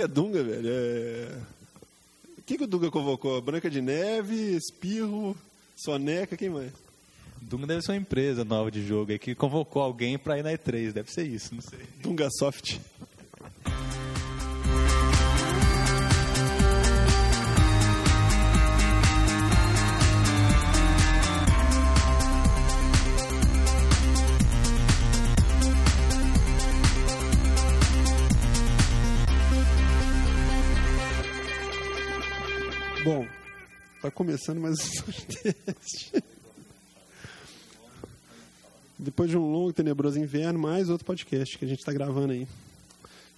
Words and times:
que 0.00 0.04
é 0.04 0.08
Dunga, 0.08 0.42
velho? 0.42 0.66
É... 0.66 1.28
O 2.38 2.42
que, 2.46 2.56
que 2.56 2.64
o 2.64 2.66
Dunga 2.66 2.90
convocou? 2.90 3.40
Branca 3.42 3.68
de 3.68 3.82
Neve, 3.82 4.56
Espirro, 4.56 5.36
Soneca, 5.76 6.38
quem 6.38 6.48
mais? 6.48 6.72
Dunga 7.42 7.66
deve 7.66 7.82
ser 7.82 7.92
uma 7.92 7.98
empresa 7.98 8.42
nova 8.42 8.70
de 8.70 8.86
jogo 8.86 9.12
aí 9.12 9.18
que 9.18 9.34
convocou 9.34 9.82
alguém 9.82 10.18
pra 10.18 10.38
ir 10.38 10.42
na 10.42 10.52
E3. 10.52 10.92
Deve 10.92 11.12
ser 11.12 11.24
isso, 11.24 11.54
não 11.54 11.60
sei. 11.60 11.80
Dunga 12.02 12.28
Soft. 12.38 12.78
Tá 34.10 34.16
começando 34.16 34.60
mais 34.60 34.76
um. 34.80 36.20
Depois 38.98 39.30
de 39.30 39.38
um 39.38 39.50
longo 39.50 39.70
e 39.70 39.72
tenebroso 39.72 40.18
inverno, 40.18 40.58
mais 40.58 40.90
outro 40.90 41.06
podcast 41.06 41.56
que 41.56 41.64
a 41.64 41.68
gente 41.68 41.78
está 41.78 41.92
gravando 41.92 42.32
aí. 42.32 42.46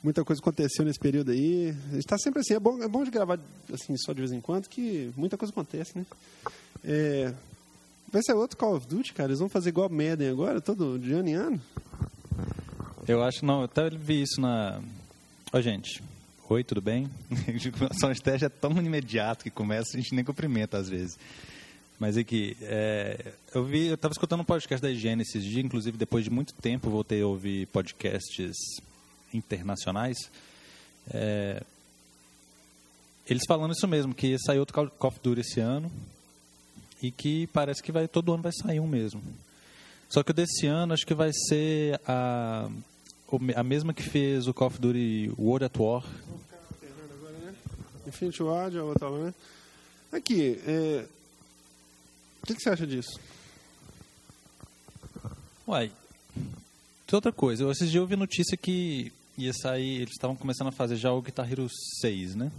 Muita 0.02 0.24
coisa 0.24 0.40
aconteceu 0.40 0.84
nesse 0.84 0.98
período 0.98 1.30
aí. 1.30 1.74
Está 1.92 2.16
sempre 2.18 2.40
assim, 2.40 2.54
é 2.54 2.58
bom, 2.58 2.82
é 2.82 2.88
bom 2.88 3.04
de 3.04 3.10
gravar 3.10 3.38
assim 3.72 3.96
só 3.98 4.12
de 4.12 4.20
vez 4.20 4.32
em 4.32 4.40
quando, 4.40 4.66
que 4.68 5.12
muita 5.14 5.36
coisa 5.36 5.52
acontece, 5.52 5.96
né? 5.96 6.06
É, 6.82 7.34
vai 8.10 8.22
ser 8.22 8.32
outro 8.32 8.56
Call 8.56 8.74
of 8.74 8.86
Duty, 8.86 9.12
cara. 9.12 9.28
Eles 9.28 9.38
vão 9.40 9.50
fazer 9.50 9.68
igual 9.68 9.90
Madden 9.90 10.30
agora, 10.30 10.60
todo 10.60 10.98
de 10.98 11.12
ano 11.12 11.28
em 11.28 11.34
ano. 11.34 11.60
Eu 13.06 13.22
acho, 13.22 13.44
não, 13.44 13.58
eu 13.58 13.64
até 13.64 13.90
vi 13.90 14.22
isso 14.22 14.40
na. 14.40 14.80
Ó, 15.52 15.60
gente. 15.60 16.02
Oi, 16.52 16.62
tudo 16.62 16.82
bem? 16.82 17.08
A 18.04 18.12
de 18.12 18.20
teste 18.20 18.44
é 18.44 18.48
tão 18.50 18.72
imediato 18.72 19.42
que 19.42 19.50
começa, 19.50 19.96
a 19.96 19.98
gente 19.98 20.14
nem 20.14 20.22
cumprimenta 20.22 20.76
às 20.76 20.86
vezes. 20.86 21.18
Mas 21.98 22.18
aqui, 22.18 22.54
é, 22.60 23.32
eu 23.54 23.64
vi, 23.64 23.86
eu 23.86 23.94
estava 23.94 24.12
escutando 24.12 24.42
um 24.42 24.44
podcast 24.44 24.82
da 24.82 24.90
higiene 24.90 25.22
esses 25.22 25.42
dias, 25.42 25.64
inclusive 25.64 25.96
depois 25.96 26.24
de 26.24 26.30
muito 26.30 26.52
tempo 26.52 26.90
voltei 26.90 27.22
a 27.22 27.26
ouvir 27.26 27.68
podcasts 27.68 28.54
internacionais. 29.32 30.18
É, 31.10 31.62
eles 33.26 33.44
falando 33.48 33.72
isso 33.72 33.88
mesmo, 33.88 34.14
que 34.14 34.36
saiu 34.38 34.60
outro 34.60 34.74
Call 34.74 35.08
of 35.08 35.20
Duty 35.22 35.40
esse 35.40 35.58
ano 35.58 35.90
e 37.02 37.10
que 37.10 37.46
parece 37.46 37.82
que 37.82 37.90
vai 37.90 38.06
todo 38.06 38.30
ano 38.30 38.42
vai 38.42 38.52
sair 38.52 38.78
um 38.78 38.86
mesmo. 38.86 39.22
Só 40.10 40.22
que 40.22 40.32
o 40.32 40.34
desse 40.34 40.66
ano 40.66 40.92
acho 40.92 41.06
que 41.06 41.14
vai 41.14 41.30
ser 41.32 41.98
a 42.06 42.68
a 43.56 43.62
mesma 43.62 43.94
que 43.94 44.02
fez 44.02 44.46
o 44.46 44.52
Call 44.52 44.68
of 44.68 44.78
Duty 44.78 45.32
World 45.38 45.64
at 45.64 45.78
War. 45.78 46.04
Infinity 48.06 48.42
Ward, 48.42 48.78
a 48.78 48.84
outra 48.84 49.10
né? 49.10 49.34
Aqui, 50.12 50.60
é... 50.66 51.06
o 52.42 52.46
que, 52.46 52.54
que, 52.54 52.62
você 52.62 52.70
acha 52.70 52.86
disso? 52.86 53.18
Uai, 55.66 55.90
tem 57.06 57.16
outra 57.16 57.32
coisa. 57.32 57.62
Eu, 57.62 57.72
dias 57.72 57.94
eu 57.94 58.06
vi 58.06 58.16
notícia 58.16 58.56
que 58.56 59.12
ia 59.38 59.52
sair, 59.52 60.02
eles 60.02 60.12
estavam 60.12 60.36
começando 60.36 60.68
a 60.68 60.72
fazer 60.72 60.96
já 60.96 61.12
o 61.12 61.22
Guitar 61.22 61.50
Hero 61.50 61.68
6, 62.00 62.34
né? 62.34 62.52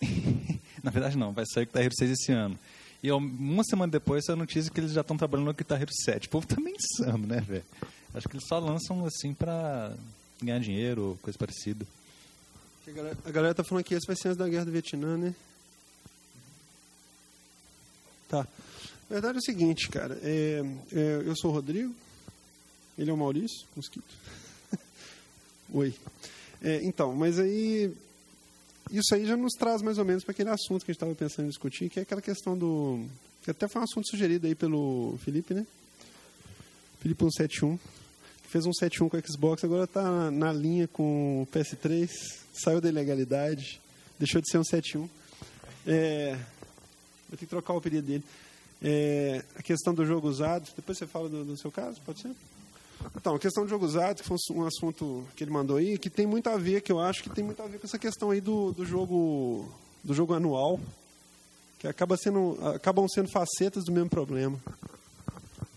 Na 0.82 0.90
verdade 0.90 1.18
não, 1.18 1.32
vai 1.32 1.44
sair 1.46 1.64
o 1.64 1.66
Guitar 1.66 1.82
Hero 1.82 1.94
6 1.96 2.10
esse 2.12 2.32
ano. 2.32 2.58
E 3.02 3.12
uma 3.12 3.62
semana 3.64 3.92
depois 3.92 4.24
saiu 4.24 4.36
a 4.36 4.38
notícia 4.38 4.70
que 4.70 4.80
eles 4.80 4.92
já 4.92 5.02
estão 5.02 5.16
trabalhando 5.16 5.46
no 5.46 5.54
Guitar 5.54 5.80
Hero 5.80 5.92
7. 5.92 6.26
O 6.26 6.30
povo 6.30 6.46
tá 6.46 6.56
insano, 6.70 7.26
né, 7.26 7.40
velho? 7.40 7.64
Acho 8.14 8.28
que 8.28 8.36
eles 8.36 8.48
só 8.48 8.58
lançam 8.58 9.04
assim 9.04 9.34
pra 9.34 9.92
ganhar 10.42 10.58
dinheiro, 10.58 11.18
coisa 11.22 11.38
parecida. 11.38 11.86
A 12.86 12.90
galera, 12.92 13.18
a 13.24 13.30
galera 13.32 13.54
tá 13.54 13.64
falando 13.64 13.82
que 13.82 13.94
esse 13.94 14.06
vai 14.06 14.14
ser 14.14 14.28
antes 14.28 14.38
da 14.38 14.48
guerra 14.48 14.64
do 14.64 14.70
Vietnã, 14.70 15.16
né? 15.16 15.34
Tá. 18.28 18.46
A 19.10 19.12
verdade 19.12 19.38
é 19.38 19.40
o 19.40 19.42
seguinte, 19.42 19.88
cara. 19.88 20.16
É, 20.22 20.62
é, 20.92 21.22
eu 21.24 21.34
sou 21.36 21.50
o 21.50 21.54
Rodrigo. 21.54 21.92
Ele 22.96 23.10
é 23.10 23.12
o 23.12 23.16
Maurício, 23.16 23.66
mosquito. 23.74 24.14
Oi. 25.74 25.94
É, 26.62 26.80
então, 26.84 27.12
mas 27.12 27.40
aí. 27.40 27.92
Isso 28.92 29.16
aí 29.16 29.26
já 29.26 29.36
nos 29.36 29.54
traz 29.54 29.82
mais 29.82 29.98
ou 29.98 30.04
menos 30.04 30.22
para 30.22 30.30
aquele 30.30 30.50
assunto 30.50 30.84
que 30.84 30.90
a 30.90 30.94
gente 30.94 31.02
estava 31.02 31.14
pensando 31.16 31.46
em 31.46 31.50
discutir, 31.50 31.90
que 31.90 31.98
é 31.98 32.02
aquela 32.02 32.22
questão 32.22 32.56
do. 32.56 33.04
Que 33.42 33.50
até 33.50 33.66
foi 33.66 33.80
um 33.80 33.84
assunto 33.84 34.08
sugerido 34.08 34.46
aí 34.46 34.54
pelo 34.54 35.18
Felipe, 35.24 35.54
né? 35.54 35.66
Felipe 37.00 37.20
171 37.20 37.78
fez 38.48 38.66
um 38.66 38.70
7.1 38.70 39.08
com 39.08 39.16
o 39.16 39.22
Xbox, 39.26 39.64
agora 39.64 39.84
está 39.84 40.30
na 40.30 40.52
linha 40.52 40.88
com 40.88 41.42
o 41.42 41.46
PS3, 41.46 42.10
saiu 42.52 42.80
da 42.80 42.88
ilegalidade, 42.88 43.80
deixou 44.18 44.40
de 44.40 44.50
ser 44.50 44.58
um 44.58 44.62
7.1. 44.62 45.08
É, 45.86 46.38
ter 47.30 47.36
que 47.36 47.46
trocar 47.46 47.74
o 47.74 47.78
apelido 47.78 48.06
dele. 48.06 48.24
É, 48.82 49.44
a 49.56 49.62
questão 49.62 49.94
do 49.94 50.04
jogo 50.04 50.28
usado, 50.28 50.70
depois 50.76 50.98
você 50.98 51.06
fala 51.06 51.28
do, 51.28 51.44
do, 51.44 51.56
seu 51.56 51.70
caso, 51.70 52.00
pode 52.04 52.20
ser? 52.20 52.32
Então, 53.14 53.34
a 53.34 53.38
questão 53.38 53.64
do 53.64 53.68
jogo 53.68 53.84
usado, 53.84 54.22
que 54.22 54.28
foi 54.28 54.36
um 54.52 54.66
assunto 54.66 55.26
que 55.34 55.44
ele 55.44 55.50
mandou 55.50 55.76
aí, 55.76 55.98
que 55.98 56.10
tem 56.10 56.26
muito 56.26 56.48
a 56.48 56.56
ver, 56.56 56.80
que 56.80 56.92
eu 56.92 57.00
acho 57.00 57.22
que 57.22 57.30
tem 57.30 57.44
muito 57.44 57.62
a 57.62 57.66
ver 57.66 57.78
com 57.78 57.86
essa 57.86 57.98
questão 57.98 58.30
aí 58.30 58.40
do, 58.40 58.72
do 58.72 58.84
jogo 58.84 59.68
do 60.02 60.14
jogo 60.14 60.34
anual, 60.34 60.78
que 61.78 61.88
acaba 61.88 62.16
sendo, 62.16 62.56
acabam 62.74 63.06
sendo 63.08 63.28
facetas 63.28 63.84
do 63.84 63.92
mesmo 63.92 64.08
problema. 64.08 64.58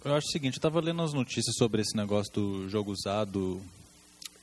Eu 0.03 0.15
acho 0.15 0.27
o 0.27 0.31
seguinte, 0.31 0.53
eu 0.53 0.59
estava 0.59 0.79
lendo 0.79 1.01
as 1.01 1.11
notícias 1.11 1.53
sobre 1.57 1.81
esse 1.81 1.93
negócio 1.93 2.31
do 2.33 2.69
jogo 2.69 2.89
usado 2.89 3.61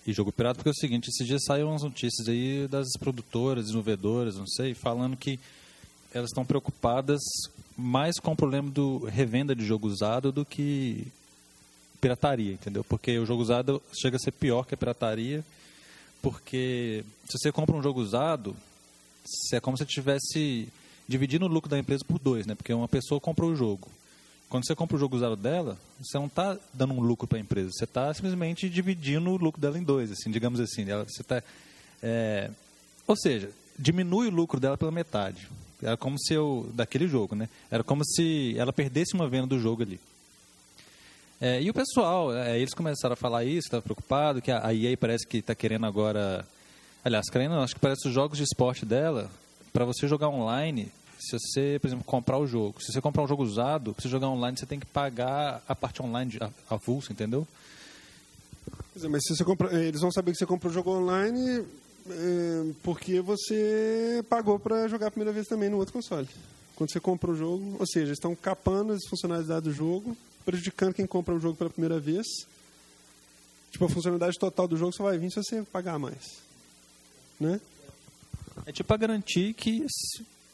e 0.07 0.13
jogo 0.13 0.31
pirata, 0.31 0.57
porque 0.57 0.69
é 0.69 0.71
o 0.71 0.75
seguinte, 0.75 1.09
esses 1.09 1.27
dias 1.27 1.45
saíram 1.47 1.71
umas 1.71 1.83
notícias 1.83 2.29
aí 2.29 2.69
das 2.69 2.87
produtoras, 2.99 3.65
desenvolvedoras, 3.65 4.37
não 4.37 4.47
sei, 4.47 4.75
falando 4.75 5.17
que 5.17 5.41
elas 6.13 6.29
estão 6.29 6.45
preocupadas 6.45 7.23
mais 7.75 8.21
com 8.21 8.33
o 8.33 8.37
problema 8.37 8.71
do 8.71 8.99
revenda 9.07 9.57
de 9.57 9.65
jogo 9.65 9.89
usado 9.89 10.31
do 10.31 10.45
que 10.45 11.07
pirataria, 12.03 12.53
entendeu? 12.53 12.85
Porque 12.85 13.19
o 13.19 13.25
jogo 13.25 13.41
usado 13.41 13.83
chega 13.99 14.17
a 14.17 14.21
ser 14.21 14.33
pior 14.33 14.67
que 14.67 14.75
a 14.75 14.79
pirataria, 14.79 15.43
porque 16.21 17.03
se 17.25 17.39
você 17.39 17.51
compra 17.51 17.75
um 17.75 17.83
jogo 17.83 18.03
usado, 18.03 18.55
é 19.55 19.59
como 19.59 19.75
se 19.79 19.85
você 19.85 19.89
estivesse 19.89 20.69
dividindo 21.09 21.47
o 21.47 21.49
lucro 21.49 21.71
da 21.71 21.79
empresa 21.79 22.05
por 22.05 22.19
dois, 22.19 22.45
né? 22.45 22.55
Porque 22.55 22.75
uma 22.75 22.89
pessoa 22.89 23.19
comprou 23.19 23.51
o 23.51 23.57
jogo 23.57 23.96
quando 24.49 24.67
você 24.67 24.75
compra 24.75 24.97
o 24.97 25.01
jogo 25.01 25.17
usado 25.17 25.37
dela, 25.37 25.77
você 26.01 26.17
não 26.19 26.27
está 26.27 26.57
dando 26.73 26.95
um 26.95 27.01
lucro 27.01 27.27
para 27.27 27.39
a 27.39 27.41
empresa, 27.41 27.71
você 27.73 27.85
está 27.85 28.13
simplesmente 28.15 28.69
dividindo 28.69 29.31
o 29.31 29.37
lucro 29.37 29.61
dela 29.61 29.79
em 29.79 29.83
dois, 29.83 30.11
assim, 30.13 30.31
digamos 30.31 30.61
assim. 30.61 30.89
Ela, 30.89 31.05
você 31.05 31.23
tá, 31.23 31.43
é, 32.03 32.51
ou 33.07 33.17
seja, 33.17 33.51
diminui 33.79 34.29
o 34.29 34.31
lucro 34.31 34.61
dela 34.61 34.77
pela 34.77 34.93
metade. 34.93 35.49
Era 35.83 35.97
como 35.97 36.19
se 36.19 36.33
eu 36.33 36.71
daquele 36.75 37.07
jogo, 37.07 37.35
né? 37.35 37.49
Era 37.71 37.85
como 37.85 38.05
se 38.05 38.55
ela 38.57 38.73
perdesse 38.73 39.15
uma 39.15 39.29
venda 39.29 39.47
do 39.47 39.59
jogo 39.59 39.83
ali. 39.83 40.01
É, 41.41 41.61
e 41.61 41.69
o 41.69 41.75
pessoal, 41.75 42.35
é, 42.35 42.59
eles 42.59 42.73
começaram 42.73 43.13
a 43.13 43.17
falar 43.17 43.45
isso, 43.45 43.67
estava 43.67 43.83
preocupado 43.83 44.41
que 44.41 44.51
a, 44.51 44.67
a 44.67 44.75
EA 44.75 44.97
parece 44.97 45.27
que 45.27 45.39
está 45.39 45.55
querendo 45.55 45.85
agora, 45.85 46.47
aliás, 47.05 47.29
querendo, 47.29 47.57
acho 47.57 47.75
que 47.75 47.81
parece 47.81 48.09
os 48.09 48.15
jogos 48.15 48.39
de 48.39 48.45
esporte 48.45 48.87
dela 48.87 49.31
para 49.71 49.85
você 49.85 50.09
jogar 50.09 50.29
online 50.29 50.91
se 51.27 51.39
você, 51.39 51.79
por 51.81 51.89
exemplo, 51.89 52.05
comprar 52.05 52.39
o 52.39 52.47
jogo, 52.47 52.83
se 52.83 52.93
você 52.93 53.01
comprar 53.01 53.23
um 53.23 53.29
jogo 53.29 53.43
usado, 53.43 53.93
para 53.93 54.03
você 54.03 54.09
jogar 54.09 54.29
online, 54.29 54.59
você 54.59 54.67
tem 54.67 54.79
que 54.79 54.87
pagar 54.87 55.63
a 55.69 55.75
parte 55.75 56.03
online 56.03 56.39
avulsa, 56.69 57.13
entendeu? 57.13 57.47
mas 59.11 59.23
se 59.25 59.37
você 59.37 59.45
compra, 59.45 59.69
eh, 59.79 59.89
eles 59.89 60.01
vão 60.01 60.11
saber 60.11 60.33
que 60.33 60.39
você 60.39 60.47
comprou 60.47 60.71
o 60.71 60.75
jogo 60.75 60.91
online 60.91 61.65
é, 62.09 62.73
porque 62.83 63.21
você 63.21 64.25
pagou 64.29 64.59
para 64.59 64.89
jogar 64.89 65.09
a 65.09 65.11
primeira 65.11 65.33
vez 65.33 65.47
também 65.47 65.69
no 65.69 65.77
outro 65.77 65.93
console. 65.93 66.29
Quando 66.75 66.93
você 66.93 67.01
compra 67.01 67.31
o 67.31 67.37
jogo, 67.37 67.77
ou 67.79 67.87
seja, 67.87 68.13
estão 68.13 68.35
capando 68.35 68.93
as 68.93 69.05
funcionalidades 69.09 69.65
do 69.65 69.73
jogo, 69.73 70.17
prejudicando 70.45 70.95
quem 70.95 71.07
compra 71.07 71.35
o 71.35 71.41
jogo 71.41 71.57
pela 71.57 71.71
primeira 71.71 71.99
vez. 71.99 72.27
Tipo, 73.71 73.87
a 73.87 73.89
funcionalidade 73.89 74.39
total 74.39 74.69
do 74.69 74.77
jogo 74.77 74.93
só 74.93 75.05
vai 75.05 75.19
vir 75.19 75.31
se 75.31 75.43
você 75.43 75.63
pagar 75.63 75.99
mais. 75.99 76.39
Né? 77.41 77.61
É 78.65 78.73
tipo 78.73 78.87
para 78.87 78.97
garantir 78.97 79.53
que 79.55 79.85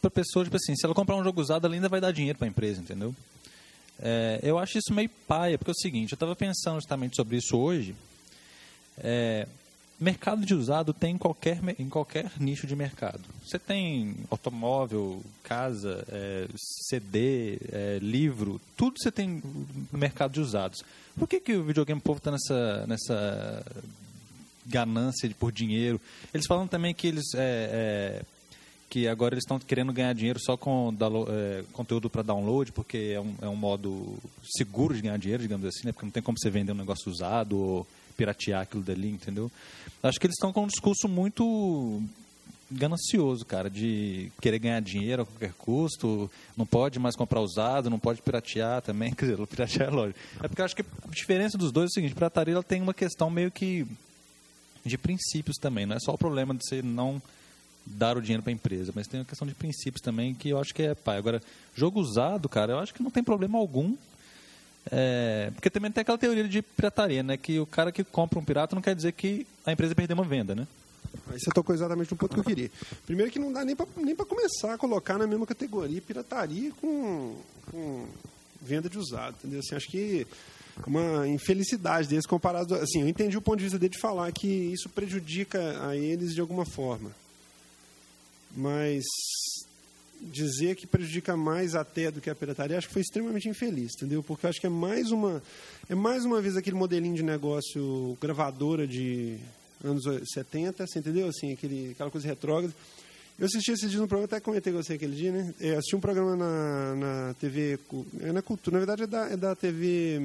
para 0.03 0.11
pessoa, 0.11 0.45
tipo 0.45 0.57
assim, 0.57 0.75
se 0.75 0.85
ela 0.85 0.95
comprar 0.95 1.15
um 1.15 1.23
jogo 1.23 1.41
usado, 1.41 1.67
ela 1.67 1.75
ainda 1.75 1.89
vai 1.89 2.01
dar 2.01 2.13
dinheiro 2.13 2.37
para 2.37 2.47
a 2.47 2.51
empresa, 2.51 2.81
entendeu? 2.81 3.15
É, 4.01 4.41
eu 4.43 4.59
acho 4.59 4.77
isso 4.77 4.93
meio 4.93 5.09
paia, 5.29 5.57
porque 5.57 5.71
é 5.71 5.73
o 5.73 5.81
seguinte, 5.81 6.13
eu 6.13 6.17
estava 6.17 6.35
pensando 6.35 6.75
justamente 6.75 7.15
sobre 7.15 7.37
isso 7.37 7.57
hoje. 7.57 7.95
É, 8.99 9.47
mercado 10.01 10.45
de 10.45 10.55
usado 10.55 10.93
tem 10.93 11.15
em 11.15 11.19
qualquer, 11.19 11.61
em 11.79 11.89
qualquer 11.89 12.33
nicho 12.41 12.67
de 12.67 12.75
mercado. 12.75 13.21
Você 13.47 13.61
tem 13.61 14.17
automóvel, 14.29 15.23
casa, 15.45 16.05
é, 16.09 16.49
CD, 16.89 17.59
é, 17.71 17.99
livro, 18.03 18.61
tudo 18.77 18.99
você 18.99 19.13
tem 19.13 19.41
no 19.93 19.99
mercado 19.99 20.33
de 20.33 20.41
usados. 20.41 20.83
Por 21.17 21.29
que, 21.29 21.39
que 21.39 21.55
o 21.55 21.63
videogame 21.63 22.01
povo 22.01 22.19
está 22.19 22.33
nessa, 22.33 22.87
nessa 22.89 23.65
ganância 24.67 25.31
por 25.39 25.53
dinheiro? 25.53 26.01
Eles 26.35 26.47
falam 26.49 26.67
também 26.67 26.93
que 26.93 27.07
eles 27.07 27.35
é, 27.37 28.19
é 28.19 28.23
que 28.93 29.09
agora 29.09 29.33
eles 29.33 29.45
estão 29.45 29.59
querendo 29.59 29.91
ganhar 29.91 30.13
dinheiro 30.13 30.39
só 30.39 30.55
com 30.55 30.95
é, 31.31 31.65
conteúdo 31.73 32.11
para 32.11 32.21
download, 32.21 32.73
porque 32.73 33.15
é 33.15 33.19
um, 33.23 33.35
é 33.41 33.49
um 33.49 33.57
modo 33.57 34.19
seguro 34.55 34.95
de 34.95 35.01
ganhar 35.01 35.17
dinheiro, 35.17 35.43
digamos 35.43 35.67
assim, 35.67 35.87
né? 35.87 35.93
porque 35.93 36.05
não 36.05 36.13
tem 36.13 36.23
como 36.23 36.37
você 36.39 36.51
vender 36.51 36.73
um 36.73 36.75
negócio 36.75 37.11
usado 37.11 37.59
ou 37.59 37.87
piratear 38.19 38.61
aquilo 38.61 38.83
dali, 38.83 39.09
entendeu? 39.09 39.51
Acho 40.03 40.21
que 40.21 40.27
eles 40.27 40.35
estão 40.37 40.53
com 40.53 40.65
um 40.65 40.67
discurso 40.67 41.09
muito 41.09 42.03
ganancioso, 42.71 43.47
cara, 43.47 43.71
de 43.71 44.31
querer 44.43 44.59
ganhar 44.59 44.83
dinheiro 44.83 45.23
a 45.23 45.25
qualquer 45.25 45.55
custo, 45.55 46.31
não 46.55 46.67
pode 46.67 46.99
mais 46.99 47.17
comprar 47.17 47.41
usado, 47.41 47.89
não 47.89 47.99
pode 47.99 48.21
piratear 48.21 48.83
também, 48.83 49.13
quer 49.17 49.25
dizer, 49.25 49.47
piratear 49.47 49.89
é 49.89 49.91
lógico. 49.91 50.21
É 50.43 50.49
porque 50.49 50.61
eu 50.61 50.67
acho 50.67 50.77
que 50.77 50.83
a 50.83 51.11
diferença 51.11 51.57
dos 51.57 51.73
dois 51.73 51.87
é 51.87 51.89
o 51.89 51.93
seguinte, 51.95 52.15
pirataria 52.15 52.53
ela 52.53 52.63
tem 52.63 52.83
uma 52.83 52.93
questão 52.93 53.31
meio 53.31 53.51
que 53.51 53.87
de 54.85 54.99
princípios 54.99 55.57
também, 55.57 55.87
não 55.87 55.97
é 55.97 55.99
só 55.99 56.13
o 56.13 56.19
problema 56.19 56.55
de 56.55 56.61
você 56.63 56.83
não 56.83 57.23
dar 57.85 58.17
o 58.17 58.23
dinheiro 58.23 58.43
para 58.43 58.51
a 58.51 58.55
empresa, 58.55 58.93
mas 58.95 59.07
tem 59.07 59.21
uma 59.21 59.27
questão 59.27 59.47
de 59.47 59.55
princípios 59.55 60.01
também 60.01 60.35
que 60.35 60.49
eu 60.51 60.59
acho 60.59 60.75
que 60.75 60.83
é 60.83 60.95
pai. 60.95 61.19
Agora, 61.19 61.43
jogo 61.75 62.01
usado, 62.01 62.49
cara, 62.49 62.73
eu 62.73 62.79
acho 62.79 62.95
que 62.95 63.03
não 63.03 63.11
tem 63.11 63.23
problema 63.23 63.59
algum. 63.59 63.95
É, 64.91 65.51
porque 65.55 65.71
também 65.71 65.91
tem 65.93 66.03
aquela 66.03 66.19
teoria 66.19 66.49
de 66.49 66.61
pirataria, 66.61 67.23
né? 67.23 67.37
Que 67.37 67.59
o 67.61 67.67
cara 67.67 67.93
que 67.93 68.03
compra 68.03 68.39
um 68.39 68.45
pirata 68.45 68.75
não 68.75 68.83
quer 68.83 68.95
dizer 68.95 69.13
que 69.13 69.47
a 69.65 69.73
empresa 69.73 69.95
perdeu 69.95 70.17
uma 70.17 70.25
venda, 70.25 70.55
né? 70.55 70.67
Aí 71.29 71.39
você 71.39 71.51
tocou 71.51 71.75
exatamente 71.75 72.11
no 72.11 72.17
ponto 72.17 72.35
que 72.35 72.41
eu 72.41 72.45
queria. 72.45 72.71
Primeiro 73.07 73.31
que 73.31 73.39
não 73.39 73.53
dá 73.53 73.65
nem 73.65 73.77
para 73.77 73.87
nem 73.97 74.17
começar 74.17 74.75
a 74.75 74.79
colocar 74.79 75.19
na 75.19 75.27
mesma 75.27 75.47
categoria 75.47 76.01
pirataria 76.01 76.73
com, 76.81 77.37
com 77.71 78.07
venda 78.61 78.89
de 78.89 78.99
usado, 78.99 79.37
entendeu? 79.39 79.61
Assim, 79.61 79.75
acho 79.75 79.89
que 79.89 80.27
uma 80.87 81.29
infelicidade 81.29 82.09
deles 82.09 82.27
comparado... 82.27 82.75
Assim, 82.77 83.03
eu 83.03 83.09
entendi 83.09 83.37
o 83.37 83.43
ponto 83.43 83.59
de 83.59 83.65
vista 83.65 83.79
dele 83.79 83.93
de 83.93 84.01
falar 84.01 84.33
que 84.33 84.47
isso 84.47 84.89
prejudica 84.89 85.87
a 85.87 85.97
eles 85.97 86.35
de 86.35 86.41
alguma 86.41 86.65
forma. 86.65 87.11
Mas 88.57 89.05
dizer 90.21 90.77
que 90.77 90.87
prejudica 90.87 91.37
mais 91.37 91.75
até 91.75 92.11
do 92.11 92.21
que 92.21 92.31
a 92.31 92.35
pirataria, 92.35 92.79
acho 92.79 92.87
que 92.87 92.93
foi 92.93 93.03
extremamente 93.03 93.49
infeliz, 93.49 93.93
entendeu? 93.97 94.23
Porque 94.23 94.47
acho 94.47 94.61
que 94.61 94.67
é 94.67 94.71
mais 94.71 95.11
uma 95.11 95.43
é 95.89 95.95
mais 95.95 96.25
uma 96.25 96.41
vez 96.41 96.57
aquele 96.57 96.77
modelinho 96.77 97.17
de 97.17 97.23
negócio 97.23 98.17
gravadora 98.21 98.87
de 98.87 99.39
anos 99.83 100.05
70, 100.33 100.87
você 100.87 100.99
entendeu? 100.99 101.29
Assim, 101.29 101.53
aquele, 101.53 101.91
aquela 101.91 102.11
coisa 102.11 102.29
retrógrada. 102.29 102.73
Eu 103.39 103.47
assisti 103.47 103.73
esse 103.73 103.89
dia 103.89 103.99
no 103.99 104.07
programa, 104.07 104.27
até 104.27 104.41
comentei 104.41 104.73
com 104.73 104.83
você 104.83 104.93
aquele 104.93 105.17
dia, 105.17 105.33
né? 105.33 105.55
Eu 105.59 105.79
assisti 105.79 105.97
um 105.97 106.01
programa 106.01 106.37
na, 106.37 106.95
na 106.95 107.35
TV, 107.35 107.79
é 108.21 108.31
na 108.31 108.43
Cultura, 108.43 108.79
na 108.79 108.85
verdade 108.85 109.03
é 109.03 109.07
da, 109.07 109.31
é 109.31 109.37
da 109.37 109.57
TV, 109.57 110.21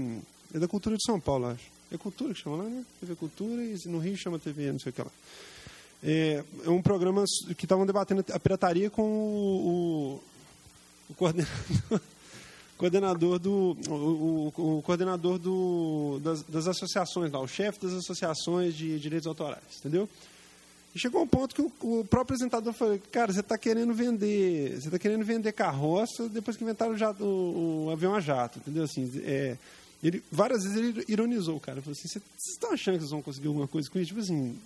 é 0.54 0.60
da 0.60 0.68
Cultura 0.68 0.96
de 0.96 1.04
São 1.04 1.20
Paulo, 1.20 1.48
acho. 1.48 1.66
É 1.92 1.98
Cultura 1.98 2.34
que 2.34 2.42
chama 2.42 2.58
lá, 2.58 2.64
né? 2.66 2.86
TV 3.00 3.16
Cultura 3.16 3.64
e 3.64 3.80
no 3.86 3.98
Rio 3.98 4.16
chama 4.18 4.38
TV, 4.38 4.72
não 4.72 4.80
sei 4.80 4.92
o 4.92 4.94
que 4.94 5.02
lá. 5.02 5.12
É, 6.10 6.42
é 6.66 6.70
um 6.70 6.82
programa 6.82 7.26
que 7.58 7.66
estavam 7.66 7.86
debatendo 7.86 8.24
a 8.32 8.40
pirataria 8.40 8.90
com 8.90 9.04
o, 9.04 10.22
o, 11.10 11.12
o 11.12 11.14
coordenador, 12.78 13.38
do 13.40 13.78
o, 13.90 14.54
o, 14.56 14.82
coordenador 14.84 15.38
do, 15.38 16.18
das, 16.24 16.44
das, 16.44 16.66
associações 16.66 17.30
lá, 17.30 17.42
o 17.42 17.48
chefe 17.48 17.82
das 17.82 17.92
associações 17.92 18.74
de 18.74 18.98
direitos 19.02 19.28
autorais, 19.28 19.80
entendeu? 19.80 20.08
E 20.96 21.00
chegou 21.00 21.22
um 21.22 21.28
ponto 21.28 21.54
que 21.54 21.62
o, 21.62 21.66
o 21.82 22.06
próprio 22.06 22.22
apresentador 22.22 22.72
falou, 22.72 22.98
cara, 23.12 23.34
você 23.34 23.42
está 23.42 23.58
querendo 23.58 23.94
vender, 23.94 24.80
você 24.80 24.88
está 24.88 24.98
querendo 24.98 25.26
vender 25.26 25.52
carroça 25.52 26.30
depois 26.30 26.56
que 26.56 26.64
inventaram 26.64 26.94
o, 26.94 26.98
jato, 26.98 27.22
o, 27.22 27.90
avião 27.92 28.16
a 28.16 28.22
jato, 28.22 28.60
entendeu? 28.60 28.86
Assim, 28.86 29.12
é, 29.26 29.58
ele, 30.02 30.24
várias 30.32 30.64
vezes 30.64 30.78
ele 30.78 31.04
ironizou 31.10 31.58
o 31.58 31.60
cara, 31.60 31.82
falou 31.82 31.92
assim, 31.92 32.08
vocês 32.08 32.24
estão 32.54 32.72
achando 32.72 32.94
que 32.94 33.02
vocês 33.02 33.12
vão 33.12 33.22
conseguir 33.22 33.48
alguma 33.48 33.68
coisa 33.68 33.90
com 33.90 34.00
isso? 34.00 34.08
Tipo 34.08 34.22
assim, 34.22 34.58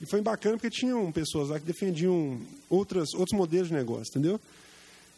e 0.00 0.06
foi 0.06 0.20
bacana 0.22 0.56
porque 0.56 0.70
tinham 0.70 1.12
pessoas 1.12 1.50
lá 1.50 1.58
que 1.58 1.66
defendiam 1.66 2.40
outras, 2.68 3.12
outros 3.14 3.36
modelos 3.36 3.68
de 3.68 3.74
negócio, 3.74 4.10
entendeu? 4.10 4.40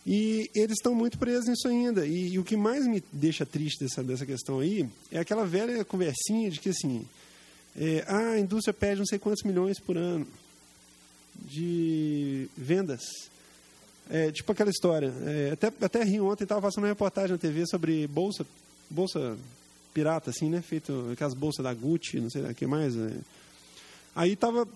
E 0.05 0.50
eles 0.55 0.79
estão 0.79 0.94
muito 0.94 1.17
presos 1.17 1.49
nisso 1.49 1.69
ainda. 1.69 2.05
E, 2.05 2.32
e, 2.32 2.38
o 2.38 2.44
que 2.44 2.56
mais 2.56 2.87
me 2.87 3.02
deixa 3.12 3.46
triste 3.46 3.84
dessa, 3.84 4.02
dessa 4.02 4.26
questão 4.26 4.58
aí 4.58 4.88
é 5.12 5.20
aquela 5.20 5.46
velha 5.46 5.84
conversinha 5.84 6.50
de 6.50 6.58
que, 6.58 6.70
assim, 6.70 7.06
é, 7.76 8.05
ah, 8.08 8.32
a 8.32 8.40
indústria 8.40 8.75
perde 8.75 8.99
não 8.99 9.06
sei 9.06 9.19
quantos 9.19 9.44
milhões 9.44 9.79
por 9.79 9.96
ano 9.96 10.26
de 11.37 12.49
vendas. 12.56 13.00
É, 14.11 14.32
tipo 14.32 14.50
aquela 14.50 14.70
história. 14.70 15.12
É, 15.25 15.50
até, 15.52 15.73
até 15.81 16.02
ri 16.02 16.20
ontem, 16.20 16.43
estava 16.43 16.61
passando 16.61 16.85
uma 16.85 16.90
reportagem 16.90 17.31
na 17.31 17.38
TV 17.38 17.64
sobre 17.67 18.06
bolsa, 18.08 18.44
bolsa 18.90 19.38
pirata, 19.94 20.31
assim, 20.31 20.50
né? 20.50 20.61
Feito 20.61 21.11
aquelas 21.12 21.35
bolsas 21.35 21.62
da 21.62 21.73
Gucci, 21.73 22.20
não 22.20 22.28
sei 22.28 22.43
o 22.43 22.55
que 22.55 22.67
mais. 22.67 22.96
É, 22.96 23.12
Aí 24.14 24.32
estava 24.32 24.67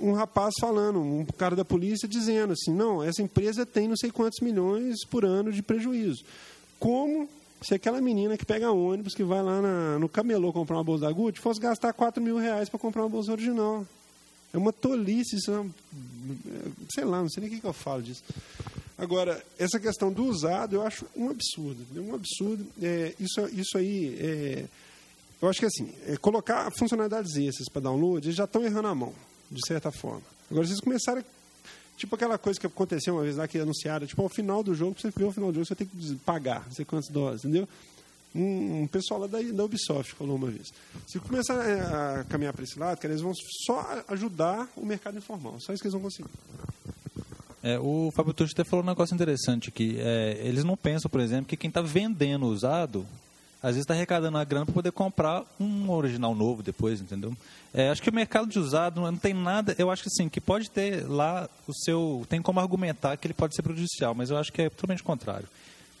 um 0.00 0.12
rapaz 0.12 0.54
falando, 0.60 1.00
um 1.00 1.24
cara 1.24 1.54
da 1.54 1.64
polícia 1.64 2.08
dizendo 2.08 2.52
assim, 2.52 2.72
não, 2.72 3.02
essa 3.02 3.22
empresa 3.22 3.64
tem 3.64 3.86
não 3.86 3.96
sei 3.96 4.10
quantos 4.10 4.40
milhões 4.40 5.04
por 5.04 5.24
ano 5.24 5.52
de 5.52 5.62
prejuízo. 5.62 6.24
Como 6.78 7.28
se 7.62 7.74
aquela 7.74 8.00
menina 8.00 8.36
que 8.36 8.44
pega 8.44 8.70
ônibus, 8.70 9.14
que 9.14 9.24
vai 9.24 9.42
lá 9.42 9.60
na, 9.60 9.98
no 9.98 10.08
camelô 10.08 10.52
comprar 10.52 10.76
uma 10.76 10.84
bolsa 10.84 11.06
da 11.06 11.12
Gucci, 11.12 11.40
fosse 11.40 11.60
gastar 11.60 11.92
4 11.92 12.22
mil 12.22 12.36
reais 12.36 12.68
para 12.68 12.78
comprar 12.78 13.02
uma 13.02 13.08
bolsa 13.08 13.32
original. 13.32 13.86
É 14.52 14.58
uma 14.58 14.72
tolice, 14.72 15.36
isso 15.36 15.50
é 15.50 15.60
uma, 15.60 15.70
sei 16.90 17.04
lá, 17.04 17.20
não 17.20 17.28
sei 17.28 17.42
nem 17.42 17.50
o 17.50 17.54
que, 17.54 17.60
que 17.60 17.66
eu 17.66 17.72
falo 17.72 18.02
disso. 18.02 18.22
Agora, 18.98 19.42
essa 19.58 19.78
questão 19.78 20.10
do 20.10 20.24
usado, 20.24 20.76
eu 20.76 20.86
acho 20.86 21.04
um 21.14 21.28
absurdo, 21.28 21.84
um 21.96 22.14
absurdo. 22.14 22.66
É, 22.80 23.14
isso, 23.20 23.40
isso 23.52 23.76
aí 23.76 24.16
é, 24.18 24.64
eu 25.40 25.48
acho 25.48 25.60
que 25.60 25.66
assim, 25.66 25.92
é, 26.06 26.16
colocar 26.16 26.70
funcionalidades 26.78 27.36
essas 27.36 27.68
para 27.68 27.82
download, 27.82 28.26
eles 28.26 28.36
já 28.36 28.44
estão 28.44 28.64
errando 28.64 28.88
a 28.88 28.94
mão, 28.94 29.12
de 29.50 29.60
certa 29.66 29.92
forma. 29.92 30.22
Agora, 30.50 30.66
vocês 30.66 30.80
começaram, 30.80 31.22
tipo 31.96 32.14
aquela 32.14 32.38
coisa 32.38 32.58
que 32.58 32.66
aconteceu 32.66 33.14
uma 33.14 33.22
vez 33.22 33.36
lá, 33.36 33.46
que 33.46 33.58
anunciaram, 33.58 34.06
tipo, 34.06 34.22
ao 34.22 34.28
final 34.28 34.62
do 34.62 34.74
jogo, 34.74 34.96
você 34.98 35.10
ver 35.10 35.24
o 35.24 35.32
final 35.32 35.50
do 35.50 35.56
jogo, 35.56 35.66
você 35.66 35.74
tem 35.74 35.86
que 35.86 36.14
pagar, 36.24 36.64
não 36.66 36.72
sei 36.72 36.84
quantas 36.84 37.10
dólares, 37.10 37.44
entendeu? 37.44 37.68
Um, 38.34 38.82
um, 38.82 38.86
pessoal 38.86 39.20
lá 39.20 39.26
da, 39.26 39.40
da 39.40 39.64
Ubisoft 39.64 40.14
falou 40.14 40.36
uma 40.36 40.50
vez. 40.50 40.68
Se 41.06 41.18
começar 41.18 41.54
a, 41.54 42.20
a 42.20 42.24
caminhar 42.24 42.52
para 42.52 42.64
esse 42.64 42.78
lado, 42.78 42.98
eles 43.04 43.20
vão 43.20 43.32
só 43.64 44.04
ajudar 44.08 44.68
o 44.76 44.84
mercado 44.84 45.16
informal, 45.16 45.58
só 45.58 45.72
isso 45.72 45.82
que 45.82 45.88
eles 45.88 45.94
vão 45.94 46.02
conseguir. 46.02 46.28
É, 47.62 47.78
o 47.78 48.10
Fábio 48.14 48.32
Tucci 48.32 48.52
até 48.52 48.64
falou 48.64 48.84
um 48.84 48.88
negócio 48.88 49.14
interessante 49.14 49.70
que 49.70 49.98
é, 49.98 50.38
eles 50.46 50.64
não 50.64 50.76
pensam, 50.76 51.10
por 51.10 51.20
exemplo, 51.20 51.46
que 51.46 51.56
quem 51.56 51.68
está 51.68 51.80
vendendo 51.80 52.46
usado 52.46 53.06
às 53.62 53.70
vezes 53.70 53.80
está 53.80 53.94
arrecadando 53.94 54.36
a 54.36 54.44
grana 54.44 54.66
para 54.66 54.74
poder 54.74 54.92
comprar 54.92 55.44
um 55.58 55.90
original 55.90 56.34
novo 56.34 56.62
depois, 56.62 57.00
entendeu? 57.00 57.36
É, 57.72 57.88
acho 57.88 58.02
que 58.02 58.10
o 58.10 58.14
mercado 58.14 58.48
de 58.48 58.58
usado 58.58 59.00
não 59.00 59.16
tem 59.16 59.34
nada. 59.34 59.74
Eu 59.78 59.90
acho 59.90 60.02
que 60.02 60.10
sim, 60.10 60.28
que 60.28 60.40
pode 60.40 60.70
ter 60.70 61.06
lá 61.08 61.48
o 61.66 61.72
seu. 61.74 62.24
Tem 62.28 62.40
como 62.40 62.60
argumentar 62.60 63.16
que 63.16 63.26
ele 63.26 63.34
pode 63.34 63.54
ser 63.54 63.62
prejudicial, 63.62 64.14
mas 64.14 64.30
eu 64.30 64.36
acho 64.36 64.52
que 64.52 64.62
é 64.62 64.70
totalmente 64.70 65.02
o 65.02 65.04
contrário. 65.04 65.48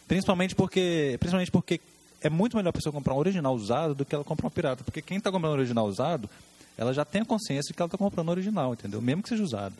Principalmente 0.06 0.54
porque, 0.54 1.16
principalmente 1.18 1.50
porque 1.50 1.80
é 2.20 2.30
muito 2.30 2.56
melhor 2.56 2.70
a 2.70 2.72
pessoa 2.72 2.92
comprar 2.92 3.14
um 3.14 3.18
original 3.18 3.54
usado 3.54 3.94
do 3.94 4.04
que 4.04 4.14
ela 4.14 4.24
comprar 4.24 4.46
um 4.46 4.50
pirata. 4.50 4.84
Porque 4.84 5.02
quem 5.02 5.18
está 5.18 5.30
comprando 5.30 5.52
um 5.52 5.56
original 5.56 5.86
usado, 5.86 6.30
ela 6.76 6.92
já 6.92 7.04
tem 7.04 7.22
a 7.22 7.24
consciência 7.24 7.68
de 7.68 7.74
que 7.74 7.82
ela 7.82 7.88
está 7.88 7.98
comprando 7.98 8.28
um 8.28 8.32
original, 8.32 8.72
entendeu? 8.72 9.00
Mesmo 9.00 9.22
que 9.22 9.28
seja 9.28 9.42
usado. 9.42 9.74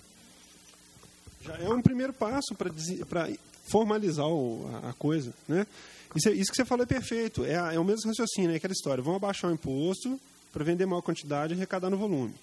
Já 1.43 1.57
é 1.59 1.69
um 1.69 1.81
primeiro 1.81 2.13
passo 2.13 2.55
para 2.57 3.29
formalizar 3.71 4.27
o, 4.27 4.69
a, 4.83 4.91
a 4.91 4.93
coisa, 4.93 5.33
né? 5.49 5.67
Isso, 6.15 6.31
isso 6.31 6.51
que 6.51 6.57
você 6.57 6.65
falou 6.65 6.85
é 6.85 6.87
perfeito. 6.87 7.45
É, 7.45 7.75
é 7.75 7.79
o 7.79 7.85
mesmo 7.85 8.09
raciocínio, 8.09 8.53
é 8.53 8.57
aquela 8.57 8.73
história. 8.73 9.03
Vamos 9.03 9.17
abaixar 9.17 9.51
o 9.51 9.55
imposto 9.55 10.19
para 10.53 10.65
vender 10.65 10.87
maior 10.87 11.03
quantidade 11.03 11.53
e 11.53 11.57
arrecadar 11.57 11.91
no 11.91 11.99
volume. 11.99 12.35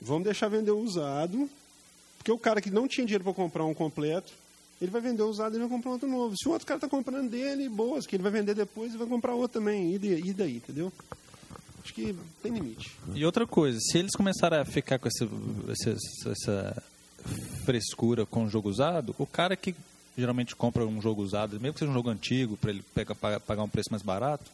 Vamos 0.00 0.24
deixar 0.24 0.48
vender 0.48 0.72
o 0.72 0.78
usado, 0.78 1.48
porque 2.18 2.30
o 2.30 2.38
cara 2.38 2.60
que 2.60 2.70
não 2.70 2.88
tinha 2.88 3.06
dinheiro 3.06 3.24
para 3.24 3.32
comprar 3.32 3.64
um 3.64 3.72
completo, 3.72 4.32
ele 4.80 4.90
vai 4.90 5.00
vender 5.00 5.22
o 5.22 5.28
usado 5.28 5.56
e 5.56 5.60
vai 5.60 5.68
comprar 5.68 5.92
outro 5.92 6.08
novo. 6.08 6.34
Se 6.36 6.48
o 6.48 6.50
outro 6.50 6.66
cara 6.66 6.76
está 6.76 6.88
comprando 6.88 7.30
dele, 7.30 7.68
boas, 7.68 8.04
que 8.06 8.16
ele 8.16 8.22
vai 8.22 8.32
vender 8.32 8.54
depois 8.54 8.92
e 8.92 8.96
vai 8.96 9.06
comprar 9.06 9.34
outro 9.34 9.60
também. 9.60 9.94
E 9.94 10.32
daí, 10.32 10.56
entendeu? 10.56 10.92
Acho 11.82 11.94
que 11.94 12.14
tem 12.42 12.52
limite. 12.52 12.90
E 13.14 13.24
outra 13.24 13.46
coisa, 13.46 13.78
se 13.80 13.98
eles 13.98 14.12
começarem 14.12 14.58
a 14.58 14.64
ficar 14.64 14.98
com 14.98 15.08
essa, 15.08 15.28
essa, 15.68 16.30
essa 16.30 16.82
frescura 17.64 18.26
com 18.26 18.48
jogo 18.48 18.68
usado, 18.68 19.14
o 19.18 19.26
cara 19.26 19.56
que 19.56 19.74
geralmente 20.16 20.54
compra 20.54 20.84
um 20.86 21.00
jogo 21.00 21.22
usado, 21.22 21.58
mesmo 21.60 21.74
que 21.74 21.78
seja 21.78 21.90
um 21.90 21.94
jogo 21.94 22.10
antigo, 22.10 22.56
para 22.56 22.70
ele 22.70 22.84
pegar, 22.94 23.14
pagar 23.14 23.62
um 23.62 23.68
preço 23.68 23.90
mais 23.90 24.02
barato, 24.02 24.50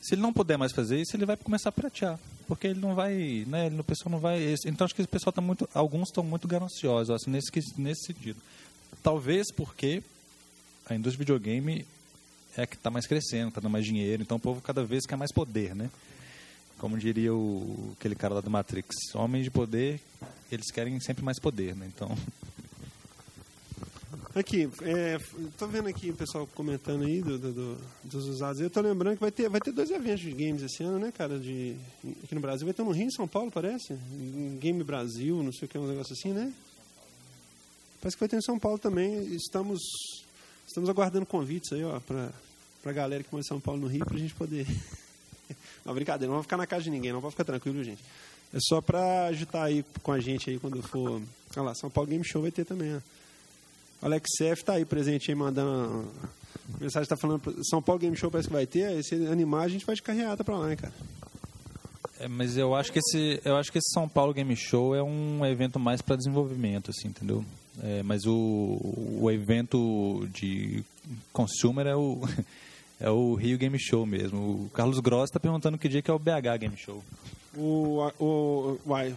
se 0.00 0.14
ele 0.14 0.22
não 0.22 0.32
puder 0.32 0.56
mais 0.56 0.72
fazer 0.72 0.98
isso, 0.98 1.14
ele 1.14 1.26
vai 1.26 1.36
começar 1.36 1.68
a 1.68 1.72
pratear. 1.72 2.18
Porque 2.46 2.68
ele 2.68 2.80
não 2.80 2.94
vai, 2.94 3.44
né, 3.46 3.70
o 3.78 3.84
pessoal 3.84 4.10
não 4.10 4.18
vai... 4.18 4.54
Então, 4.64 4.86
acho 4.86 4.94
que 4.94 5.02
o 5.02 5.08
pessoal 5.08 5.30
está 5.30 5.42
muito... 5.42 5.68
Alguns 5.74 6.08
estão 6.08 6.24
muito 6.24 6.48
gananciosos, 6.48 7.10
assim, 7.10 7.30
nesse, 7.30 7.50
nesse 7.76 8.06
sentido. 8.06 8.40
Talvez 9.02 9.52
porque 9.52 10.02
a 10.88 10.94
indústria 10.94 11.24
de 11.24 11.32
videogame 11.32 11.86
é 12.56 12.62
a 12.62 12.66
que 12.66 12.76
está 12.76 12.90
mais 12.90 13.06
crescendo, 13.06 13.48
está 13.48 13.60
dando 13.60 13.72
mais 13.72 13.84
dinheiro, 13.84 14.22
então 14.22 14.38
o 14.38 14.40
povo 14.40 14.60
cada 14.60 14.82
vez 14.82 15.06
quer 15.06 15.16
mais 15.16 15.32
poder, 15.32 15.74
né? 15.74 15.90
Como 16.80 16.96
diria 16.96 17.32
o, 17.34 17.94
aquele 17.98 18.14
cara 18.14 18.34
lá 18.34 18.40
do 18.40 18.50
Matrix, 18.50 19.14
homens 19.14 19.44
de 19.44 19.50
poder, 19.50 20.00
eles 20.50 20.70
querem 20.70 20.98
sempre 20.98 21.22
mais 21.22 21.38
poder, 21.38 21.76
né? 21.76 21.86
Então... 21.94 22.08
Aqui, 24.32 24.70
é, 24.82 25.18
vendo 25.68 25.88
aqui 25.88 26.10
o 26.10 26.14
pessoal 26.14 26.46
comentando 26.54 27.04
aí 27.04 27.20
do, 27.20 27.36
do, 27.36 27.52
do, 27.52 27.78
dos 28.04 28.28
usados. 28.28 28.60
Eu 28.60 28.68
estou 28.68 28.80
lembrando 28.80 29.14
que 29.14 29.20
vai 29.20 29.32
ter, 29.32 29.48
vai 29.48 29.60
ter 29.60 29.72
dois 29.72 29.90
eventos 29.90 30.20
de 30.20 30.30
games 30.30 30.62
esse 30.62 30.84
ano, 30.84 31.00
né, 31.00 31.10
cara? 31.10 31.36
De, 31.36 31.74
aqui 32.22 32.32
no 32.32 32.40
Brasil. 32.40 32.64
Vai 32.64 32.72
ter 32.72 32.84
no 32.84 32.92
Rio, 32.92 33.06
em 33.06 33.10
São 33.10 33.26
Paulo, 33.26 33.50
parece? 33.50 33.98
Game 34.60 34.84
Brasil, 34.84 35.42
não 35.42 35.52
sei 35.52 35.66
o 35.66 35.68
que, 35.68 35.76
um 35.76 35.88
negócio 35.88 36.12
assim, 36.12 36.32
né? 36.32 36.52
Parece 38.00 38.16
que 38.16 38.20
vai 38.20 38.28
ter 38.28 38.36
em 38.36 38.42
São 38.42 38.56
Paulo 38.56 38.78
também. 38.78 39.34
Estamos, 39.34 39.80
estamos 40.64 40.88
aguardando 40.88 41.26
convites 41.26 41.72
aí, 41.72 41.82
ó, 41.82 41.98
para 41.98 42.30
a 42.84 42.92
galera 42.92 43.24
que 43.24 43.32
mora 43.32 43.42
em 43.44 43.48
São 43.48 43.60
Paulo 43.60 43.80
no 43.80 43.88
Rio, 43.88 44.04
para 44.04 44.14
a 44.14 44.20
gente 44.20 44.34
poder. 44.34 44.64
não, 45.84 45.94
brincadeira, 45.94 46.28
não 46.28 46.38
vai 46.38 46.42
ficar 46.42 46.56
na 46.56 46.66
casa 46.66 46.84
de 46.84 46.90
ninguém, 46.90 47.12
não 47.12 47.20
pode 47.20 47.32
ficar 47.32 47.44
tranquilo, 47.44 47.82
gente. 47.82 48.02
É 48.52 48.58
só 48.60 48.80
pra 48.80 49.26
agitar 49.26 49.64
aí 49.64 49.84
com 50.02 50.12
a 50.12 50.18
gente 50.18 50.50
aí 50.50 50.58
quando 50.58 50.82
for. 50.82 51.22
Olha 51.56 51.62
lá, 51.62 51.74
São 51.74 51.88
Paulo 51.88 52.10
Game 52.10 52.24
Show 52.24 52.42
vai 52.42 52.50
ter 52.50 52.64
também, 52.64 52.96
ó. 52.96 53.00
Alex 54.02 54.28
F 54.40 54.64
tá 54.64 54.74
aí 54.74 54.84
presente 54.84 55.30
aí, 55.30 55.34
mandando. 55.34 56.08
A 56.74 56.82
mensagem 56.82 57.08
tá 57.08 57.16
falando. 57.16 57.40
São 57.64 57.82
Paulo 57.82 58.00
Game 58.00 58.16
Show 58.16 58.30
parece 58.30 58.48
que 58.48 58.54
vai 58.54 58.66
ter. 58.66 59.02
Se 59.04 59.14
animar, 59.26 59.64
a 59.64 59.68
gente 59.68 59.84
vai 59.84 59.94
de 59.94 60.02
carreata 60.02 60.42
pra 60.42 60.56
lá, 60.56 60.70
hein, 60.70 60.76
cara. 60.76 60.92
É, 62.18 62.28
mas 62.28 62.56
eu 62.56 62.74
acho 62.74 62.92
que 62.92 62.98
esse 62.98 63.40
eu 63.44 63.56
acho 63.56 63.70
que 63.70 63.78
esse 63.78 63.92
São 63.92 64.08
Paulo 64.08 64.34
Game 64.34 64.54
Show 64.56 64.94
é 64.94 65.02
um 65.02 65.44
evento 65.46 65.78
mais 65.78 66.02
para 66.02 66.16
desenvolvimento, 66.16 66.90
assim, 66.90 67.08
entendeu? 67.08 67.44
É, 67.82 68.02
mas 68.02 68.26
o, 68.26 68.78
o 69.20 69.30
evento 69.30 70.28
de 70.32 70.84
consumer 71.32 71.86
é 71.86 71.96
o 71.96 72.20
é 73.00 73.10
o 73.10 73.34
Rio 73.34 73.56
Game 73.56 73.78
Show 73.80 74.04
mesmo. 74.04 74.66
O 74.66 74.70
Carlos 74.70 75.00
Gross 75.00 75.30
está 75.30 75.40
perguntando 75.40 75.78
que 75.78 75.88
dia 75.88 76.02
que 76.02 76.10
é 76.10 76.14
o 76.14 76.18
BH 76.18 76.58
Game 76.60 76.76
Show. 76.76 77.02
O, 77.56 78.10
o, 78.20 78.78
uai, 78.86 79.16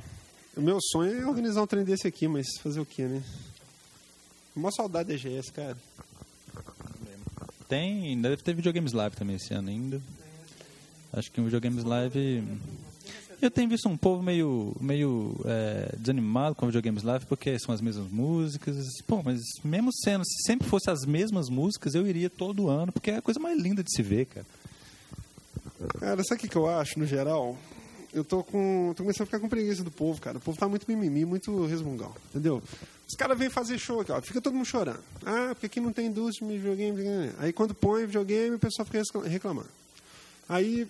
o 0.55 0.61
meu 0.61 0.79
sonho 0.81 1.21
é 1.21 1.25
organizar 1.25 1.61
um 1.61 1.67
trem 1.67 1.83
desse 1.83 2.07
aqui, 2.07 2.27
mas 2.27 2.47
fazer 2.61 2.79
o 2.79 2.85
quê, 2.85 3.03
né? 3.03 3.21
Uma 4.55 4.71
saudade 4.71 5.09
da 5.09 5.15
EGS, 5.15 5.51
cara. 5.51 5.77
Tem, 7.67 8.19
deve 8.21 8.37
ter 8.37 8.55
videogames 8.55 8.93
live 8.93 9.15
também 9.15 9.35
esse 9.35 9.53
ano 9.53 9.69
ainda. 9.69 10.01
Acho 11.11 11.31
que 11.31 11.41
um 11.41 11.45
videogames 11.45 11.83
live 11.83 12.43
eu 13.45 13.51
tenho 13.51 13.69
visto 13.69 13.87
um 13.89 13.97
povo 13.97 14.23
meio, 14.23 14.75
meio 14.79 15.35
é, 15.45 15.95
desanimado 15.97 16.55
com 16.55 16.65
videogames 16.65 17.03
live 17.03 17.25
porque 17.25 17.57
são 17.59 17.73
as 17.73 17.81
mesmas 17.81 18.09
músicas. 18.11 18.75
Pô, 19.05 19.21
mas 19.23 19.41
mesmo 19.63 19.91
sendo, 19.93 20.23
se 20.25 20.43
sempre 20.45 20.67
fosse 20.67 20.89
as 20.89 21.05
mesmas 21.05 21.49
músicas, 21.49 21.95
eu 21.95 22.07
iria 22.07 22.29
todo 22.29 22.69
ano, 22.69 22.91
porque 22.91 23.11
é 23.11 23.17
a 23.17 23.21
coisa 23.21 23.39
mais 23.39 23.59
linda 23.59 23.83
de 23.83 23.91
se 23.91 24.01
ver, 24.01 24.25
cara. 24.25 24.45
Cara, 25.99 26.23
sabe 26.23 26.45
o 26.45 26.49
que 26.49 26.55
eu 26.55 26.69
acho, 26.69 26.97
no 26.97 27.05
geral? 27.05 27.57
Eu 28.13 28.23
tô 28.23 28.43
com. 28.43 28.93
tô 28.95 29.03
começando 29.03 29.23
a 29.23 29.25
ficar 29.25 29.39
com 29.39 29.49
preguiça 29.49 29.83
do 29.83 29.89
povo, 29.89 30.21
cara. 30.21 30.37
O 30.37 30.41
povo 30.41 30.57
tá 30.57 30.67
muito 30.67 30.85
mimimi, 30.87 31.25
muito 31.25 31.65
resmungão, 31.65 32.13
entendeu? 32.29 32.61
Os 33.09 33.17
caras 33.17 33.37
vêm 33.37 33.49
fazer 33.49 33.77
show 33.79 33.99
aqui, 33.99 34.11
ó. 34.11 34.21
Fica 34.21 34.39
todo 34.39 34.53
mundo 34.53 34.65
chorando. 34.65 34.99
Ah, 35.25 35.49
porque 35.49 35.65
aqui 35.65 35.79
não 35.79 35.91
tem 35.91 36.07
indústria 36.07 36.47
de 36.47 36.57
videogame. 36.57 37.31
Aí 37.39 37.51
quando 37.51 37.73
põe 37.73 38.05
videogame, 38.05 38.55
o 38.55 38.59
pessoal 38.59 38.85
fica 38.85 39.01
reclamando. 39.27 39.69
Aí 40.47 40.87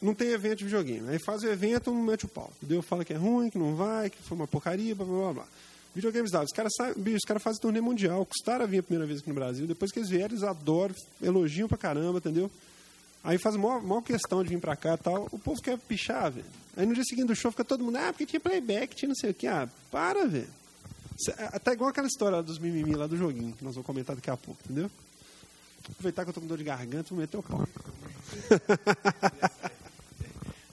não 0.00 0.14
tem 0.14 0.28
evento 0.28 0.58
de 0.58 0.64
videogame. 0.64 1.08
Aí 1.08 1.18
faz 1.18 1.42
o 1.42 1.48
evento, 1.48 1.94
mete 1.94 2.24
o 2.24 2.28
pau. 2.28 2.50
Entendeu? 2.56 2.82
Fala 2.82 3.04
que 3.04 3.12
é 3.12 3.16
ruim, 3.16 3.50
que 3.50 3.58
não 3.58 3.74
vai, 3.74 4.10
que 4.10 4.22
foi 4.22 4.36
uma 4.36 4.46
porcaria, 4.46 4.94
blá 4.94 5.04
blá 5.06 5.32
blá. 5.32 5.46
Videogames 5.94 6.30
dados. 6.30 6.50
Os 6.50 6.56
caras 6.56 6.72
os 6.96 7.24
caras 7.26 7.42
fazem 7.42 7.60
torneio 7.60 7.84
mundial. 7.84 8.24
Custaram 8.24 8.64
a 8.64 8.66
vir 8.66 8.78
a 8.78 8.82
primeira 8.82 9.06
vez 9.06 9.20
aqui 9.20 9.28
no 9.28 9.34
Brasil. 9.34 9.66
Depois 9.66 9.90
que 9.90 9.98
eles 9.98 10.08
vieram, 10.08 10.34
eles 10.34 10.44
adoram, 10.44 10.94
elogiam 11.20 11.68
pra 11.68 11.76
caramba, 11.76 12.18
entendeu? 12.18 12.50
Aí 13.22 13.38
faz 13.38 13.54
maior, 13.56 13.82
maior 13.82 14.00
questão 14.00 14.42
de 14.42 14.48
vir 14.48 14.60
pra 14.60 14.76
cá 14.76 14.96
tal. 14.96 15.28
O 15.30 15.38
povo 15.38 15.60
quer 15.60 15.76
pichar, 15.76 16.30
velho. 16.30 16.46
Aí 16.76 16.86
no 16.86 16.94
dia 16.94 17.04
seguinte 17.04 17.26
do 17.26 17.34
show 17.34 17.50
fica 17.50 17.64
todo 17.64 17.84
mundo, 17.84 17.96
ah, 17.96 18.12
porque 18.12 18.24
tinha 18.24 18.40
playback, 18.40 18.94
tinha 18.94 19.08
não 19.08 19.16
sei 19.16 19.30
o 19.30 19.34
que. 19.34 19.46
Ah, 19.46 19.68
para, 19.90 20.26
velho. 20.26 20.48
Até 21.38 21.58
tá 21.58 21.72
igual 21.74 21.90
aquela 21.90 22.06
história 22.06 22.42
dos 22.42 22.58
mimimi 22.58 22.94
lá 22.94 23.06
do 23.06 23.16
joguinho, 23.16 23.52
que 23.52 23.62
nós 23.62 23.74
vamos 23.74 23.86
comentar 23.86 24.16
daqui 24.16 24.30
a 24.30 24.36
pouco, 24.38 24.58
entendeu? 24.64 24.90
Aproveitar 25.90 26.24
que 26.24 26.30
eu 26.30 26.34
tô 26.34 26.40
com 26.40 26.46
dor 26.46 26.56
de 26.56 26.64
garganta, 26.64 27.10
vou 27.10 27.18
meter 27.18 27.36
o 27.36 27.42
pau. 27.42 27.68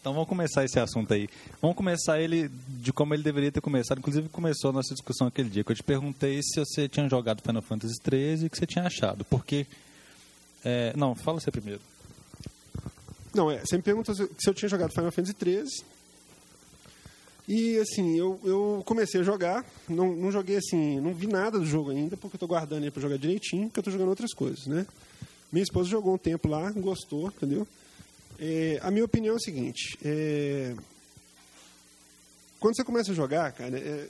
Então 0.08 0.14
vamos 0.14 0.30
começar 0.30 0.64
esse 0.64 0.80
assunto 0.80 1.14
aí. 1.14 1.28
Vamos 1.62 1.76
começar 1.76 2.18
ele 2.18 2.50
de 2.70 2.94
como 2.94 3.14
ele 3.14 3.22
deveria 3.22 3.52
ter 3.52 3.60
começado. 3.60 3.98
Inclusive 3.98 4.30
começou 4.30 4.70
a 4.70 4.74
nossa 4.74 4.94
discussão 4.94 5.28
aquele 5.28 5.50
dia, 5.50 5.66
que 5.66 5.72
eu 5.74 5.76
te 5.76 5.84
perguntei 5.84 6.40
se 6.42 6.62
você 6.62 6.88
tinha 6.88 7.10
jogado 7.10 7.42
Final 7.42 7.62
Fantasy 7.62 7.96
XIII 7.96 8.44
e 8.44 8.46
o 8.46 8.50
que 8.50 8.58
você 8.58 8.66
tinha 8.66 8.86
achado. 8.86 9.26
Porque... 9.26 9.68
É, 10.64 10.94
não, 10.96 11.14
fala 11.14 11.42
você 11.42 11.52
primeiro. 11.52 11.82
Não, 13.36 13.52
é, 13.52 13.60
você 13.60 13.76
me 13.76 13.84
perguntou 13.84 14.16
se 14.16 14.50
eu 14.50 14.54
tinha 14.54 14.70
jogado 14.70 14.94
Final 14.94 15.12
Fantasy 15.12 15.36
XIII. 15.38 15.86
E 17.50 17.78
assim, 17.80 18.18
eu, 18.18 18.40
eu 18.46 18.84
comecei 18.86 19.20
a 19.20 19.24
jogar, 19.26 19.66
não, 19.90 20.16
não 20.16 20.32
joguei 20.32 20.56
assim, 20.56 21.02
não 21.02 21.14
vi 21.14 21.28
nada 21.28 21.60
do 21.60 21.66
jogo 21.66 21.92
ainda, 21.92 22.16
porque 22.16 22.36
eu 22.36 22.38
estou 22.38 22.48
guardando 22.48 22.84
ele 22.84 22.92
para 22.92 23.02
jogar 23.02 23.18
direitinho, 23.18 23.68
porque 23.68 23.80
eu 23.80 23.82
estou 23.82 23.92
jogando 23.92 24.08
outras 24.08 24.34
coisas, 24.34 24.68
né? 24.68 24.88
Minha 25.52 25.64
esposa 25.64 25.90
jogou 25.90 26.14
um 26.14 26.18
tempo 26.18 26.48
lá, 26.48 26.72
gostou, 26.72 27.28
entendeu? 27.28 27.68
É, 28.40 28.80
a 28.82 28.92
minha 28.92 29.06
opinião 29.06 29.34
é 29.34 29.38
o 29.38 29.42
seguinte: 29.42 29.98
é, 30.04 30.76
quando 32.60 32.76
você 32.76 32.84
começa 32.84 33.12
a 33.12 33.16
jogar, 33.16 33.52
cara, 33.52 33.78
é, 33.78 34.08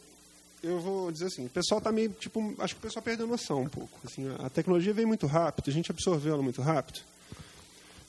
eu 0.63 0.79
vou 0.79 1.11
dizer 1.11 1.25
assim, 1.25 1.45
o 1.45 1.49
pessoal 1.49 1.79
está 1.79 1.91
meio, 1.91 2.09
tipo, 2.09 2.53
acho 2.59 2.75
que 2.75 2.79
o 2.79 2.81
pessoal 2.81 3.03
perdeu 3.03 3.27
noção 3.27 3.61
um 3.61 3.69
pouco. 3.69 3.99
Assim, 4.05 4.23
a 4.39 4.49
tecnologia 4.49 4.93
veio 4.93 5.07
muito 5.07 5.27
rápido, 5.27 5.69
a 5.69 5.73
gente 5.73 5.91
absorveu 5.91 6.33
ela 6.33 6.43
muito 6.43 6.61
rápido. 6.61 6.99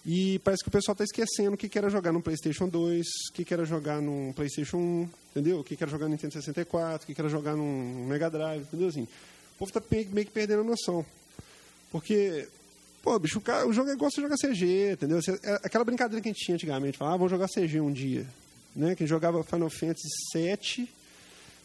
E 0.07 0.39
parece 0.39 0.63
que 0.63 0.69
o 0.69 0.73
pessoal 0.73 0.95
está 0.95 1.05
esquecendo 1.05 1.55
o 1.55 1.57
que 1.57 1.77
era 1.79 1.91
jogar 1.91 2.13
no 2.13 2.23
PlayStation 2.23 2.69
2, 2.69 3.07
o 3.31 3.33
que 3.33 3.53
era 3.53 3.65
jogar 3.65 4.01
no 4.01 4.33
PlayStation 4.33 4.79
1, 4.79 5.11
entendeu? 5.33 5.61
O 5.61 5.65
que 5.65 5.77
era 5.79 5.91
jogar 5.91 6.07
no 6.07 6.13
Nintendo 6.13 6.33
64, 6.33 7.05
o 7.05 7.15
que 7.15 7.21
era 7.21 7.29
jogar 7.29 7.55
no 7.55 8.07
Mega 8.07 8.31
Drive, 8.31 8.63
entendeu? 8.63 8.89
Assim, 8.89 9.03
o 9.03 9.59
povo 9.59 9.69
está 9.69 9.83
meio 9.91 10.27
que 10.27 10.33
perdendo 10.33 10.61
a 10.61 10.65
noção. 10.65 11.05
Porque 11.91 12.49
Pô, 13.03 13.19
bicho, 13.19 13.39
o, 13.39 13.43
cara, 13.43 13.67
o 13.67 13.73
jogo 13.73 13.91
é 13.91 13.93
igual 13.93 14.11
você 14.11 14.21
jogar 14.21 14.37
CG, 14.37 14.93
entendeu? 14.93 15.21
É 15.43 15.61
aquela 15.63 15.85
brincadeira 15.85 16.21
que 16.21 16.29
a 16.29 16.33
gente 16.33 16.45
tinha 16.45 16.55
antigamente, 16.55 16.99
falava, 16.99 17.15
ah, 17.15 17.19
vamos 17.19 17.31
jogar 17.31 17.49
CG 17.49 17.81
um 17.81 17.93
dia. 17.93 18.27
Né? 18.75 18.95
Quem 18.95 19.07
jogava 19.07 19.43
Final 19.43 19.71
Fantasy 19.71 20.09
VII. 20.35 20.89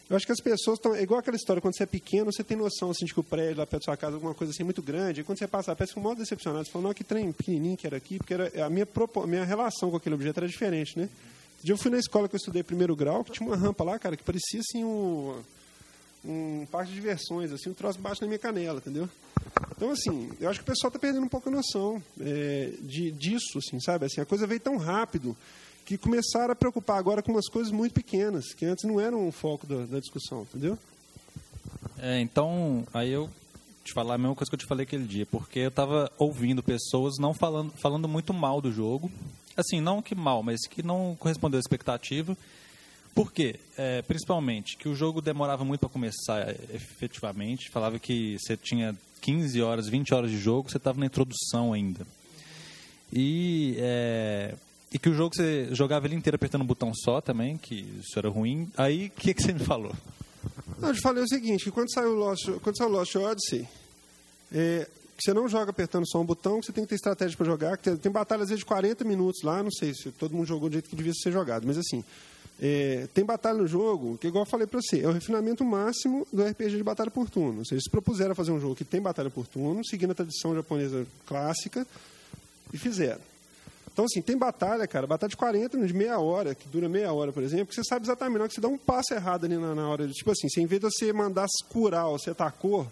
Eu 0.08 0.16
acho 0.16 0.26
que 0.26 0.32
as 0.32 0.40
pessoas 0.40 0.78
estão. 0.78 0.94
É 0.94 1.02
igual 1.02 1.20
aquela 1.20 1.36
história, 1.36 1.62
quando 1.62 1.76
você 1.76 1.84
é 1.84 1.86
pequeno, 1.86 2.30
você 2.30 2.44
tem 2.44 2.56
noção 2.56 2.90
assim, 2.90 3.06
de 3.06 3.14
que 3.14 3.20
o 3.20 3.24
prédio 3.24 3.58
lá 3.58 3.66
perto 3.66 3.82
da 3.82 3.84
sua 3.84 3.96
casa, 3.96 4.14
alguma 4.14 4.34
coisa 4.34 4.52
assim 4.52 4.62
muito 4.62 4.82
grande. 4.82 5.22
E 5.22 5.24
quando 5.24 5.38
você 5.38 5.46
passa, 5.46 5.74
parece 5.74 5.94
que 5.94 5.98
um 5.98 6.02
modo 6.02 6.18
decepcionado. 6.18 6.64
Você 6.64 6.70
fala, 6.70 6.84
não, 6.84 6.94
que 6.94 7.02
trem 7.02 7.32
pequenininho 7.32 7.76
que 7.76 7.86
era 7.86 7.96
aqui, 7.96 8.18
porque 8.18 8.34
era, 8.34 8.66
a 8.66 8.68
minha, 8.68 8.86
a 8.86 9.26
minha 9.26 9.44
relação 9.44 9.90
com 9.90 9.96
aquele 9.96 10.14
objeto 10.14 10.40
era 10.40 10.48
diferente, 10.48 10.98
né? 10.98 11.08
Eu 11.64 11.78
fui 11.78 11.90
na 11.90 11.98
escola 11.98 12.28
que 12.28 12.34
eu 12.34 12.38
estudei 12.38 12.62
primeiro 12.62 12.94
grau, 12.94 13.24
que 13.24 13.32
tinha 13.32 13.48
uma 13.48 13.56
rampa 13.56 13.82
lá, 13.82 13.98
cara, 13.98 14.16
que 14.16 14.22
parecia 14.22 14.60
assim 14.60 14.84
um, 14.84 15.42
um 16.24 16.66
parque 16.66 16.90
de 16.90 16.94
diversões, 16.94 17.52
assim, 17.52 17.70
um 17.70 17.74
troço 17.74 17.98
baixo 17.98 18.22
na 18.22 18.26
minha 18.26 18.38
canela, 18.38 18.78
entendeu? 18.78 19.08
Então, 19.76 19.90
assim, 19.90 20.30
eu 20.40 20.48
acho 20.48 20.60
que 20.60 20.64
o 20.64 20.72
pessoal 20.72 20.88
está 20.88 20.98
perdendo 20.98 21.24
um 21.24 21.28
pouco 21.28 21.48
a 21.48 21.52
noção 21.52 22.02
é, 22.20 22.72
de, 22.80 23.10
disso, 23.10 23.58
assim, 23.58 23.78
sabe? 23.80 24.06
Assim, 24.06 24.20
a 24.20 24.26
coisa 24.26 24.46
veio 24.46 24.60
tão 24.60 24.76
rápido 24.76 25.36
que 25.84 25.98
começaram 25.98 26.52
a 26.52 26.56
preocupar 26.56 26.98
agora 26.98 27.22
com 27.22 27.32
umas 27.32 27.48
coisas 27.48 27.70
muito 27.70 27.92
pequenas, 27.92 28.54
que 28.54 28.64
antes 28.64 28.84
não 28.84 28.98
eram 29.00 29.28
o 29.28 29.32
foco 29.32 29.66
da, 29.66 29.84
da 29.84 30.00
discussão, 30.00 30.42
entendeu? 30.42 30.78
É, 31.98 32.20
então, 32.20 32.86
aí 32.92 33.10
eu 33.10 33.28
te 33.84 33.92
falar 33.92 34.14
a 34.14 34.18
mesma 34.18 34.34
coisa 34.34 34.50
que 34.50 34.54
eu 34.54 34.58
te 34.58 34.66
falei 34.66 34.84
aquele 34.84 35.04
dia, 35.04 35.26
porque 35.26 35.58
eu 35.58 35.68
estava 35.68 36.10
ouvindo 36.18 36.62
pessoas 36.62 37.18
não 37.18 37.34
falando, 37.34 37.70
falando 37.82 38.08
muito 38.08 38.32
mal 38.32 38.60
do 38.60 38.72
jogo, 38.72 39.12
assim, 39.54 39.80
não 39.80 40.00
que 40.00 40.14
mal, 40.14 40.42
mas 40.42 40.66
que 40.66 40.82
não 40.82 41.14
correspondeu 41.18 41.58
à 41.58 41.60
expectativa, 41.60 42.36
por 43.14 43.32
quê? 43.32 43.60
É, 43.78 44.02
principalmente 44.02 44.76
que 44.76 44.88
o 44.88 44.94
jogo 44.94 45.20
demorava 45.20 45.64
muito 45.64 45.80
para 45.80 45.88
começar 45.88 46.54
efetivamente. 46.72 47.70
Falava 47.70 47.98
que 47.98 48.36
você 48.38 48.56
tinha 48.56 48.96
15 49.20 49.62
horas, 49.62 49.88
20 49.88 50.12
horas 50.12 50.30
de 50.30 50.38
jogo, 50.38 50.68
você 50.68 50.76
estava 50.76 50.98
na 50.98 51.06
introdução 51.06 51.72
ainda. 51.72 52.06
E, 53.12 53.76
é, 53.78 54.54
e 54.92 54.98
que 54.98 55.08
o 55.08 55.14
jogo 55.14 55.34
você 55.34 55.68
jogava 55.72 56.06
ele 56.06 56.16
inteiro 56.16 56.34
apertando 56.34 56.62
um 56.62 56.66
botão 56.66 56.92
só 56.92 57.20
também, 57.20 57.56
que 57.56 57.86
isso 58.00 58.18
era 58.18 58.28
ruim. 58.28 58.68
Aí, 58.76 59.06
o 59.06 59.10
que, 59.20 59.32
que 59.32 59.42
você 59.42 59.52
me 59.52 59.60
falou? 59.60 59.94
Não, 60.78 60.88
eu 60.88 60.94
te 60.94 61.00
falei 61.00 61.22
o 61.22 61.28
seguinte, 61.28 61.64
que 61.64 61.70
quando 61.70 61.92
saiu 61.92 62.10
o 62.10 62.14
Lost, 62.14 62.50
quando 62.62 62.76
saiu 62.76 62.90
o 62.90 62.92
Lost 62.92 63.14
Odyssey, 63.14 63.68
é, 64.52 64.88
que 65.16 65.22
você 65.22 65.32
não 65.32 65.48
joga 65.48 65.70
apertando 65.70 66.08
só 66.08 66.20
um 66.20 66.26
botão, 66.26 66.58
que 66.58 66.66
você 66.66 66.72
tem 66.72 66.84
que 66.84 66.90
ter 66.90 66.96
estratégia 66.96 67.36
para 67.36 67.46
jogar. 67.46 67.76
Que 67.76 67.84
tem, 67.84 67.96
tem 67.96 68.12
batalhas 68.12 68.48
de 68.48 68.64
40 68.64 69.04
minutos 69.04 69.42
lá, 69.42 69.62
não 69.62 69.70
sei 69.70 69.94
se 69.94 70.10
todo 70.10 70.34
mundo 70.34 70.46
jogou 70.46 70.68
do 70.68 70.72
jeito 70.72 70.90
que 70.90 70.96
devia 70.96 71.12
ser 71.14 71.30
jogado, 71.30 71.66
mas 71.66 71.78
assim, 71.78 72.04
é, 72.60 73.08
tem 73.12 73.24
batalha 73.24 73.58
no 73.58 73.66
jogo, 73.66 74.16
que 74.18 74.28
igual 74.28 74.44
eu 74.44 74.50
falei 74.50 74.66
para 74.66 74.80
você, 74.80 75.00
é 75.00 75.08
o 75.08 75.12
refinamento 75.12 75.64
máximo 75.64 76.26
do 76.32 76.42
RPG 76.42 76.76
de 76.76 76.82
batalha 76.82 77.10
por 77.10 77.28
turno. 77.28 77.58
Ou 77.58 77.64
eles 77.70 77.88
propuseram 77.88 78.34
fazer 78.34 78.52
um 78.52 78.60
jogo 78.60 78.74
que 78.74 78.84
tem 78.84 79.00
batalha 79.00 79.30
por 79.30 79.46
turno, 79.46 79.84
seguindo 79.84 80.12
a 80.12 80.14
tradição 80.14 80.54
japonesa 80.54 81.06
clássica, 81.26 81.86
e 82.72 82.78
fizeram. 82.78 83.20
Então, 83.92 84.04
assim, 84.06 84.20
tem 84.20 84.36
batalha, 84.36 84.86
cara, 84.88 85.06
batalha 85.06 85.30
de 85.30 85.36
40, 85.36 85.86
de 85.86 85.94
meia 85.94 86.18
hora, 86.18 86.52
que 86.54 86.68
dura 86.68 86.88
meia 86.88 87.12
hora, 87.12 87.32
por 87.32 87.42
exemplo, 87.44 87.66
que 87.66 87.74
você 87.76 87.84
sabe 87.84 88.04
exatamente, 88.04 88.38
não, 88.40 88.48
que 88.48 88.54
você 88.54 88.60
dá 88.60 88.66
um 88.66 88.78
passo 88.78 89.14
errado 89.14 89.44
ali 89.44 89.56
na, 89.56 89.72
na 89.74 89.88
hora. 89.88 90.08
Tipo 90.08 90.32
assim, 90.32 90.48
se 90.48 90.60
em 90.60 90.66
vez 90.66 90.80
de 90.80 90.90
você 90.90 91.12
mandar 91.12 91.46
curar 91.68 92.08
ou 92.08 92.18
você 92.18 92.30
atacou, 92.30 92.88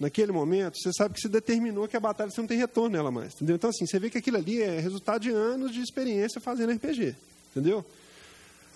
naquele 0.00 0.32
momento, 0.32 0.76
você 0.78 0.90
sabe 0.92 1.14
que 1.14 1.20
se 1.20 1.28
determinou 1.28 1.86
que 1.86 1.96
a 1.96 2.00
batalha 2.00 2.30
você 2.30 2.40
não 2.40 2.48
tem 2.48 2.58
retorno 2.58 2.90
nela 2.90 3.10
mais, 3.10 3.34
entendeu? 3.34 3.56
Então, 3.56 3.70
assim, 3.70 3.86
você 3.86 3.98
vê 3.98 4.10
que 4.10 4.18
aquilo 4.18 4.36
ali 4.36 4.62
é 4.62 4.80
resultado 4.80 5.22
de 5.22 5.30
anos 5.30 5.72
de 5.72 5.80
experiência 5.80 6.40
fazendo 6.40 6.72
RPG, 6.72 7.14
entendeu? 7.50 7.84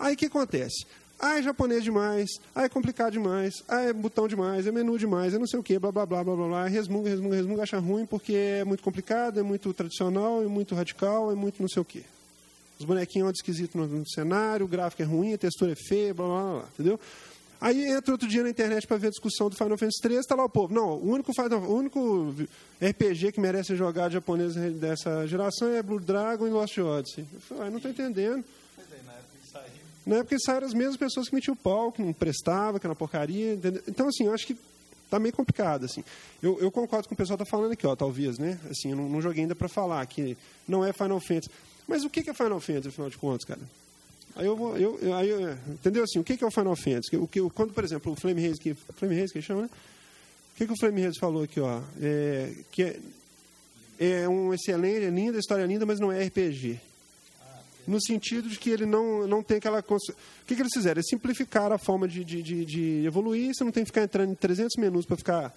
Aí 0.03 0.15
o 0.15 0.17
que 0.17 0.25
acontece? 0.25 0.85
Ah, 1.17 1.39
é 1.39 1.41
japonês 1.41 1.81
demais, 1.81 2.29
ah, 2.53 2.63
é 2.63 2.67
complicado 2.67 3.13
demais, 3.13 3.63
ah, 3.69 3.79
é 3.79 3.93
botão 3.93 4.27
demais, 4.27 4.67
é 4.67 4.71
menu 4.73 4.97
demais, 4.97 5.33
é 5.33 5.39
não 5.39 5.47
sei 5.47 5.57
o 5.57 5.63
quê, 5.63 5.79
blá, 5.79 5.93
blá, 5.93 6.05
blá, 6.05 6.21
blá, 6.21 6.35
blá, 6.35 6.47
blá, 6.47 6.67
resmunga, 6.67 7.09
resmunga, 7.09 7.37
resmunga, 7.37 7.63
acha 7.63 7.79
ruim 7.79 8.05
porque 8.05 8.33
é 8.33 8.65
muito 8.65 8.83
complicado, 8.83 9.39
é 9.39 9.43
muito 9.43 9.73
tradicional, 9.73 10.43
é 10.43 10.45
muito 10.45 10.75
radical, 10.75 11.31
é 11.31 11.35
muito 11.35 11.61
não 11.61 11.69
sei 11.69 11.81
o 11.81 11.85
quê. 11.85 12.03
Os 12.77 12.85
bonequinhos 12.85 13.29
andam 13.29 13.37
esquisitos 13.37 13.73
no, 13.75 13.87
no, 13.87 14.09
cenário, 14.09 14.65
o 14.65 14.67
gráfico 14.67 15.01
é 15.03 15.05
ruim, 15.05 15.33
a 15.33 15.37
textura 15.37 15.71
é 15.71 15.75
feia, 15.75 16.13
blá, 16.13 16.25
blá, 16.25 16.41
blá, 16.41 16.51
blá 16.51 16.69
entendeu? 16.73 16.99
Aí 17.61 17.85
entra 17.85 18.11
outro 18.11 18.27
dia 18.27 18.43
na 18.43 18.49
internet 18.49 18.85
para 18.85 18.97
ver 18.97 19.07
a 19.07 19.11
discussão 19.11 19.49
do 19.49 19.55
Final 19.55 19.77
Fantasy 19.77 20.01
3, 20.01 20.19
está 20.19 20.35
lá 20.35 20.43
o 20.43 20.49
povo. 20.49 20.73
Não, 20.73 20.97
o 20.97 21.09
único, 21.09 21.31
o 21.31 21.73
único 21.73 22.35
RPG 22.81 23.31
que 23.31 23.39
merece 23.39 23.67
ser 23.67 23.77
jogado 23.77 24.11
japonês 24.11 24.55
dessa 24.73 25.25
geração 25.27 25.69
é 25.69 25.81
Blue 25.81 26.01
Dragon 26.01 26.45
e 26.45 26.49
Lost 26.49 26.77
Odyssey. 26.77 27.25
Eu 27.33 27.39
falei, 27.39 27.67
ah, 27.67 27.69
não 27.69 27.77
estou 27.77 27.89
entendendo. 27.89 28.43
Na 30.05 30.17
época 30.17 30.33
eles 30.33 30.43
saíram 30.43 30.67
as 30.67 30.73
mesmas 30.73 30.97
pessoas 30.97 31.29
que 31.29 31.35
metiam 31.35 31.53
o 31.53 31.57
pau, 31.57 31.91
que 31.91 32.01
não 32.01 32.13
prestava, 32.13 32.79
que 32.79 32.85
era 32.85 32.91
uma 32.91 32.95
porcaria. 32.95 33.53
Entendeu? 33.53 33.81
Então, 33.87 34.07
assim, 34.07 34.25
eu 34.25 34.33
acho 34.33 34.45
que 34.45 34.57
tá 35.09 35.19
meio 35.19 35.33
complicado, 35.33 35.85
assim. 35.85 36.03
Eu, 36.41 36.59
eu 36.59 36.71
concordo 36.71 37.07
com 37.07 37.13
o 37.13 37.17
pessoal 37.17 37.37
tá 37.37 37.45
falando 37.45 37.73
aqui, 37.73 37.85
ó, 37.85 37.95
talvez, 37.95 38.37
né? 38.37 38.59
Assim, 38.69 38.91
eu 38.91 38.97
não, 38.97 39.07
não 39.07 39.21
joguei 39.21 39.43
ainda 39.43 39.55
para 39.55 39.69
falar 39.69 40.05
que 40.05 40.37
não 40.67 40.83
é 40.83 40.91
Final 40.91 41.19
Fantasy. 41.19 41.49
Mas 41.87 42.03
o 42.03 42.09
que 42.09 42.29
é 42.29 42.33
Final 42.33 42.59
Fantasy, 42.59 42.87
afinal 42.87 43.09
de 43.09 43.17
contas, 43.17 43.45
cara? 43.45 43.61
Aí 44.35 44.47
eu 44.47 44.55
vou, 44.55 44.75
eu, 44.75 45.15
aí 45.15 45.29
eu, 45.29 45.51
entendeu 45.67 46.03
assim, 46.03 46.17
o 46.17 46.23
que 46.23 46.43
é 46.43 46.47
o 46.47 46.51
Final 46.51 46.75
Fantasy? 46.75 47.15
O 47.15 47.27
que, 47.27 47.39
quando, 47.51 47.73
por 47.73 47.83
exemplo, 47.83 48.11
o 48.11 48.15
Flame 48.15 48.45
Haze, 48.45 48.59
que, 48.59 48.73
Flame 48.73 49.21
Haze 49.21 49.31
que 49.31 49.41
chama, 49.41 49.63
né? 49.63 49.69
O 50.53 50.57
que, 50.57 50.65
que 50.65 50.73
o 50.73 50.79
Flame 50.79 51.05
Haze 51.05 51.19
falou 51.19 51.43
aqui, 51.43 51.59
ó? 51.59 51.81
É, 52.01 52.51
que 52.71 52.83
é, 52.83 52.99
é 53.99 54.29
um 54.29 54.53
excelente, 54.53 55.05
é 55.05 55.09
linda, 55.09 55.37
história 55.37 55.65
linda, 55.65 55.85
mas 55.85 55.99
não 55.99 56.11
é 56.11 56.23
RPG. 56.25 56.79
No 57.85 58.01
sentido 58.01 58.47
de 58.47 58.57
que 58.57 58.69
ele 58.69 58.85
não, 58.85 59.27
não 59.27 59.43
tem 59.43 59.57
aquela. 59.57 59.79
O 59.79 60.45
que, 60.45 60.55
que 60.55 60.61
eles 60.61 60.73
fizeram? 60.73 60.99
Eles 60.99 61.09
simplificaram 61.09 61.75
a 61.75 61.77
forma 61.77 62.07
de, 62.07 62.23
de, 62.23 62.41
de, 62.41 62.65
de 62.65 63.05
evoluir, 63.05 63.53
você 63.53 63.63
não 63.63 63.71
tem 63.71 63.83
que 63.83 63.89
ficar 63.89 64.03
entrando 64.03 64.31
em 64.31 64.35
300 64.35 64.75
menus 64.77 65.05
para 65.05 65.17
ficar 65.17 65.55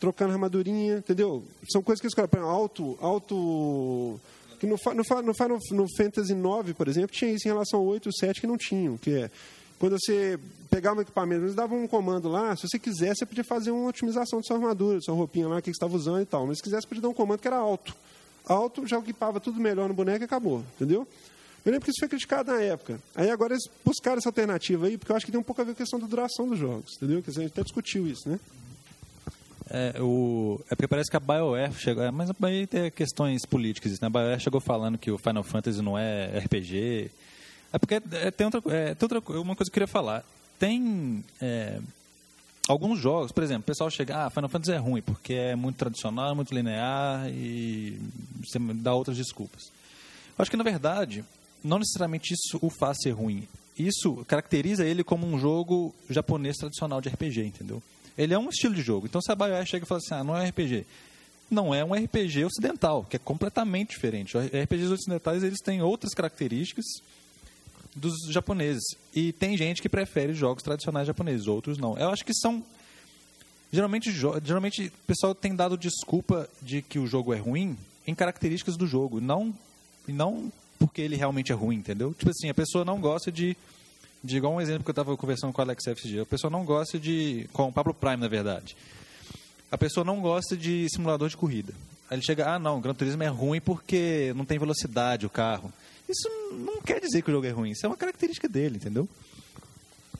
trocando 0.00 0.32
armadurinha, 0.32 0.98
entendeu? 0.98 1.44
São 1.70 1.82
coisas 1.82 2.00
que 2.00 2.06
eles 2.06 2.14
colocam. 2.14 2.42
Auto. 2.42 2.96
auto 3.00 4.20
que 4.58 4.66
no, 4.66 4.76
no, 4.86 5.22
no, 5.22 5.58
no 5.72 5.86
Fantasy 5.96 6.34
9, 6.34 6.72
por 6.72 6.88
exemplo, 6.88 7.14
tinha 7.14 7.30
isso 7.30 7.46
em 7.46 7.50
relação 7.50 7.80
ao 7.80 7.86
8 7.86 8.08
e 8.08 8.12
7 8.18 8.40
que 8.40 8.46
não 8.46 8.56
tinham, 8.56 8.96
que 8.96 9.10
é 9.10 9.30
quando 9.78 9.98
você 9.98 10.38
pegava 10.70 10.98
um 10.98 11.02
equipamento, 11.02 11.44
eles 11.44 11.54
davam 11.54 11.82
um 11.82 11.86
comando 11.86 12.28
lá, 12.28 12.56
se 12.56 12.66
você 12.66 12.78
quisesse, 12.78 13.18
você 13.18 13.26
podia 13.26 13.44
fazer 13.44 13.70
uma 13.70 13.88
otimização 13.88 14.40
de 14.40 14.46
sua 14.46 14.56
armadura, 14.56 15.00
sua 15.02 15.14
roupinha 15.14 15.48
lá, 15.48 15.60
que 15.60 15.66
você 15.66 15.72
estava 15.72 15.94
usando 15.94 16.22
e 16.22 16.26
tal. 16.26 16.46
Mas 16.46 16.58
se 16.58 16.62
quisesse, 16.62 16.86
podia 16.86 17.02
dar 17.02 17.08
um 17.08 17.14
comando 17.14 17.40
que 17.40 17.46
era 17.46 17.58
alto. 17.58 17.94
Alto 18.46 18.86
já 18.86 18.98
equipava 18.98 19.38
tudo 19.38 19.60
melhor 19.60 19.88
no 19.88 19.94
boneco 19.94 20.22
e 20.22 20.24
acabou, 20.24 20.64
entendeu? 20.76 21.06
Eu 21.66 21.72
lembro 21.72 21.84
que 21.84 21.90
isso 21.90 21.98
foi 21.98 22.08
criticado 22.08 22.52
na 22.52 22.60
época. 22.62 23.00
Aí 23.12 23.28
agora 23.28 23.52
eles 23.52 23.64
buscaram 23.84 24.18
essa 24.18 24.28
alternativa 24.28 24.86
aí, 24.86 24.96
porque 24.96 25.10
eu 25.10 25.16
acho 25.16 25.26
que 25.26 25.32
tem 25.32 25.40
um 25.40 25.44
pouco 25.44 25.60
a 25.60 25.64
ver 25.64 25.72
com 25.72 25.82
a 25.82 25.84
questão 25.84 25.98
da 25.98 26.06
duração 26.06 26.48
dos 26.48 26.56
jogos, 26.56 26.94
entendeu? 26.96 27.20
Que 27.20 27.30
a 27.30 27.32
gente 27.32 27.46
até 27.46 27.62
discutiu 27.64 28.06
isso, 28.06 28.28
né? 28.28 28.38
É, 29.68 30.00
o, 30.00 30.60
é 30.70 30.76
porque 30.76 30.86
parece 30.86 31.10
que 31.10 31.16
a 31.16 31.20
BioWare 31.20 31.74
chegou. 31.74 32.04
É, 32.04 32.10
mas 32.12 32.30
aí 32.40 32.68
tem 32.68 32.88
questões 32.92 33.44
políticas. 33.44 33.98
Né? 33.98 34.06
A 34.06 34.10
BioWare 34.10 34.40
chegou 34.40 34.60
falando 34.60 34.96
que 34.96 35.10
o 35.10 35.18
Final 35.18 35.42
Fantasy 35.42 35.82
não 35.82 35.98
é 35.98 36.38
RPG. 36.38 37.10
É 37.72 37.78
porque 37.80 37.94
é, 37.96 38.30
tem, 38.30 38.44
outra, 38.44 38.62
é, 38.72 38.94
tem 38.94 39.08
outra 39.10 39.18
uma 39.40 39.56
coisa 39.56 39.68
que 39.68 39.70
eu 39.70 39.72
queria 39.72 39.88
falar. 39.88 40.24
Tem 40.60 41.24
é, 41.40 41.80
alguns 42.68 43.00
jogos, 43.00 43.32
por 43.32 43.42
exemplo, 43.42 43.62
o 43.62 43.66
pessoal 43.66 43.90
chega, 43.90 44.24
ah, 44.24 44.30
Final 44.30 44.48
Fantasy 44.48 44.72
é 44.72 44.78
ruim 44.78 45.02
porque 45.02 45.34
é 45.34 45.56
muito 45.56 45.76
tradicional, 45.76 46.32
muito 46.36 46.54
linear 46.54 47.28
e 47.28 47.98
você 48.40 48.60
dá 48.74 48.94
outras 48.94 49.16
desculpas. 49.16 49.64
Eu 50.38 50.42
acho 50.42 50.50
que 50.50 50.56
na 50.56 50.62
verdade, 50.62 51.24
não 51.66 51.78
necessariamente 51.78 52.32
isso 52.32 52.58
o 52.62 52.70
faz 52.70 52.98
ser 53.02 53.10
ruim. 53.10 53.46
Isso 53.78 54.24
caracteriza 54.26 54.86
ele 54.86 55.04
como 55.04 55.26
um 55.26 55.38
jogo 55.38 55.94
japonês 56.08 56.56
tradicional 56.56 57.00
de 57.00 57.08
RPG, 57.08 57.44
entendeu? 57.44 57.82
Ele 58.16 58.32
é 58.32 58.38
um 58.38 58.48
estilo 58.48 58.74
de 58.74 58.80
jogo. 58.80 59.06
Então 59.06 59.20
se 59.20 59.30
a 59.30 59.34
BioWare 59.34 59.66
chega 59.66 59.84
e 59.84 59.88
fala 59.88 59.98
assim, 59.98 60.14
ah, 60.14 60.24
não 60.24 60.36
é 60.36 60.48
RPG. 60.48 60.86
Não 61.50 61.74
é 61.74 61.84
um 61.84 61.92
RPG 61.92 62.44
ocidental, 62.44 63.04
que 63.08 63.16
é 63.16 63.18
completamente 63.18 63.90
diferente. 63.90 64.36
RPGs 64.36 64.92
ocidentais 64.92 65.42
eles 65.42 65.60
têm 65.60 65.82
outras 65.82 66.14
características 66.14 66.84
dos 67.94 68.14
japoneses. 68.30 68.84
E 69.14 69.32
tem 69.32 69.56
gente 69.56 69.82
que 69.82 69.88
prefere 69.88 70.34
jogos 70.34 70.62
tradicionais 70.62 71.06
japoneses, 71.06 71.46
outros 71.46 71.78
não. 71.78 71.96
Eu 71.98 72.10
acho 72.10 72.24
que 72.24 72.34
são 72.34 72.64
geralmente 73.72 74.10
geralmente 74.10 74.86
o 74.86 75.06
pessoal 75.06 75.34
tem 75.34 75.54
dado 75.54 75.76
desculpa 75.76 76.48
de 76.62 76.82
que 76.82 76.98
o 76.98 77.06
jogo 77.06 77.34
é 77.34 77.38
ruim 77.38 77.76
em 78.06 78.14
características 78.14 78.76
do 78.76 78.86
jogo, 78.86 79.20
não 79.20 79.54
não 80.08 80.52
porque 80.78 81.00
ele 81.00 81.16
realmente 81.16 81.52
é 81.52 81.54
ruim, 81.54 81.76
entendeu? 81.76 82.14
Tipo 82.14 82.30
assim, 82.30 82.48
a 82.48 82.54
pessoa 82.54 82.84
não 82.84 83.00
gosta 83.00 83.32
de 83.32 83.56
de 84.26 84.36
igual 84.38 84.54
um 84.54 84.60
exemplo 84.60 84.82
que 84.82 84.90
eu 84.90 84.92
estava 84.92 85.16
conversando 85.16 85.52
com 85.52 85.60
o 85.60 85.64
Alex 85.64 85.86
esse. 85.86 86.18
A 86.18 86.26
pessoa 86.26 86.50
não 86.50 86.64
gosta 86.64 86.98
de. 86.98 87.48
com 87.52 87.68
o 87.68 87.72
Pablo 87.72 87.94
Prime, 87.94 88.16
na 88.16 88.28
verdade. 88.28 88.76
A 89.70 89.78
pessoa 89.78 90.04
não 90.04 90.20
gosta 90.20 90.56
de 90.56 90.86
simulador 90.90 91.28
de 91.28 91.36
corrida. 91.36 91.72
Aí 92.08 92.16
ele 92.16 92.24
chega, 92.24 92.54
ah, 92.54 92.58
não, 92.58 92.78
o 92.78 92.80
Gran 92.80 92.94
Turismo 92.94 93.22
é 93.22 93.28
ruim 93.28 93.60
porque 93.60 94.32
não 94.36 94.44
tem 94.44 94.58
velocidade 94.58 95.26
o 95.26 95.30
carro. 95.30 95.72
Isso 96.08 96.28
não 96.52 96.80
quer 96.80 97.00
dizer 97.00 97.22
que 97.22 97.30
o 97.30 97.34
jogo 97.34 97.46
é 97.46 97.50
ruim, 97.50 97.70
isso 97.70 97.84
é 97.84 97.88
uma 97.88 97.96
característica 97.96 98.48
dele, 98.48 98.76
entendeu? 98.76 99.08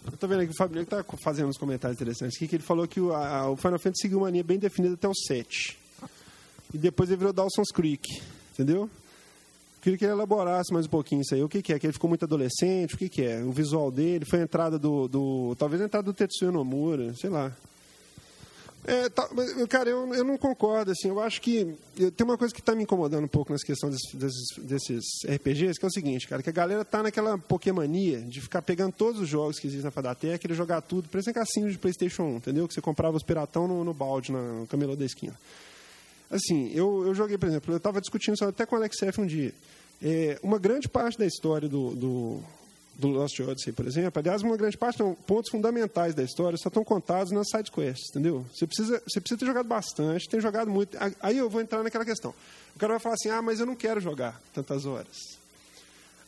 Eu 0.04 0.16
tô 0.16 0.26
vendo 0.26 0.40
aqui 0.40 0.52
o 0.52 0.56
Fabinho 0.56 0.82
está 0.82 1.04
fazendo 1.22 1.48
uns 1.48 1.58
comentários 1.58 1.96
interessantes 1.96 2.36
aqui, 2.36 2.48
que 2.48 2.56
ele 2.56 2.62
falou 2.62 2.88
que 2.88 3.00
o, 3.00 3.14
a, 3.14 3.50
o 3.50 3.56
Final 3.56 3.78
Fantasy 3.78 4.02
seguiu 4.02 4.18
uma 4.18 4.30
linha 4.30 4.42
bem 4.42 4.58
definida 4.58 4.94
até 4.94 5.08
o 5.08 5.14
7. 5.14 5.78
E 6.74 6.78
depois 6.78 7.08
ele 7.08 7.18
virou 7.18 7.32
Dawson's 7.32 7.70
Creek, 7.72 8.20
entendeu? 8.52 8.90
Queria 9.86 9.96
que 9.96 10.04
ele 10.04 10.14
elaborasse 10.14 10.72
mais 10.72 10.86
um 10.86 10.88
pouquinho 10.88 11.22
isso 11.22 11.32
aí. 11.32 11.44
O 11.44 11.48
que, 11.48 11.62
que 11.62 11.72
é? 11.72 11.78
Que 11.78 11.86
ele 11.86 11.92
ficou 11.92 12.08
muito 12.08 12.24
adolescente? 12.24 12.96
O 12.96 12.98
que, 12.98 13.08
que 13.08 13.22
é? 13.22 13.40
O 13.44 13.52
visual 13.52 13.88
dele? 13.88 14.24
Foi 14.24 14.40
a 14.40 14.42
entrada 14.42 14.80
do. 14.80 15.06
do 15.06 15.54
talvez 15.56 15.80
a 15.80 15.84
entrada 15.84 16.02
do 16.02 16.12
Tetsuya 16.12 16.50
Nomura, 16.50 17.14
sei 17.14 17.30
lá. 17.30 17.52
É, 18.84 19.08
tá, 19.08 19.28
cara, 19.68 19.88
eu, 19.88 20.12
eu 20.12 20.24
não 20.24 20.36
concordo. 20.36 20.90
Assim, 20.90 21.06
eu 21.06 21.20
acho 21.20 21.40
que. 21.40 21.72
Eu, 21.96 22.10
tem 22.10 22.24
uma 22.24 22.36
coisa 22.36 22.52
que 22.52 22.58
está 22.58 22.74
me 22.74 22.82
incomodando 22.82 23.26
um 23.26 23.28
pouco 23.28 23.52
nessa 23.52 23.64
questão 23.64 23.88
desses, 23.88 24.12
desses, 24.12 24.44
desses, 24.58 25.04
RPGs, 25.24 25.78
que 25.78 25.86
é 25.86 25.88
o 25.88 25.92
seguinte, 25.92 26.26
cara, 26.26 26.42
que 26.42 26.50
a 26.50 26.52
galera 26.52 26.84
tá 26.84 27.00
naquela 27.04 27.38
Pokémonia 27.38 28.22
de 28.22 28.40
ficar 28.40 28.62
pegando 28.62 28.92
todos 28.92 29.20
os 29.20 29.28
jogos 29.28 29.60
que 29.60 29.68
existem 29.68 29.84
na 29.84 29.92
Fadatec 29.92 30.44
e 30.50 30.52
jogar 30.52 30.80
tudo, 30.80 31.08
parece 31.08 31.30
um 31.30 31.32
cassinho 31.32 31.70
de 31.70 31.78
PlayStation 31.78 32.24
1, 32.24 32.36
entendeu? 32.38 32.66
Que 32.66 32.74
você 32.74 32.80
comprava 32.80 33.16
os 33.16 33.22
piratão 33.22 33.68
no, 33.68 33.84
no 33.84 33.94
balde, 33.94 34.32
na, 34.32 34.42
no 34.42 34.66
camelô 34.66 34.96
da 34.96 35.04
esquina. 35.04 35.38
Assim, 36.28 36.72
eu, 36.74 37.06
eu 37.06 37.14
joguei, 37.14 37.38
por 37.38 37.48
exemplo, 37.48 37.72
eu 37.72 37.76
estava 37.76 38.00
discutindo 38.00 38.34
isso 38.34 38.44
até 38.44 38.66
com 38.66 38.74
o 38.74 38.78
Alex 38.78 39.00
F 39.00 39.20
um 39.20 39.26
dia. 39.26 39.54
É, 40.02 40.38
uma 40.42 40.58
grande 40.58 40.88
parte 40.88 41.18
da 41.18 41.26
história 41.26 41.68
do, 41.68 41.94
do, 41.94 42.40
do 42.94 43.08
Lost 43.08 43.38
Odyssey, 43.40 43.72
por 43.72 43.86
exemplo, 43.86 44.18
aliás, 44.18 44.42
uma 44.42 44.56
grande 44.56 44.76
parte, 44.76 45.00
não, 45.00 45.14
pontos 45.14 45.50
fundamentais 45.50 46.14
da 46.14 46.22
história 46.22 46.58
só 46.58 46.68
estão 46.68 46.84
contados 46.84 47.32
nas 47.32 47.48
side 47.48 47.70
quests, 47.70 48.10
entendeu? 48.10 48.44
Você 48.52 48.66
precisa, 48.66 49.02
você 49.06 49.20
precisa 49.20 49.38
ter 49.38 49.46
jogado 49.46 49.66
bastante, 49.66 50.28
ter 50.28 50.40
jogado 50.40 50.70
muito. 50.70 50.96
Aí 51.20 51.38
eu 51.38 51.48
vou 51.48 51.60
entrar 51.60 51.82
naquela 51.82 52.04
questão. 52.04 52.34
O 52.74 52.78
cara 52.78 52.94
vai 52.94 53.00
falar 53.00 53.14
assim: 53.14 53.30
ah, 53.30 53.40
mas 53.40 53.60
eu 53.60 53.66
não 53.66 53.74
quero 53.74 54.00
jogar 54.00 54.40
tantas 54.52 54.84
horas. 54.84 55.38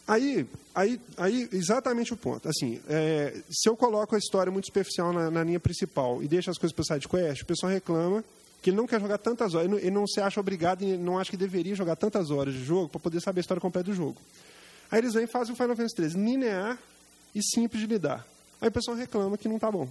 Aí, 0.07 0.47
aí, 0.75 0.99
aí 1.19 1.49
exatamente 1.53 2.15
o 2.15 2.17
ponto. 2.17 2.49
Assim, 2.49 2.81
é, 2.89 3.43
se 3.51 3.69
eu 3.69 3.77
coloco 3.77 4.15
a 4.15 4.19
história 4.19 4.51
muito 4.51 4.65
superficial 4.65 5.13
na, 5.13 5.31
na 5.31 5.45
linha 5.45 5.61
principal 5.61 6.23
e 6.23 6.29
deixo 6.29 6.51
as 6.51 6.57
coisas 6.57 6.75
para 6.75 6.95
side 6.95 7.07
quest, 7.07 7.43
o 7.43 7.47
pessoal 7.47 7.71
reclama 7.71 8.25
que 8.61 8.71
ele 8.71 8.77
não 8.77 8.87
quer 8.87 9.01
jogar 9.01 9.18
tantas 9.18 9.55
horas, 9.55 9.66
ele 9.66 9.75
não, 9.75 9.79
ele 9.79 9.90
não 9.90 10.07
se 10.07 10.21
acha 10.21 10.40
obrigado 10.40 10.83
e 10.83 10.97
não 10.97 11.18
acha 11.18 11.31
que 11.31 11.37
deveria 11.37 11.75
jogar 11.75 11.97
tantas 11.97 12.31
horas 12.31 12.55
de 12.55 12.64
jogo 12.64 12.88
para 12.88 13.01
poder 13.01 13.21
saber 13.21 13.40
a 13.40 13.42
história 13.42 13.61
completa 13.61 13.90
do 13.90 13.94
jogo. 13.94 14.16
Aí 14.90 14.99
eles 14.99 15.14
vêm 15.14 15.25
e 15.25 15.27
fazem 15.27 15.53
o 15.53 15.57
Final 15.57 15.77
Fantasy 15.77 15.94
13 15.94 16.18
linear 16.18 16.79
e 17.35 17.42
simples 17.42 17.81
de 17.81 17.87
lidar. 17.87 18.27
Aí 18.61 18.68
o 18.68 18.73
pessoal 18.73 18.97
reclama 18.97 19.37
que 19.38 19.49
não 19.49 19.57
está 19.57 19.71
bom. 19.71 19.88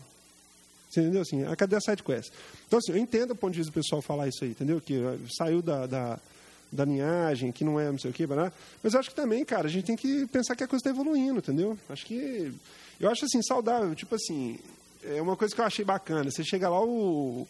Você 0.89 1.01
entendeu? 1.01 1.21
Assim, 1.21 1.43
a 1.45 1.55
cadê 1.55 1.75
a 1.75 1.81
side 1.81 2.01
quest? 2.01 2.31
Então, 2.67 2.79
assim, 2.79 2.91
eu 2.91 2.97
entendo 2.97 3.31
o 3.31 3.35
ponto 3.35 3.51
de 3.51 3.59
vista 3.59 3.71
do 3.71 3.75
pessoal 3.75 4.01
falar 4.01 4.27
isso 4.27 4.43
aí, 4.43 4.51
entendeu? 4.51 4.81
Que 4.81 5.01
saiu 5.37 5.61
da, 5.61 5.85
da, 5.85 6.19
da 6.71 6.85
linhagem, 6.85 7.51
que 7.51 7.63
não 7.63 7.79
é 7.79 7.91
não 7.91 7.99
sei 7.99 8.11
o 8.11 8.13
quê, 8.13 8.25
mas 8.81 8.95
acho 8.95 9.09
que 9.09 9.15
também, 9.15 9.43
cara, 9.43 9.67
a 9.67 9.69
gente 9.69 9.85
tem 9.85 9.95
que 9.95 10.25
pensar 10.27 10.55
que 10.55 10.63
a 10.63 10.67
coisa 10.67 10.81
está 10.81 10.89
evoluindo, 10.89 11.39
entendeu? 11.39 11.77
Acho 11.89 12.05
que. 12.05 12.53
Eu 12.99 13.11
acho 13.11 13.25
assim, 13.25 13.41
saudável, 13.43 13.93
tipo 13.93 14.15
assim, 14.15 14.57
é 15.03 15.21
uma 15.21 15.35
coisa 15.35 15.53
que 15.53 15.61
eu 15.61 15.65
achei 15.65 15.85
bacana. 15.85 16.31
Você 16.31 16.43
chega 16.43 16.69
lá, 16.69 16.83
o, 16.83 17.47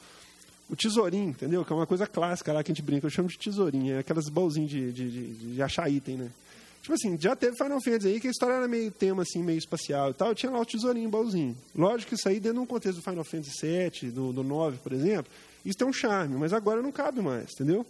o 0.70 0.76
tesourinho, 0.76 1.30
entendeu? 1.30 1.64
Que 1.64 1.72
é 1.72 1.76
uma 1.76 1.88
coisa 1.88 2.06
clássica 2.06 2.52
lá 2.52 2.64
que 2.64 2.72
a 2.72 2.76
gente 2.76 2.84
brinca, 2.84 3.06
eu 3.06 3.10
chamo 3.10 3.30
de 3.30 3.38
tesourinho, 3.38 3.96
é 3.96 4.00
aquelas 4.00 4.30
bolzinhas 4.30 4.70
de, 4.70 4.92
de, 4.92 5.10
de, 5.10 5.54
de 5.56 5.62
achar 5.62 5.90
item, 5.90 6.18
né? 6.18 6.30
Tipo 6.82 6.94
assim, 6.94 7.18
já 7.20 7.36
teve 7.36 7.58
Final 7.58 7.82
Fantasy 7.82 8.08
aí 8.08 8.20
que 8.20 8.28
a 8.28 8.32
história 8.32 8.54
era 8.54 8.68
meio 8.68 8.90
tema, 8.92 9.24
assim, 9.24 9.44
meio 9.44 9.58
espacial 9.58 10.12
e 10.12 10.14
tal, 10.14 10.34
tinha 10.34 10.52
lá 10.52 10.60
o 10.60 10.66
tesourinho, 10.66 11.08
o 11.08 11.12
baúzinho. 11.12 11.56
Lógico 11.76 12.10
que 12.10 12.16
isso 12.16 12.30
aí, 12.30 12.40
dentro 12.40 12.60
de 12.60 12.64
um 12.64 12.66
contexto 12.66 12.98
do 12.98 13.04
Final 13.04 13.24
Fantasy 13.26 13.52
VII, 13.62 14.12
do, 14.12 14.32
do 14.32 14.44
9, 14.44 14.78
por 14.78 14.94
exemplo, 14.94 15.32
isso 15.66 15.78
tem 15.78 15.88
um 15.88 15.94
charme, 15.94 16.36
mas 16.38 16.54
agora 16.54 16.82
não 16.82 16.92
cabe 16.92 17.22
mais, 17.22 17.52
entendeu? 17.54 17.86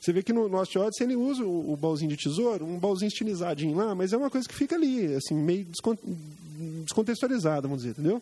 Você 0.00 0.12
vê 0.12 0.22
que 0.22 0.32
no 0.32 0.48
Lost 0.48 0.74
Odyssey 0.74 1.06
ele 1.06 1.16
usa 1.16 1.44
o, 1.44 1.72
o 1.72 1.76
baúzinho 1.76 2.10
de 2.10 2.16
tesouro, 2.16 2.66
um 2.66 2.78
baúzinho 2.78 3.08
estilizadinho 3.08 3.76
lá, 3.76 3.94
mas 3.94 4.12
é 4.12 4.16
uma 4.16 4.28
coisa 4.28 4.48
que 4.48 4.54
fica 4.54 4.74
ali, 4.74 5.14
assim, 5.14 5.34
meio 5.34 5.64
descontextualizada, 6.84 7.62
vamos 7.62 7.84
dizer, 7.84 7.92
entendeu? 7.92 8.20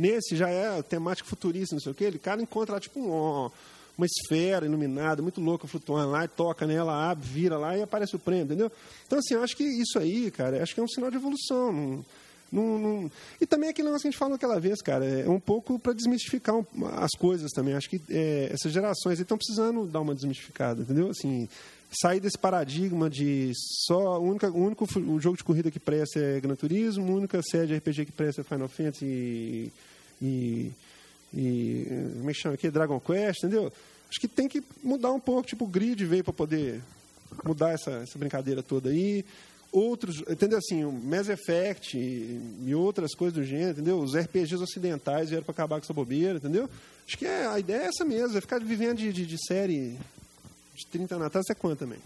Nesse 0.00 0.34
já 0.34 0.48
é 0.48 0.80
temática 0.80 1.28
futurista, 1.28 1.74
não 1.74 1.80
sei 1.80 1.92
o 1.92 1.94
quê. 1.94 2.04
Ele, 2.04 2.18
cara, 2.18 2.40
encontra 2.40 2.76
lá, 2.76 2.80
tipo, 2.80 2.98
um, 2.98 3.50
uma 3.98 4.06
esfera 4.06 4.64
iluminada, 4.64 5.20
muito 5.20 5.42
louca, 5.42 5.68
flutuando 5.68 6.10
lá, 6.10 6.24
e 6.24 6.28
toca 6.28 6.66
nela, 6.66 7.10
abre, 7.10 7.28
vira 7.28 7.58
lá 7.58 7.76
e 7.76 7.82
aparece 7.82 8.16
o 8.16 8.18
prêmio, 8.18 8.46
entendeu? 8.46 8.72
Então, 9.06 9.18
assim, 9.18 9.34
eu 9.34 9.42
acho 9.42 9.54
que 9.54 9.62
isso 9.62 9.98
aí, 9.98 10.30
cara, 10.30 10.62
acho 10.62 10.72
que 10.72 10.80
é 10.80 10.82
um 10.82 10.88
sinal 10.88 11.10
de 11.10 11.18
evolução. 11.18 12.02
Não, 12.50 12.78
não, 12.78 12.78
não... 12.78 13.12
E 13.38 13.44
também 13.44 13.68
aquele 13.68 13.88
negócio 13.88 14.02
que 14.02 14.08
a 14.08 14.10
gente 14.10 14.18
falou 14.18 14.36
aquela 14.36 14.58
vez, 14.58 14.80
cara, 14.80 15.04
é 15.04 15.28
um 15.28 15.38
pouco 15.38 15.78
para 15.78 15.92
desmistificar 15.92 16.56
as 16.96 17.10
coisas 17.18 17.50
também. 17.52 17.74
Acho 17.74 17.90
que 17.90 18.00
é, 18.08 18.48
essas 18.50 18.72
gerações 18.72 19.20
estão 19.20 19.36
precisando 19.36 19.86
dar 19.86 20.00
uma 20.00 20.14
desmistificada, 20.14 20.80
entendeu? 20.80 21.10
Assim, 21.10 21.46
sair 21.90 22.20
desse 22.20 22.38
paradigma 22.38 23.10
de 23.10 23.52
só 23.86 24.20
o 24.20 24.22
único, 24.22 24.46
o 24.46 24.64
único 24.64 24.84
o 24.84 25.20
jogo 25.20 25.36
de 25.36 25.44
corrida 25.44 25.70
que 25.70 25.80
presta 25.80 26.20
é 26.20 26.40
Gran 26.40 26.54
Turismo, 26.54 27.12
a 27.12 27.16
única 27.16 27.42
série 27.42 27.66
de 27.66 27.76
RPG 27.76 28.06
que 28.06 28.12
presta 28.12 28.42
é 28.42 28.44
Final 28.44 28.68
Fantasy 28.68 29.04
e, 29.04 29.72
e, 30.22 30.72
e 31.34 31.86
como 32.18 32.30
é 32.30 32.32
que 32.32 32.40
chama 32.40 32.54
aqui? 32.54 32.70
Dragon 32.70 33.00
Quest, 33.00 33.38
entendeu? 33.38 33.72
Acho 34.08 34.20
que 34.20 34.28
tem 34.28 34.48
que 34.48 34.62
mudar 34.82 35.12
um 35.12 35.20
pouco, 35.20 35.46
tipo, 35.46 35.64
o 35.64 35.68
grid 35.68 36.04
veio 36.04 36.24
para 36.24 36.32
poder 36.32 36.80
mudar 37.44 37.70
essa, 37.70 37.90
essa 37.90 38.18
brincadeira 38.18 38.62
toda 38.62 38.90
aí. 38.90 39.24
outros, 39.72 40.22
entendeu? 40.28 40.58
Assim, 40.58 40.84
o 40.84 40.92
Mass 40.92 41.28
Effect 41.28 41.96
e, 41.96 42.40
e 42.66 42.74
outras 42.74 43.14
coisas 43.14 43.34
do 43.34 43.44
gênero, 43.44 43.70
entendeu? 43.70 43.98
Os 43.98 44.16
RPGs 44.16 44.62
ocidentais 44.62 45.28
vieram 45.28 45.44
para 45.44 45.52
acabar 45.52 45.76
com 45.76 45.84
essa 45.84 45.92
bobeira, 45.92 46.38
entendeu? 46.38 46.68
Acho 47.06 47.18
que 47.18 47.26
é, 47.26 47.46
a 47.46 47.58
ideia 47.58 47.82
é 47.82 47.86
essa 47.86 48.04
mesmo, 48.04 48.36
é 48.36 48.40
ficar 48.40 48.60
vivendo 48.60 48.98
de, 48.98 49.12
de, 49.12 49.26
de 49.26 49.46
série 49.46 49.96
de 50.80 50.86
30 50.86 51.14
anos 51.14 51.26
atrás, 51.26 51.46
é 51.50 51.54
quanto 51.54 51.78
também? 51.80 51.98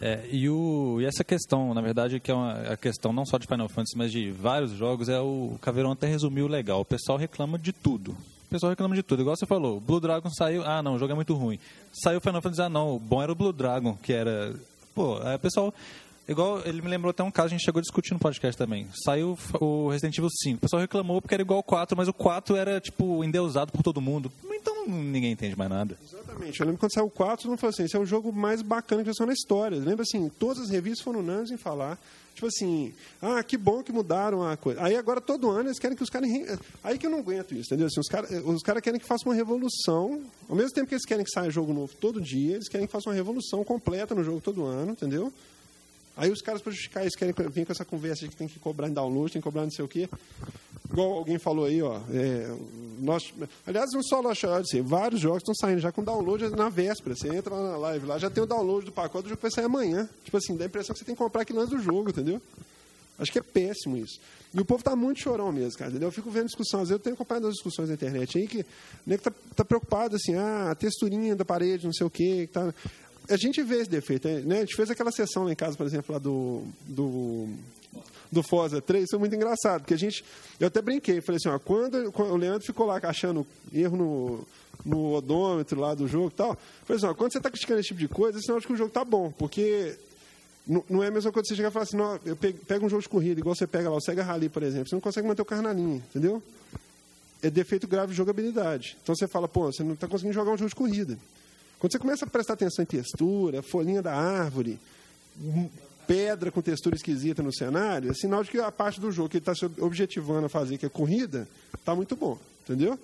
É, 0.00 0.26
e, 0.30 0.48
o, 0.48 0.98
e 1.00 1.04
essa 1.04 1.24
questão, 1.24 1.74
na 1.74 1.80
verdade, 1.80 2.20
que 2.20 2.30
é 2.30 2.34
uma, 2.34 2.52
a 2.72 2.76
questão 2.76 3.12
não 3.12 3.26
só 3.26 3.36
de 3.36 3.46
Final 3.46 3.68
Fantasy, 3.68 3.96
mas 3.96 4.12
de 4.12 4.30
vários 4.30 4.72
jogos, 4.72 5.08
é 5.08 5.18
o, 5.18 5.52
o 5.54 5.58
Caveirão 5.60 5.92
até 5.92 6.06
resumiu 6.06 6.46
legal. 6.46 6.80
O 6.80 6.84
pessoal 6.84 7.18
reclama 7.18 7.58
de 7.58 7.72
tudo. 7.72 8.12
O 8.12 8.50
pessoal 8.50 8.70
reclama 8.70 8.94
de 8.94 9.02
tudo. 9.02 9.22
Igual 9.22 9.36
você 9.36 9.46
falou, 9.46 9.80
Blue 9.80 10.00
Dragon 10.00 10.30
saiu, 10.30 10.62
ah 10.64 10.82
não, 10.82 10.94
o 10.94 10.98
jogo 10.98 11.12
é 11.12 11.16
muito 11.16 11.34
ruim. 11.34 11.58
Saiu 11.92 12.20
Final 12.20 12.40
Fantasy, 12.40 12.62
ah 12.62 12.68
não, 12.68 12.94
o 12.94 12.98
bom 12.98 13.22
era 13.22 13.32
o 13.32 13.34
Blue 13.34 13.52
Dragon, 13.52 13.96
que 13.96 14.12
era... 14.12 14.54
Pô, 14.94 15.18
o 15.18 15.38
pessoal 15.38 15.72
Igual, 16.28 16.60
ele 16.66 16.82
me 16.82 16.88
lembrou 16.88 17.08
até 17.08 17.22
um 17.22 17.30
caso, 17.30 17.46
a 17.46 17.50
gente 17.50 17.64
chegou 17.64 17.78
a 17.78 17.82
discutir 17.82 18.12
no 18.12 18.18
podcast 18.18 18.56
também. 18.56 18.86
Saiu 19.02 19.36
o 19.58 19.88
Resident 19.88 20.18
Evil 20.18 20.28
5. 20.30 20.58
O 20.58 20.60
pessoal 20.60 20.82
reclamou 20.82 21.22
porque 21.22 21.32
era 21.32 21.42
igual 21.42 21.56
ao 21.56 21.62
4, 21.62 21.96
mas 21.96 22.06
o 22.06 22.12
4 22.12 22.54
era, 22.54 22.78
tipo, 22.78 23.24
endeusado 23.24 23.72
por 23.72 23.82
todo 23.82 23.98
mundo. 23.98 24.30
Então 24.44 24.67
ninguém 24.88 25.32
entende 25.32 25.56
mais 25.56 25.70
nada. 25.70 25.98
Exatamente. 26.02 26.60
Eu 26.60 26.66
lembro 26.66 26.80
quando 26.80 26.92
saiu 26.92 27.06
o 27.06 27.10
4, 27.10 27.42
todo 27.42 27.50
mundo 27.50 27.58
falou 27.58 27.70
assim, 27.70 27.84
esse 27.84 27.96
é 27.96 27.98
o 27.98 28.06
jogo 28.06 28.32
mais 28.32 28.62
bacana 28.62 29.04
que 29.04 29.12
já 29.12 29.26
na 29.26 29.32
história. 29.32 29.78
Lembra 29.78 30.02
assim, 30.02 30.30
todas 30.38 30.64
as 30.64 30.70
revistas 30.70 31.02
foram 31.02 31.20
unânimes 31.20 31.50
em 31.50 31.56
falar. 31.56 31.98
Tipo 32.34 32.46
assim, 32.46 32.94
ah, 33.20 33.42
que 33.42 33.56
bom 33.56 33.82
que 33.82 33.90
mudaram 33.90 34.44
a 34.44 34.56
coisa. 34.56 34.80
Aí 34.80 34.96
agora 34.96 35.20
todo 35.20 35.50
ano 35.50 35.68
eles 35.68 35.78
querem 35.78 35.96
que 35.96 36.02
os 36.04 36.08
caras. 36.08 36.30
Aí 36.84 36.96
que 36.96 37.04
eu 37.04 37.10
não 37.10 37.18
aguento 37.18 37.52
isso, 37.52 37.66
entendeu? 37.66 37.88
Assim, 37.88 37.98
os 37.98 38.06
caras 38.06 38.30
os 38.30 38.62
cara 38.62 38.80
querem 38.80 39.00
que 39.00 39.06
faça 39.06 39.28
uma 39.28 39.34
revolução. 39.34 40.22
Ao 40.48 40.54
mesmo 40.54 40.70
tempo 40.72 40.86
que 40.86 40.94
eles 40.94 41.04
querem 41.04 41.24
que 41.24 41.32
saia 41.32 41.50
jogo 41.50 41.72
novo 41.72 41.92
todo 41.96 42.20
dia, 42.20 42.54
eles 42.54 42.68
querem 42.68 42.86
que 42.86 42.92
faça 42.92 43.08
uma 43.08 43.14
revolução 43.14 43.64
completa 43.64 44.14
no 44.14 44.22
jogo 44.22 44.40
todo 44.40 44.64
ano, 44.64 44.92
entendeu? 44.92 45.32
Aí 46.18 46.32
os 46.32 46.42
caras, 46.42 46.60
para 46.60 46.72
justificar 46.72 47.06
isso, 47.06 47.16
querem 47.16 47.32
vir 47.50 47.64
com 47.64 47.70
essa 47.70 47.84
conversa 47.84 48.22
de 48.22 48.30
que 48.30 48.36
tem 48.36 48.48
que 48.48 48.58
cobrar 48.58 48.88
em 48.88 48.92
download, 48.92 49.32
tem 49.32 49.40
que 49.40 49.44
cobrar 49.44 49.62
não 49.62 49.70
sei 49.70 49.84
o 49.84 49.88
quê. 49.88 50.08
Igual 50.90 51.12
alguém 51.12 51.38
falou 51.38 51.64
aí, 51.64 51.80
ó. 51.80 52.00
É, 52.12 52.56
nós, 52.98 53.32
aliás, 53.64 53.88
não 53.92 54.02
só 54.02 54.20
Lost 54.20 54.42
Odyssey, 54.42 54.80
vários 54.80 55.20
jogos 55.20 55.42
estão 55.42 55.54
saindo 55.54 55.80
já 55.80 55.92
com 55.92 56.02
download 56.02 56.50
na 56.50 56.68
véspera. 56.68 57.14
Você 57.14 57.28
entra 57.28 57.54
lá 57.54 57.70
na 57.70 57.76
live 57.76 58.06
lá, 58.06 58.18
já 58.18 58.28
tem 58.28 58.42
o 58.42 58.46
download 58.46 58.86
do 58.86 58.90
pacote, 58.90 59.26
o 59.26 59.28
jogo 59.28 59.40
vai 59.40 59.50
sair 59.52 59.66
amanhã. 59.66 60.08
Tipo 60.24 60.38
assim, 60.38 60.56
dá 60.56 60.64
a 60.64 60.66
impressão 60.66 60.92
que 60.92 60.98
você 60.98 61.04
tem 61.04 61.14
que 61.14 61.22
comprar 61.22 61.42
aquilo 61.42 61.60
antes 61.60 61.76
do 61.76 61.80
jogo, 61.80 62.10
entendeu? 62.10 62.42
Acho 63.18 63.32
que 63.32 63.38
é 63.38 63.42
péssimo 63.42 63.96
isso. 63.96 64.20
E 64.54 64.60
o 64.60 64.64
povo 64.64 64.80
está 64.80 64.94
muito 64.94 65.20
chorão 65.20 65.52
mesmo, 65.52 65.78
cara. 65.78 65.90
Entendeu? 65.90 66.08
Eu 66.08 66.12
fico 66.12 66.30
vendo 66.30 66.46
discussão, 66.46 66.80
às 66.80 66.88
vezes 66.88 66.98
eu 66.98 67.02
tenho 67.02 67.14
acompanhado 67.14 67.48
as 67.48 67.54
discussões 67.54 67.88
na 67.88 67.94
internet 67.94 68.38
aí 68.38 68.46
que 68.46 68.60
o 68.60 68.64
nego 69.06 69.20
está 69.20 69.32
tá 69.56 69.64
preocupado 69.64 70.16
assim, 70.16 70.34
ah, 70.36 70.70
a 70.70 70.74
texturinha 70.74 71.34
da 71.34 71.44
parede, 71.44 71.84
não 71.84 71.92
sei 71.92 72.06
o 72.06 72.10
quê. 72.10 72.48
Tá 72.52 72.72
a 73.28 73.36
gente 73.36 73.62
vê 73.62 73.76
esse 73.80 73.90
defeito. 73.90 74.28
Né? 74.28 74.58
A 74.58 74.60
gente 74.60 74.76
fez 74.76 74.90
aquela 74.90 75.10
sessão 75.10 75.44
lá 75.44 75.52
em 75.52 75.56
casa, 75.56 75.76
por 75.76 75.86
exemplo, 75.86 76.12
lá 76.12 76.18
do, 76.18 76.62
do, 76.86 77.48
do 78.30 78.42
Forza 78.42 78.80
3, 78.80 79.04
isso 79.04 79.16
é 79.16 79.18
muito 79.18 79.34
engraçado, 79.34 79.82
porque 79.82 79.94
a 79.94 79.98
gente, 79.98 80.24
eu 80.60 80.66
até 80.66 80.80
brinquei, 80.82 81.20
falei 81.20 81.36
assim, 81.36 81.48
ó, 81.48 81.58
quando, 81.58 82.12
quando 82.12 82.32
o 82.32 82.36
Leandro 82.36 82.64
ficou 82.64 82.86
lá 82.86 83.00
achando 83.02 83.46
erro 83.72 83.96
no, 83.96 84.46
no 84.84 85.12
odômetro 85.14 85.80
lá 85.80 85.94
do 85.94 86.06
jogo 86.06 86.28
e 86.28 86.36
tal, 86.36 86.56
falei 86.84 86.98
assim, 86.98 87.06
ó, 87.06 87.14
quando 87.14 87.32
você 87.32 87.38
está 87.38 87.50
criticando 87.50 87.80
esse 87.80 87.88
tipo 87.88 88.00
de 88.00 88.08
coisa, 88.08 88.38
é 88.38 88.42
sinal 88.42 88.60
de 88.60 88.66
que 88.66 88.72
o 88.72 88.76
jogo 88.76 88.88
está 88.88 89.04
bom, 89.04 89.32
porque 89.32 89.96
não, 90.66 91.02
é 91.02 91.06
a 91.06 91.10
mesma 91.10 91.32
coisa 91.32 91.48
você 91.48 91.56
chegar 91.56 91.70
e 91.70 91.72
falar 91.72 91.84
assim, 91.84 91.96
não, 91.96 92.20
eu 92.26 92.36
pego, 92.36 92.58
pego, 92.66 92.86
um 92.86 92.88
jogo 92.90 93.02
de 93.02 93.08
corrida, 93.08 93.40
igual 93.40 93.54
você 93.54 93.66
pega 93.66 93.88
lá 93.88 93.96
o 93.96 94.00
Sega 94.00 94.22
Rally, 94.22 94.50
por 94.50 94.62
exemplo, 94.62 94.88
você 94.88 94.94
não 94.94 95.00
consegue 95.00 95.26
manter 95.26 95.40
o 95.40 95.46
carro 95.46 95.62
na 95.62 95.72
linha, 95.72 95.96
entendeu? 95.96 96.42
É 97.42 97.48
defeito 97.48 97.86
grave 97.86 98.10
de 98.10 98.16
jogabilidade. 98.16 98.96
Então 99.02 99.14
você 99.14 99.26
fala, 99.26 99.48
pô, 99.48 99.72
você 99.72 99.82
não 99.82 99.94
está 99.94 100.06
conseguindo 100.06 100.34
jogar 100.34 100.52
um 100.52 100.58
jogo 100.58 100.68
de 100.68 100.74
corrida. 100.74 101.16
Quando 101.78 101.92
você 101.92 101.98
começa 101.98 102.24
a 102.24 102.28
prestar 102.28 102.54
atenção 102.54 102.82
em 102.82 102.86
textura, 102.86 103.62
folhinha 103.62 104.02
da 104.02 104.14
árvore, 104.14 104.80
pedra 106.06 106.50
com 106.50 106.60
textura 106.60 106.96
esquisita 106.96 107.42
no 107.42 107.52
cenário, 107.52 108.10
é 108.10 108.14
sinal 108.14 108.42
de 108.42 108.50
que 108.50 108.58
a 108.58 108.72
parte 108.72 109.00
do 109.00 109.12
jogo 109.12 109.28
que 109.28 109.36
ele 109.36 109.42
está 109.42 109.54
se 109.54 109.64
objetivando 109.80 110.46
a 110.46 110.48
fazer, 110.48 110.78
que 110.78 110.86
é 110.86 110.88
corrida, 110.88 111.46
está 111.76 111.94
muito 111.94 112.16
bom. 112.16 112.38
Entendeu? 112.64 112.98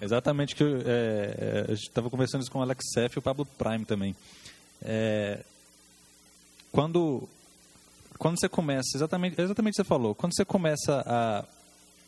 Exatamente 0.00 0.54
que 0.54 0.62
eu 0.62 0.78
é, 0.86 1.66
é 1.68 1.72
estava 1.72 2.08
conversando 2.08 2.42
isso 2.42 2.50
com 2.50 2.60
o 2.60 2.62
Alex 2.62 2.84
Seff 2.92 3.16
e 3.16 3.18
o 3.18 3.22
Pablo 3.22 3.44
Prime 3.44 3.84
também. 3.84 4.14
É, 4.80 5.44
quando, 6.70 7.28
quando 8.18 8.38
você 8.38 8.48
começa, 8.48 8.96
exatamente, 8.96 9.40
exatamente 9.40 9.74
o 9.74 9.76
que 9.76 9.82
você 9.82 9.88
falou, 9.88 10.14
quando 10.14 10.34
você 10.34 10.44
começa 10.44 11.02
a, 11.04 11.44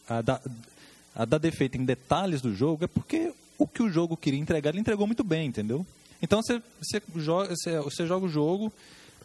a, 0.09 0.23
dar, 0.23 0.43
a 1.15 1.25
dar 1.25 1.39
defeito 1.39 1.77
em 1.77 1.85
detalhes 1.85 2.41
do 2.41 2.55
jogo, 2.55 2.85
é 2.85 2.87
porque 2.87 3.35
o 3.61 3.67
que 3.67 3.83
o 3.83 3.91
jogo 3.91 4.17
queria 4.17 4.41
entregar, 4.41 4.71
ele 4.71 4.81
entregou 4.81 5.07
muito 5.07 5.23
bem, 5.23 5.47
entendeu? 5.47 5.87
Então 6.23 6.43
você, 6.43 6.63
você, 6.81 7.03
joga, 7.17 7.55
você, 7.55 7.79
você 7.79 8.07
joga 8.07 8.25
o 8.25 8.29
jogo, 8.29 8.73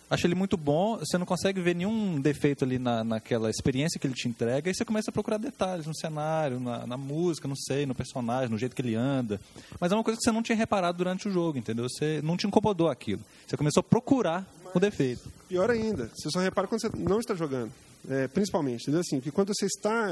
acha 0.10 0.28
ele 0.28 0.36
muito 0.36 0.58
bom, 0.58 0.98
você 0.98 1.18
não 1.18 1.26
consegue 1.26 1.62
ver 1.62 1.74
nenhum 1.74 2.20
defeito 2.20 2.66
ali 2.66 2.78
na, 2.78 3.02
naquela 3.04 3.50
experiência 3.50 3.98
que 3.98 4.06
ele 4.06 4.14
te 4.14 4.28
entrega, 4.28 4.70
e 4.70 4.76
você 4.76 4.84
começa 4.84 5.10
a 5.10 5.14
procurar 5.14 5.38
detalhes 5.38 5.86
no 5.86 5.96
cenário, 5.96 6.60
na, 6.60 6.86
na, 6.86 6.98
música, 6.98 7.48
não 7.48 7.56
sei, 7.56 7.86
no 7.86 7.96
personagem, 7.96 8.50
no 8.50 8.58
jeito 8.58 8.76
que 8.76 8.82
ele 8.82 8.96
anda. 8.96 9.40
Mas 9.80 9.92
é 9.92 9.96
uma 9.96 10.04
coisa 10.04 10.18
que 10.18 10.24
você 10.24 10.32
não 10.32 10.44
tinha 10.44 10.56
reparado 10.56 10.98
durante 10.98 11.30
o 11.30 11.32
jogo, 11.32 11.58
entendeu? 11.58 11.88
Você 11.90 12.22
não 12.22 12.36
te 12.36 12.46
incomodou 12.46 12.90
aquilo. 12.90 13.22
Você 13.48 13.56
começou 13.56 13.80
a 13.80 13.84
procurar 13.84 14.46
Mas, 14.66 14.76
o 14.76 14.80
defeito. 14.80 15.32
Pior 15.48 15.70
ainda, 15.72 16.10
você 16.14 16.30
só 16.30 16.40
repara 16.40 16.68
quando 16.68 16.82
você 16.82 16.90
não 16.94 17.20
está 17.20 17.34
jogando. 17.36 17.72
É, 18.08 18.28
principalmente, 18.28 18.84
entendeu? 18.84 19.00
Assim, 19.00 19.20
que 19.20 19.32
quando 19.32 19.52
você 19.54 19.66
está, 19.66 20.10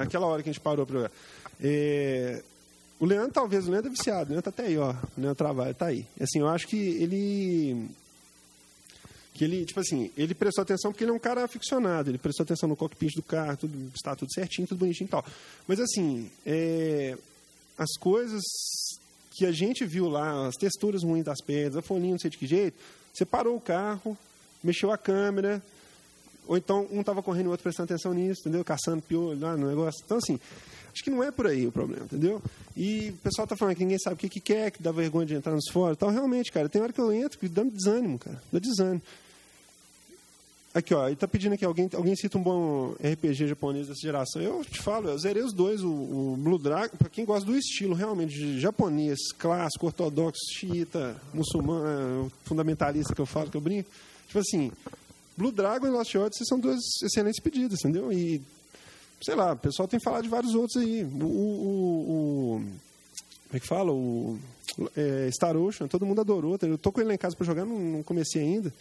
aquela 0.00 0.26
hora 0.26 0.42
que 0.42 0.48
a 0.48 0.52
gente 0.52 0.62
parou 0.62 0.86
para 0.86 1.10
é, 1.60 2.42
o 2.98 3.06
Leandro, 3.06 3.32
talvez, 3.32 3.66
o 3.66 3.70
Leandro 3.70 3.90
é 3.90 3.94
viciado. 3.94 4.26
O 4.26 4.32
Leandro 4.32 4.50
tá 4.50 4.50
até 4.50 4.68
aí, 4.68 4.78
ó. 4.78 4.92
O 4.92 5.20
Leandro 5.20 5.34
trabalha, 5.34 5.74
tá 5.74 5.86
aí. 5.86 6.06
Assim, 6.20 6.40
eu 6.40 6.48
acho 6.48 6.66
que 6.66 6.76
ele... 6.76 7.88
Que 9.32 9.42
ele, 9.42 9.64
tipo 9.64 9.80
assim, 9.80 10.12
ele 10.16 10.32
prestou 10.32 10.62
atenção 10.62 10.92
porque 10.92 11.02
ele 11.02 11.10
é 11.10 11.14
um 11.14 11.18
cara 11.18 11.44
aficionado. 11.44 12.08
Ele 12.08 12.18
prestou 12.18 12.44
atenção 12.44 12.68
no 12.68 12.76
cockpit 12.76 13.16
do 13.16 13.22
carro, 13.22 13.56
tudo, 13.56 13.90
está 13.92 14.14
tudo 14.14 14.32
certinho, 14.32 14.68
tudo 14.68 14.78
bonitinho 14.78 15.08
e 15.08 15.10
tal. 15.10 15.24
Mas, 15.66 15.80
assim, 15.80 16.30
é, 16.46 17.18
as 17.76 17.96
coisas 17.98 18.42
que 19.32 19.44
a 19.44 19.50
gente 19.50 19.84
viu 19.84 20.08
lá, 20.08 20.46
as 20.46 20.54
texturas 20.54 21.02
ruins 21.02 21.24
das 21.24 21.40
pedras, 21.40 21.76
a 21.76 21.82
folhinha, 21.82 22.12
não 22.12 22.18
sei 22.18 22.30
de 22.30 22.38
que 22.38 22.46
jeito, 22.46 22.76
você 23.12 23.24
parou 23.24 23.56
o 23.56 23.60
carro, 23.60 24.16
mexeu 24.62 24.92
a 24.92 24.98
câmera, 24.98 25.60
ou 26.46 26.56
então 26.56 26.86
um 26.90 27.00
estava 27.00 27.22
correndo 27.22 27.46
e 27.46 27.48
o 27.48 27.50
outro 27.50 27.62
prestando 27.62 27.92
atenção 27.92 28.12
nisso, 28.12 28.40
entendeu? 28.42 28.64
Caçando 28.64 29.02
piolho 29.02 29.40
lá 29.40 29.56
no 29.56 29.68
negócio. 29.68 30.00
Então, 30.04 30.18
assim, 30.18 30.38
Acho 30.94 31.02
que 31.02 31.10
não 31.10 31.24
é 31.24 31.32
por 31.32 31.48
aí 31.48 31.66
o 31.66 31.72
problema, 31.72 32.04
entendeu? 32.04 32.40
E 32.76 33.10
o 33.10 33.16
pessoal 33.16 33.48
tá 33.48 33.56
falando 33.56 33.74
que 33.74 33.82
ninguém 33.82 33.98
sabe 33.98 34.14
o 34.14 34.16
que, 34.16 34.28
que 34.28 34.38
quer, 34.38 34.70
que 34.70 34.80
dá 34.80 34.92
vergonha 34.92 35.26
de 35.26 35.34
entrar 35.34 35.52
nos 35.52 35.68
fóruns. 35.72 35.96
Então, 35.96 36.08
realmente, 36.08 36.52
cara, 36.52 36.68
tem 36.68 36.80
hora 36.80 36.92
que 36.92 37.00
eu 37.00 37.12
entro 37.12 37.36
que 37.36 37.48
dá 37.48 37.64
desânimo, 37.64 38.16
cara. 38.16 38.40
Dá 38.52 38.60
desânimo. 38.60 39.02
Aqui, 40.72 40.94
ó, 40.94 41.08
ele 41.08 41.16
tá 41.16 41.26
pedindo 41.26 41.54
aqui, 41.54 41.64
alguém, 41.64 41.90
alguém 41.94 42.14
cita 42.14 42.38
um 42.38 42.42
bom 42.42 42.92
RPG 42.92 43.48
japonês 43.48 43.88
dessa 43.88 44.00
geração. 44.00 44.40
Eu 44.40 44.64
te 44.64 44.80
falo, 44.80 45.08
eu 45.08 45.18
zerei 45.18 45.42
os 45.42 45.52
dois, 45.52 45.82
o, 45.82 45.90
o 45.90 46.36
Blue 46.38 46.58
Dragon, 46.58 46.96
para 46.96 47.08
quem 47.08 47.24
gosta 47.24 47.44
do 47.44 47.56
estilo 47.56 47.94
realmente 47.94 48.60
japonês, 48.60 49.18
clássico, 49.36 49.86
ortodoxo, 49.86 50.40
xiita, 50.52 51.16
muçulmano, 51.32 52.30
fundamentalista 52.44 53.14
que 53.14 53.20
eu 53.20 53.26
falo, 53.26 53.50
que 53.50 53.56
eu 53.56 53.60
brinco. 53.60 53.90
Tipo 54.28 54.38
assim, 54.38 54.70
Blue 55.36 55.52
Dragon 55.52 55.86
e 55.86 55.90
Lost 55.90 56.14
Odyssey 56.14 56.46
são 56.46 56.58
duas 56.58 56.80
excelentes 57.02 57.40
pedidas, 57.40 57.80
entendeu? 57.80 58.12
E 58.12 58.40
sei 59.20 59.34
lá, 59.34 59.52
o 59.52 59.56
pessoal 59.56 59.88
tem 59.88 60.00
falado 60.00 60.22
de 60.22 60.28
vários 60.28 60.54
outros 60.54 60.82
aí. 60.82 61.02
O, 61.04 61.24
o, 61.24 62.56
o 62.56 62.64
como 63.48 63.56
é 63.56 63.60
que 63.60 63.66
fala? 63.66 63.92
O 63.92 64.38
é, 64.96 65.30
Star 65.32 65.56
Ocean, 65.56 65.88
todo 65.88 66.06
mundo 66.06 66.20
adorou. 66.20 66.58
Eu 66.60 66.78
tô 66.78 66.90
com 66.90 67.00
ele 67.00 67.08
lá 67.08 67.14
em 67.14 67.18
casa 67.18 67.36
para 67.36 67.46
jogar, 67.46 67.64
não, 67.64 67.78
não, 67.78 68.02
comecei 68.02 68.42
ainda. 68.42 68.72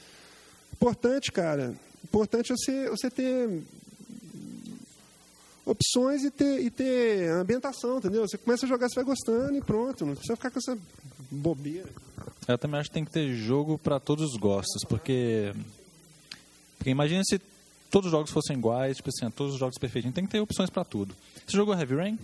Importante, 0.73 1.31
cara. 1.31 1.75
Importante 2.03 2.51
é 2.51 2.55
você, 2.55 2.89
você 2.89 3.09
ter 3.09 3.63
opções 5.65 6.23
e 6.23 6.31
ter, 6.31 6.59
e 6.61 6.69
ter 6.69 7.29
ambientação, 7.29 7.99
entendeu? 7.99 8.27
Você 8.27 8.37
começa 8.37 8.65
a 8.65 8.69
jogar, 8.69 8.89
você 8.89 8.95
vai 8.95 9.03
gostando 9.03 9.55
e 9.55 9.61
pronto. 9.61 10.05
Não 10.05 10.15
precisa 10.15 10.35
ficar 10.35 10.51
com 10.51 10.59
essa 10.59 10.77
bobeira. 11.31 11.89
Eu 12.47 12.57
também 12.57 12.79
acho 12.79 12.89
que 12.89 12.95
tem 12.95 13.05
que 13.05 13.11
ter 13.11 13.33
jogo 13.35 13.77
para 13.77 13.99
todos 13.99 14.31
os 14.31 14.37
gostos, 14.37 14.83
porque 14.89 15.53
porque 16.83 16.89
imagina 16.89 17.23
se 17.23 17.39
todos 17.89 18.07
os 18.07 18.11
jogos 18.11 18.29
fossem 18.29 18.57
iguais, 18.57 18.97
tipo 18.97 19.09
assim, 19.09 19.31
todos 19.31 19.53
os 19.53 19.59
jogos 19.59 19.77
perfeitinhos. 19.77 20.13
Tem 20.13 20.25
que 20.25 20.31
ter 20.31 20.41
opções 20.41 20.69
para 20.69 20.83
tudo. 20.83 21.15
Você 21.47 21.55
jogou 21.55 21.73
Heavy 21.73 21.95
Rain? 21.95 22.19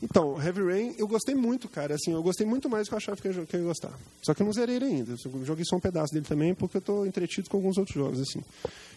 Então, 0.00 0.40
Heavy 0.40 0.62
Rain, 0.62 0.94
eu 0.98 1.08
gostei 1.08 1.34
muito, 1.34 1.68
cara. 1.68 1.96
Assim, 1.96 2.12
eu 2.12 2.22
gostei 2.22 2.46
muito 2.46 2.70
mais 2.70 2.86
do 2.86 2.90
que 2.90 2.94
eu 2.94 2.98
achava 2.98 3.20
que 3.20 3.26
eu, 3.26 3.32
ia 3.60 3.66
gostar. 3.66 3.90
Só 4.22 4.34
que 4.34 4.42
eu 4.42 4.46
não 4.46 4.52
zerei 4.52 4.76
ele 4.76 4.84
ainda. 4.84 5.10
Eu 5.12 5.44
joguei 5.44 5.64
só 5.64 5.74
um 5.74 5.80
pedaço 5.80 6.14
dele 6.14 6.26
também, 6.26 6.54
porque 6.54 6.76
eu 6.76 6.78
estou 6.78 7.04
entretido 7.04 7.50
com 7.50 7.56
alguns 7.56 7.76
outros 7.76 7.96
jogos, 7.96 8.20
assim. 8.20 8.40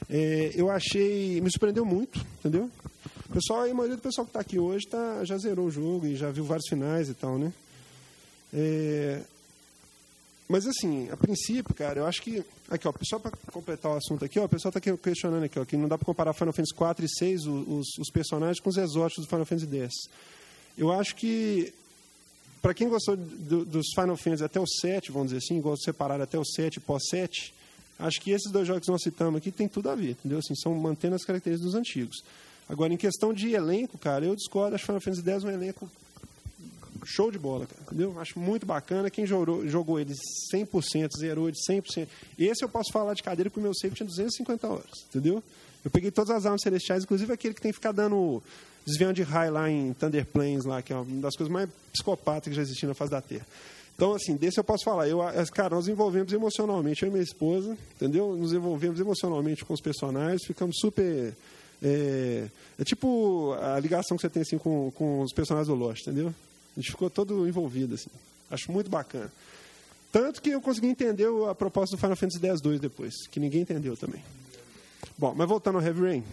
É, 0.08 0.52
eu 0.54 0.70
achei... 0.70 1.42
Me 1.42 1.50
surpreendeu 1.50 1.84
muito, 1.84 2.24
entendeu? 2.38 2.70
O 3.28 3.34
pessoal, 3.34 3.64
a 3.64 3.74
maioria 3.74 3.96
do 3.96 4.04
pessoal 4.04 4.24
que 4.24 4.30
está 4.30 4.40
aqui 4.40 4.60
hoje 4.60 4.86
tá, 4.86 5.26
já 5.26 5.36
zerou 5.40 5.66
o 5.66 5.72
jogo 5.72 6.06
e 6.06 6.16
já 6.16 6.30
viu 6.30 6.44
vários 6.44 6.70
finais 6.70 7.10
e 7.10 7.16
tal, 7.16 7.40
né? 7.40 7.52
É, 8.54 9.24
mas 10.52 10.68
assim, 10.68 11.10
a 11.10 11.18
princípio, 11.18 11.74
cara, 11.74 12.00
eu 12.00 12.06
acho 12.06 12.22
que. 12.22 12.44
Aqui, 12.70 12.88
ó, 12.88 12.94
só 13.04 13.18
para 13.18 13.32
completar 13.52 13.92
o 13.94 13.96
assunto 13.96 14.26
aqui, 14.26 14.40
ó, 14.40 14.46
o 14.46 14.50
pessoal 14.50 14.74
está 14.76 14.98
questionando 14.98 15.44
aqui, 15.44 15.58
ó, 15.58 15.66
que 15.66 15.78
não 15.78 15.88
dá 15.88 15.98
para 15.98 16.06
comparar 16.06 16.34
Final 16.34 16.54
Fantasy 16.54 16.74
4 16.74 17.06
e 17.06 17.10
6, 17.10 17.46
os, 17.48 17.88
os 17.98 18.10
personagens, 18.12 18.60
com 18.60 18.70
os 18.70 18.78
exóticos 18.78 19.26
do 19.26 19.30
Final 19.30 19.46
Fantasy 19.46 19.78
X. 19.78 19.94
Eu 20.78 20.92
acho 20.92 21.16
que, 21.16 21.74
para 22.62 22.74
quem 22.74 22.90
gostou 22.90 23.16
do, 23.16 23.66
dos 23.66 23.88
Final 23.96 24.18
Fantasy 24.18 24.44
até 24.44 24.60
o 24.60 24.68
7, 24.68 25.12
vamos 25.12 25.30
dizer 25.30 25.38
assim, 25.38 25.58
igual 25.58 25.78
separar 25.78 26.22
até 26.22 26.38
o 26.38 26.46
7 26.46 26.78
e 26.78 26.80
pós-7, 26.80 27.54
Acho 28.02 28.20
que 28.20 28.32
esses 28.32 28.52
dois 28.52 28.68
jogos 28.68 28.84
que 28.84 28.92
nós 28.92 29.04
citamos 29.04 29.38
aqui 29.38 29.52
tem 29.52 29.68
tudo 29.68 29.90
a 29.90 29.96
ver, 29.96 30.12
entendeu? 30.12 30.40
Assim, 30.40 30.56
são 30.56 30.74
mantendo 30.74 31.16
as 31.16 31.24
características 31.24 31.72
dos 31.72 31.80
antigos. 31.80 32.24
Agora, 32.68 32.92
em 32.92 32.98
questão 32.98 33.32
de 33.32 33.54
elenco, 33.54 33.98
cara, 33.98 34.26
eu 34.26 34.36
discordo. 34.36 34.74
Acho 34.74 34.84
que 34.84 34.88
Final 34.88 35.02
Fantasy 35.02 35.30
X 35.30 35.44
é 35.44 35.48
um 35.48 35.52
elenco 35.52 35.90
show 37.06 37.32
de 37.32 37.40
bola, 37.40 37.66
cara, 37.66 37.82
entendeu? 37.84 38.20
Acho 38.20 38.40
muito 38.40 38.66
bacana. 38.66 39.10
Quem 39.10 39.26
jogou, 39.26 39.68
jogou 39.68 40.00
ele 40.00 40.14
100%, 40.54 41.10
zerou 41.20 41.52
de 41.52 41.58
100%. 41.70 42.08
Esse 42.38 42.64
eu 42.64 42.70
posso 42.70 42.92
falar 42.92 43.14
de 43.14 43.24
cadeira 43.24 43.50
porque 43.50 43.60
o 43.60 43.64
meu 43.64 43.74
save 43.74 43.96
tinha 43.96 44.08
250 44.08 44.68
horas, 44.68 45.06
entendeu? 45.10 45.44
Eu 45.84 45.90
peguei 45.90 46.12
todas 46.12 46.30
as 46.36 46.46
armas 46.46 46.62
celestiais, 46.62 47.04
inclusive 47.04 47.34
aquele 47.34 47.54
que 47.54 47.62
tem 47.62 47.72
que 47.72 47.78
ficar 47.78 47.92
dando 47.92 48.42
desviando 48.86 49.14
de 49.14 49.24
raio 49.24 49.54
lá 49.54 49.70
em 49.70 49.94
Thunder 49.94 50.26
Plains, 50.26 50.66
lá, 50.66 50.82
que 50.82 50.92
é 50.92 50.96
uma 50.96 51.22
das 51.22 51.36
coisas 51.36 51.52
mais 51.52 51.70
psicopatas 51.92 52.50
que 52.50 52.56
já 52.56 52.62
existiram 52.62 52.90
na 52.90 52.96
face 52.96 53.12
da 53.12 53.22
Terra. 53.22 53.46
Então, 53.96 54.14
assim, 54.14 54.36
desse 54.36 54.60
eu 54.60 54.64
posso 54.64 54.84
falar. 54.84 55.08
Eu, 55.08 55.20
cara, 55.54 55.76
nós 55.76 55.88
envolvemos 55.88 56.34
emocionalmente, 56.34 57.04
eu 57.04 57.10
e 57.10 57.12
minha 57.12 57.24
esposa, 57.24 57.78
entendeu? 57.96 58.36
Nos 58.36 58.54
envolvemos 58.54 59.00
emocionalmente 59.00 59.64
com 59.64 59.74
os 59.74 59.82
personagens, 59.82 60.42
ficamos 60.46 60.78
super. 60.80 61.34
É, 61.84 62.48
é 62.80 62.84
tipo 62.84 63.54
a 63.60 63.80
ligação 63.80 64.16
que 64.16 64.22
você 64.22 64.30
tem 64.30 64.42
assim, 64.42 64.58
com, 64.58 64.92
com 64.92 65.22
os 65.22 65.34
personagens 65.34 65.68
do 65.68 65.76
Lost, 65.76 66.02
entendeu? 66.02 66.34
A 66.76 66.80
gente 66.80 66.92
ficou 66.92 67.10
todo 67.10 67.48
envolvido, 67.48 67.96
assim. 67.96 68.10
Acho 68.50 68.72
muito 68.72 68.90
bacana. 68.90 69.32
Tanto 70.12 70.42
que 70.42 70.50
eu 70.50 70.62
consegui 70.62 70.88
entender 70.88 71.28
a 71.50 71.56
proposta 71.56 71.96
do 71.96 72.00
Final 72.00 72.18
Fantasy 72.18 72.46
X-2 72.46 72.80
depois, 72.80 73.14
que 73.28 73.40
ninguém 73.40 73.62
entendeu 73.62 73.96
também. 73.96 74.22
Bom, 75.18 75.34
mas 75.36 75.48
voltando 75.48 75.78
ao 75.78 75.84
Heavy 75.84 76.02
Rain. 76.02 76.24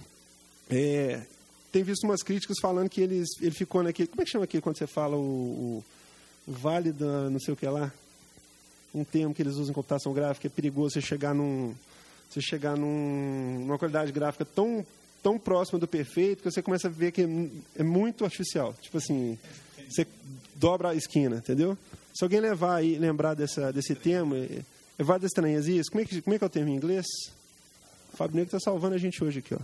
É, 0.69 1.23
tem 1.71 1.83
visto 1.83 2.05
umas 2.05 2.23
críticas 2.23 2.57
falando 2.61 2.89
que 2.89 3.01
eles, 3.01 3.29
ele 3.41 3.53
ficou 3.53 3.83
naquele... 3.83 4.09
Como 4.09 4.21
é 4.21 4.25
que 4.25 4.31
chama 4.31 4.45
aqui 4.45 4.61
quando 4.61 4.79
você 4.79 4.87
fala 4.87 5.17
o, 5.17 5.21
o, 5.21 5.85
vale 6.47 6.93
da 6.93 7.31
não 7.31 7.39
sei 7.39 7.55
o 7.55 7.57
que 7.57 7.67
lá? 7.67 7.93
Um 8.93 9.05
termo 9.05 9.35
que 9.35 9.43
eles 9.43 9.55
usam 9.55 9.71
em 9.71 9.75
computação 9.75 10.13
gráfica, 10.13 10.49
é 10.49 10.51
perigoso 10.51 10.95
você 10.95 11.01
chegar 11.01 11.35
num... 11.35 11.75
Você 12.29 12.41
chegar 12.41 12.77
num, 12.77 13.61
numa 13.61 13.79
qualidade 13.79 14.13
gráfica 14.13 14.45
tão, 14.45 14.85
tão 15.23 15.39
próxima 15.39 15.79
do 15.79 15.87
perfeito 15.87 16.43
que 16.43 16.51
você 16.51 16.61
começa 16.61 16.89
a 16.89 16.91
ver 16.91 17.13
que 17.13 17.23
é 17.75 17.83
muito 17.83 18.25
artificial. 18.25 18.75
Tipo 18.83 18.99
assim, 18.99 19.39
você 19.89 20.07
dobra 20.55 20.91
a 20.91 20.95
esquina, 20.95 21.37
entendeu? 21.37 21.77
Se 22.15 22.25
alguém 22.25 22.41
levar 22.41 22.77
aí, 22.77 22.99
lembrar 22.99 23.35
dessa, 23.35 23.73
desse 23.73 23.95
termo, 23.95 24.35
é, 24.35 24.61
é 24.99 25.03
várias 25.03 25.31
estranhas. 25.31 25.67
Como 25.89 26.03
é, 26.03 26.05
que, 26.05 26.21
como 26.21 26.35
é 26.35 26.39
que 26.39 26.45
é 26.45 26.47
o 26.47 26.51
termo 26.51 26.71
em 26.71 26.77
inglês? 26.77 27.07
O 28.13 28.17
Fábio 28.17 28.37
Negro 28.37 28.57
está 28.57 28.59
salvando 28.59 28.95
a 28.95 28.99
gente 28.99 29.23
hoje 29.23 29.39
aqui, 29.39 29.55
ó. 29.55 29.59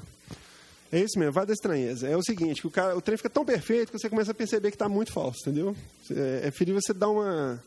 É 0.93 1.01
isso 1.01 1.19
mesmo, 1.19 1.33
vai 1.33 1.45
da 1.45 1.53
estranheza. 1.53 2.07
É 2.07 2.17
o 2.17 2.23
seguinte, 2.23 2.61
que 2.61 2.69
o, 2.69 2.71
cara, 2.71 2.97
o 2.97 3.01
trem 3.01 3.17
fica 3.17 3.29
tão 3.29 3.45
perfeito 3.45 3.91
que 3.91 3.99
você 3.99 4.09
começa 4.09 4.31
a 4.31 4.35
perceber 4.35 4.71
que 4.71 4.77
está 4.77 4.89
muito 4.89 5.13
falso, 5.13 5.41
entendeu? 5.41 5.75
É, 6.11 6.47
é 6.47 6.51
feliz 6.53 6.75
você 6.75 6.95
dar 6.95 7.09
uma, 7.09 7.61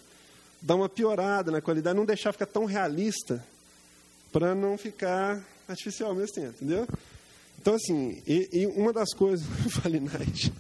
dar 0.62 0.76
uma 0.76 0.88
piorada 0.88 1.52
na 1.52 1.60
qualidade, 1.60 1.98
não 1.98 2.06
deixar 2.06 2.32
ficar 2.32 2.46
tão 2.46 2.64
realista 2.64 3.44
para 4.32 4.56
não 4.56 4.78
ficar 4.78 5.44
artificial 5.68 6.12
ao 6.12 6.16
mesmo 6.16 6.36
tempo, 6.36 6.54
entendeu? 6.56 6.88
Então, 7.60 7.76
assim, 7.76 8.22
e, 8.26 8.48
e 8.54 8.68
uma 8.68 8.94
das 8.94 9.14
coisas... 9.14 9.46
Vale 9.84 10.00
Night. 10.00 10.54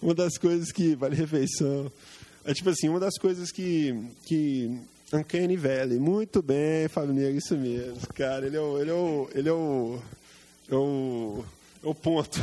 Uma 0.00 0.14
das 0.14 0.36
coisas 0.38 0.72
que... 0.72 0.94
Vale 0.94 1.14
refeição. 1.16 1.90
É 2.44 2.54
tipo 2.54 2.70
assim, 2.70 2.88
uma 2.88 3.00
das 3.00 3.18
coisas 3.18 3.50
que, 3.50 3.94
que 4.24 4.80
Uncanny 5.12 5.56
Valley. 5.56 5.98
Muito 5.98 6.42
bem, 6.42 6.88
Fábio 6.88 7.14
Negro, 7.14 7.38
isso 7.38 7.56
mesmo. 7.56 7.98
Cara, 8.14 8.46
ele 8.46 8.56
é 8.56 8.60
o, 8.60 8.78
ele 8.78 8.90
é 8.90 8.94
o, 8.94 9.30
ele 9.34 9.48
é 9.48 9.52
o, 9.52 10.02
é 10.70 10.74
o, 10.74 11.44
é 11.82 11.88
o 11.88 11.94
ponto. 11.94 12.38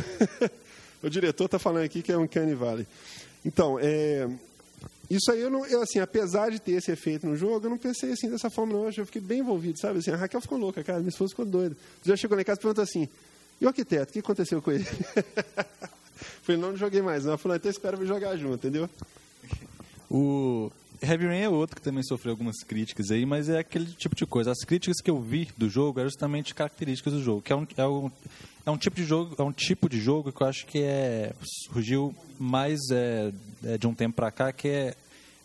o 1.02 1.10
diretor 1.10 1.46
está 1.46 1.60
falando 1.60 1.84
aqui 1.86 2.02
que 2.02 2.12
é 2.12 2.18
Uncanny 2.18 2.54
Valley. 2.54 2.88
Então, 3.44 3.78
é, 3.80 4.28
isso 5.10 5.32
aí, 5.32 5.42
eu, 5.42 5.50
não, 5.50 5.66
eu, 5.66 5.82
assim, 5.82 6.00
apesar 6.00 6.50
de 6.50 6.60
ter 6.60 6.74
esse 6.74 6.92
efeito 6.92 7.28
no 7.28 7.36
jogo, 7.36 7.66
eu 7.66 7.70
não 7.70 7.78
pensei 7.78 8.12
assim 8.12 8.30
dessa 8.30 8.50
forma, 8.50 8.74
não. 8.74 8.86
Eu 8.86 9.06
fiquei 9.06 9.22
bem 9.22 9.40
envolvido, 9.40 9.80
sabe? 9.80 10.00
Assim, 10.00 10.12
a 10.12 10.16
Raquel 10.16 10.42
ficou 10.42 10.58
louca, 10.58 10.84
cara. 10.84 11.00
Minha 11.00 11.10
esposa 11.10 11.30
ficou 11.30 11.46
doida. 11.46 11.78
Já 12.04 12.16
chegou 12.16 12.40
em 12.40 12.44
casa 12.44 12.60
e 12.60 12.62
perguntou 12.62 12.84
assim, 12.84 13.08
e 13.62 13.66
o 13.66 13.68
arquiteto, 13.68 14.10
o 14.10 14.14
que 14.14 14.20
aconteceu 14.20 14.62
com 14.62 14.72
ele? 14.72 14.86
Falei, 16.46 16.62
não, 16.62 16.70
não 16.70 16.78
joguei 16.78 17.02
mais, 17.02 17.24
não. 17.24 17.32
Ela 17.32 17.38
falou, 17.38 17.56
então 17.56 17.72
espera 17.72 17.98
eu 17.98 18.06
jogar 18.06 18.38
junto, 18.38 18.56
entendeu? 18.68 18.88
O, 20.10 20.72
Heavy 21.02 21.26
Rain 21.26 21.42
é 21.42 21.50
outro 21.50 21.76
que 21.76 21.82
também 21.82 22.04
sofreu 22.04 22.32
algumas 22.32 22.64
críticas 22.64 23.12
aí, 23.12 23.26
mas 23.26 23.50
é 23.50 23.60
aquele 23.60 23.86
tipo 23.86 24.16
de 24.16 24.26
coisa. 24.26 24.52
As 24.52 24.64
críticas 24.64 25.02
que 25.02 25.10
eu 25.10 25.20
vi 25.20 25.50
do 25.58 25.70
jogo 25.70 26.00
eram 26.00 26.10
justamente 26.10 26.54
características 26.54 27.14
do 27.14 27.22
jogo, 27.22 27.42
que 27.42 27.52
é 27.52 27.56
um, 27.56 27.68
é 27.76 27.88
um, 27.88 28.12
é 28.66 28.72
um 28.72 28.78
tipo 28.78 28.96
de 28.96 29.04
jogo, 29.04 29.36
é 29.38 29.44
um 29.44 29.52
tipo 29.52 29.90
de 29.90 30.00
jogo 30.00 30.32
que 30.32 30.42
eu 30.42 30.48
acho 30.48 30.66
que 30.66 30.84
é 30.84 31.34
surgiu 31.72 32.16
mais 32.40 32.80
é, 32.92 33.32
é 33.64 33.78
de 33.78 33.88
um 33.88 33.94
tempo 33.94 34.16
para 34.16 34.32
cá, 34.32 34.52
que 34.52 34.68
é 34.68 34.96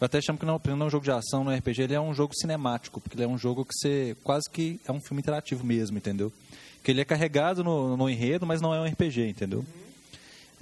eu 0.00 0.04
até 0.06 0.18
chamo 0.22 0.38
que 0.38 0.46
não, 0.46 0.60
não 0.64 0.84
é 0.84 0.86
um 0.86 0.90
jogo 0.90 1.04
de 1.04 1.10
ação, 1.10 1.44
não 1.44 1.52
é 1.52 1.58
RPG, 1.58 1.82
ele 1.82 1.94
é 1.94 2.00
um 2.00 2.14
jogo 2.14 2.34
cinemático, 2.34 3.00
porque 3.00 3.16
ele 3.16 3.24
é 3.24 3.28
um 3.28 3.36
jogo 3.36 3.66
que 3.66 3.74
você 3.74 4.16
quase 4.24 4.48
que 4.50 4.80
é 4.86 4.92
um 4.92 5.00
filme 5.00 5.20
interativo 5.20 5.64
mesmo, 5.64 5.98
entendeu? 5.98 6.32
Que 6.82 6.90
ele 6.90 7.02
é 7.02 7.04
carregado 7.04 7.62
no, 7.62 7.98
no 7.98 8.08
enredo, 8.08 8.46
mas 8.46 8.62
não 8.62 8.74
é 8.74 8.80
um 8.80 8.86
RPG, 8.86 9.28
entendeu? 9.28 9.62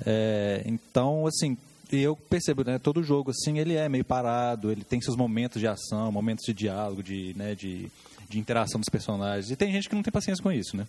É, 0.04 0.62
então, 0.66 1.26
assim, 1.26 1.56
eu 1.90 2.14
percebo, 2.16 2.64
né, 2.64 2.78
todo 2.78 3.02
jogo 3.02 3.30
assim, 3.30 3.58
ele 3.58 3.74
é 3.74 3.88
meio 3.88 4.04
parado, 4.04 4.70
ele 4.70 4.84
tem 4.84 5.00
seus 5.00 5.16
momentos 5.16 5.60
de 5.60 5.66
ação, 5.66 6.12
momentos 6.12 6.44
de 6.44 6.52
diálogo, 6.52 7.02
de, 7.02 7.34
né, 7.36 7.54
de, 7.54 7.90
de 8.28 8.38
interação 8.38 8.78
dos 8.78 8.88
personagens. 8.88 9.50
E 9.50 9.56
tem 9.56 9.72
gente 9.72 9.88
que 9.88 9.94
não 9.94 10.02
tem 10.02 10.12
paciência 10.12 10.42
com 10.42 10.52
isso, 10.52 10.76
né? 10.76 10.86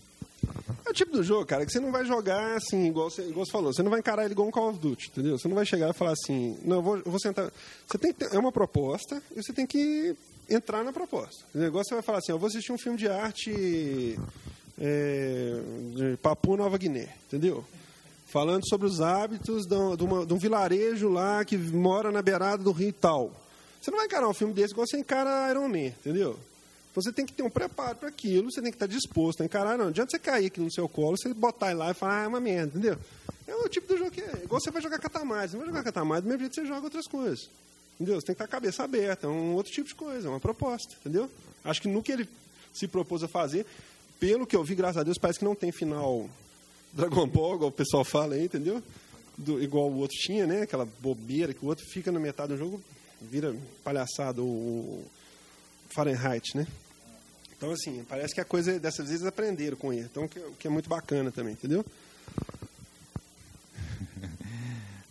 É 0.86 0.89
o 0.89 0.93
tipo 0.93 1.12
do 1.12 1.24
jogo, 1.24 1.45
cara, 1.45 1.65
que 1.65 1.72
você 1.72 1.80
não 1.80 1.91
vai 1.91 2.06
jogar 2.06 2.56
assim, 2.56 2.88
igual 2.88 3.10
você, 3.10 3.24
igual 3.24 3.45
você 3.45 3.52
falou, 3.52 3.74
você 3.74 3.84
não 3.84 3.91
vai 3.91 4.00
encarar 4.00 4.24
ele 4.24 4.34
igual 4.34 4.48
um 4.48 4.52
Call 4.52 4.69
of 4.69 4.80
Duty, 4.80 5.10
entendeu? 5.10 5.38
Você 5.38 5.48
não 5.48 5.56
vai 5.56 5.65
chegar 5.65 5.89
e 5.89 5.93
falar 5.93 6.13
assim, 6.13 6.58
não, 6.63 6.78
eu 6.78 6.82
vou, 6.82 6.98
eu 6.98 7.04
vou 7.06 7.19
sentar. 7.19 7.52
Você 7.88 7.98
tem 7.98 8.13
ter, 8.13 8.34
é 8.34 8.39
uma 8.39 8.52
proposta 8.52 9.22
e 9.36 9.43
você 9.43 9.54
tem 9.54 9.65
que 9.65 10.15
entrar 10.50 10.84
na 10.84 10.91
proposta. 10.91 11.45
O 11.54 11.58
negócio 11.58 11.89
você 11.89 11.95
vai 11.95 12.04
falar 12.04 12.19
assim, 12.19 12.32
eu 12.32 12.39
vou 12.39 12.48
assistir 12.48 12.72
um 12.72 12.78
filme 12.78 12.98
de 12.98 13.08
arte 13.08 14.17
é, 14.80 15.62
de 15.95 16.17
Papua 16.17 16.58
Nova 16.58 16.78
Guiné, 16.78 17.10
entendeu? 17.28 17.63
Falando 18.30 18.68
sobre 18.68 18.88
os 18.88 19.02
hábitos 19.02 19.65
de, 19.65 19.76
uma, 19.76 20.26
de, 20.26 20.34
um 20.34 20.38
vilarejo 20.38 21.10
lá 21.10 21.44
que 21.44 21.58
mora 21.58 22.12
na 22.12 22.22
beirada 22.22 22.63
do 22.63 22.72
rio 22.72 22.94
tal. 22.94 23.32
Você 23.82 23.89
não 23.89 23.98
vai 23.98 24.08
encarar 24.08 24.28
um 24.28 24.34
filme 24.34 24.54
desse 24.54 24.74
igual 24.74 24.86
você 24.88 24.98
encara 24.98 25.50
Iron 25.50 25.68
Man, 25.68 25.88
entendeu? 25.88 26.38
Então 26.92 27.04
você 27.04 27.12
tem 27.12 27.26
que 27.26 27.34
ter 27.34 27.44
um 27.44 27.50
preparo 27.50 27.96
para 27.96 28.10
aquilo, 28.10 28.52
você 28.52 28.62
tem 28.62 28.72
que 28.72 28.76
estar 28.76 28.88
disposto 28.88 29.42
a 29.42 29.46
encarar. 29.46 29.78
Não 29.78 29.88
adianta 29.88 30.12
você 30.12 30.20
cair 30.20 30.48
aqui 30.48 30.60
no 30.60 30.72
seu 30.72 30.88
colo, 30.88 31.18
você 31.18 31.34
botar 31.34 31.74
lá 31.76 31.92
e 31.92 31.94
falar, 31.94 32.22
ah, 32.22 32.24
é 32.26 32.28
uma 32.28 32.39
merda, 32.39 32.78
entendeu? 32.78 32.98
É 33.48 33.56
o 33.56 33.68
tipo 33.68 33.88
do 33.88 33.98
jogo 33.98 34.12
que 34.12 34.22
é. 34.22 34.42
Igual 34.44 34.62
você 34.62 34.70
vai 34.70 34.82
jogar 34.82 35.00
catamais. 35.00 35.52
Você 35.52 35.58
não 35.58 35.65
vai 35.65 35.74
jogar 35.74 35.84
catamais 35.84 36.24
do 36.24 36.28
mesmo 36.28 36.42
jeito 36.42 36.56
você 36.56 36.65
joga 36.65 36.84
outras 36.84 37.08
coisas. 37.08 37.50
Entendeu? 37.96 38.20
Você 38.20 38.28
tem 38.28 38.36
que 38.36 38.44
estar 38.44 38.48
com 38.48 38.56
a 38.56 38.60
cabeça 38.60 38.84
aberta, 38.84 39.28
é 39.28 39.30
um 39.30 39.54
outro 39.56 39.72
tipo 39.72 39.88
de 39.88 39.96
coisa, 39.96 40.28
é 40.28 40.30
uma 40.30 40.39
proposta, 40.39 40.96
entendeu? 41.00 41.30
Acho 41.63 41.82
que 41.82 41.88
no 41.88 42.02
que 42.02 42.12
ele 42.12 42.30
se 42.72 42.88
propôs 42.88 43.24
a 43.24 43.28
fazer, 43.28 43.65
pelo 44.20 44.46
que 44.46 44.56
eu 44.56 44.63
vi, 44.63 44.76
graças 44.76 44.98
a 44.98 45.04
Deus, 45.04 45.18
parece 45.18 45.39
que 45.39 45.46
não 45.46 45.56
tem 45.56 45.72
final 45.72 46.30
Dragon 46.93 47.28
Ball, 47.28 47.56
igual 47.56 47.69
o 47.69 47.73
pessoal 47.73 48.04
fala 48.04 48.36
aí, 48.36 48.45
entendeu? 48.45 48.82
Do, 49.38 49.62
igual 49.62 49.89
o 49.89 49.99
outro 49.99 50.17
tinha, 50.17 50.45
né? 50.45 50.63
Aquela 50.63 50.86
bobeira 50.86 51.54
que 51.54 51.63
o 51.63 51.67
outro 51.67 51.86
fica 51.91 52.12
na 52.12 52.19
metade 52.19 52.54
do 52.54 52.58
jogo, 52.58 52.82
vira 53.21 53.56
palhaçada, 53.84 54.41
o 54.41 55.04
Fahrenheit, 55.89 56.56
né? 56.56 56.67
Então, 57.56 57.71
assim, 57.71 58.06
parece 58.08 58.34
que 58.34 58.39
a 58.39 58.45
coisa, 58.45 58.80
dessas 58.80 59.10
vezes, 59.10 59.25
aprenderam 59.25 59.75
com 59.75 59.91
ele. 59.91 60.08
Então, 60.10 60.28
que, 60.28 60.39
que 60.58 60.67
é 60.67 60.69
muito 60.69 60.88
bacana 60.88 61.30
também, 61.30 61.54
entendeu? 61.54 61.86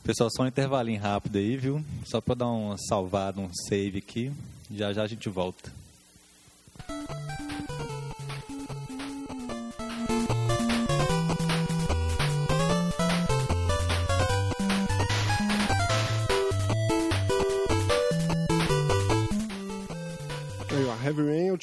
Pessoal, 0.02 0.30
só 0.34 0.44
um 0.44 0.46
intervalinho 0.46 1.00
rápido 1.00 1.36
aí, 1.36 1.58
viu? 1.58 1.84
Só 2.06 2.22
para 2.22 2.36
dar 2.36 2.48
uma 2.48 2.76
salvada, 2.88 3.40
um 3.40 3.50
save 3.68 3.98
aqui. 3.98 4.32
Já 4.70 4.94
já 4.94 5.02
a 5.02 5.06
gente 5.06 5.28
volta. 5.28 5.70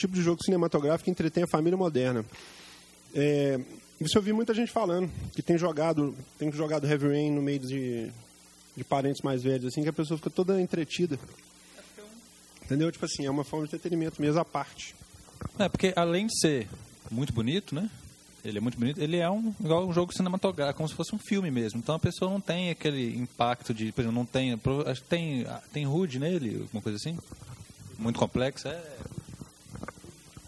Tipo 0.06 0.16
de 0.16 0.22
jogo 0.22 0.44
cinematográfico 0.44 1.06
que 1.06 1.12
entretém 1.12 1.44
a 1.44 1.48
família 1.48 1.78
moderna. 1.78 2.26
É, 3.14 3.60
isso 4.00 4.18
eu 4.18 4.22
vi 4.22 4.34
muita 4.34 4.54
gente 4.54 4.72
falando, 4.72 5.10
que 5.34 5.42
tem 5.42 5.58
jogado, 5.58 6.16
tem 6.38 6.52
jogado 6.52 6.88
Heavy 6.88 7.08
Rain 7.08 7.32
no 7.32 7.42
meio 7.42 7.60
de, 7.60 8.12
de 8.76 8.84
parentes 8.84 9.22
mais 9.24 9.44
velhos, 9.44 9.66
assim, 9.66 9.84
que 9.84 9.90
a 9.90 9.94
pessoa 9.94 10.18
fica 10.18 10.30
toda 10.30 10.62
entretida. 10.62 11.18
Entendeu? 12.64 12.92
Tipo 12.92 13.06
assim, 13.06 13.26
é 13.26 13.30
uma 13.30 13.44
forma 13.44 13.66
de 13.66 13.76
entretenimento 13.76 14.22
mesmo 14.22 14.40
à 14.40 14.46
parte. 14.46 14.96
É, 15.60 15.70
porque 15.70 15.94
além 15.96 16.28
de 16.28 16.40
ser 16.40 16.68
muito 17.12 17.32
bonito, 17.32 17.74
né? 17.76 17.90
Ele 18.44 18.60
é 18.60 18.62
muito 18.62 18.78
bonito, 18.78 19.02
ele 19.02 19.18
é 19.18 19.30
um, 19.30 19.56
igual 19.60 19.88
um 19.88 19.94
jogo 19.94 20.14
cinematográfico, 20.14 20.78
como 20.78 20.90
se 20.90 20.94
fosse 20.94 21.16
um 21.16 21.20
filme 21.20 21.50
mesmo. 21.50 21.80
Então 21.80 21.96
a 21.96 22.00
pessoa 22.00 22.30
não 22.30 22.40
tem 22.40 22.70
aquele 22.70 23.18
impacto 23.18 23.74
de, 23.74 23.92
por 23.92 24.02
exemplo, 24.02 24.18
não 24.18 24.26
tem, 24.26 24.54
acho 24.86 25.02
que 25.02 25.08
tem, 25.08 25.48
tem 25.74 25.88
HUD 25.88 26.20
nele, 26.20 26.62
alguma 26.62 26.82
coisa 26.82 26.98
assim? 26.98 27.18
Muito 27.98 28.20
complexo, 28.20 28.68
é 28.68 28.84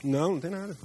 não, 0.07 0.33
não 0.33 0.39
tem 0.39 0.49
nada. 0.49 0.77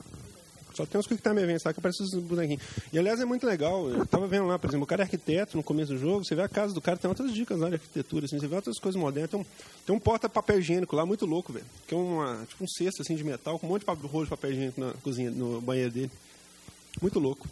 Só 0.75 0.87
tem 0.87 0.99
uns 0.99 1.07
Quick 1.07 1.23
Time 1.23 1.41
Events 1.41 1.65
lá 1.65 1.73
que 1.73 1.81
aparecem 1.81 2.07
os 2.07 2.15
bonequinhos. 2.15 2.63
E 2.93 2.99
aliás 2.99 3.21
é 3.21 3.25
muito 3.25 3.47
legal. 3.47 3.89
Eu 3.89 4.07
tava 4.07 4.27
vendo 4.27 4.47
lá, 4.47 4.59
por 4.59 4.69
exemplo, 4.69 4.85
o 4.85 4.87
cara 4.87 5.03
é 5.03 5.05
arquiteto 5.05 5.57
no 5.57 5.63
começo 5.63 5.93
do 5.93 5.99
jogo, 5.99 6.25
você 6.25 6.35
vê 6.35 6.43
a 6.43 6.49
casa 6.49 6.73
do 6.73 6.81
cara, 6.81 6.97
tem 6.97 7.09
outras 7.09 7.33
dicas 7.33 7.61
lá 7.61 7.69
de 7.69 7.75
arquitetura, 7.75 8.25
assim, 8.25 8.39
você 8.39 8.47
vê 8.47 8.57
outras 8.57 8.79
coisas 8.79 9.01
modernas. 9.01 9.31
Tem 9.31 9.41
um, 9.41 9.45
tem 9.87 9.95
um 9.97 9.99
porta-papel 9.99 10.59
higiênico 10.59 10.97
lá 10.97 11.05
muito 11.05 11.27
louco, 11.27 11.53
velho. 11.53 11.67
Que 11.87 11.95
é 11.95 11.97
uma, 11.97 12.45
tipo 12.49 12.65
um 12.65 12.69
cesto 12.69 13.03
assim 13.03 13.15
de 13.15 13.25
metal 13.25 13.59
com 13.59 13.67
um 13.67 13.71
monte 13.71 13.85
de 13.85 14.07
rolo 14.07 14.25
de 14.25 14.31
papel 14.31 14.53
higiênico 14.53 14.81
na 14.81 14.93
cozinha, 14.95 15.31
no 15.31 15.61
banheiro 15.61 15.91
dele. 15.91 16.11
Muito 17.01 17.19
louco. 17.19 17.47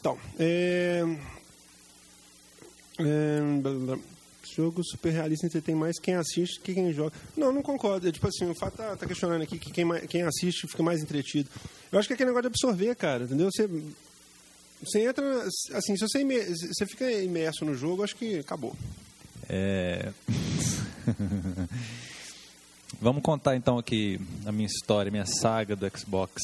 Então, 0.00 0.18
é... 0.38 1.02
é 2.98 3.40
jogo 4.56 4.82
super 4.82 5.12
realista 5.12 5.60
tem 5.60 5.74
mais 5.74 5.98
quem 5.98 6.14
assiste 6.14 6.58
que 6.60 6.72
quem 6.72 6.92
joga. 6.92 7.12
Não, 7.36 7.52
não 7.52 7.62
concordo. 7.62 8.08
É, 8.08 8.12
tipo 8.12 8.26
assim, 8.26 8.48
o 8.48 8.54
fato 8.54 8.76
tá, 8.76 8.96
tá 8.96 9.06
questionando 9.06 9.42
aqui 9.42 9.58
que 9.58 9.70
quem, 9.70 9.86
quem 10.08 10.22
assiste 10.22 10.66
fica 10.66 10.82
mais 10.82 11.02
entretido. 11.02 11.50
Eu 11.92 11.98
acho 11.98 12.08
que 12.08 12.14
é 12.14 12.16
aquele 12.16 12.30
negócio 12.30 12.48
de 12.48 12.54
absorver, 12.54 12.94
cara, 12.96 13.24
entendeu? 13.24 13.50
Você, 13.52 13.68
você 14.82 15.06
entra, 15.06 15.42
assim, 15.74 15.96
se 15.96 16.08
você, 16.08 16.24
você 16.24 16.86
fica 16.86 17.10
imerso 17.10 17.64
no 17.64 17.74
jogo, 17.74 18.02
acho 18.02 18.16
que 18.16 18.38
acabou. 18.38 18.74
É... 19.48 20.12
Vamos 23.00 23.22
contar 23.22 23.56
então 23.56 23.78
aqui 23.78 24.18
a 24.46 24.52
minha 24.52 24.66
história, 24.66 25.10
minha 25.10 25.26
saga 25.26 25.76
do 25.76 25.86
Xbox. 25.98 26.42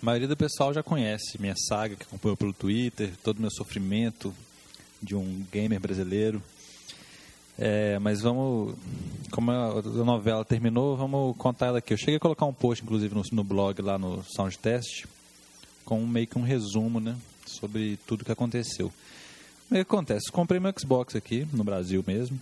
A 0.00 0.04
maioria 0.04 0.26
do 0.26 0.36
pessoal 0.36 0.74
já 0.74 0.82
conhece 0.82 1.40
minha 1.40 1.54
saga, 1.68 1.94
que 1.94 2.02
acompanhou 2.02 2.36
pelo 2.36 2.52
Twitter, 2.52 3.12
todo 3.22 3.38
o 3.38 3.40
meu 3.40 3.50
sofrimento 3.50 4.34
de 5.00 5.14
um 5.14 5.46
gamer 5.52 5.78
brasileiro. 5.78 6.42
É, 7.58 7.98
mas 7.98 8.20
vamos, 8.20 8.76
como 9.32 9.50
a 9.50 9.82
novela 9.82 10.44
terminou, 10.44 10.96
vamos 10.96 11.36
contar 11.36 11.66
ela 11.66 11.78
aqui. 11.78 11.92
Eu 11.92 11.98
cheguei 11.98 12.16
a 12.16 12.20
colocar 12.20 12.46
um 12.46 12.52
post, 12.52 12.84
inclusive, 12.84 13.12
no, 13.12 13.22
no 13.32 13.42
blog 13.42 13.82
lá 13.82 13.98
no 13.98 14.22
Soundtest, 14.22 15.06
com 15.84 16.06
meio 16.06 16.28
que 16.28 16.38
um 16.38 16.42
resumo, 16.42 17.00
né, 17.00 17.16
sobre 17.46 17.98
tudo 18.06 18.24
que 18.24 18.30
aconteceu. 18.30 18.92
O 19.68 19.74
que 19.74 19.80
acontece? 19.80 20.30
Comprei 20.30 20.60
meu 20.60 20.72
Xbox 20.78 21.16
aqui, 21.16 21.46
no 21.52 21.64
Brasil 21.64 22.02
mesmo, 22.06 22.38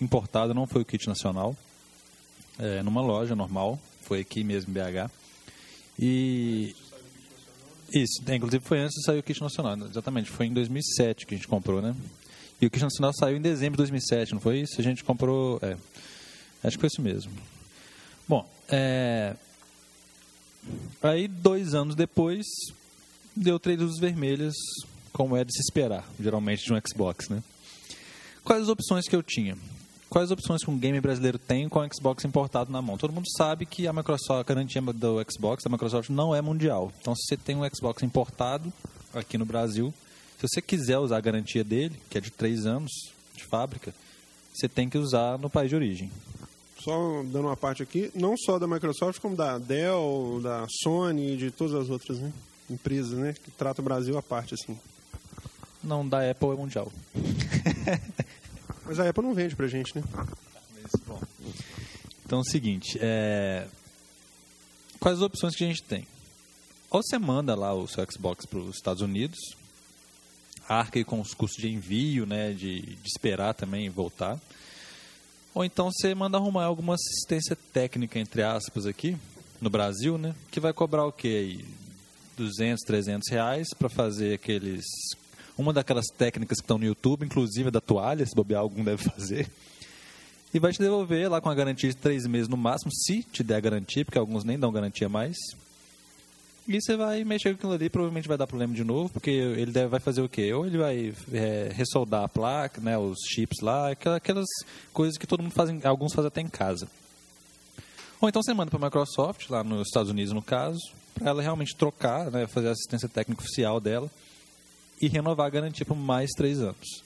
importado, 0.00 0.54
não 0.54 0.68
foi 0.68 0.82
o 0.82 0.84
kit 0.84 1.08
nacional, 1.08 1.56
é, 2.58 2.82
numa 2.82 3.02
loja 3.02 3.34
normal, 3.34 3.78
foi 4.02 4.20
aqui 4.20 4.44
mesmo 4.44 4.72
BH. 4.72 5.10
E 5.98 6.76
isso, 7.92 8.22
é, 8.24 8.36
inclusive 8.36 8.64
foi 8.64 8.78
antes 8.78 8.94
de 8.94 9.04
sair 9.04 9.18
o 9.18 9.22
kit 9.22 9.40
nacional, 9.42 9.76
exatamente, 9.88 10.30
foi 10.30 10.46
em 10.46 10.52
2007 10.52 11.26
que 11.26 11.34
a 11.34 11.36
gente 11.36 11.48
comprou, 11.48 11.82
né? 11.82 11.94
E 12.60 12.66
o 12.66 12.70
Christian 12.70 12.86
Nacional 12.86 13.12
saiu 13.14 13.36
em 13.36 13.40
dezembro 13.40 13.76
de 13.76 13.78
2007, 13.78 14.34
não 14.34 14.40
foi 14.40 14.60
isso? 14.60 14.78
A 14.78 14.84
gente 14.84 15.02
comprou. 15.02 15.58
É, 15.62 15.76
acho 16.62 16.76
que 16.76 16.80
foi 16.80 16.88
isso 16.88 17.00
mesmo. 17.00 17.32
Bom, 18.28 18.48
é, 18.68 19.34
aí 21.02 21.26
dois 21.26 21.74
anos 21.74 21.94
depois 21.94 22.46
deu 23.34 23.58
três 23.58 23.80
luzes 23.80 23.98
vermelhas, 23.98 24.54
como 25.12 25.36
é 25.36 25.44
de 25.44 25.52
se 25.52 25.60
esperar, 25.60 26.06
geralmente 26.20 26.64
de 26.64 26.72
um 26.72 26.80
Xbox, 26.86 27.28
né? 27.28 27.42
Quais 28.44 28.62
as 28.62 28.68
opções 28.68 29.08
que 29.08 29.16
eu 29.16 29.22
tinha? 29.22 29.56
Quais 30.08 30.26
as 30.26 30.30
opções 30.32 30.64
que 30.64 30.70
um 30.70 30.78
game 30.78 31.00
brasileiro 31.00 31.38
tem 31.38 31.68
com 31.68 31.78
o 31.78 31.88
Xbox 31.94 32.24
importado 32.24 32.72
na 32.72 32.82
mão? 32.82 32.98
Todo 32.98 33.12
mundo 33.12 33.30
sabe 33.36 33.64
que 33.64 33.86
a 33.86 33.92
Microsoft, 33.92 34.40
a 34.40 34.42
garantia 34.42 34.82
do 34.82 35.24
Xbox, 35.30 35.62
da 35.62 35.70
Microsoft 35.70 36.10
não 36.10 36.34
é 36.34 36.42
mundial. 36.42 36.90
Então, 37.00 37.14
se 37.14 37.22
você 37.28 37.36
tem 37.36 37.56
um 37.56 37.62
Xbox 37.72 38.02
importado 38.02 38.72
aqui 39.14 39.38
no 39.38 39.44
Brasil, 39.44 39.94
se 40.40 40.48
você 40.48 40.62
quiser 40.62 40.98
usar 40.98 41.18
a 41.18 41.20
garantia 41.20 41.62
dele, 41.62 42.00
que 42.08 42.16
é 42.16 42.20
de 42.20 42.30
três 42.30 42.64
anos 42.64 42.90
de 43.36 43.44
fábrica, 43.44 43.92
você 44.54 44.66
tem 44.66 44.88
que 44.88 44.96
usar 44.96 45.38
no 45.38 45.50
país 45.50 45.68
de 45.68 45.76
origem. 45.76 46.10
Só 46.78 47.22
dando 47.24 47.46
uma 47.46 47.56
parte 47.56 47.82
aqui, 47.82 48.10
não 48.14 48.34
só 48.38 48.58
da 48.58 48.66
Microsoft, 48.66 49.20
como 49.20 49.36
da 49.36 49.58
Dell, 49.58 50.40
da 50.42 50.66
Sony 50.82 51.34
e 51.34 51.36
de 51.36 51.50
todas 51.50 51.74
as 51.74 51.90
outras 51.90 52.18
né, 52.18 52.32
empresas 52.70 53.18
né, 53.18 53.34
que 53.34 53.50
tratam 53.50 53.82
o 53.82 53.84
Brasil 53.84 54.16
à 54.16 54.22
parte. 54.22 54.54
assim. 54.54 54.78
Não, 55.84 56.08
da 56.08 56.30
Apple 56.30 56.48
é 56.48 56.54
mundial. 56.54 56.90
Mas 58.86 58.98
a 58.98 59.10
Apple 59.10 59.22
não 59.22 59.34
vende 59.34 59.54
pra 59.54 59.68
gente, 59.68 59.94
né? 59.94 60.02
bom. 61.06 61.20
Então 62.24 62.38
é 62.38 62.42
o 62.42 62.44
seguinte, 62.44 62.98
é... 62.98 63.66
quais 64.98 65.18
as 65.18 65.22
opções 65.22 65.54
que 65.54 65.64
a 65.64 65.66
gente 65.66 65.82
tem? 65.82 66.06
Ou 66.90 67.02
você 67.02 67.18
manda 67.18 67.54
lá 67.54 67.74
o 67.74 67.86
seu 67.86 68.04
Xbox 68.10 68.46
para 68.46 68.58
os 68.58 68.76
Estados 68.76 69.02
Unidos, 69.02 69.38
arca 70.70 71.02
com 71.04 71.20
os 71.20 71.34
custos 71.34 71.60
de 71.60 71.68
envio, 71.68 72.24
né, 72.24 72.52
de, 72.52 72.80
de 72.80 73.08
esperar 73.08 73.54
também 73.54 73.90
voltar. 73.90 74.38
Ou 75.52 75.64
então 75.64 75.90
você 75.90 76.14
manda 76.14 76.38
arrumar 76.38 76.64
alguma 76.64 76.94
assistência 76.94 77.56
técnica, 77.72 78.18
entre 78.18 78.42
aspas, 78.42 78.86
aqui, 78.86 79.16
no 79.60 79.68
Brasil, 79.68 80.16
né, 80.16 80.34
que 80.50 80.60
vai 80.60 80.72
cobrar 80.72 81.04
o 81.04 81.12
quê? 81.12 81.58
200, 82.36 82.84
300 82.86 83.28
reais 83.28 83.68
para 83.76 83.88
fazer 83.88 84.34
aqueles... 84.34 84.84
Uma 85.58 85.74
daquelas 85.74 86.06
técnicas 86.16 86.58
que 86.58 86.64
estão 86.64 86.78
no 86.78 86.86
YouTube, 86.86 87.26
inclusive 87.26 87.70
da 87.70 87.82
toalha, 87.82 88.24
se 88.24 88.34
bobear 88.34 88.62
algum 88.62 88.82
deve 88.82 89.02
fazer. 89.04 89.50
E 90.54 90.58
vai 90.58 90.72
te 90.72 90.78
devolver 90.78 91.30
lá 91.30 91.40
com 91.40 91.50
a 91.50 91.54
garantia 91.54 91.90
de 91.90 91.96
três 91.96 92.26
meses 92.26 92.48
no 92.48 92.56
máximo, 92.56 92.90
se 92.92 93.22
te 93.22 93.42
der 93.42 93.56
a 93.56 93.60
garantia, 93.60 94.04
porque 94.04 94.18
alguns 94.18 94.42
nem 94.42 94.58
dão 94.58 94.72
garantia 94.72 95.08
mais. 95.08 95.36
E 96.72 96.80
você 96.80 96.96
vai 96.96 97.24
mexer 97.24 97.48
com 97.48 97.56
aquilo 97.56 97.72
ali, 97.72 97.90
provavelmente 97.90 98.28
vai 98.28 98.38
dar 98.38 98.46
problema 98.46 98.72
de 98.72 98.84
novo, 98.84 99.08
porque 99.08 99.28
ele 99.28 99.72
deve, 99.72 99.88
vai 99.88 99.98
fazer 99.98 100.22
o 100.22 100.28
quê? 100.28 100.52
Ou 100.52 100.64
ele 100.64 100.78
vai 100.78 101.12
é, 101.32 101.72
ressoldar 101.74 102.22
a 102.22 102.28
placa, 102.28 102.80
né, 102.80 102.96
os 102.96 103.18
chips 103.26 103.58
lá, 103.60 103.90
aquelas 103.90 104.46
coisas 104.92 105.18
que 105.18 105.26
todo 105.26 105.42
mundo 105.42 105.50
faz, 105.52 105.68
alguns 105.84 106.12
fazem 106.12 106.28
até 106.28 106.40
em 106.40 106.46
casa. 106.46 106.86
Ou 108.20 108.28
então 108.28 108.40
você 108.40 108.54
manda 108.54 108.70
para 108.70 108.78
a 108.78 108.84
Microsoft, 108.84 109.50
lá 109.50 109.64
nos 109.64 109.88
Estados 109.88 110.12
Unidos 110.12 110.32
no 110.32 110.40
caso, 110.40 110.78
para 111.12 111.30
ela 111.30 111.42
realmente 111.42 111.74
trocar, 111.74 112.30
né, 112.30 112.46
fazer 112.46 112.68
a 112.68 112.70
assistência 112.70 113.08
técnica 113.08 113.42
oficial 113.42 113.80
dela 113.80 114.08
e 115.02 115.08
renovar 115.08 115.48
a 115.48 115.50
garantia 115.50 115.84
por 115.84 115.96
mais 115.96 116.30
três 116.36 116.60
anos. 116.60 117.02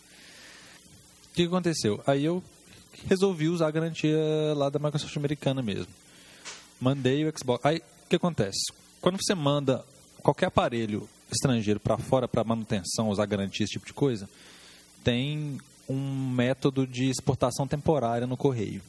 O 1.31 1.35
que 1.37 1.45
aconteceu? 1.45 2.03
Aí 2.07 2.23
eu 2.23 2.45
resolvi 3.09 3.49
usar 3.49 3.69
a 3.69 3.71
garantia 3.71 4.19
lá 4.55 4.69
da 4.69 4.79
Microsoft 4.79 5.17
americana 5.17 5.63
mesmo. 5.63 5.91
Mandei 6.79 7.27
o 7.27 7.33
Xbox. 7.35 7.65
Aí 7.65 7.79
o 7.79 8.09
que 8.11 8.17
acontece? 8.17 8.84
Quando 9.05 9.19
você 9.23 9.35
manda 9.35 9.85
qualquer 10.23 10.47
aparelho 10.47 11.07
estrangeiro 11.31 11.79
para 11.79 11.99
fora 11.99 12.27
para 12.27 12.43
manutenção, 12.43 13.11
usar 13.11 13.27
garantia, 13.27 13.63
esse 13.63 13.75
tipo 13.75 13.85
de 13.85 13.93
coisa, 13.93 14.27
tem 15.05 15.61
um 15.87 16.31
método 16.31 16.87
de 16.87 17.11
exportação 17.11 17.69
temporária 17.69 18.27
no 18.27 18.35
correio, 18.35 18.81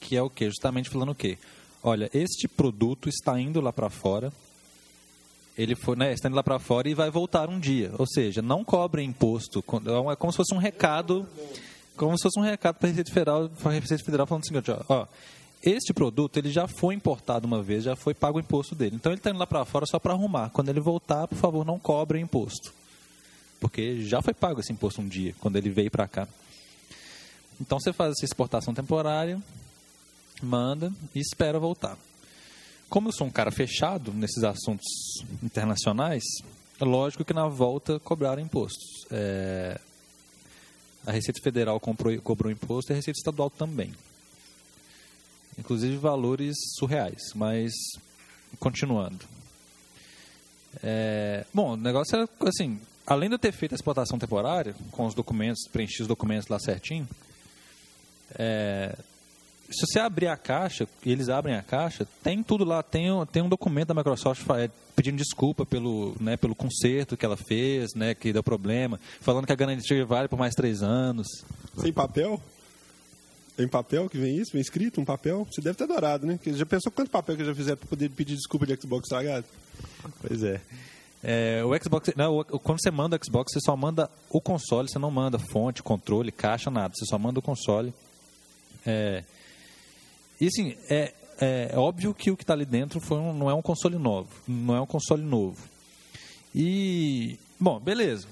que 0.00 0.16
é 0.16 0.22
o 0.22 0.30
que? 0.30 0.46
Justamente 0.46 0.88
falando 0.88 1.10
o 1.10 1.14
quê? 1.14 1.36
Olha, 1.82 2.08
este 2.14 2.48
produto 2.48 3.10
está 3.10 3.38
indo 3.38 3.60
lá 3.60 3.70
para 3.70 3.90
fora, 3.90 4.32
ele 5.54 5.76
foi, 5.76 5.96
né, 5.96 6.14
está 6.14 6.28
indo 6.28 6.36
lá 6.36 6.42
para 6.42 6.58
fora 6.58 6.88
e 6.88 6.94
vai 6.94 7.10
voltar 7.10 7.50
um 7.50 7.60
dia. 7.60 7.92
Ou 7.98 8.06
seja, 8.06 8.40
não 8.40 8.64
cobre 8.64 9.02
imposto. 9.02 9.62
É 10.10 10.16
como 10.16 10.32
se 10.32 10.38
fosse 10.38 10.54
um 10.54 10.58
recado, 10.58 11.28
como 11.94 12.16
se 12.16 12.22
fosse 12.22 12.40
um 12.40 12.42
recado 12.42 12.76
para 12.76 12.88
a 12.88 12.90
Receita 12.90 13.12
Federal, 13.12 13.50
Federal 14.02 14.26
falando 14.26 14.44
o 14.44 14.46
seguinte, 14.46 14.70
ó, 14.70 14.82
ó 14.88 15.06
este 15.62 15.92
produto 15.92 16.36
ele 16.36 16.50
já 16.50 16.68
foi 16.68 16.94
importado 16.94 17.46
uma 17.46 17.62
vez, 17.62 17.84
já 17.84 17.96
foi 17.96 18.14
pago 18.14 18.38
o 18.38 18.40
imposto 18.40 18.74
dele. 18.74 18.96
Então 18.96 19.10
ele 19.10 19.18
está 19.18 19.30
indo 19.30 19.38
lá 19.38 19.46
para 19.46 19.64
fora 19.64 19.86
só 19.86 19.98
para 19.98 20.12
arrumar. 20.12 20.50
Quando 20.50 20.68
ele 20.68 20.80
voltar, 20.80 21.26
por 21.26 21.36
favor, 21.36 21.64
não 21.64 21.78
cobre 21.78 22.20
imposto. 22.20 22.72
Porque 23.60 24.02
já 24.02 24.22
foi 24.22 24.32
pago 24.32 24.60
esse 24.60 24.72
imposto 24.72 25.00
um 25.00 25.08
dia, 25.08 25.34
quando 25.40 25.56
ele 25.56 25.68
veio 25.68 25.90
para 25.90 26.06
cá. 26.06 26.28
Então 27.60 27.80
você 27.80 27.92
faz 27.92 28.12
essa 28.12 28.24
exportação 28.24 28.72
temporária, 28.72 29.42
manda 30.40 30.92
e 31.12 31.18
espera 31.18 31.58
voltar. 31.58 31.98
Como 32.88 33.08
eu 33.08 33.12
sou 33.12 33.26
um 33.26 33.30
cara 33.30 33.50
fechado 33.50 34.12
nesses 34.12 34.44
assuntos 34.44 34.86
internacionais, 35.42 36.22
é 36.80 36.84
lógico 36.84 37.24
que 37.24 37.34
na 37.34 37.48
volta 37.48 37.98
cobraram 37.98 38.40
impostos. 38.40 39.04
É... 39.10 39.80
A 41.04 41.10
Receita 41.10 41.40
Federal 41.42 41.80
comprou, 41.80 42.16
cobrou 42.20 42.52
imposto 42.52 42.92
e 42.92 42.94
a 42.94 42.96
Receita 42.96 43.18
Estadual 43.18 43.50
também 43.50 43.92
inclusive 45.58 45.96
valores 45.96 46.56
surreais. 46.78 47.32
Mas, 47.34 47.72
continuando. 48.58 49.24
É, 50.82 51.44
bom, 51.52 51.72
o 51.72 51.76
negócio 51.76 52.16
é 52.16 52.48
assim: 52.48 52.80
além 53.06 53.28
de 53.28 53.34
eu 53.34 53.38
ter 53.38 53.52
feito 53.52 53.72
a 53.72 53.76
exportação 53.76 54.18
temporária, 54.18 54.74
com 54.92 55.06
os 55.06 55.14
documentos, 55.14 55.66
preenchi 55.72 56.02
os 56.02 56.08
documentos 56.08 56.48
lá 56.48 56.58
certinho, 56.58 57.08
é, 58.38 58.96
se 59.70 59.86
você 59.86 59.98
abrir 60.00 60.28
a 60.28 60.36
caixa, 60.36 60.88
e 61.04 61.12
eles 61.12 61.28
abrem 61.28 61.54
a 61.54 61.62
caixa, 61.62 62.06
tem 62.22 62.42
tudo 62.42 62.64
lá, 62.64 62.82
tem, 62.82 63.08
tem 63.30 63.42
um 63.42 63.48
documento 63.48 63.88
da 63.88 63.94
Microsoft 63.94 64.42
é, 64.50 64.70
pedindo 64.96 65.18
desculpa 65.18 65.66
pelo, 65.66 66.16
né, 66.18 66.36
pelo 66.36 66.54
conserto 66.54 67.16
que 67.16 67.24
ela 67.24 67.36
fez, 67.36 67.94
né, 67.94 68.14
que 68.14 68.32
deu 68.32 68.42
problema, 68.42 68.98
falando 69.20 69.46
que 69.46 69.52
a 69.52 69.56
garantia 69.56 70.04
vale 70.06 70.26
por 70.26 70.38
mais 70.38 70.54
três 70.54 70.82
anos. 70.82 71.26
Sem 71.76 71.92
papel? 71.92 72.40
Tem 73.58 73.66
papel 73.66 74.08
que 74.08 74.16
vem 74.16 74.36
isso? 74.36 74.52
Vem 74.52 74.60
escrito 74.60 75.00
um 75.00 75.04
papel? 75.04 75.44
Você 75.50 75.60
deve 75.60 75.76
ter 75.76 75.82
adorado, 75.82 76.24
né? 76.24 76.34
Porque 76.34 76.52
já 76.52 76.64
pensou 76.64 76.92
quanto 76.92 77.10
papel 77.10 77.36
que 77.36 77.44
já 77.44 77.52
fizeram 77.52 77.76
para 77.76 77.88
poder 77.88 78.08
pedir 78.08 78.36
desculpa 78.36 78.64
de 78.64 78.80
Xbox 78.80 79.06
estragado? 79.06 79.44
Pois 80.20 80.44
é. 80.44 80.60
é. 81.24 81.64
o 81.64 81.76
Xbox, 81.82 82.12
não, 82.14 82.44
quando 82.44 82.80
você 82.80 82.92
manda 82.92 83.16
o 83.16 83.20
Xbox, 83.20 83.52
você 83.52 83.58
só 83.60 83.76
manda 83.76 84.08
o 84.30 84.40
console, 84.40 84.88
você 84.88 85.00
não 85.00 85.10
manda 85.10 85.40
fonte, 85.40 85.82
controle, 85.82 86.30
caixa, 86.30 86.70
nada. 86.70 86.94
Você 86.94 87.04
só 87.06 87.18
manda 87.18 87.40
o 87.40 87.42
console. 87.42 87.92
É, 88.86 89.24
e 90.40 90.46
assim, 90.46 90.76
é, 90.88 91.12
é, 91.40 91.70
é 91.72 91.76
óbvio 91.76 92.14
que 92.14 92.30
o 92.30 92.36
que 92.36 92.44
está 92.44 92.52
ali 92.52 92.64
dentro 92.64 93.00
foi 93.00 93.18
um, 93.18 93.32
não 93.32 93.50
é 93.50 93.54
um 93.54 93.62
console 93.62 93.98
novo. 93.98 94.28
Não 94.46 94.76
é 94.76 94.80
um 94.80 94.86
console 94.86 95.24
novo. 95.24 95.60
E, 96.54 97.36
bom, 97.58 97.80
beleza. 97.80 98.28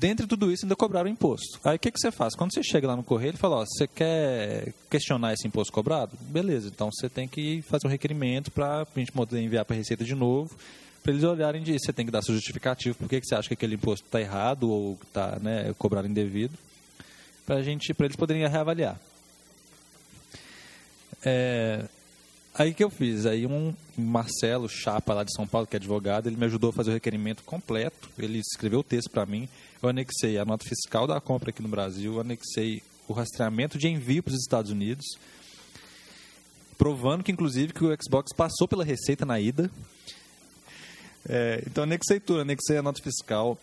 Dentre 0.00 0.26
tudo 0.26 0.50
isso, 0.50 0.64
ainda 0.64 0.74
cobraram 0.74 1.10
imposto. 1.10 1.60
Aí 1.62 1.76
o 1.76 1.78
que, 1.78 1.90
que 1.90 2.00
você 2.00 2.10
faz? 2.10 2.34
Quando 2.34 2.54
você 2.54 2.62
chega 2.62 2.88
lá 2.88 2.96
no 2.96 3.02
correio, 3.02 3.32
ele 3.32 3.36
fala: 3.36 3.56
ó, 3.56 3.66
você 3.66 3.86
quer 3.86 4.72
questionar 4.88 5.34
esse 5.34 5.46
imposto 5.46 5.70
cobrado? 5.70 6.16
Beleza, 6.22 6.68
então 6.68 6.88
você 6.90 7.06
tem 7.06 7.28
que 7.28 7.60
fazer 7.68 7.86
um 7.86 7.90
requerimento 7.90 8.50
para 8.50 8.80
a 8.80 8.98
gente 8.98 9.12
poder 9.12 9.42
enviar 9.42 9.62
para 9.62 9.76
a 9.76 9.76
Receita 9.76 10.02
de 10.02 10.14
novo, 10.14 10.56
para 11.02 11.12
eles 11.12 11.22
olharem 11.22 11.62
disso. 11.62 11.84
Você 11.84 11.92
tem 11.92 12.06
que 12.06 12.10
dar 12.10 12.22
seu 12.22 12.34
justificativo 12.34 12.96
por 12.96 13.10
que 13.10 13.20
você 13.22 13.34
acha 13.34 13.48
que 13.48 13.52
aquele 13.52 13.74
imposto 13.74 14.06
está 14.06 14.18
errado 14.18 14.70
ou 14.70 14.98
está 15.06 15.38
né, 15.38 15.74
cobrado 15.76 16.08
indevido, 16.08 16.56
para 17.44 17.60
eles 17.60 18.16
poderem 18.16 18.48
reavaliar. 18.48 18.98
É, 21.22 21.84
Aí 22.54 22.74
que 22.74 22.82
eu 22.82 22.90
fiz? 22.90 23.26
Aí 23.26 23.46
um 23.46 23.74
Marcelo 23.96 24.68
Chapa 24.68 25.14
lá 25.14 25.24
de 25.24 25.32
São 25.34 25.46
Paulo, 25.46 25.66
que 25.66 25.76
é 25.76 25.78
advogado, 25.78 26.26
ele 26.26 26.36
me 26.36 26.44
ajudou 26.46 26.70
a 26.70 26.72
fazer 26.72 26.90
o 26.90 26.94
requerimento 26.94 27.44
completo. 27.44 28.10
Ele 28.18 28.38
escreveu 28.38 28.80
o 28.80 28.84
texto 28.84 29.08
para 29.08 29.24
mim. 29.24 29.48
Eu 29.82 29.88
anexei 29.88 30.36
a 30.36 30.44
nota 30.44 30.66
fiscal 30.68 31.06
da 31.06 31.18
compra 31.22 31.48
aqui 31.48 31.62
no 31.62 31.68
Brasil, 31.68 32.20
anexei 32.20 32.82
o 33.08 33.14
rastreamento 33.14 33.78
de 33.78 33.88
envio 33.88 34.22
para 34.22 34.34
os 34.34 34.40
Estados 34.40 34.70
Unidos, 34.70 35.06
provando 36.76 37.24
que 37.24 37.32
inclusive 37.32 37.72
que 37.72 37.82
o 37.82 37.96
Xbox 38.02 38.30
passou 38.36 38.68
pela 38.68 38.84
receita 38.84 39.24
na 39.24 39.40
ida. 39.40 39.70
É, 41.26 41.62
então 41.66 41.84
anexei 41.84 42.20
tudo, 42.20 42.40
anexei 42.40 42.76
a 42.76 42.82
nota 42.82 43.02
fiscal, 43.02 43.58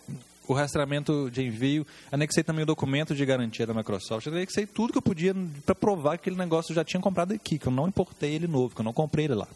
o 0.48 0.52
rastreamento 0.54 1.30
de 1.30 1.44
envio, 1.44 1.86
anexei 2.10 2.42
também 2.42 2.64
o 2.64 2.66
documento 2.66 3.14
de 3.14 3.24
garantia 3.24 3.64
da 3.64 3.72
Microsoft, 3.72 4.26
anexei 4.26 4.66
tudo 4.66 4.92
que 4.92 4.98
eu 4.98 5.02
podia 5.02 5.32
para 5.64 5.74
provar 5.74 6.16
que 6.16 6.22
aquele 6.22 6.36
negócio 6.36 6.74
já 6.74 6.84
tinha 6.84 7.00
comprado 7.00 7.32
aqui, 7.32 7.60
que 7.60 7.68
eu 7.68 7.72
não 7.72 7.86
importei 7.86 8.34
ele 8.34 8.48
novo, 8.48 8.74
que 8.74 8.80
eu 8.80 8.84
não 8.84 8.92
comprei 8.92 9.26
ele 9.26 9.34
lá. 9.34 9.46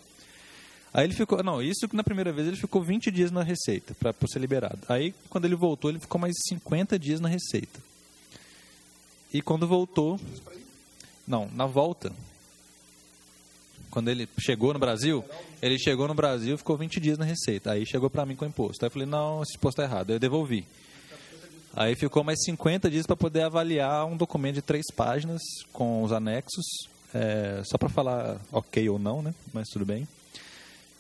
Aí 0.94 1.06
ele 1.06 1.14
ficou, 1.14 1.42
não, 1.42 1.62
isso 1.62 1.88
que 1.88 1.96
na 1.96 2.04
primeira 2.04 2.32
vez 2.32 2.46
ele 2.46 2.56
ficou 2.56 2.82
20 2.82 3.10
dias 3.10 3.30
na 3.30 3.42
receita 3.42 3.94
para 3.94 4.14
ser 4.28 4.38
liberado. 4.38 4.80
Aí 4.88 5.14
quando 5.30 5.46
ele 5.46 5.54
voltou, 5.54 5.90
ele 5.90 6.00
ficou 6.00 6.20
mais 6.20 6.34
50 6.48 6.98
dias 6.98 7.20
na 7.20 7.28
receita. 7.28 7.80
E 9.32 9.40
quando 9.40 9.66
voltou, 9.66 10.20
não, 11.26 11.48
na 11.54 11.64
volta, 11.64 12.12
quando 13.90 14.08
ele 14.08 14.28
chegou 14.38 14.74
no 14.74 14.78
Brasil, 14.78 15.24
ele 15.62 15.78
chegou 15.78 16.06
no 16.06 16.14
Brasil, 16.14 16.58
ficou 16.58 16.76
20 16.76 17.00
dias 17.00 17.16
na 17.16 17.24
receita. 17.24 17.72
Aí 17.72 17.86
chegou 17.86 18.10
para 18.10 18.26
mim 18.26 18.36
com 18.36 18.44
imposto. 18.44 18.84
Aí 18.84 18.88
eu 18.88 18.90
falei, 18.90 19.08
não, 19.08 19.42
esse 19.42 19.56
imposto 19.56 19.80
está 19.80 19.90
errado. 19.90 20.10
Aí 20.10 20.16
eu 20.16 20.20
devolvi. 20.20 20.66
Aí 21.74 21.94
ficou 21.94 22.22
mais 22.22 22.42
50 22.44 22.90
dias 22.90 23.06
para 23.06 23.16
poder 23.16 23.42
avaliar 23.42 24.04
um 24.04 24.16
documento 24.16 24.56
de 24.56 24.62
três 24.62 24.84
páginas 24.94 25.40
com 25.72 26.02
os 26.02 26.12
anexos, 26.12 26.64
é, 27.14 27.62
só 27.64 27.78
para 27.78 27.88
falar 27.88 28.38
ok 28.52 28.86
ou 28.90 28.98
não, 28.98 29.22
né? 29.22 29.34
Mas 29.54 29.68
tudo 29.68 29.86
bem. 29.86 30.06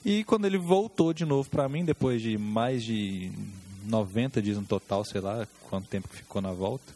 E 0.04 0.24
quando 0.24 0.46
ele 0.46 0.58
voltou 0.58 1.12
de 1.12 1.24
novo 1.24 1.48
para 1.48 1.68
mim, 1.68 1.84
depois 1.84 2.20
de 2.20 2.36
mais 2.36 2.82
de 2.82 3.30
90 3.84 4.42
dias 4.42 4.56
no 4.56 4.64
total, 4.64 5.04
sei 5.04 5.20
lá 5.20 5.46
quanto 5.68 5.88
tempo 5.88 6.08
que 6.08 6.16
ficou 6.16 6.42
na 6.42 6.52
volta, 6.52 6.92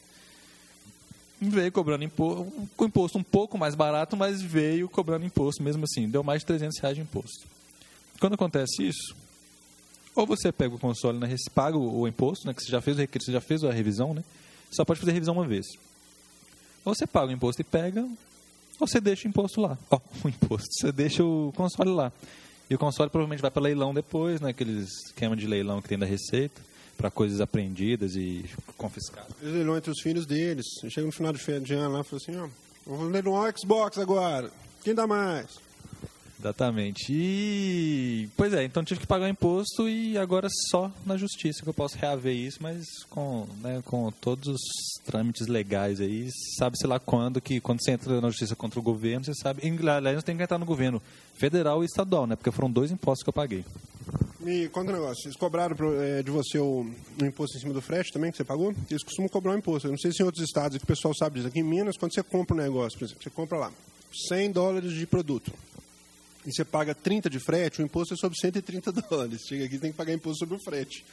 veio 1.41 1.71
cobrando 1.71 2.05
imposto, 2.05 2.53
com 2.77 2.85
imposto 2.85 3.19
um 3.19 3.23
pouco 3.23 3.57
mais 3.57 3.75
barato, 3.75 4.17
mas 4.17 4.43
veio 4.43 4.89
cobrando 4.89 5.25
imposto 5.25 5.63
mesmo 5.63 5.85
assim, 5.85 6.09
deu 6.09 6.23
mais 6.23 6.41
de 6.41 6.47
300 6.47 6.79
reais 6.79 6.97
de 6.97 7.03
imposto. 7.03 7.47
Quando 8.19 8.35
acontece 8.35 8.83
isso, 8.83 9.15
ou 10.15 10.27
você 10.27 10.51
pega 10.51 10.75
o 10.75 10.79
console, 10.79 11.19
né, 11.19 11.35
paga 11.55 11.77
o, 11.77 12.09
imposto, 12.09 12.47
né, 12.47 12.55
que 12.55 12.63
você 12.63 12.71
já 12.71 12.81
fez 12.81 12.99
o 12.99 13.01
você 13.01 13.33
já 13.33 13.41
fez 13.41 13.63
a 13.63 13.71
revisão, 13.71 14.15
né? 14.15 14.25
Só 14.71 14.85
pode 14.85 14.99
fazer 14.99 15.13
revisão 15.13 15.35
uma 15.35 15.47
vez. 15.47 15.67
Ou 16.85 16.95
você 16.95 17.07
paga 17.07 17.29
o 17.29 17.33
imposto 17.33 17.61
e 17.61 17.65
pega, 17.65 18.03
ou 18.81 18.87
você 18.87 19.01
deixa 19.01 19.29
o 19.29 19.31
imposto 19.31 19.61
lá. 19.61 19.79
Ó, 19.91 19.97
oh, 20.01 20.01
o 20.27 20.29
imposto, 20.29 20.69
você 20.73 20.91
deixa 20.91 21.23
o 21.23 21.53
console 21.55 21.91
lá. 21.91 22.11
E 22.69 22.75
o 22.75 22.79
console 22.79 23.11
provavelmente 23.11 23.41
vai 23.41 23.51
para 23.51 23.63
leilão 23.63 23.95
depois, 23.95 24.41
né, 24.41 24.51
aqueles 24.51 24.89
esquema 25.07 25.37
de 25.37 25.47
leilão 25.47 25.81
que 25.81 25.89
tem 25.89 25.99
da 25.99 26.07
Receita, 26.07 26.61
para 26.97 27.11
coisas 27.11 27.41
apreendidas 27.41 28.17
e 28.17 28.45
confiscadas. 28.77 29.31
Leilão 29.41 29.77
entre 29.77 29.91
os 29.91 30.01
filhos 30.01 30.27
deles. 30.27 30.67
Chega 30.89 31.07
no 31.07 31.13
final 31.13 31.33
de 31.33 31.75
ano 31.75 31.95
lá 31.95 32.01
e 32.01 32.05
fala 32.05 32.23
assim, 32.23 32.37
ó, 32.37 32.49
vamos 32.87 33.13
leiloar 33.13 33.53
o 33.53 33.59
Xbox 33.59 33.99
agora. 33.99 34.51
Quem 34.83 34.95
dá 34.95 35.07
mais? 35.07 35.59
Exatamente. 36.47 37.07
E. 37.11 38.29
Pois 38.37 38.53
é, 38.53 38.63
então 38.63 38.85
tive 38.85 39.01
que 39.01 39.07
pagar 39.07 39.29
imposto 39.29 39.89
e 39.89 40.17
agora 40.17 40.47
só 40.71 40.93
na 41.05 41.17
justiça 41.17 41.63
que 41.63 41.69
eu 41.69 41.75
posso 41.75 41.99
reaver 41.99 42.35
isso, 42.35 42.59
mas 42.63 42.87
com, 43.11 43.49
né, 43.61 43.83
com 43.85 44.13
todos 44.13 44.47
os 44.47 44.61
trâmites 45.05 45.49
legais 45.49 46.01
aí, 46.01 46.29
sabe-se 46.57 46.87
lá 46.87 47.01
quando 47.01 47.41
que 47.41 47.61
quando 47.61 47.83
você 47.83 47.91
entra 47.93 48.21
na 48.21 48.29
justiça 48.29 48.55
contra 48.55 48.79
o 48.79 48.83
governo, 48.83 49.25
você 49.25 49.35
sabe. 49.35 49.63
Aliás, 49.89 50.23
tem 50.23 50.37
que 50.37 50.43
entrar 50.43 50.59
no 50.59 50.65
governo 50.65 51.03
federal 51.35 51.83
e 51.83 51.87
estadual, 51.87 52.29
né? 52.29 52.37
Porque 52.37 52.53
foram 52.53 52.71
dois 52.71 52.93
impostos 52.93 53.25
que 53.25 53.29
eu 53.29 53.35
paguei. 53.35 53.65
Me 54.39 54.69
conta 54.69 54.93
um 54.93 54.95
negócio, 54.95 55.27
eles 55.27 55.37
cobraram 55.37 55.77
é, 56.01 56.23
de 56.23 56.31
você 56.31 56.59
o, 56.61 56.89
imposto 57.21 57.57
em 57.57 57.61
cima 57.61 57.75
do 57.75 57.83
frete 57.83 58.13
também, 58.13 58.31
que 58.31 58.37
você 58.37 58.45
pagou? 58.45 58.73
Eles 58.89 59.03
costumam 59.03 59.29
cobrar 59.29 59.53
um 59.53 59.59
imposto. 59.59 59.89
Eu 59.89 59.91
não 59.91 59.99
sei 59.99 60.13
se 60.13 60.23
em 60.23 60.25
outros 60.25 60.45
estados 60.45 60.79
que 60.79 60.85
o 60.85 60.87
pessoal 60.87 61.13
sabe 61.13 61.37
disso. 61.37 61.49
Aqui 61.49 61.59
em 61.59 61.65
Minas, 61.65 61.97
quando 61.97 62.15
você 62.15 62.23
compra 62.23 62.55
um 62.55 62.59
negócio, 62.59 62.97
por 62.97 63.07
exemplo, 63.07 63.25
você 63.25 63.31
compra 63.31 63.59
lá 63.59 63.73
100 64.29 64.53
dólares 64.53 64.93
de 64.93 65.05
produto 65.05 65.53
e 66.47 66.53
você 66.53 66.65
paga 66.65 66.95
30 66.95 67.29
de 67.29 67.41
frete, 67.41 67.83
o 67.83 67.85
imposto 67.85 68.15
é 68.15 68.17
sobre 68.17 68.39
130 68.39 68.93
dólares. 68.93 69.43
Chega 69.47 69.65
aqui 69.65 69.79
tem 69.79 69.91
que 69.91 69.97
pagar 69.97 70.13
imposto 70.13 70.39
sobre 70.39 70.55
o 70.55 70.59
frete. 70.61 71.05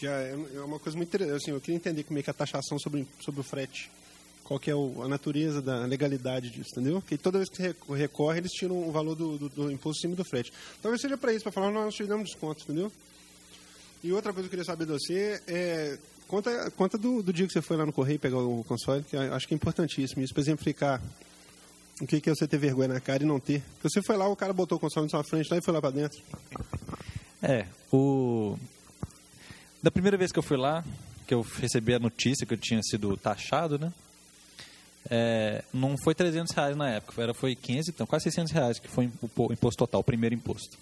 Já 0.00 0.12
é, 0.12 0.36
é 0.54 0.60
uma 0.60 0.78
coisa 0.78 0.96
muito 0.96 1.08
interessante. 1.08 1.36
Assim, 1.36 1.50
eu 1.50 1.60
queria 1.60 1.76
entender 1.76 2.02
como 2.04 2.18
é 2.18 2.22
que 2.22 2.30
é 2.30 2.32
a 2.32 2.34
taxação 2.34 2.78
sobre, 2.78 3.06
sobre 3.20 3.40
o 3.40 3.44
frete. 3.44 3.90
Qual 4.42 4.58
que 4.58 4.70
é 4.70 4.74
o, 4.74 5.02
a 5.02 5.08
natureza 5.08 5.60
da 5.60 5.84
legalidade 5.84 6.48
disso, 6.50 6.70
entendeu? 6.72 7.00
Porque 7.00 7.18
toda 7.18 7.38
vez 7.38 7.50
que 7.50 7.62
recorre, 7.94 8.38
eles 8.38 8.52
tiram 8.52 8.88
o 8.88 8.92
valor 8.92 9.14
do, 9.14 9.36
do, 9.36 9.48
do 9.48 9.70
imposto 9.70 9.98
em 9.98 10.02
cima 10.02 10.16
do 10.16 10.24
frete. 10.24 10.52
Talvez 10.80 11.02
seja 11.02 11.18
para 11.18 11.34
isso, 11.34 11.42
para 11.42 11.52
falar, 11.52 11.70
nós 11.70 11.94
te 11.94 12.04
damos 12.04 12.30
desconto, 12.30 12.62
entendeu? 12.62 12.90
E 14.02 14.12
outra 14.12 14.32
coisa 14.32 14.48
que 14.48 14.54
eu 14.54 14.58
queria 14.58 14.64
saber 14.64 14.86
de 14.86 14.92
você 14.92 15.42
é 15.48 15.98
conta, 16.28 16.70
conta 16.70 16.96
do, 16.96 17.22
do 17.22 17.32
dia 17.32 17.46
que 17.46 17.52
você 17.52 17.60
foi 17.60 17.76
lá 17.76 17.84
no 17.84 17.92
correio 17.92 18.18
pegar 18.18 18.38
o 18.38 18.64
console, 18.64 19.02
que 19.02 19.16
acho 19.16 19.48
que 19.48 19.54
é 19.54 19.56
importantíssimo 19.56 20.22
isso, 20.22 20.32
para 20.32 20.42
exemplificar 20.42 21.02
o 22.00 22.06
que, 22.06 22.20
que 22.20 22.30
é 22.30 22.34
você 22.34 22.46
ter 22.46 22.58
vergonha 22.58 22.88
na 22.88 23.00
cara 23.00 23.22
e 23.22 23.26
não 23.26 23.40
ter? 23.40 23.62
Porque 23.74 23.88
você 23.88 24.02
foi 24.02 24.16
lá, 24.16 24.28
o 24.28 24.36
cara 24.36 24.52
botou 24.52 24.76
o 24.76 24.80
console 24.80 25.06
na 25.06 25.10
sua 25.10 25.24
frente 25.24 25.50
lá 25.50 25.56
e 25.56 25.62
foi 25.62 25.72
lá 25.72 25.80
para 25.80 25.90
dentro. 25.90 26.20
É, 27.42 27.66
o... 27.92 28.58
Da 29.82 29.90
primeira 29.90 30.16
vez 30.16 30.32
que 30.32 30.38
eu 30.38 30.42
fui 30.42 30.56
lá, 30.56 30.84
que 31.26 31.32
eu 31.32 31.40
recebi 31.40 31.94
a 31.94 31.98
notícia 31.98 32.46
que 32.46 32.54
eu 32.54 32.58
tinha 32.58 32.82
sido 32.82 33.16
taxado, 33.16 33.78
né? 33.78 33.92
É, 35.08 35.64
não 35.72 35.96
foi 35.96 36.14
300 36.14 36.52
reais 36.54 36.76
na 36.76 36.90
época, 36.90 37.22
era, 37.22 37.32
foi 37.32 37.54
15, 37.54 37.90
então 37.90 38.06
quase 38.06 38.24
600 38.24 38.52
reais 38.52 38.78
que 38.78 38.88
foi 38.88 39.08
o 39.36 39.52
imposto 39.52 39.78
total, 39.78 40.00
o 40.00 40.04
primeiro 40.04 40.34
imposto. 40.34 40.76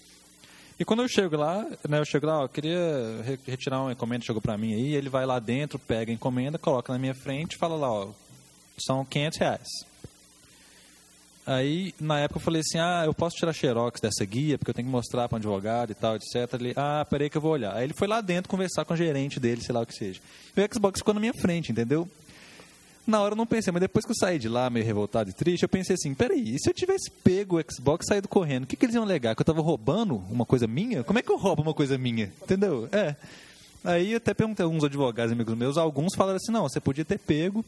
E 0.79 0.83
quando 0.83 1.03
eu 1.03 1.07
chego 1.07 1.37
lá, 1.37 1.63
né, 1.87 1.99
eu 1.99 2.05
chego 2.05 2.25
lá, 2.25 2.39
ó, 2.39 2.43
eu 2.45 2.49
queria 2.49 3.21
retirar 3.45 3.81
uma 3.81 3.91
encomenda, 3.93 4.25
chegou 4.25 4.41
para 4.41 4.57
mim 4.57 4.73
aí, 4.73 4.95
ele 4.95 5.09
vai 5.09 5.25
lá 5.25 5.39
dentro, 5.39 5.79
pega 5.79 6.11
a 6.11 6.13
encomenda, 6.13 6.57
coloca 6.57 6.91
na 6.91 6.99
minha 6.99 7.13
frente, 7.13 7.55
fala 7.55 7.75
lá, 7.75 7.89
ó, 7.89 8.09
são 8.77 9.05
500 9.05 9.37
reais. 9.37 9.67
Aí, 11.47 11.93
na 11.99 12.19
época, 12.19 12.39
eu 12.39 12.43
falei 12.43 12.61
assim: 12.61 12.79
ah, 12.79 13.03
eu 13.05 13.13
posso 13.13 13.35
tirar 13.35 13.53
xerox 13.53 14.01
dessa 14.01 14.25
guia, 14.25 14.57
porque 14.57 14.71
eu 14.71 14.73
tenho 14.73 14.87
que 14.87 14.91
mostrar 14.91 15.29
para 15.29 15.35
um 15.35 15.39
advogado 15.39 15.91
e 15.91 15.95
tal, 15.95 16.15
etc. 16.15 16.51
Ele, 16.53 16.73
ah, 16.75 17.05
peraí 17.07 17.29
que 17.29 17.37
eu 17.37 17.41
vou 17.41 17.51
olhar. 17.51 17.75
Aí 17.75 17.83
ele 17.83 17.93
foi 17.93 18.07
lá 18.07 18.19
dentro 18.19 18.49
conversar 18.49 18.83
com 18.83 18.93
o 18.93 18.97
gerente 18.97 19.39
dele, 19.39 19.61
sei 19.61 19.73
lá 19.73 19.81
o 19.81 19.85
que 19.85 19.93
seja. 19.93 20.19
E 20.55 20.61
o 20.61 20.73
Xbox 20.73 20.99
ficou 20.99 21.13
na 21.13 21.19
minha 21.19 21.33
frente, 21.33 21.71
entendeu? 21.71 22.09
Na 23.05 23.21
hora 23.21 23.33
eu 23.33 23.37
não 23.37 23.45
pensei, 23.45 23.71
mas 23.71 23.81
depois 23.81 24.03
que 24.03 24.11
eu 24.11 24.15
saí 24.15 24.39
de 24.39 24.49
lá, 24.49 24.67
meio 24.67 24.83
revoltado 24.83 25.29
e 25.29 25.33
triste, 25.33 25.61
eu 25.61 25.69
pensei 25.69 25.93
assim: 25.93 26.15
peraí, 26.15 26.55
e 26.55 26.59
se 26.59 26.67
eu 26.67 26.73
tivesse 26.73 27.11
pego 27.11 27.59
o 27.59 27.63
Xbox 27.71 28.05
e 28.05 28.09
saído 28.09 28.27
correndo, 28.27 28.63
o 28.63 28.67
que, 28.67 28.75
que 28.75 28.85
eles 28.85 28.95
iam 28.95 29.03
alegar? 29.03 29.35
Que 29.35 29.41
eu 29.41 29.45
tava 29.45 29.61
roubando 29.61 30.23
uma 30.31 30.45
coisa 30.45 30.65
minha? 30.65 31.03
Como 31.03 31.19
é 31.19 31.21
que 31.21 31.31
eu 31.31 31.37
roubo 31.37 31.61
uma 31.61 31.73
coisa 31.75 31.95
minha? 31.95 32.33
Entendeu? 32.41 32.89
É. 32.91 33.15
Aí 33.83 34.15
até 34.15 34.33
perguntei 34.33 34.63
a 34.63 34.65
alguns 34.65 34.83
advogados 34.83 35.31
amigos 35.31 35.55
meus, 35.55 35.77
alguns 35.77 36.15
falaram 36.15 36.37
assim: 36.37 36.51
não, 36.51 36.63
você 36.63 36.79
podia 36.79 37.05
ter 37.05 37.19
pego 37.19 37.63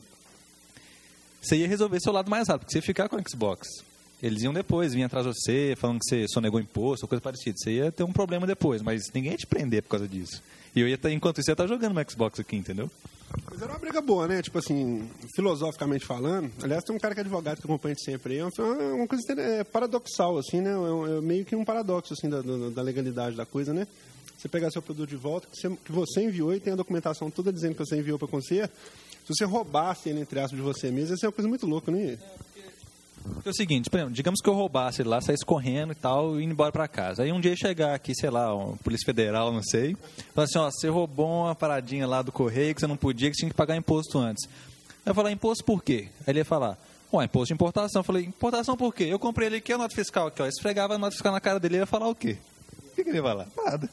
você 1.42 1.58
ia 1.58 1.68
resolver 1.68 2.00
seu 2.00 2.12
lado 2.12 2.30
mais 2.30 2.48
rápido. 2.48 2.62
Porque 2.62 2.74
você 2.74 2.80
ia 2.80 2.84
ficar 2.84 3.10
com 3.10 3.16
o 3.16 3.30
Xbox. 3.30 3.68
Eles 4.22 4.42
iam 4.42 4.54
depois, 4.54 4.94
vinham 4.94 5.06
atrás 5.06 5.26
de 5.26 5.34
você, 5.34 5.76
falando 5.78 6.00
que 6.00 6.06
você 6.10 6.26
sonegou 6.28 6.60
imposto 6.60 7.06
ou 7.06 7.10
coisa 7.10 7.22
parecida. 7.22 7.56
Você 7.58 7.72
ia 7.74 7.92
ter 7.92 8.04
um 8.04 8.12
problema 8.12 8.48
depois, 8.48 8.82
mas 8.82 9.04
ninguém 9.14 9.32
ia 9.34 9.38
te 9.38 9.46
prender 9.46 9.84
por 9.84 9.90
causa 9.90 10.08
disso. 10.08 10.42
E 10.76 10.82
eu 10.82 10.88
ia 10.88 10.96
estar, 10.96 11.12
enquanto 11.12 11.40
isso, 11.40 11.50
ia 11.50 11.54
estar 11.54 11.68
jogando 11.68 11.94
no 11.94 12.12
Xbox 12.12 12.40
aqui, 12.40 12.56
entendeu? 12.56 12.90
Mas 13.50 13.62
era 13.62 13.72
uma 13.72 13.80
briga 13.80 14.02
boa, 14.02 14.28
né? 14.28 14.42
Tipo 14.42 14.58
assim, 14.58 15.10
filosoficamente 15.36 16.06
falando. 16.06 16.52
Aliás, 16.64 16.84
tem 16.84 16.96
um 16.96 17.00
cara 17.00 17.14
que 17.14 17.20
é 17.20 17.24
advogado 17.24 17.58
que 17.58 17.66
acompanha 17.66 17.96
sempre 17.96 18.34
aí. 18.34 18.40
É 18.40 18.44
uma 18.94 19.08
coisa 19.08 19.24
é, 19.40 19.64
paradoxal, 19.64 20.38
assim, 20.38 20.62
né? 20.62 20.72
É, 20.72 21.18
é, 21.18 21.22
meio 21.22 21.46
que 21.46 21.56
um 21.56 21.66
paradoxo, 21.66 22.14
assim, 22.14 22.30
da, 22.30 22.42
da, 22.42 22.82
legalidade 22.82 23.36
da 23.36 23.46
coisa, 23.46 23.74
né? 23.74 23.88
Você 24.38 24.48
pegar 24.48 24.72
seu 24.72 24.82
produto 24.82 25.10
de 25.10 25.16
volta, 25.16 25.48
que 25.84 25.92
você, 25.92 26.22
enviou 26.22 26.54
e 26.54 26.60
tem 26.60 26.74
a 26.74 26.76
documentação 26.76 27.30
toda 27.30 27.52
dizendo 27.52 27.74
que 27.74 27.84
você 27.84 27.98
enviou 27.98 28.20
para 28.20 28.28
conserto, 28.28 28.72
se 29.28 29.34
você 29.36 29.44
roubasse 29.44 30.08
ele, 30.08 30.22
entre 30.22 30.40
aspas, 30.40 30.58
de 30.58 30.64
você 30.64 30.90
mesmo, 30.90 31.14
ia 31.14 31.18
ser 31.18 31.26
uma 31.26 31.34
coisa 31.34 31.50
muito 31.50 31.66
louca, 31.66 31.92
não 31.92 32.00
ia? 32.00 32.18
É 33.46 33.50
o 33.50 33.54
seguinte, 33.54 33.90
exemplo, 33.94 34.14
digamos 34.14 34.40
que 34.40 34.48
eu 34.48 34.54
roubasse 34.54 35.02
ele 35.02 35.10
lá, 35.10 35.20
saísse 35.20 35.46
correndo 35.46 35.92
e 35.92 35.96
tal, 35.96 36.40
e 36.40 36.46
indo 36.46 36.54
embora 36.54 36.72
para 36.72 36.88
casa. 36.88 37.24
Aí 37.24 37.32
um 37.34 37.42
dia 37.42 37.54
chegar 37.58 37.94
aqui, 37.94 38.16
sei 38.16 38.30
lá, 38.30 38.56
um 38.56 38.78
Polícia 38.78 39.06
Federal, 39.06 39.52
não 39.52 39.62
sei, 39.62 39.98
falar 40.34 40.46
assim, 40.46 40.58
ó, 40.58 40.72
você 40.72 40.88
roubou 40.88 41.44
uma 41.44 41.54
paradinha 41.54 42.08
lá 42.08 42.22
do 42.22 42.32
correio 42.32 42.74
que 42.74 42.80
você 42.80 42.88
não 42.88 42.96
podia, 42.96 43.30
que 43.30 43.36
você 43.36 43.42
tinha 43.42 43.50
que 43.50 43.58
pagar 43.58 43.76
imposto 43.76 44.18
antes. 44.18 44.48
Aí 45.06 45.12
eu 45.12 45.14
falar, 45.14 45.30
imposto 45.32 45.66
por 45.66 45.84
quê? 45.84 46.08
Aí 46.22 46.32
ele 46.32 46.40
ia 46.40 46.46
falar, 46.46 46.78
Ué, 47.12 47.26
imposto 47.26 47.48
de 47.48 47.54
importação. 47.54 48.00
Eu 48.00 48.04
falei, 48.04 48.24
importação 48.24 48.76
por 48.78 48.94
quê? 48.94 49.06
Eu 49.06 49.20
comprei 49.20 49.48
ele 49.48 49.58
aqui, 49.58 49.74
a 49.74 49.78
nota 49.78 49.94
fiscal 49.94 50.28
aqui, 50.28 50.42
ó. 50.42 50.46
Esfregava 50.46 50.96
a 50.96 50.98
nota 50.98 51.12
fiscal 51.12 51.32
na 51.32 51.40
cara 51.40 51.60
dele 51.60 51.76
e 51.76 51.80
ia 51.80 51.86
falar 51.86 52.08
o 52.08 52.16
quê? 52.16 52.38
O 52.92 52.96
que, 52.96 53.04
que 53.04 53.10
ele 53.10 53.18
ia 53.18 53.24
falar? 53.24 53.48
Nada. 53.56 53.90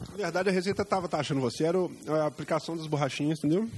Na 0.00 0.16
verdade, 0.16 0.48
a 0.48 0.52
Receita 0.52 0.82
estava 0.82 1.08
taxando 1.08 1.40
você, 1.40 1.64
era 1.64 1.78
a 2.22 2.26
aplicação 2.26 2.76
das 2.76 2.86
borrachinhas, 2.86 3.38
entendeu? 3.38 3.68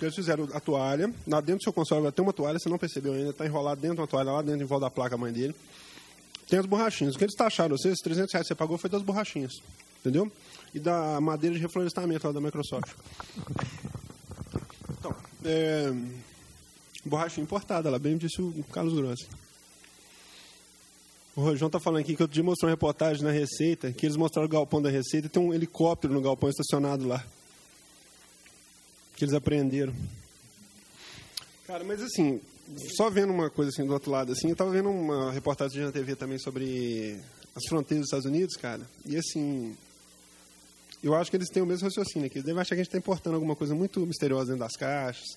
Eles 0.00 0.14
fizeram 0.14 0.48
a 0.52 0.60
toalha, 0.60 1.12
lá 1.26 1.40
dentro 1.40 1.58
do 1.58 1.62
seu 1.64 1.72
console 1.72 2.10
ter 2.12 2.22
uma 2.22 2.32
toalha, 2.32 2.58
você 2.58 2.68
não 2.68 2.78
percebeu 2.78 3.12
ainda, 3.12 3.30
está 3.30 3.44
enrolado 3.44 3.80
dentro 3.80 3.96
de 3.96 4.00
uma 4.00 4.06
toalha, 4.06 4.32
lá 4.32 4.42
dentro, 4.42 4.62
em 4.62 4.66
volta 4.66 4.86
da 4.86 4.90
placa 4.90 5.16
mãe 5.16 5.32
dele. 5.32 5.54
Tem 6.48 6.58
as 6.58 6.66
borrachinhas. 6.66 7.14
O 7.14 7.18
que 7.18 7.24
eles 7.24 7.34
taxaram 7.34 7.76
você, 7.76 7.88
esses 7.88 8.02
300 8.02 8.32
reais 8.32 8.46
que 8.46 8.54
você 8.54 8.54
pagou 8.54 8.78
foi 8.78 8.88
das 8.88 9.02
borrachinhas, 9.02 9.52
entendeu? 10.00 10.30
E 10.72 10.78
da 10.78 11.20
madeira 11.20 11.54
de 11.54 11.62
reflorestamento 11.62 12.26
lá 12.26 12.32
da 12.32 12.40
Microsoft. 12.40 12.92
Então, 14.90 15.14
é, 15.44 15.92
borrachinha 17.04 17.44
importada, 17.44 17.90
lá 17.90 17.98
bem 17.98 18.16
disse 18.16 18.40
o 18.40 18.64
Carlos 18.72 18.94
Grossi. 18.94 19.26
O 21.36 21.42
Rojão 21.42 21.66
está 21.66 21.78
falando 21.78 22.00
aqui 22.00 22.16
que 22.16 22.22
outro 22.22 22.32
dia 22.34 22.42
mostrou 22.42 22.66
uma 22.66 22.72
reportagem 22.72 23.22
na 23.22 23.30
Receita, 23.30 23.92
que 23.92 24.06
eles 24.06 24.16
mostraram 24.16 24.46
o 24.46 24.50
galpão 24.50 24.80
da 24.80 24.88
Receita 24.88 25.26
e 25.26 25.28
tem 25.28 25.42
um 25.42 25.52
helicóptero 25.52 26.14
no 26.14 26.22
galpão 26.22 26.48
estacionado 26.48 27.06
lá. 27.06 27.22
Que 29.14 29.24
eles 29.24 29.34
apreenderam. 29.34 29.94
Cara, 31.66 31.84
mas 31.84 32.00
assim, 32.00 32.40
só 32.96 33.10
vendo 33.10 33.34
uma 33.34 33.50
coisa 33.50 33.70
assim 33.70 33.84
do 33.86 33.92
outro 33.92 34.10
lado, 34.10 34.32
assim, 34.32 34.48
eu 34.48 34.52
estava 34.52 34.70
vendo 34.70 34.88
uma 34.88 35.30
reportagem 35.30 35.84
na 35.84 35.92
TV 35.92 36.16
também 36.16 36.38
sobre 36.38 37.20
as 37.54 37.66
fronteiras 37.68 38.04
dos 38.04 38.08
Estados 38.08 38.26
Unidos, 38.26 38.56
cara, 38.56 38.88
e 39.04 39.16
assim, 39.16 39.76
eu 41.02 41.14
acho 41.14 41.30
que 41.30 41.36
eles 41.36 41.50
têm 41.50 41.62
o 41.62 41.66
mesmo 41.66 41.86
raciocínio 41.86 42.26
aqui. 42.26 42.38
Eles 42.38 42.46
devem 42.46 42.60
achar 42.60 42.74
que 42.74 42.80
a 42.80 42.84
gente 42.84 42.88
está 42.88 42.98
importando 42.98 43.34
alguma 43.34 43.54
coisa 43.54 43.74
muito 43.74 44.00
misteriosa 44.00 44.46
dentro 44.46 44.60
das 44.60 44.76
caixas, 44.76 45.36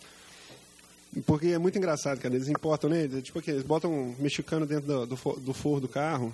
porque 1.26 1.48
é 1.48 1.58
muito 1.58 1.78
engraçado, 1.78 2.20
cara. 2.20 2.36
Eles 2.36 2.48
importam, 2.48 2.90
né? 2.90 3.08
Tipo 3.22 3.40
aqui, 3.40 3.52
eles 3.52 3.64
botam 3.64 3.92
um 3.92 4.16
mexicano 4.20 4.66
dentro 4.66 5.06
do, 5.06 5.16
do, 5.16 5.40
do 5.40 5.54
forro 5.54 5.80
do 5.80 5.88
carro, 5.88 6.34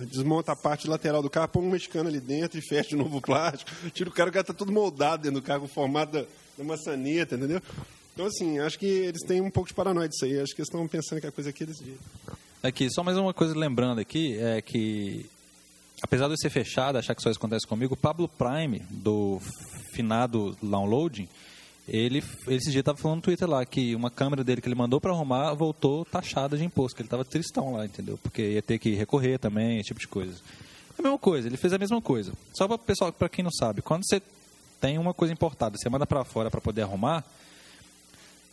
desmonta 0.00 0.52
a 0.52 0.56
parte 0.56 0.88
lateral 0.88 1.22
do 1.22 1.30
carro, 1.30 1.48
põe 1.48 1.62
um 1.62 1.70
mexicano 1.70 2.08
ali 2.08 2.20
dentro 2.20 2.58
e 2.58 2.62
fecha 2.62 2.90
de 2.90 2.96
novo 2.96 3.18
o 3.18 3.22
plástico. 3.22 3.70
Tira 3.90 4.08
o 4.08 4.12
cara, 4.12 4.30
o 4.30 4.32
cara 4.32 4.44
tá 4.44 4.52
todo 4.52 4.72
moldado 4.72 5.22
dentro 5.22 5.40
do 5.40 5.44
carro, 5.44 5.60
com 5.60 5.66
o 5.66 5.68
formato 5.68 6.26
da, 6.58 6.64
maçaneta, 6.64 7.36
entendeu? 7.36 7.60
Então, 8.14 8.26
assim, 8.26 8.58
acho 8.58 8.78
que 8.78 8.86
eles 8.86 9.22
têm 9.26 9.40
um 9.40 9.50
pouco 9.50 9.68
de 9.68 9.74
paranoia 9.74 10.08
disso 10.08 10.24
aí. 10.24 10.40
Acho 10.40 10.54
que 10.54 10.60
eles 10.60 10.68
estão 10.68 10.88
pensando 10.88 11.20
que 11.20 11.26
a 11.26 11.32
coisa 11.32 11.50
aqui 11.50 11.64
é 11.64 11.66
desse 11.66 11.84
jeito. 11.84 12.00
Aqui, 12.62 12.90
só 12.90 13.04
mais 13.04 13.18
uma 13.18 13.34
coisa 13.34 13.56
lembrando 13.56 14.00
aqui, 14.00 14.38
é 14.38 14.62
que 14.62 15.26
apesar 16.02 16.28
de 16.28 16.40
ser 16.40 16.50
fechado, 16.50 16.98
achar 16.98 17.14
que 17.14 17.22
só 17.22 17.30
isso 17.30 17.38
acontece 17.38 17.66
comigo, 17.66 17.96
Pablo 17.96 18.28
Prime, 18.28 18.82
do 18.90 19.40
finado 19.92 20.56
Downloading, 20.62 21.28
ele, 21.88 22.22
esse 22.48 22.70
dia 22.70 22.80
estava 22.80 22.98
falando 22.98 23.16
no 23.16 23.22
Twitter 23.22 23.48
lá 23.48 23.64
que 23.64 23.94
uma 23.94 24.10
câmera 24.10 24.42
dele 24.42 24.60
que 24.60 24.68
ele 24.68 24.74
mandou 24.74 25.00
para 25.00 25.12
arrumar 25.12 25.54
voltou 25.54 26.04
taxada 26.04 26.56
de 26.56 26.64
imposto, 26.64 26.96
que 26.96 27.02
ele 27.02 27.06
estava 27.06 27.24
tristão 27.24 27.74
lá, 27.74 27.84
entendeu? 27.84 28.18
Porque 28.22 28.42
ia 28.42 28.62
ter 28.62 28.78
que 28.78 28.94
recorrer 28.94 29.38
também, 29.38 29.78
esse 29.78 29.88
tipo 29.88 30.00
de 30.00 30.08
coisa. 30.08 30.34
É 30.98 31.00
a 31.00 31.02
mesma 31.02 31.18
coisa, 31.18 31.46
ele 31.46 31.56
fez 31.56 31.72
a 31.72 31.78
mesma 31.78 32.02
coisa. 32.02 32.32
Só 32.52 32.66
para 32.66 32.78
pessoal, 32.78 33.12
para 33.12 33.28
quem 33.28 33.44
não 33.44 33.52
sabe, 33.52 33.82
quando 33.82 34.02
você 34.04 34.20
tem 34.80 34.98
uma 34.98 35.14
coisa 35.14 35.32
importada, 35.32 35.76
você 35.78 35.88
manda 35.88 36.06
para 36.06 36.24
fora 36.24 36.50
para 36.50 36.60
poder 36.60 36.82
arrumar, 36.82 37.24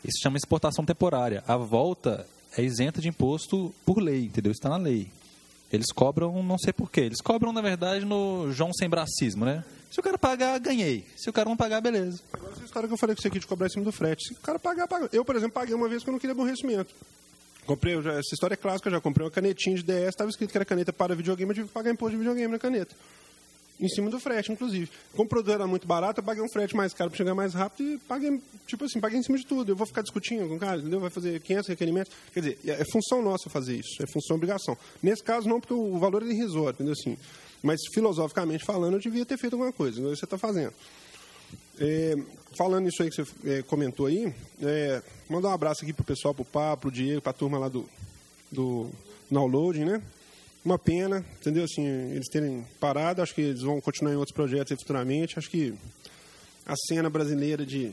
isso 0.03 0.21
chama 0.21 0.37
exportação 0.37 0.85
temporária. 0.85 1.43
A 1.47 1.57
volta 1.57 2.27
é 2.55 2.61
isenta 2.61 3.01
de 3.01 3.07
imposto 3.07 3.73
por 3.85 3.99
lei, 3.99 4.25
entendeu? 4.25 4.51
Está 4.51 4.69
na 4.69 4.77
lei. 4.77 5.07
Eles 5.71 5.91
cobram, 5.91 6.43
não 6.43 6.57
sei 6.59 6.71
porquê. 6.71 7.01
Eles 7.01 7.19
cobram, 7.19 7.51
na 7.51 7.61
verdade, 7.61 8.05
no 8.05 8.51
João 8.51 8.71
sem 8.73 8.87
bracismo, 8.87 9.43
né? 9.43 9.63
Se 9.93 9.99
o 9.99 10.03
cara 10.03 10.17
pagar, 10.17 10.59
ganhei. 10.59 11.05
Se 11.15 11.29
o 11.29 11.33
cara 11.33 11.47
não 11.47 11.55
pagar, 11.55 11.79
beleza. 11.79 12.19
Agora 12.33 12.51
essa 12.53 12.65
história 12.65 12.87
que 12.87 12.93
eu 12.95 12.97
falei 12.97 13.15
com 13.15 13.21
você 13.21 13.27
aqui 13.27 13.37
de 13.37 13.45
cobrar 13.45 13.67
em 13.67 13.69
cima 13.69 13.85
do 13.85 13.91
frete. 13.91 14.29
Se 14.29 14.33
o 14.33 14.37
cara 14.37 14.57
pagar, 14.57 14.87
paga. 14.87 15.07
Eu, 15.13 15.23
por 15.23 15.35
exemplo, 15.35 15.53
paguei 15.53 15.75
uma 15.75 15.87
vez 15.87 16.01
que 16.01 16.09
eu 16.09 16.13
não 16.13 16.19
queria 16.19 16.31
aborrecimento. 16.31 16.95
Comprei, 17.67 18.01
já, 18.01 18.13
essa 18.13 18.33
história 18.33 18.55
é 18.55 18.57
clássica, 18.57 18.89
eu 18.89 18.93
já 18.93 18.99
comprei 18.99 19.23
uma 19.23 19.29
canetinha 19.29 19.75
de 19.75 19.83
DS, 19.83 20.09
estava 20.09 20.31
escrito 20.31 20.49
que 20.49 20.57
era 20.57 20.65
caneta 20.65 20.91
para 20.91 21.13
videogame, 21.13 21.51
eu 21.51 21.55
tive 21.55 21.67
que 21.67 21.73
pagar 21.75 21.91
imposto 21.91 22.13
de 22.13 22.17
videogame 22.17 22.51
na 22.51 22.57
caneta. 22.57 22.95
Em 23.79 23.87
cima 23.87 24.09
do 24.09 24.19
frete, 24.19 24.51
inclusive. 24.51 24.89
Como 25.11 25.25
o 25.27 25.29
produto 25.29 25.53
era 25.53 25.67
muito 25.67 25.85
barato, 25.85 26.21
eu 26.21 26.23
paguei 26.23 26.43
um 26.43 26.49
frete 26.49 26.75
mais 26.75 26.91
caro 26.91 27.11
para 27.11 27.17
chegar 27.17 27.35
mais 27.35 27.53
rápido 27.53 27.93
e 27.93 27.97
paguei, 27.99 28.41
tipo 28.65 28.85
assim, 28.85 28.99
paguei 28.99 29.19
em 29.19 29.23
cima 29.23 29.37
de 29.37 29.45
tudo. 29.45 29.71
Eu 29.71 29.75
vou 29.75 29.85
ficar 29.85 30.01
discutindo 30.01 30.47
com 30.47 30.55
o 30.55 30.59
cara, 30.59 30.79
entendeu? 30.79 30.99
Vai 30.99 31.11
fazer 31.11 31.39
500 31.39 31.69
requerimentos. 31.69 32.11
Quer 32.33 32.39
dizer, 32.39 32.59
é 32.65 32.83
função 32.91 33.21
nossa 33.21 33.47
fazer 33.47 33.75
isso, 33.75 34.01
é 34.01 34.07
função 34.07 34.37
obrigação. 34.37 34.75
Nesse 35.03 35.23
caso, 35.23 35.47
não, 35.47 35.59
porque 35.59 35.73
o 35.75 35.99
valor 35.99 36.23
é 36.23 36.25
irrisório, 36.25 36.73
entendeu? 36.73 36.93
Assim, 36.93 37.15
mas 37.63 37.79
filosoficamente 37.93 38.65
falando, 38.65 38.95
eu 38.95 38.99
devia 38.99 39.25
ter 39.25 39.37
feito 39.37 39.53
alguma 39.53 39.71
coisa, 39.71 39.99
que 39.99 40.07
você 40.07 40.25
está 40.25 40.37
fazendo. 40.37 40.73
É, 41.79 42.15
falando 42.55 42.87
isso 42.87 43.01
aí 43.01 43.09
que 43.09 43.15
você 43.15 43.25
é, 43.45 43.61
comentou 43.63 44.05
aí, 44.05 44.33
é, 44.61 45.01
mandar 45.29 45.49
um 45.49 45.53
abraço 45.53 45.83
aqui 45.83 45.93
pro 45.93 46.03
pessoal, 46.03 46.33
pro 46.33 46.45
Pá, 46.45 46.77
pro 46.77 46.91
Diego, 46.91 47.21
pra 47.21 47.33
turma 47.33 47.57
lá 47.57 47.69
do, 47.69 47.89
do 48.51 48.91
downloading, 49.31 49.85
né? 49.85 50.01
Uma 50.63 50.77
pena, 50.77 51.25
entendeu? 51.39 51.63
Assim, 51.63 51.85
eles 51.85 52.27
terem 52.29 52.65
parado, 52.79 53.21
acho 53.21 53.33
que 53.33 53.41
eles 53.41 53.61
vão 53.61 53.81
continuar 53.81 54.13
em 54.13 54.17
outros 54.17 54.35
projetos 54.35 54.77
futuramente. 54.79 55.37
Acho 55.37 55.49
que 55.49 55.73
a 56.65 56.75
cena 56.87 57.09
brasileira 57.09 57.65
de, 57.65 57.91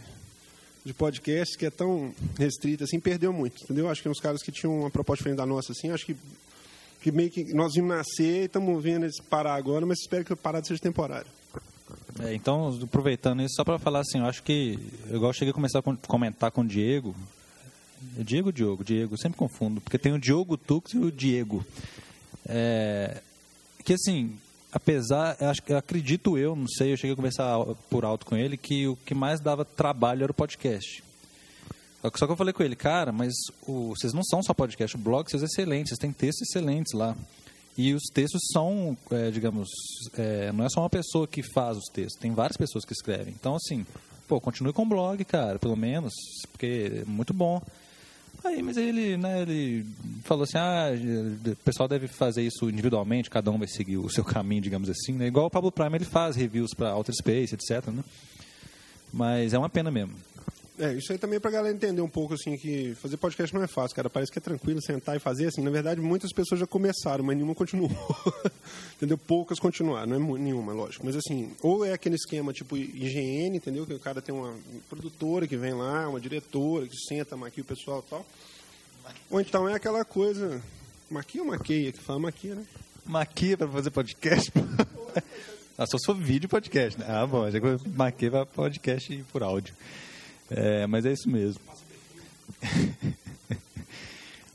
de 0.85 0.95
podcast, 0.95 1.59
que 1.59 1.67
é 1.67 1.71
tão 1.71 2.15
restrita 2.39 2.85
assim, 2.85 3.01
perdeu 3.01 3.33
muito, 3.33 3.63
entendeu? 3.65 3.89
Acho 3.89 4.03
que 4.03 4.09
uns 4.09 4.21
caras 4.21 4.43
que 4.43 4.53
tinham 4.53 4.81
uma 4.81 4.91
proposta 4.91 5.19
diferente 5.19 5.39
da 5.39 5.47
nossa, 5.47 5.73
assim, 5.73 5.91
acho 5.91 6.07
que, 6.07 6.17
que 7.01 7.11
meio 7.11 7.31
que 7.31 7.53
nós 7.55 7.75
vimos 7.75 7.91
nascer 7.91 8.43
e 8.43 8.45
estamos 8.45 8.83
vendo 8.83 9.05
eles 9.05 9.21
parar 9.21 9.55
agora, 9.55 9.87
mas 9.87 10.01
espero 10.01 10.25
que 10.25 10.33
o 10.33 10.37
parado 10.37 10.67
seja 10.67 10.81
temporário. 10.81 11.27
É, 12.23 12.35
então, 12.35 12.79
aproveitando 12.83 13.43
isso, 13.43 13.55
só 13.57 13.65
para 13.65 13.79
falar 13.79 14.01
assim, 14.01 14.19
eu 14.19 14.27
acho 14.27 14.43
que, 14.43 14.79
igual 15.07 15.31
eu 15.31 15.33
cheguei 15.33 15.51
a 15.51 15.55
começar 15.55 15.79
a 15.79 15.83
comentar 16.07 16.51
com 16.51 16.61
o 16.61 16.67
Diego, 16.67 17.15
Diego 18.19 18.53
Diogo, 18.53 18.85
Diego, 18.85 19.17
sempre 19.19 19.39
confundo, 19.39 19.81
porque 19.81 19.99
tem 19.99 20.13
o 20.13 20.19
Diogo 20.19 20.57
Tux 20.57 20.93
e 20.93 20.99
o 20.99 21.11
Diego. 21.11 21.65
É, 22.47 23.21
que 23.85 23.95
assim, 23.95 24.37
apesar, 24.73 25.37
acho, 25.41 25.63
acredito 25.75 26.37
eu, 26.37 26.55
não 26.55 26.69
sei, 26.69 26.93
eu 26.93 26.97
cheguei 26.97 27.13
a 27.13 27.17
conversar 27.17 27.59
por 27.89 28.05
alto 28.05 28.27
com 28.27 28.37
ele, 28.37 28.57
que 28.57 28.87
o 28.87 28.97
que 28.97 29.15
mais 29.15 29.41
dava 29.41 29.65
trabalho 29.65 30.23
era 30.23 30.33
o 30.33 30.35
podcast. 30.35 31.03
Só 32.03 32.27
que 32.27 32.33
eu 32.33 32.37
falei 32.37 32.53
com 32.53 32.63
ele, 32.63 32.75
cara, 32.75 33.13
mas 33.13 33.33
o, 33.67 33.91
vocês 33.91 34.13
não 34.13 34.23
são 34.25 34.43
só 34.43 34.55
podcast, 34.55 34.97
o 34.97 34.99
blog 34.99 35.31
vocês 35.31 35.43
é 35.43 35.47
excelente, 35.47 35.89
vocês 35.89 35.99
têm 35.99 36.13
textos 36.13 36.49
excelentes 36.49 36.93
lá. 36.95 37.15
E 37.77 37.95
os 37.95 38.05
textos 38.13 38.41
são, 38.53 38.97
é, 39.11 39.31
digamos, 39.31 39.69
é, 40.17 40.51
não 40.53 40.65
é 40.65 40.69
só 40.69 40.81
uma 40.81 40.91
pessoa 40.91 41.27
que 41.27 41.43
faz 41.43 41.77
os 41.77 41.85
textos, 41.93 42.21
tem 42.21 42.33
várias 42.33 42.57
pessoas 42.57 42.85
que 42.85 42.93
escrevem. 42.93 43.35
Então, 43.39 43.55
assim, 43.55 43.87
pô, 44.27 44.41
continue 44.41 44.73
com 44.73 44.83
o 44.83 44.87
blog, 44.87 45.23
cara, 45.25 45.59
pelo 45.59 45.77
menos, 45.77 46.13
porque 46.53 47.03
é 47.03 47.05
muito 47.05 47.35
bom. 47.35 47.63
Aí, 48.43 48.63
mas 48.63 48.77
ele, 48.77 49.17
né, 49.17 49.43
ele 49.43 49.85
falou 50.25 50.45
assim, 50.45 50.57
ah, 50.57 50.89
o 51.47 51.57
pessoal 51.57 51.89
deve 51.89 52.09
fazer 52.09 52.43
isso 52.43 52.71
individualmente, 52.71 53.29
cada 53.29 53.51
um 53.51 53.59
vai 53.59 53.69
seguir 53.69 53.99
o 53.99 54.09
seu 54.09 54.25
caminho, 54.25 54.63
digamos 54.63 54.89
assim, 54.89 55.13
né? 55.13 55.27
Igual 55.27 55.47
o 55.47 55.51
Pablo 55.51 55.71
Prime, 55.71 55.95
ele 55.95 56.07
faz 56.07 56.37
reviews 56.37 56.73
para 56.73 56.95
Outer 56.95 57.15
Space, 57.15 57.55
etc, 57.55 57.89
né? 57.89 58.03
Mas 59.13 59.53
é 59.53 59.59
uma 59.59 59.69
pena 59.69 59.91
mesmo. 59.91 60.15
É, 60.81 60.95
isso 60.95 61.13
aí 61.13 61.19
também 61.19 61.37
é 61.37 61.41
pra 61.41 61.51
galera 61.51 61.75
entender 61.75 62.01
um 62.01 62.09
pouco, 62.09 62.33
assim, 62.33 62.57
que 62.57 62.95
fazer 62.95 63.19
podcast 63.19 63.55
não 63.55 63.63
é 63.63 63.67
fácil, 63.67 63.95
cara. 63.95 64.09
Parece 64.09 64.33
que 64.33 64.39
é 64.39 64.41
tranquilo 64.41 64.81
sentar 64.81 65.15
e 65.15 65.19
fazer, 65.19 65.49
assim. 65.49 65.61
Na 65.61 65.71
verdade, 65.71 66.01
muitas 66.01 66.33
pessoas 66.33 66.59
já 66.59 66.67
começaram, 66.67 67.23
mas 67.23 67.37
nenhuma 67.37 67.55
continuou. 67.55 67.91
entendeu? 68.97 69.19
Poucas 69.19 69.59
continuaram, 69.59 70.19
não 70.19 70.37
é 70.37 70.39
nenhuma, 70.39 70.73
lógico. 70.73 71.05
Mas, 71.05 71.17
assim, 71.17 71.53
ou 71.61 71.85
é 71.85 71.93
aquele 71.93 72.15
esquema 72.15 72.51
tipo 72.55 72.79
IGN, 72.79 73.59
entendeu? 73.59 73.85
Que 73.85 73.93
o 73.93 73.99
cara 73.99 74.23
tem 74.23 74.35
uma 74.35 74.55
produtora 74.89 75.47
que 75.47 75.55
vem 75.55 75.75
lá, 75.75 76.09
uma 76.09 76.19
diretora 76.19 76.89
que 76.89 76.97
senta, 76.97 77.37
maquia 77.37 77.63
o 77.63 77.67
pessoal 77.67 78.03
e 78.07 78.09
tal. 78.09 78.27
Ou 79.31 79.39
então 79.39 79.69
é 79.69 79.75
aquela 79.75 80.03
coisa... 80.03 80.63
Maquia 81.11 81.43
ou 81.43 81.49
maqueia? 81.49 81.93
Que 81.93 82.01
fala 82.01 82.21
maquia, 82.21 82.55
né? 82.55 82.65
Maquia 83.05 83.59
pra 83.59 83.69
fazer 83.69 83.91
podcast? 83.91 84.51
ah, 85.77 85.85
só 85.87 85.99
sou 85.99 86.15
vídeo 86.15 86.49
podcast, 86.49 86.99
né? 86.99 87.05
Ah, 87.07 87.27
bom, 87.27 87.51
já 87.51 87.59
maquia 87.95 88.31
pra 88.31 88.47
podcast 88.47 89.25
por 89.31 89.43
áudio. 89.43 89.75
É, 90.51 90.87
mas 90.87 91.07
é 91.07 91.13
isso 91.13 91.29
mesmo. 91.29 91.61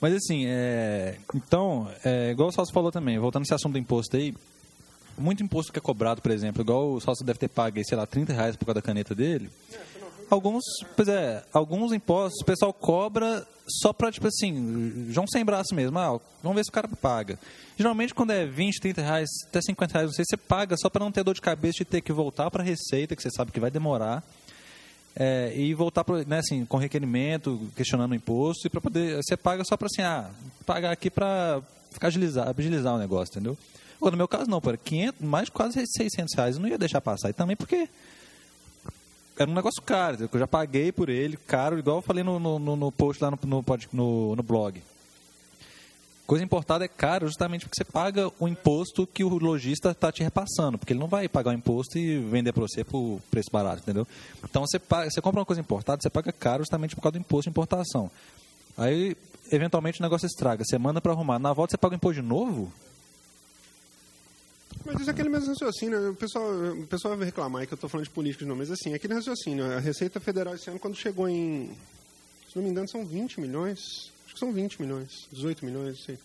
mas 0.02 0.14
assim, 0.14 0.46
é, 0.46 1.18
então, 1.34 1.90
é, 2.04 2.32
igual 2.32 2.50
o 2.50 2.52
Salso 2.52 2.74
falou 2.74 2.92
também, 2.92 3.18
voltando 3.18 3.44
nesse 3.44 3.54
assunto 3.54 3.74
do 3.74 3.80
imposto 3.80 4.18
aí, 4.18 4.34
muito 5.18 5.42
imposto 5.42 5.72
que 5.72 5.80
é 5.80 5.82
cobrado, 5.82 6.22
por 6.22 6.32
exemplo, 6.32 6.62
igual 6.62 6.92
o 6.92 7.00
Salso 7.00 7.24
deve 7.24 7.40
ter 7.40 7.48
pago, 7.48 7.78
sei 7.86 7.98
lá, 7.98 8.06
30 8.06 8.34
reais 8.34 8.56
por 8.56 8.66
causa 8.66 8.76
da 8.76 8.82
caneta 8.82 9.16
dele. 9.16 9.50
Alguns, 10.30 10.64
pois 10.96 11.08
é, 11.08 11.44
alguns 11.54 11.94
impostos 11.94 12.42
o 12.42 12.46
pessoal 12.46 12.74
cobra 12.74 13.46
só 13.68 13.94
para, 13.94 14.12
tipo 14.12 14.28
assim, 14.28 15.08
João 15.10 15.28
sem 15.28 15.46
braço 15.46 15.74
mesmo. 15.74 15.98
Ah, 16.00 16.20
vamos 16.42 16.56
ver 16.56 16.64
se 16.64 16.70
o 16.70 16.74
cara 16.74 16.88
paga. 16.88 17.40
Geralmente, 17.78 18.14
quando 18.14 18.32
é 18.32 18.46
20, 18.46 18.80
30 18.80 19.02
reais, 19.02 19.30
até 19.48 19.62
50 19.62 19.94
reais, 19.94 20.08
não 20.08 20.14
sei, 20.14 20.26
você 20.26 20.36
paga 20.36 20.76
só 20.78 20.90
para 20.90 21.04
não 21.04 21.12
ter 21.12 21.24
dor 21.24 21.36
de 21.36 21.42
cabeça 21.42 21.78
de 21.78 21.86
ter 21.86 22.02
que 22.02 22.12
voltar 22.12 22.50
para 22.50 22.64
a 22.64 22.66
receita, 22.66 23.16
que 23.16 23.22
você 23.22 23.30
sabe 23.30 23.52
que 23.52 23.60
vai 23.60 23.70
demorar 23.70 24.24
é, 25.16 25.54
e 25.56 25.74
voltar 25.74 26.04
pro, 26.04 26.28
né, 26.28 26.40
assim, 26.40 26.66
com 26.66 26.78
requerimento, 26.78 27.60
questionando 27.76 28.12
o 28.12 28.16
imposto, 28.16 28.68
e 28.68 28.70
para 28.70 28.82
poder. 28.82 29.16
Você 29.18 29.38
paga 29.38 29.64
só 29.64 29.78
para 29.78 29.88
assim, 29.88 30.02
ah, 30.02 30.30
pagar 30.66 30.92
aqui 30.92 31.10
para 31.10 31.62
ficar 31.92 32.08
agilizar, 32.08 32.50
agilizar 32.50 32.96
o 32.96 33.00
negócio, 33.00 33.32
entendeu? 33.32 33.58
No 34.02 34.18
meu 34.18 34.28
caso, 34.28 34.50
não, 34.50 34.60
para 34.60 34.78
500, 34.78 35.26
mais 35.26 35.50
quase 35.50 35.82
600 35.86 36.36
reais, 36.36 36.56
eu 36.56 36.62
não 36.62 36.70
ia 36.70 36.78
deixar 36.78 37.00
passar. 37.02 37.30
E 37.30 37.34
também 37.34 37.56
porque 37.56 37.90
era 39.38 39.50
um 39.50 39.54
negócio 39.54 39.82
caro, 39.82 40.30
eu 40.32 40.40
já 40.40 40.48
paguei 40.48 40.92
por 40.92 41.10
ele, 41.10 41.38
caro, 41.38 41.80
igual 41.80 41.98
eu 41.98 42.02
falei 42.02 42.24
no, 42.24 42.38
no, 42.38 42.76
no 42.76 42.92
post 42.92 43.24
lá 43.24 43.32
no, 43.32 43.40
no, 43.92 44.36
no 44.36 44.44
blog. 44.44 44.82
Coisa 46.26 46.44
importada 46.44 46.84
é 46.84 46.88
caro 46.88 47.28
justamente 47.28 47.66
porque 47.66 47.78
você 47.78 47.84
paga 47.84 48.32
o 48.40 48.48
imposto 48.48 49.06
que 49.06 49.24
o 49.24 49.30
lojista 49.30 49.92
está 49.92 50.12
te 50.12 50.24
repassando, 50.24 50.76
porque 50.76 50.92
ele 50.92 51.00
não 51.00 51.08
vai 51.08 51.30
pagar 51.30 51.52
o 51.52 51.54
imposto 51.54 52.00
e 52.00 52.18
vender 52.18 52.52
para 52.52 52.64
você 52.64 52.84
por 52.84 53.22
preço 53.30 53.52
barato, 53.52 53.84
entendeu? 53.84 54.08
Então 54.44 54.66
você, 54.66 54.80
paga, 54.80 55.10
você 55.12 55.22
compra 55.22 55.42
uma 55.42 55.46
coisa 55.46 55.62
importada, 55.62 56.02
você 56.02 56.10
paga 56.10 56.32
caro 56.32 56.64
justamente 56.64 56.96
por 56.96 57.02
causa 57.04 57.20
do 57.20 57.22
imposto 57.22 57.44
de 57.44 57.50
importação. 57.50 58.10
Aí, 58.76 59.16
eventualmente, 59.52 60.00
o 60.00 60.04
negócio 60.04 60.26
estraga, 60.26 60.64
você 60.66 60.80
manda 60.80 61.00
para 61.00 61.12
arrumar. 61.12 61.38
Na 61.38 61.54
volta 61.54 61.72
você 61.72 61.78
paga 61.78 61.94
o 61.94 61.98
imposto 61.98 62.20
de 62.20 62.28
novo? 62.28 62.74
Mas 64.84 65.02
isso 65.02 65.10
é 65.12 65.14
aquele 65.14 65.30
mesmo 65.30 65.50
raciocínio. 65.50 66.10
O 66.10 66.16
pessoal, 66.16 66.44
o 66.72 66.88
pessoal 66.88 67.16
vai 67.16 67.28
reclamar 67.28 67.68
que 67.68 67.74
eu 67.74 67.76
estou 67.76 67.90
falando 67.90 68.08
de 68.08 68.12
políticos, 68.12 68.48
não, 68.48 68.56
mas 68.56 68.72
assim, 68.72 68.94
é 68.94 68.96
aquele 68.96 69.14
raciocínio. 69.14 69.64
A 69.64 69.80
Receita 69.80 70.20
Federal 70.20 70.56
esse 70.56 70.72
ano, 70.72 70.80
quando 70.80 70.96
chegou 70.96 71.30
em. 71.30 71.70
Se 72.50 72.56
não 72.56 72.64
me 72.64 72.72
engano, 72.72 72.90
são 72.90 73.06
20 73.06 73.40
milhões 73.40 73.80
que 74.36 74.40
são 74.40 74.52
20 74.52 74.82
milhões, 74.82 75.28
18 75.32 75.66
milhões, 75.66 76.04
sei. 76.04 76.20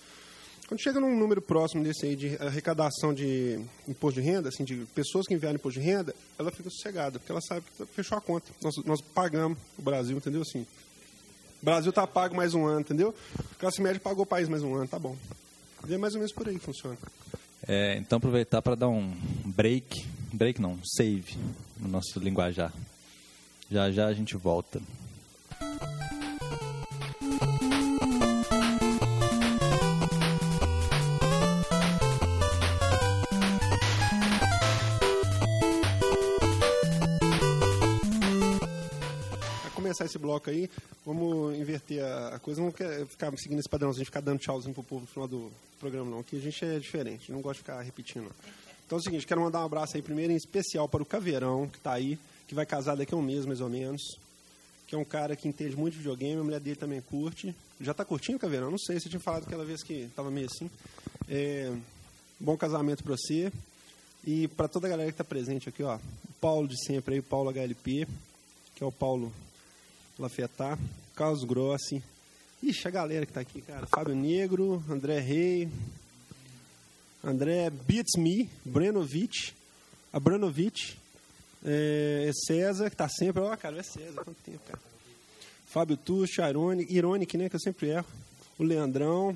Quando 0.69 0.83
chega 0.83 1.01
num 1.01 1.19
número 1.19 1.43
próximo 1.43 1.83
desse 1.83 2.07
aí 2.07 2.15
de 2.15 2.37
arrecadação 2.37 3.13
de 3.13 3.59
imposto 3.89 4.21
de 4.21 4.27
renda, 4.27 4.51
assim, 4.51 4.63
de 4.63 4.87
pessoas 4.95 5.27
que 5.27 5.35
enviaram 5.35 5.57
imposto 5.57 5.81
de 5.81 5.87
renda, 5.87 6.15
ela 6.39 6.53
fica 6.53 6.71
sossegada, 6.71 7.19
porque 7.19 7.33
ela 7.33 7.41
sabe 7.41 7.65
que 7.77 7.87
fechou 7.87 8.17
a 8.17 8.21
conta. 8.21 8.47
Nós, 8.63 8.77
nós 8.85 9.01
pagamos 9.01 9.59
o 9.77 9.83
Brasil, 9.83 10.17
entendeu? 10.17 10.43
Assim, 10.43 10.67
o 11.61 11.65
Brasil 11.65 11.91
está 11.91 12.07
pago 12.07 12.37
mais 12.37 12.55
um 12.55 12.67
ano, 12.67 12.83
entendeu? 12.83 13.15
A 13.39 13.55
classe 13.57 13.83
média 13.83 14.01
pagou 14.01 14.23
o 14.23 14.27
país 14.27 14.49
mais 14.49 14.63
um 14.63 14.75
ano, 14.75 14.87
tá 14.87 14.99
bom. 14.99 15.17
E 15.89 15.95
é 15.95 15.99
mais 15.99 16.15
ou 16.15 16.21
menos 16.21 16.33
por 16.33 16.49
aí 16.49 16.59
que 16.59 16.65
funciona. 16.65 16.97
É, 17.67 17.97
então 17.97 18.19
aproveitar 18.19 18.63
para 18.63 18.75
dar 18.75 18.89
um 18.89 19.13
break, 19.45 20.07
break 20.33 20.61
não, 20.61 20.79
save 20.85 21.37
no 21.79 21.89
nosso 21.89 22.19
linguajar. 22.19 22.73
Já 23.71 23.91
já 23.91 24.07
a 24.07 24.13
gente 24.13 24.37
volta. 24.37 24.81
Começar 40.01 40.05
esse 40.07 40.19
bloco 40.19 40.49
aí, 40.49 40.71
vamos 41.05 41.57
inverter 41.59 42.03
a, 42.05 42.39
coisa. 42.39 42.63
Não 42.63 42.73
quer 42.73 43.07
ficar 43.07 43.31
seguindo 43.37 43.59
esse 43.59 43.69
gente 43.69 44.05
ficar 44.07 44.21
dando 44.21 44.39
tchauzinho 44.39 44.73
pro 44.73 44.83
povo 44.83 45.03
no 45.03 45.07
final 45.07 45.29
do 45.29 45.53
programa, 45.79 46.11
não. 46.11 46.21
Aqui 46.21 46.37
a 46.37 46.41
gente 46.41 46.65
é 46.65 46.79
diferente, 46.79 47.31
não 47.31 47.41
gosta 47.41 47.55
de 47.55 47.61
ficar 47.61 47.83
repetindo. 47.83 48.31
Então 48.87 48.97
é 48.97 49.01
o 49.01 49.03
seguinte, 49.03 49.27
quero 49.27 49.41
mandar 49.41 49.61
um 49.61 49.67
abraço 49.67 49.97
aí 49.97 50.03
primeiro 50.03 50.33
em 50.33 50.37
especial 50.37 50.89
para 50.89 51.03
o 51.03 51.07
Caveirão, 51.07 51.69
que 51.69 51.79
está 51.79 51.93
aí, 51.93 52.19
que 52.49 52.55
vai 52.55 52.67
casar 52.67 52.97
daqui 52.97 53.15
a 53.15 53.17
um 53.17 53.23
mês, 53.23 53.45
mais 53.45 53.61
ou 53.61 53.69
menos. 53.69 54.01
Que 54.87 54.95
é 54.95 54.99
um 54.99 55.05
cara 55.05 55.37
que 55.37 55.47
entende 55.47 55.77
muito 55.77 55.93
de 55.93 55.99
videogame, 55.99 56.41
a 56.41 56.45
mulher 56.45 56.61
dele 56.61 56.77
também 56.77 57.01
curte. 57.01 57.55
Já 57.81 57.93
está 57.93 58.05
curtindo 58.05 58.39
Caveirão? 58.39 58.71
Não 58.71 58.79
sei, 58.79 58.99
você 58.99 59.09
tinha 59.09 59.21
falado 59.21 59.45
aquela 59.45 59.65
vez 59.65 59.83
que 59.83 59.93
estava 59.95 60.31
meio 60.31 60.47
assim. 60.47 60.69
É, 61.29 61.73
bom 62.39 62.57
casamento 62.57 63.05
para 63.05 63.15
você. 63.17 63.53
E 64.27 64.49
para 64.49 64.69
toda 64.69 64.87
a 64.87 64.91
galera 64.91 65.09
que 65.09 65.15
está 65.15 65.25
presente 65.25 65.69
aqui, 65.69 65.83
ó, 65.83 65.97
o 65.97 66.33
Paulo 66.41 66.67
de 66.67 66.77
sempre 66.85 67.15
aí, 67.15 67.21
o 67.21 67.23
Paulo 67.23 67.51
HLP, 67.51 68.07
que 68.75 68.83
é 68.83 68.87
o 68.87 68.93
Paulo 68.93 69.33
Lafetá, 70.21 70.79
Carlos 71.17 71.45
Grossi. 71.45 72.03
Ixi, 72.63 72.87
a 72.87 72.91
galera 72.91 73.25
que 73.25 73.31
está 73.31 73.41
aqui, 73.41 73.63
cara. 73.63 73.87
Fábio 73.87 74.15
Negro, 74.15 74.85
André 74.89 75.19
Rei, 75.19 75.69
André 77.25 77.71
Beats 77.71 78.19
Me, 78.19 78.49
Brenovic, 78.63 79.55
Abranovic, 80.13 80.95
é, 81.65 82.31
César, 82.47 82.91
que 82.91 82.95
está 82.95 83.09
sempre. 83.09 83.41
Ó, 83.41 83.57
cara, 83.57 83.79
é 83.79 83.83
César, 83.83 84.23
quanto 84.23 84.37
tempo, 84.45 84.61
cara. 84.67 84.79
Fábio 85.67 85.97
Tucho, 85.97 86.43
Ironic, 86.43 86.93
Ironic, 86.93 87.39
né, 87.39 87.49
que 87.49 87.57
eu 87.57 87.61
sempre 87.61 87.89
erro. 87.89 88.07
O 88.59 88.63
Leandrão, 88.63 89.35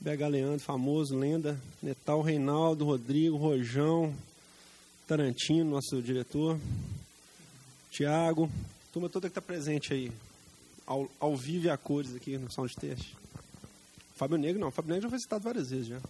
BH 0.00 0.28
Leandro, 0.30 0.60
famoso, 0.60 1.18
lenda. 1.18 1.60
Netal, 1.82 2.22
Reinaldo, 2.22 2.86
Rodrigo, 2.86 3.36
Rojão, 3.36 4.14
Tarantino, 5.06 5.70
nosso 5.70 6.00
diretor. 6.00 6.58
Tiago, 7.90 8.50
turma 8.96 9.10
toda 9.10 9.28
que 9.28 9.38
está 9.38 9.42
presente 9.42 9.92
aí, 9.92 10.10
ao, 10.86 11.06
ao 11.20 11.36
vivo 11.36 11.66
e 11.66 11.70
a 11.70 11.76
cores 11.76 12.14
aqui 12.14 12.38
no 12.38 12.50
Sound 12.50 12.74
Test. 12.76 13.12
Fábio 14.14 14.38
Negro 14.38 14.58
não, 14.58 14.70
Fábio 14.70 14.94
Negro 14.94 15.02
já 15.02 15.10
foi 15.10 15.18
citado 15.18 15.44
várias 15.44 15.68
vezes 15.68 15.88
já. 15.88 16.00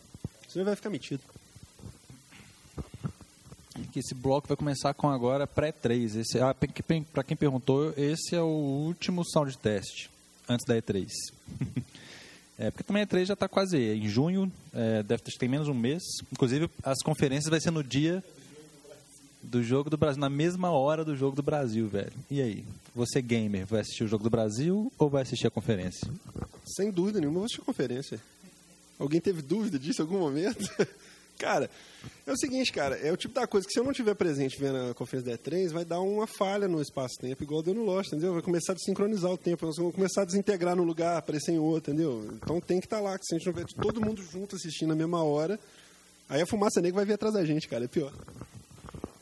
Senão 0.48 0.64
vai 0.64 0.76
ficar 0.76 0.88
metido. 0.88 1.20
Esse 3.96 4.14
bloco 4.14 4.46
vai 4.46 4.56
começar 4.56 4.94
com 4.94 5.08
agora 5.08 5.48
pré-3. 5.48 6.20
Esse, 6.20 6.38
ah, 6.38 6.54
para 6.54 7.24
quem 7.24 7.36
perguntou, 7.36 7.92
esse 7.96 8.36
é 8.36 8.40
o 8.40 8.46
último 8.46 9.24
sound 9.24 9.58
test 9.58 10.08
antes 10.48 10.64
da 10.64 10.76
E3. 10.76 11.08
é, 12.56 12.70
porque 12.70 12.84
também 12.84 13.02
a 13.02 13.06
E3 13.06 13.24
já 13.24 13.34
está 13.34 13.48
quase. 13.48 13.78
Em 13.78 14.06
junho, 14.06 14.52
é, 14.72 15.02
deve 15.02 15.22
ter, 15.24 15.48
menos 15.48 15.66
um 15.66 15.74
mês. 15.74 16.02
Inclusive, 16.30 16.70
as 16.84 16.98
conferências 17.02 17.50
vai 17.50 17.60
ser 17.60 17.72
no 17.72 17.82
dia 17.82 18.22
do 19.46 19.62
jogo 19.62 19.88
do 19.88 19.96
Brasil, 19.96 20.20
na 20.20 20.28
mesma 20.28 20.70
hora 20.70 21.04
do 21.04 21.16
jogo 21.16 21.36
do 21.36 21.42
Brasil, 21.42 21.88
velho. 21.88 22.12
E 22.30 22.40
aí? 22.40 22.64
Você, 22.94 23.22
gamer, 23.22 23.66
vai 23.66 23.80
assistir 23.80 24.04
o 24.04 24.08
jogo 24.08 24.24
do 24.24 24.30
Brasil 24.30 24.92
ou 24.98 25.08
vai 25.08 25.22
assistir 25.22 25.46
a 25.46 25.50
conferência? 25.50 26.08
Sem 26.64 26.90
dúvida 26.90 27.20
nenhuma, 27.20 27.38
vou 27.38 27.44
assistir 27.44 27.62
a 27.62 27.64
conferência. 27.64 28.20
Alguém 28.98 29.20
teve 29.20 29.42
dúvida 29.42 29.78
disso 29.78 30.02
em 30.02 30.04
algum 30.04 30.18
momento? 30.18 30.68
cara, 31.38 31.70
é 32.26 32.32
o 32.32 32.36
seguinte, 32.36 32.72
cara, 32.72 32.96
é 32.96 33.12
o 33.12 33.16
tipo 33.16 33.34
da 33.34 33.46
coisa 33.46 33.66
que 33.66 33.72
se 33.72 33.78
eu 33.78 33.84
não 33.84 33.92
tiver 33.92 34.14
presente 34.14 34.58
vendo 34.58 34.90
a 34.90 34.94
conferência 34.94 35.30
da 35.30 35.38
E3, 35.38 35.70
vai 35.70 35.84
dar 35.84 36.00
uma 36.00 36.26
falha 36.26 36.66
no 36.66 36.80
espaço-tempo, 36.80 37.42
igual 37.42 37.62
deu 37.62 37.74
no 37.74 37.84
Lost, 37.84 38.08
entendeu? 38.08 38.32
Vai 38.32 38.42
começar 38.42 38.72
a 38.72 38.76
desincronizar 38.76 39.30
o 39.30 39.38
tempo, 39.38 39.66
nós 39.66 39.76
vamos 39.76 39.94
começar 39.94 40.22
a 40.22 40.24
desintegrar 40.24 40.74
no 40.74 40.82
lugar, 40.82 41.16
aparecer 41.16 41.52
em 41.52 41.58
outro, 41.58 41.92
entendeu? 41.92 42.28
Então 42.42 42.60
tem 42.60 42.80
que 42.80 42.86
estar 42.86 42.96
tá 42.96 43.02
lá, 43.02 43.18
que 43.18 43.24
se 43.26 43.34
a 43.34 43.38
gente 43.38 43.46
não 43.46 43.52
ver 43.52 43.66
todo 43.66 44.00
mundo 44.00 44.22
junto 44.22 44.56
assistindo 44.56 44.88
na 44.88 44.96
mesma 44.96 45.22
hora, 45.22 45.60
aí 46.28 46.40
a 46.40 46.46
fumaça 46.46 46.80
negra 46.80 46.96
vai 46.96 47.04
vir 47.04 47.12
atrás 47.12 47.34
da 47.34 47.44
gente, 47.44 47.68
cara, 47.68 47.84
é 47.84 47.88
pior. 47.88 48.12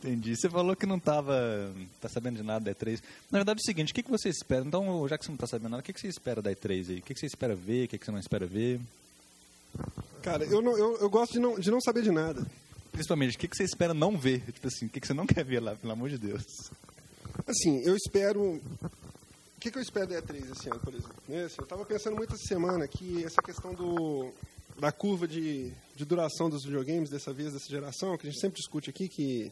Entendi. 0.05 0.37
Você 0.37 0.51
falou 0.51 0.77
que 0.77 0.85
não 0.85 0.99
estava 0.99 1.73
tá 1.99 2.11
sabendo 2.11 2.37
de 2.37 2.43
nada 2.43 2.63
da 2.63 2.75
E3. 2.75 3.01
Na 3.31 3.39
verdade 3.39 3.61
é 3.61 3.63
o 3.63 3.65
seguinte, 3.65 3.91
o 3.91 3.95
que, 3.95 4.03
que 4.03 4.11
você 4.11 4.29
espera? 4.29 4.63
Então, 4.63 5.09
já 5.09 5.17
que 5.17 5.25
você 5.25 5.31
não 5.31 5.37
está 5.37 5.47
sabendo 5.47 5.71
nada, 5.71 5.81
o 5.81 5.83
que, 5.83 5.95
que 5.95 6.01
você 6.01 6.09
espera 6.09 6.43
da 6.43 6.53
E3 6.53 6.91
aí? 6.91 6.99
O 6.99 7.03
que, 7.03 7.15
que 7.15 7.21
você 7.21 7.25
espera 7.25 7.55
ver? 7.55 7.87
O 7.87 7.89
que, 7.89 7.97
que 7.97 8.05
você 8.05 8.13
não 8.13 8.19
espera 8.19 8.47
ver? 8.47 8.79
Cara, 10.23 10.45
eu, 10.45 10.61
não, 10.61 10.77
eu, 10.77 10.99
eu 10.99 11.09
gosto 11.09 11.33
de 11.33 11.39
não, 11.39 11.59
de 11.59 11.71
não 11.71 11.81
saber 11.81 12.03
de 12.03 12.11
nada. 12.11 12.47
Principalmente, 12.93 13.37
o 13.37 13.39
que, 13.39 13.49
que 13.49 13.57
você 13.57 13.65
espera 13.65 13.95
não 13.95 14.19
ver? 14.19 14.43
Tipo 14.53 14.69
assim, 14.69 14.87
o 14.87 14.89
que, 14.91 15.01
que 15.01 15.07
você 15.07 15.15
não 15.15 15.27
quer 15.27 15.43
ver 15.43 15.61
lá, 15.61 15.75
pelo 15.75 15.95
amor 15.95 16.11
de 16.11 16.19
Deus? 16.19 16.45
Assim, 17.47 17.81
eu 17.83 17.97
espero... 17.97 18.43
O 18.43 19.61
que, 19.61 19.71
que 19.71 19.79
eu 19.79 19.83
espero 19.83 20.07
da 20.07 20.21
E3 20.21 20.53
esse 20.53 20.69
ano, 20.69 20.81
por 20.81 20.93
exemplo? 20.93 21.17
Né? 21.27 21.45
Assim, 21.45 21.57
eu 21.59 21.65
estava 21.65 21.87
pensando 21.87 22.15
muito 22.15 22.35
essa 22.35 22.45
semana 22.47 22.87
que 22.87 23.25
essa 23.25 23.41
questão 23.41 23.73
do, 23.73 24.31
da 24.79 24.93
curva 24.93 25.27
de, 25.27 25.73
de 25.97 26.05
duração 26.05 26.51
dos 26.51 26.63
videogames, 26.63 27.09
dessa 27.09 27.33
vez, 27.33 27.55
dessa 27.55 27.71
geração, 27.71 28.19
que 28.19 28.27
a 28.27 28.31
gente 28.31 28.41
sempre 28.41 28.59
discute 28.59 28.91
aqui, 28.91 29.09
que 29.09 29.51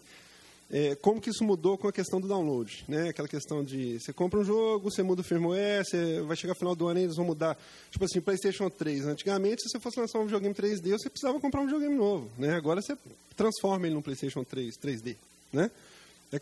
é, 0.72 0.94
como 0.94 1.20
que 1.20 1.28
isso 1.28 1.44
mudou 1.44 1.76
com 1.76 1.86
a 1.86 1.92
questão 1.92 2.18
do 2.18 2.26
download, 2.26 2.82
né? 2.88 3.10
Aquela 3.10 3.28
questão 3.28 3.62
de 3.62 4.00
você 4.00 4.10
compra 4.10 4.40
um 4.40 4.44
jogo, 4.44 4.90
você 4.90 5.02
muda 5.02 5.20
o 5.20 5.24
firmware, 5.24 5.84
você 5.84 6.22
vai 6.22 6.34
chegar 6.34 6.54
no 6.54 6.58
final 6.58 6.74
do 6.74 6.88
ano 6.88 6.98
e 6.98 7.02
eles 7.02 7.16
vão 7.16 7.26
mudar. 7.26 7.58
Tipo 7.90 8.06
assim, 8.06 8.22
PlayStation 8.22 8.70
3. 8.70 9.04
Antigamente, 9.04 9.62
se 9.62 9.68
você 9.68 9.78
fosse 9.78 10.00
lançar 10.00 10.18
um 10.18 10.24
videogame 10.24 10.54
3D, 10.54 10.92
você 10.92 11.10
precisava 11.10 11.38
comprar 11.38 11.60
um 11.60 11.66
videogame 11.66 11.94
novo, 11.94 12.30
né? 12.38 12.54
Agora 12.54 12.80
você 12.80 12.96
transforma 13.36 13.86
ele 13.86 13.94
num 13.94 14.00
PlayStation 14.00 14.42
3 14.42 14.78
3D, 14.78 15.16
né? 15.52 15.70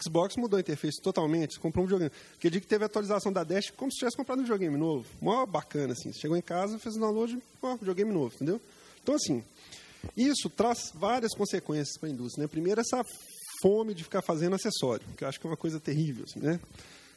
Xbox 0.00 0.36
mudou 0.36 0.56
a 0.56 0.60
interface 0.60 1.02
totalmente, 1.02 1.58
comprou 1.58 1.82
um 1.82 1.88
videogame. 1.88 2.12
Aquele 2.38 2.52
dia 2.52 2.60
que 2.60 2.68
teve 2.68 2.84
a 2.84 2.86
atualização 2.86 3.32
da 3.32 3.42
Dash, 3.42 3.70
como 3.76 3.90
se 3.90 3.98
tivesse 3.98 4.16
comprado 4.16 4.38
um 4.38 4.42
videogame 4.42 4.76
novo. 4.76 5.04
Mó 5.20 5.44
bacana, 5.44 5.94
assim. 5.94 6.12
Você 6.12 6.20
chegou 6.20 6.36
em 6.36 6.42
casa, 6.42 6.78
fez 6.78 6.94
o 6.94 7.00
download, 7.00 7.36
ó, 7.60 7.74
videogame 7.74 8.12
novo, 8.12 8.32
entendeu? 8.36 8.60
Então, 9.02 9.16
assim, 9.16 9.42
isso 10.16 10.48
traz 10.48 10.92
várias 10.94 11.34
consequências 11.34 11.98
para 11.98 12.08
a 12.08 12.12
indústria. 12.12 12.42
Né? 12.42 12.48
Primeiro, 12.48 12.80
essa 12.80 13.04
fome 13.62 13.94
de 13.94 14.04
ficar 14.04 14.22
fazendo 14.22 14.54
acessório, 14.54 15.06
que 15.16 15.24
eu 15.24 15.28
acho 15.28 15.40
que 15.40 15.46
é 15.46 15.50
uma 15.50 15.56
coisa 15.56 15.78
terrível, 15.80 16.24
assim, 16.24 16.40
né? 16.40 16.60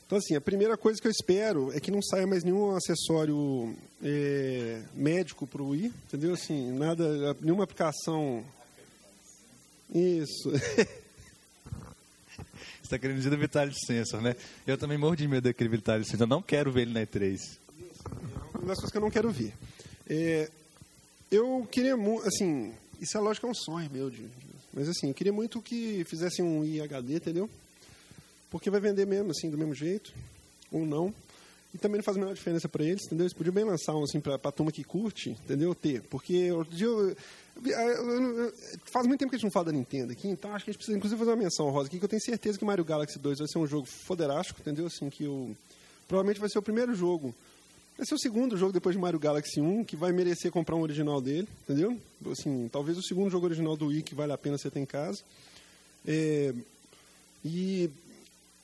Então, 0.05 0.17
assim, 0.17 0.35
a 0.35 0.41
primeira 0.41 0.77
coisa 0.77 1.01
que 1.01 1.07
eu 1.07 1.11
espero 1.11 1.71
é 1.73 1.79
que 1.79 1.89
não 1.89 2.01
saia 2.01 2.27
mais 2.27 2.43
nenhum 2.43 2.75
acessório 2.75 3.75
é, 4.03 4.81
médico 4.93 5.47
para 5.47 5.61
o 5.61 5.69
Wii, 5.69 5.93
entendeu? 6.07 6.33
Assim, 6.33 6.71
nada, 6.77 7.35
nenhuma 7.41 7.63
aplicação... 7.63 8.43
Isso. 9.93 10.49
Você 12.83 12.87
está 12.87 12.99
querendo 12.99 13.17
dizer 13.17 13.29
do 13.29 13.37
Vitality 13.37 13.77
Sensor, 13.85 14.21
né? 14.21 14.35
Eu 14.65 14.77
também 14.77 14.97
morro 14.97 15.15
de 15.15 15.27
medo 15.27 15.43
daquele 15.43 15.69
Vitality 15.69 16.09
Sensor. 16.09 16.25
Eu 16.25 16.29
não 16.29 16.41
quero 16.41 16.71
ver 16.71 16.81
ele 16.81 16.93
na 16.93 17.01
E3. 17.01 17.35
Isso. 17.35 17.59
É 18.53 18.57
uma 18.57 18.67
das 18.67 18.77
coisas 18.77 18.91
que 18.91 18.97
eu 18.97 19.01
não 19.01 19.11
quero 19.11 19.31
ver. 19.31 19.53
É, 20.07 20.49
eu 21.31 21.67
queria, 21.71 21.95
assim, 22.25 22.73
isso 22.99 23.17
é 23.17 23.21
lógico 23.21 23.47
é 23.47 23.49
um 23.49 23.55
sonho 23.55 23.89
meu 23.91 24.09
de, 24.09 24.27
mas 24.73 24.89
assim, 24.89 25.09
eu 25.09 25.13
queria 25.13 25.31
muito 25.31 25.61
que 25.61 26.03
fizessem 26.05 26.43
um 26.43 26.65
IHD, 26.65 27.15
entendeu? 27.15 27.49
Porque 28.49 28.69
vai 28.69 28.79
vender 28.79 29.05
mesmo, 29.05 29.31
assim, 29.31 29.49
do 29.49 29.57
mesmo 29.57 29.73
jeito, 29.73 30.13
ou 30.71 30.85
não. 30.85 31.13
e 31.73 31.77
também 31.77 31.97
não 31.97 32.03
faz 32.03 32.17
a 32.17 32.19
menor 32.19 32.33
diferença 32.33 32.69
para 32.69 32.83
eles, 32.83 33.05
entendeu? 33.05 33.23
Eles 33.23 33.33
podiam 33.33 33.53
bem 33.53 33.63
lançar 33.63 33.95
um 33.95 34.03
assim 34.03 34.19
para 34.19 34.35
a 34.35 34.51
turma 34.51 34.71
que 34.71 34.83
curte, 34.83 35.31
entendeu? 35.31 35.73
Ter, 35.73 36.01
porque 36.03 36.51
outro 36.51 36.75
dia 36.75 36.87
eu, 36.87 37.15
eu, 37.65 38.53
faz 38.91 39.07
muito 39.07 39.19
tempo 39.19 39.29
que 39.29 39.35
a 39.35 39.39
gente 39.39 39.45
não 39.45 39.51
fala 39.51 39.67
da 39.67 39.71
Nintendo 39.71 40.11
aqui, 40.11 40.27
então 40.27 40.53
acho 40.53 40.65
que 40.65 40.69
a 40.69 40.73
gente 40.73 40.79
precisa 40.79 40.97
inclusive 40.97 41.17
fazer 41.17 41.31
uma 41.31 41.37
menção 41.43 41.69
rosa 41.69 41.87
aqui, 41.87 41.97
que 41.97 42.05
eu 42.05 42.09
tenho 42.09 42.21
certeza 42.21 42.59
que 42.59 42.65
Mario 42.65 42.85
Galaxy 42.85 43.17
2 43.17 43.39
vai 43.39 43.47
ser 43.47 43.57
um 43.57 43.67
jogo 43.67 43.87
foderástico, 43.87 44.61
entendeu? 44.61 44.85
Assim, 44.85 45.09
que 45.09 45.25
o, 45.25 45.55
provavelmente 46.07 46.39
vai 46.39 46.49
ser 46.49 46.59
o 46.59 46.61
primeiro 46.61 46.93
jogo, 46.93 47.33
vai 47.97 48.05
ser 48.05 48.15
o 48.15 48.19
segundo 48.19 48.57
jogo 48.57 48.71
depois 48.71 48.95
de 48.95 49.01
Mario 49.01 49.19
Galaxy 49.19 49.61
1, 49.61 49.83
que 49.83 49.95
vai 49.95 50.11
merecer 50.11 50.51
comprar 50.51 50.75
um 50.75 50.81
original 50.81 51.21
dele, 51.21 51.47
entendeu? 51.63 51.97
Assim, 52.31 52.69
talvez 52.71 52.97
o 52.97 53.03
segundo 53.03 53.29
jogo 53.29 53.45
original 53.45 53.77
do 53.77 53.87
Wii 53.87 54.03
que 54.03 54.15
vale 54.15 54.33
a 54.33 54.37
pena 54.37 54.57
você 54.57 54.69
ter 54.69 54.79
em 54.79 54.85
casa. 54.85 55.21
É, 56.05 56.53
e 57.45 57.89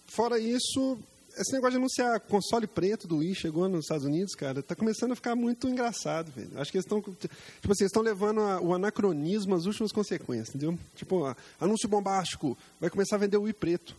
fora 0.07 0.39
isso, 0.39 0.97
esse 1.37 1.53
negócio 1.53 1.71
de 1.71 1.77
anunciar 1.77 2.19
console 2.21 2.65
preto 2.65 3.07
do 3.07 3.17
Wii 3.17 3.35
chegou 3.35 3.69
nos 3.69 3.85
Estados 3.85 4.05
Unidos, 4.05 4.33
cara, 4.33 4.63
tá 4.63 4.75
começando 4.75 5.11
a 5.11 5.15
ficar 5.15 5.35
muito 5.35 5.67
engraçado, 5.67 6.31
velho. 6.31 6.49
Acho 6.55 6.71
que 6.71 6.77
eles 6.77 6.85
estão, 6.85 7.01
tipo 7.01 7.71
assim, 7.71 7.85
estão 7.85 8.01
levando 8.01 8.41
a, 8.41 8.59
o 8.59 8.73
anacronismo 8.73 9.53
às 9.55 9.65
últimas 9.65 9.91
consequências, 9.91 10.49
entendeu? 10.49 10.77
Tipo, 10.95 11.35
anúncio 11.59 11.87
bombástico, 11.87 12.57
vai 12.79 12.89
começar 12.89 13.15
a 13.15 13.19
vender 13.19 13.37
o 13.37 13.43
Wii 13.43 13.53
preto. 13.53 13.95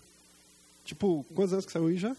Tipo, 0.85 1.25
quantos 1.35 1.53
anos 1.53 1.67
que 1.67 1.73
saiu 1.73 1.85
o 1.85 1.87
Wii 1.89 1.99
já? 1.99 2.17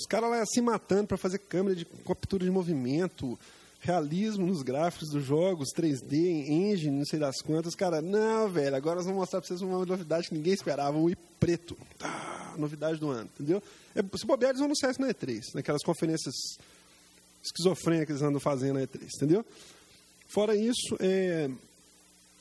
Os 0.00 0.06
caras 0.06 0.30
lá 0.30 0.46
se 0.46 0.62
matando 0.62 1.08
para 1.08 1.18
fazer 1.18 1.38
câmera 1.38 1.76
de 1.76 1.84
captura 1.84 2.42
de 2.42 2.50
movimento, 2.50 3.38
realismo 3.80 4.46
nos 4.46 4.62
gráficos 4.62 5.10
dos 5.10 5.22
jogos, 5.22 5.68
3D, 5.76 6.48
engine, 6.48 6.96
não 6.96 7.04
sei 7.04 7.18
das 7.18 7.42
quantas. 7.42 7.74
Cara, 7.74 8.00
não, 8.00 8.48
velho, 8.48 8.74
agora 8.74 8.96
nós 8.96 9.04
vamos 9.04 9.20
mostrar 9.20 9.40
para 9.40 9.48
vocês 9.48 9.60
uma 9.60 9.84
novidade 9.84 10.28
que 10.28 10.34
ninguém 10.34 10.54
esperava, 10.54 10.96
o 10.96 11.10
i 11.10 11.16
preto. 11.38 11.76
Ah, 12.00 12.54
novidade 12.56 12.98
do 12.98 13.10
ano, 13.10 13.28
entendeu? 13.34 13.62
É, 13.94 14.00
se 14.16 14.24
bobear, 14.24 14.50
eles 14.50 14.60
vão 14.60 14.68
anunciar 14.68 14.90
isso 14.90 15.02
na 15.02 15.08
E3, 15.08 15.54
naquelas 15.54 15.82
conferências 15.82 16.34
esquizofrênicas 17.44 18.06
que 18.06 18.12
eles 18.12 18.22
andam 18.22 18.40
fazendo 18.40 18.78
na 18.78 18.86
E3, 18.86 19.06
entendeu? 19.16 19.44
Fora 20.28 20.56
isso, 20.56 20.96
é, 20.98 21.50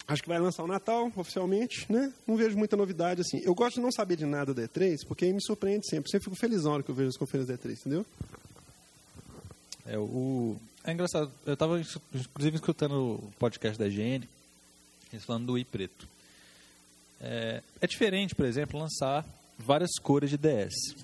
acho 0.10 0.24
que 0.24 0.28
vai 0.28 0.40
lançar 0.40 0.64
o 0.64 0.68
Natal, 0.68 1.12
oficialmente, 1.16 1.86
né? 1.92 2.12
Não 2.26 2.36
vejo 2.36 2.58
muita 2.58 2.76
novidade, 2.76 3.22
assim. 3.22 3.42
Eu 3.44 3.54
gosto 3.54 3.76
de 3.76 3.82
não 3.82 3.92
saber 3.92 4.16
de 4.16 4.26
nada 4.26 4.54
da 4.54 4.64
E3, 4.64 5.06
porque 5.08 5.32
me 5.32 5.42
surpreende 5.42 5.88
sempre. 5.88 6.10
Sempre 6.10 6.26
fico 6.26 6.36
feliz 6.36 6.64
na 6.64 6.72
hora 6.72 6.84
que 6.84 6.90
eu 6.90 6.96
vejo 6.96 7.10
as 7.10 7.18
conferências 7.18 7.58
da 7.58 7.64
E3, 7.64 7.74
entendeu? 7.80 8.06
É, 9.86 9.98
o, 9.98 10.58
é 10.84 10.92
engraçado, 10.92 11.32
eu 11.46 11.54
estava 11.54 11.80
inclusive 11.80 12.56
escutando 12.56 12.94
o 12.94 13.34
podcast 13.38 13.78
da 13.78 13.88
IGN, 13.88 14.28
eles 15.12 15.26
falando 15.26 15.46
do 15.46 15.58
i 15.58 15.64
preto. 15.64 16.08
É, 17.22 17.62
é, 17.82 17.88
diferente, 17.88 18.34
por 18.34 18.46
exemplo, 18.46 18.80
lançar 18.80 19.26
várias 19.58 19.92
cores 20.02 20.30
de 20.30 20.38
DS. 20.38 20.96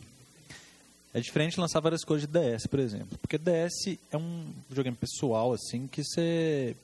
É 1.13 1.19
diferente 1.19 1.59
lançar 1.59 1.79
várias 1.79 2.03
cores 2.03 2.23
de 2.23 2.27
DS, 2.27 2.67
por 2.67 2.79
exemplo. 2.79 3.17
Porque 3.19 3.37
DS 3.37 3.97
é 4.11 4.17
um 4.17 4.51
videogame 4.67 4.97
pessoal, 4.97 5.53
assim, 5.53 5.87
que 5.87 6.03
você 6.03 6.75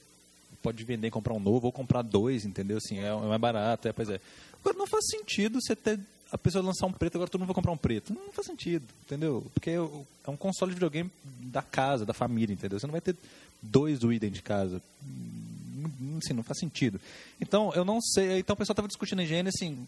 pode 0.62 0.84
vender 0.84 1.10
comprar 1.10 1.34
um 1.34 1.40
novo 1.40 1.68
ou 1.68 1.72
comprar 1.72 2.02
dois, 2.02 2.46
entendeu? 2.46 2.78
Assim, 2.78 3.00
é, 3.00 3.08
é 3.08 3.16
mais 3.16 3.42
barato, 3.42 3.88
é, 3.88 3.94
pois 3.94 4.10
é. 4.10 4.20
Agora, 4.60 4.78
não 4.78 4.88
faz 4.88 5.06
sentido 5.10 5.60
você 5.62 5.76
ter 5.76 6.00
a 6.32 6.38
pessoa 6.38 6.64
lançar 6.64 6.86
um 6.86 6.94
preto, 6.94 7.16
agora 7.16 7.30
todo 7.30 7.42
mundo 7.42 7.50
vai 7.50 7.56
comprar 7.56 7.72
um 7.74 7.78
preto. 7.78 8.14
Não 8.14 8.32
faz 8.32 8.48
sentido, 8.48 8.86
entendeu? 9.06 9.46
Porque 9.54 9.72
é 9.72 10.30
um 10.30 10.38
console 10.38 10.72
de 10.72 10.76
videogame 10.76 11.12
da 11.24 11.62
casa, 11.62 12.06
da 12.06 12.14
família, 12.14 12.54
entendeu? 12.54 12.80
Você 12.80 12.88
não 12.88 12.92
vai 12.94 13.02
ter 13.02 13.16
dois 13.62 14.04
Wii 14.04 14.20
dentro 14.20 14.36
de 14.36 14.42
casa. 14.42 14.82
Hum, 15.04 16.20
assim, 16.24 16.34
não 16.34 16.44
faz 16.44 16.60
sentido. 16.60 17.02
Então, 17.40 17.74
eu 17.76 17.84
não 17.84 18.00
sei. 18.00 18.40
Então, 18.40 18.54
o 18.54 18.58
pessoal 18.58 18.74
estava 18.74 18.88
discutindo 18.88 19.20
a 19.20 19.24
higiene, 19.24 19.50
assim... 19.50 19.88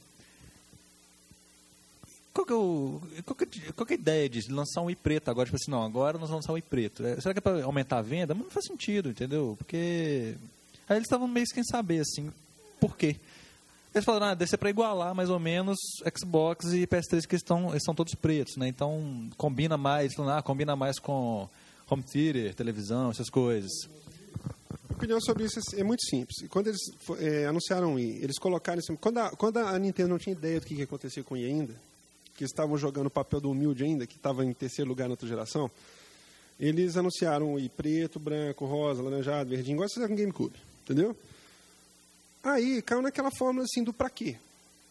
Qual 2.34 2.47
que, 2.47 2.51
é 2.51 2.55
o, 2.55 2.99
qual, 3.26 3.36
que, 3.36 3.43
é 3.43 3.71
qual 3.74 3.86
que 3.86 3.93
é 3.93 3.95
a 3.95 3.99
ideia 3.99 4.28
de 4.28 4.51
lançar 4.51 4.82
um 4.82 4.89
i 4.89 4.95
preto 4.95 5.30
agora? 5.30 5.45
Tipo 5.45 5.55
assim, 5.55 5.69
não, 5.69 5.84
agora 5.84 6.17
nós 6.17 6.30
vamos 6.30 6.43
lançar 6.43 6.53
um 6.53 6.57
i 6.57 6.63
preto. 6.63 7.05
É, 7.05 7.21
será 7.21 7.32
que 7.32 7.38
é 7.38 7.41
para 7.41 7.63
aumentar 7.63 7.99
a 7.99 8.01
venda? 8.01 8.34
Mas 8.34 8.43
não 8.45 8.49
faz 8.49 8.65
sentido, 8.65 9.09
entendeu? 9.09 9.53
Porque... 9.55 10.34
Aí 10.93 10.99
eles 10.99 11.07
estavam 11.07 11.27
meio 11.27 11.47
sem 11.47 11.63
saber, 11.63 12.01
assim, 12.01 12.31
por 12.79 12.95
quê. 12.95 13.15
Eles 13.93 14.05
falaram, 14.05 14.27
ah, 14.27 14.33
deve 14.33 14.49
ser 14.49 14.57
para 14.57 14.69
igualar 14.69 15.13
mais 15.13 15.29
ou 15.29 15.39
menos 15.39 15.77
Xbox 16.17 16.71
e 16.73 16.85
PS3 16.85 17.27
que 17.27 17.35
estão, 17.35 17.75
estão 17.75 17.95
todos 17.95 18.13
pretos, 18.15 18.57
né? 18.57 18.67
Então 18.67 19.29
combina 19.37 19.77
mais, 19.77 20.11
ah, 20.19 20.41
combina 20.41 20.75
mais 20.75 20.99
com 20.99 21.47
home 21.89 22.03
theater, 22.03 22.53
televisão, 22.53 23.09
essas 23.09 23.29
coisas. 23.29 23.71
A 24.89 24.93
opinião 24.93 25.19
sobre 25.21 25.45
isso 25.45 25.59
é 25.75 25.83
muito 25.83 26.03
simples. 26.05 26.47
Quando 26.49 26.67
eles 26.67 26.79
é, 27.19 27.45
anunciaram 27.45 27.93
o 27.93 27.95
Wii, 27.95 28.19
eles 28.23 28.37
colocaram 28.37 28.79
isso. 28.79 28.95
Quando 28.97 29.17
a, 29.17 29.31
quando 29.31 29.57
a 29.57 29.77
Nintendo 29.79 30.09
não 30.09 30.19
tinha 30.19 30.35
ideia 30.35 30.59
do 30.59 30.65
que 30.65 30.75
ia 30.75 30.83
acontecer 30.83 31.23
com 31.23 31.33
o 31.33 31.37
Wii 31.37 31.47
ainda, 31.47 31.75
que 32.35 32.43
estavam 32.43 32.77
jogando 32.77 33.07
o 33.07 33.11
papel 33.11 33.41
do 33.41 33.49
humilde 33.49 33.83
ainda, 33.83 34.05
que 34.05 34.15
estava 34.15 34.45
em 34.45 34.53
terceiro 34.53 34.89
lugar 34.89 35.07
na 35.07 35.13
outra 35.13 35.27
geração, 35.27 35.69
eles 36.59 36.97
anunciaram 36.97 37.51
o 37.51 37.53
Wii 37.55 37.69
preto, 37.69 38.19
branco, 38.19 38.65
rosa, 38.65 39.01
laranjado, 39.01 39.49
verdinho, 39.49 39.75
igual 39.75 39.89
vocês 39.89 40.07
com 40.07 40.15
GameCube, 40.15 40.55
entendeu? 40.84 41.15
Aí 42.43 42.81
caiu 42.81 43.01
naquela 43.01 43.31
fórmula 43.31 43.65
assim 43.65 43.84
do 43.84 43.93
para 43.93 44.09
quê. 44.09 44.38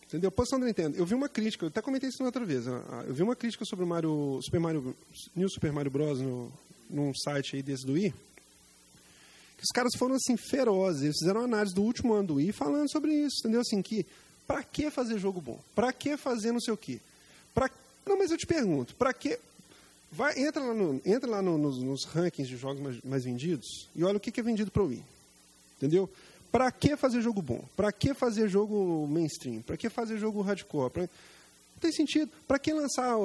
Entendeu? 0.06 0.30
Posição 0.30 0.60
do 0.60 0.66
Nintendo. 0.66 0.96
Eu 0.96 1.06
vi 1.06 1.14
uma 1.14 1.28
crítica, 1.28 1.64
eu 1.64 1.68
até 1.68 1.80
comentei 1.80 2.08
isso 2.08 2.22
outra 2.22 2.44
vez. 2.44 2.66
Eu 2.66 3.14
vi 3.14 3.22
uma 3.22 3.34
crítica 3.34 3.64
sobre 3.64 3.84
o 3.84 3.88
Mario, 3.88 4.40
Super 4.42 4.60
Mario, 4.60 4.94
New 5.34 5.48
Super 5.48 5.72
Mario 5.72 5.90
Bros. 5.90 6.20
No, 6.20 6.52
num 6.90 7.12
site 7.14 7.56
aí 7.56 7.62
desse 7.62 7.86
do 7.86 7.94
Wii. 7.94 8.10
Que 8.10 9.62
os 9.62 9.72
caras 9.74 9.92
foram 9.98 10.16
assim 10.16 10.36
ferozes. 10.36 11.02
Eles 11.02 11.16
fizeram 11.18 11.40
uma 11.40 11.46
análise 11.46 11.74
do 11.74 11.82
último 11.82 12.12
ano 12.12 12.28
do 12.28 12.34
Wii 12.34 12.52
falando 12.52 12.90
sobre 12.90 13.12
isso. 13.12 13.36
Entendeu? 13.40 13.62
Assim, 13.62 13.80
que 13.80 14.06
para 14.46 14.62
que 14.62 14.90
fazer 14.90 15.18
jogo 15.18 15.40
bom? 15.40 15.58
Para 15.74 15.92
que 15.92 16.16
fazer 16.16 16.52
não 16.52 16.60
sei 16.60 16.74
o 16.74 16.76
quê? 16.76 17.00
Pra... 17.54 17.70
Não, 18.04 18.18
mas 18.18 18.30
eu 18.30 18.36
te 18.36 18.46
pergunto, 18.46 18.94
para 18.94 19.12
que. 19.12 19.38
Vai, 20.10 20.38
entra 20.38 20.62
lá, 20.62 20.74
no, 20.74 21.00
entra 21.06 21.30
lá 21.30 21.40
no, 21.40 21.56
nos, 21.56 21.82
nos, 21.82 22.04
rankings 22.04 22.46
de 22.46 22.58
jogos 22.58 22.82
mais, 22.82 23.00
mais 23.02 23.24
vendidos 23.24 23.88
e 23.96 24.04
olha 24.04 24.18
o 24.18 24.20
que, 24.20 24.30
que 24.30 24.40
é 24.40 24.42
vendido 24.42 24.70
para 24.70 24.82
o 24.82 24.88
Wii. 24.88 25.02
Entendeu? 25.82 26.08
Para 26.52 26.70
que 26.70 26.96
fazer 26.96 27.20
jogo 27.20 27.42
bom? 27.42 27.64
Para 27.74 27.90
que 27.90 28.14
fazer 28.14 28.48
jogo 28.48 29.04
mainstream? 29.08 29.62
Para 29.62 29.76
que 29.76 29.88
fazer 29.88 30.16
jogo 30.16 30.40
hardcore? 30.40 30.90
Pra... 30.90 31.02
Não 31.02 31.08
tem 31.80 31.90
sentido. 31.90 32.30
Para 32.46 32.56
que 32.56 32.72
lançar 32.72 33.16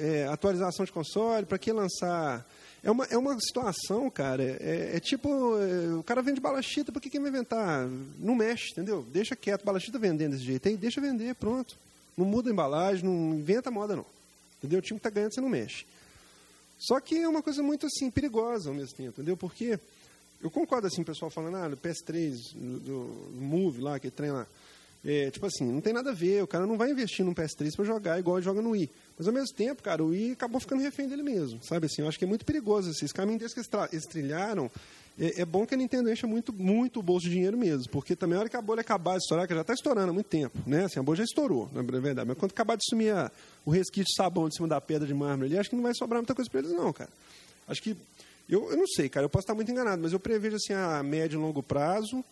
é, 0.00 0.26
atualização 0.26 0.84
de 0.84 0.90
console? 0.90 1.46
Para 1.46 1.56
que 1.56 1.70
lançar. 1.72 2.44
É 2.82 2.90
uma, 2.90 3.04
é 3.04 3.16
uma 3.16 3.38
situação, 3.38 4.10
cara. 4.10 4.42
É, 4.42 4.96
é 4.96 5.00
tipo. 5.00 5.56
É, 5.58 5.94
o 5.94 6.02
cara 6.02 6.20
vende 6.20 6.40
balachita, 6.40 6.90
por 6.90 7.00
que, 7.00 7.08
que 7.08 7.20
vai 7.20 7.28
inventar? 7.28 7.86
Não 8.18 8.34
mexe, 8.34 8.72
entendeu? 8.72 9.06
Deixa 9.12 9.36
quieto. 9.36 9.64
Balachita 9.64 9.96
vendendo 9.96 10.32
desse 10.32 10.44
jeito 10.44 10.66
aí, 10.66 10.76
deixa 10.76 11.00
vender, 11.00 11.36
pronto. 11.36 11.76
Não 12.16 12.26
muda 12.26 12.50
a 12.50 12.52
embalagem, 12.52 13.04
não 13.04 13.34
inventa 13.34 13.70
moda, 13.70 13.94
não. 13.94 14.06
Entendeu? 14.58 14.80
O 14.80 14.82
time 14.82 14.98
que 14.98 15.06
está 15.06 15.10
ganhando, 15.10 15.32
você 15.32 15.40
não 15.40 15.48
mexe. 15.48 15.86
Só 16.76 16.98
que 16.98 17.18
é 17.18 17.28
uma 17.28 17.42
coisa 17.42 17.62
muito 17.62 17.86
assim 17.86 18.10
perigosa 18.10 18.70
ao 18.70 18.74
mesmo 18.74 18.96
tempo, 18.96 19.10
entendeu? 19.10 19.36
Porque 19.36 19.78
eu 20.42 20.50
concordo 20.50 20.86
assim, 20.86 21.02
o 21.02 21.04
pessoal 21.04 21.30
falando, 21.30 21.56
ah, 21.56 21.68
do 21.68 21.76
PS3, 21.76 22.54
do, 22.54 22.80
do 22.80 23.40
Move 23.40 23.80
lá, 23.80 23.98
que 23.98 24.10
trem 24.10 24.30
lá. 24.30 24.46
É, 25.02 25.30
tipo 25.30 25.46
assim, 25.46 25.64
não 25.64 25.80
tem 25.80 25.94
nada 25.94 26.10
a 26.10 26.14
ver, 26.14 26.42
o 26.42 26.46
cara 26.46 26.66
não 26.66 26.76
vai 26.76 26.90
investir 26.90 27.24
num 27.24 27.34
PS3 27.34 27.74
para 27.74 27.84
jogar 27.86 28.18
igual 28.18 28.36
ele 28.36 28.44
joga 28.44 28.60
no 28.60 28.70
Wii. 28.70 28.90
Mas 29.16 29.26
ao 29.26 29.32
mesmo 29.32 29.54
tempo, 29.54 29.82
cara, 29.82 30.04
o 30.04 30.08
Wii 30.08 30.32
acabou 30.32 30.60
ficando 30.60 30.82
refém 30.82 31.08
dele 31.08 31.22
mesmo, 31.22 31.62
sabe 31.62 31.86
assim? 31.86 32.02
Eu 32.02 32.08
acho 32.08 32.18
que 32.18 32.24
é 32.24 32.28
muito 32.28 32.44
perigoso 32.44 32.90
assim, 32.90 33.06
esse 33.06 33.14
caminho 33.14 33.38
desse 33.38 33.54
que 33.54 33.60
eles 33.92 34.06
trilharam. 34.06 34.70
É, 35.18 35.40
é, 35.40 35.44
bom 35.44 35.66
que 35.66 35.74
a 35.74 35.76
Nintendo 35.76 36.10
encha 36.10 36.26
muito, 36.26 36.52
muito 36.52 37.00
o 37.00 37.02
bolso 37.02 37.26
de 37.26 37.32
dinheiro 37.32 37.56
mesmo, 37.56 37.90
porque 37.90 38.14
também 38.14 38.36
a 38.36 38.40
hora 38.40 38.48
que 38.48 38.56
a 38.56 38.62
bolha 38.62 38.80
acabar 38.80 39.12
de 39.12 39.22
estourar, 39.22 39.46
que 39.46 39.54
já 39.54 39.60
está 39.62 39.74
estourando 39.74 40.10
há 40.10 40.14
muito 40.14 40.28
tempo, 40.28 40.56
né? 40.66 40.84
Assim, 40.84 40.98
a 40.98 41.02
bolha 41.02 41.18
já 41.18 41.24
estourou, 41.24 41.68
na 41.72 41.82
verdade. 41.82 42.28
Mas 42.28 42.38
quando 42.38 42.52
acabar 42.52 42.76
de 42.76 42.84
sumir 42.88 43.12
a, 43.12 43.30
o 43.64 43.70
resquício 43.70 44.06
de 44.06 44.14
sabão 44.16 44.48
de 44.48 44.54
cima 44.54 44.68
da 44.68 44.80
pedra 44.80 45.06
de 45.06 45.14
mármore 45.14 45.48
ali, 45.48 45.58
acho 45.58 45.68
que 45.68 45.76
não 45.76 45.82
vai 45.82 45.94
sobrar 45.94 46.20
muita 46.20 46.34
coisa 46.34 46.50
para 46.50 46.60
eles, 46.60 46.72
não, 46.72 46.92
cara. 46.92 47.10
Acho 47.66 47.82
que 47.82 47.96
eu, 48.50 48.70
eu 48.70 48.76
não 48.76 48.86
sei, 48.86 49.08
cara, 49.08 49.24
eu 49.24 49.30
posso 49.30 49.44
estar 49.44 49.54
muito 49.54 49.70
enganado, 49.70 50.02
mas 50.02 50.12
eu 50.12 50.20
prevejo 50.20 50.56
assim 50.56 50.72
a 50.72 51.02
médio 51.02 51.38
e 51.38 51.42
longo 51.42 51.62
prazo 51.62 52.24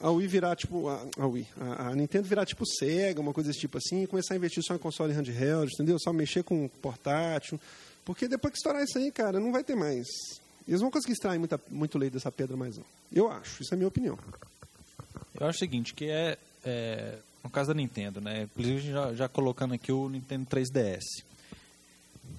a 0.00 0.10
Wii 0.10 0.26
virar 0.26 0.56
tipo 0.56 0.88
a, 0.88 1.06
a 1.18 1.26
Wii, 1.26 1.46
a, 1.60 1.88
a, 1.88 1.94
Nintendo 1.94 2.26
virar 2.26 2.46
tipo 2.46 2.66
Sega, 2.66 3.20
uma 3.20 3.32
coisa 3.32 3.50
desse 3.50 3.60
tipo 3.60 3.78
assim, 3.78 4.02
e 4.02 4.06
começar 4.06 4.34
a 4.34 4.36
investir 4.36 4.62
só 4.62 4.74
em 4.74 4.78
console 4.78 5.12
handheld, 5.12 5.70
entendeu? 5.72 5.98
Só 5.98 6.12
mexer 6.12 6.42
com 6.42 6.68
portátil, 6.80 7.60
porque 8.04 8.28
depois 8.28 8.52
que 8.52 8.58
estourar 8.58 8.82
isso 8.82 8.98
aí, 8.98 9.10
cara, 9.10 9.38
não 9.38 9.52
vai 9.52 9.62
ter 9.62 9.74
mais. 9.74 10.06
Eles 10.66 10.80
vão 10.80 10.90
conseguir 10.90 11.12
extrair 11.12 11.38
muita, 11.38 11.60
muito 11.70 11.98
leite 11.98 12.14
dessa 12.14 12.32
pedra 12.32 12.56
mais 12.56 12.76
não. 12.76 12.84
Eu 13.12 13.30
acho, 13.30 13.62
isso 13.62 13.72
é 13.72 13.76
a 13.76 13.78
minha 13.78 13.88
opinião. 13.88 14.18
Eu 15.38 15.46
acho 15.46 15.56
o 15.56 15.60
seguinte, 15.60 15.94
que 15.94 16.06
é, 16.06 16.38
é 16.64 17.18
no 17.42 17.50
caso 17.50 17.68
da 17.68 17.74
Nintendo, 17.74 18.20
né? 18.20 18.44
Inclusive 18.44 18.90
já, 18.90 19.14
já 19.14 19.28
colocando 19.28 19.74
aqui 19.74 19.92
o 19.92 20.08
Nintendo 20.08 20.46
3DS. 20.46 21.02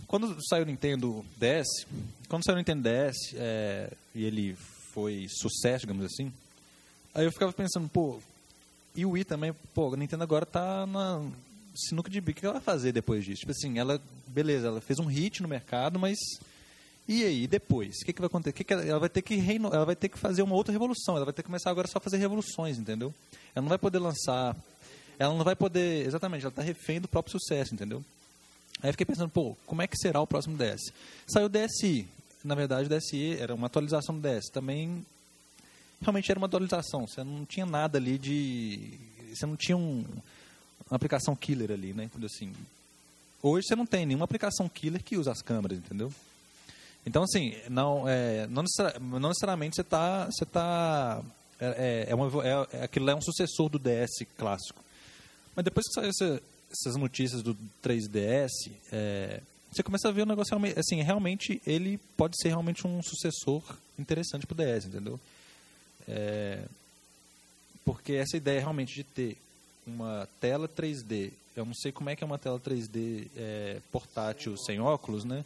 Quando 0.08 0.38
saiu 0.48 0.64
o 0.64 0.66
Nintendo 0.66 1.26
DS, 1.38 1.86
quando 2.28 2.44
saiu 2.46 2.56
o 2.56 2.58
Nintendo 2.58 2.84
DS 2.84 3.34
é, 3.36 3.92
e 4.14 4.24
ele 4.24 4.56
foi 4.94 5.28
sucesso, 5.30 5.86
digamos 5.86 6.06
assim, 6.06 6.32
aí 7.14 7.26
eu 7.26 7.32
ficava 7.32 7.52
pensando, 7.52 7.90
pô, 7.90 8.20
e 8.96 9.06
o 9.06 9.12
Wii 9.12 9.26
também, 9.26 9.54
pô, 9.74 9.94
a 9.94 9.98
Nintendo 9.98 10.24
agora 10.24 10.46
tá 10.46 10.86
na 10.86 11.22
sinuca 11.76 12.10
de 12.10 12.22
bico, 12.22 12.38
o 12.38 12.42
que 12.42 12.46
ela 12.46 12.54
vai 12.54 12.64
fazer 12.64 12.92
depois 12.92 13.26
disso? 13.26 13.42
Tipo 13.42 13.52
assim, 13.52 13.78
ela, 13.78 14.02
beleza, 14.28 14.68
ela 14.68 14.80
fez 14.80 15.00
um 15.00 15.06
hit 15.06 15.42
no 15.42 15.48
mercado, 15.48 16.00
mas 16.00 16.18
e 17.08 17.24
aí, 17.24 17.46
depois? 17.46 17.98
O 18.02 18.06
que, 18.06 18.14
que 18.14 18.20
vai 18.20 18.28
acontecer? 18.28 18.54
Que 18.54 18.64
que 18.64 18.74
ela, 18.74 19.00
vai 19.00 19.10
ter 19.10 19.22
que 19.22 19.36
reino, 19.36 19.68
ela 19.72 19.86
vai 19.86 19.96
ter 19.96 20.10
que 20.10 20.18
fazer 20.18 20.42
uma 20.42 20.56
outra 20.56 20.72
revolução, 20.72 21.16
ela 21.16 21.26
vai 21.26 21.34
ter 21.34 21.44
que 21.44 21.48
começar 21.48 21.70
agora 21.70 21.88
só 21.88 22.00
a 22.00 22.02
fazer 22.02 22.18
revoluções, 22.18 22.80
entendeu? 22.80 23.14
Ela 23.54 23.62
não 23.62 23.70
vai 23.70 23.78
poder 23.78 24.00
lançar, 24.00 24.56
ela 25.20 25.34
não 25.36 25.44
vai 25.44 25.56
poder, 25.56 26.08
exatamente, 26.08 26.42
ela 26.42 26.50
está 26.50 26.64
refém 26.64 27.00
do 27.00 27.08
próprio 27.08 27.40
sucesso, 27.40 27.76
entendeu? 27.76 28.04
Aí 28.82 28.92
fiquei 28.92 29.06
pensando, 29.06 29.30
pô, 29.30 29.56
como 29.66 29.82
é 29.82 29.88
que 29.88 29.98
será 29.98 30.22
o 30.22 30.28
próximo 30.28 30.58
DS? 30.58 30.92
Saiu 31.28 31.46
o 31.46 31.50
DSi. 31.50 32.08
Na 32.44 32.56
verdade, 32.56 32.88
o 32.88 32.90
DSi 32.90 33.38
era 33.40 33.56
uma 33.56 33.68
atualização 33.68 34.20
do 34.20 34.22
DS. 34.22 34.50
Também, 34.52 35.06
realmente 36.02 36.30
era 36.30 36.40
uma 36.40 36.48
atualização. 36.48 37.08
Você 37.08 37.24
não 37.24 37.46
tinha 37.46 37.66
nada 37.66 37.98
ali 37.98 38.18
de... 38.18 39.00
Você 39.34 39.46
não 39.46 39.56
tinha 39.56 39.76
um, 39.76 40.06
uma 40.90 40.96
aplicação 40.96 41.36
killer 41.36 41.72
ali, 41.72 41.94
né? 41.94 42.04
Entendeu? 42.04 42.28
Assim, 42.28 42.54
hoje 43.42 43.68
você 43.68 43.76
não 43.76 43.86
tem 43.86 44.06
nenhuma 44.06 44.26
aplicação 44.26 44.70
killer 44.70 45.04
que 45.04 45.18
usa 45.18 45.32
as 45.32 45.42
câmeras, 45.42 45.78
entendeu? 45.78 46.14
Então, 47.06 47.24
assim, 47.24 47.56
não, 47.70 48.08
é, 48.08 48.48
não, 48.48 48.64
não 49.00 49.30
necessariamente 49.30 49.76
você 49.76 49.82
está... 49.82 50.26
Você 50.26 50.46
tá, 50.46 51.22
é, 51.60 52.08
é, 52.10 52.78
é, 52.78 52.84
aquilo 52.84 53.10
é 53.10 53.16
um 53.16 53.22
sucessor 53.22 53.70
do 53.70 53.80
DS 53.80 54.28
clássico. 54.38 54.84
Mas 55.56 55.64
depois 55.64 55.88
que 55.88 55.94
saiu 55.94 56.10
essa, 56.10 56.42
essas 56.82 56.96
notícias 56.96 57.42
do 57.42 57.58
3DS, 57.84 58.50
é, 58.92 59.42
você 59.72 59.84
começa 59.84 60.08
a 60.08 60.12
ver 60.12 60.22
o 60.22 60.26
negócio 60.26 60.58
assim, 60.78 61.02
realmente 61.02 61.62
ele 61.66 62.00
pode 62.16 62.36
ser 62.42 62.50
realmente 62.50 62.88
um 62.88 63.02
sucessor 63.04 63.62
interessante 64.00 64.48
para 64.48 64.54
o 64.54 64.58
DS, 64.58 64.86
entendeu? 64.86 65.20
É, 66.08 66.64
porque 67.84 68.14
essa 68.14 68.38
ideia 68.38 68.60
realmente 68.60 68.96
de 68.96 69.04
ter 69.04 69.38
uma 69.86 70.28
tela 70.40 70.68
3D, 70.68 71.32
eu 71.56 71.66
não 71.66 71.74
sei 71.74 71.92
como 71.92 72.10
é 72.10 72.16
que 72.16 72.24
é 72.24 72.28
uma 72.28 72.38
tela 72.38 72.60
3D 72.60 73.28
é, 73.36 73.80
portátil 73.92 74.58
sem 74.58 74.80
óculos, 74.80 75.24
né? 75.24 75.44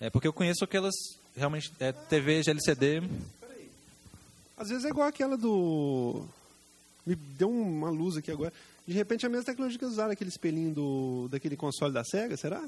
É 0.00 0.10
porque 0.10 0.28
eu 0.28 0.32
conheço 0.32 0.64
aquelas 0.64 0.94
realmente 1.36 1.72
é, 1.80 1.92
TV 1.92 2.42
LCD. 2.46 3.02
Às 4.56 4.68
vezes 4.68 4.84
é 4.84 4.88
igual 4.88 5.06
aquela 5.08 5.36
do 5.36 6.24
me 7.08 7.14
deu 7.14 7.50
uma 7.50 7.88
luz 7.88 8.16
aqui 8.16 8.30
agora. 8.30 8.52
De 8.86 8.92
repente 8.92 9.24
a 9.24 9.28
mesma 9.28 9.44
tecnologia 9.44 9.78
que 9.78 9.84
usaram 9.84 10.12
aquele 10.12 10.30
espelhinho 10.30 10.74
do, 10.74 11.28
daquele 11.30 11.56
console 11.56 11.92
da 11.92 12.04
SEGA, 12.04 12.36
será? 12.36 12.62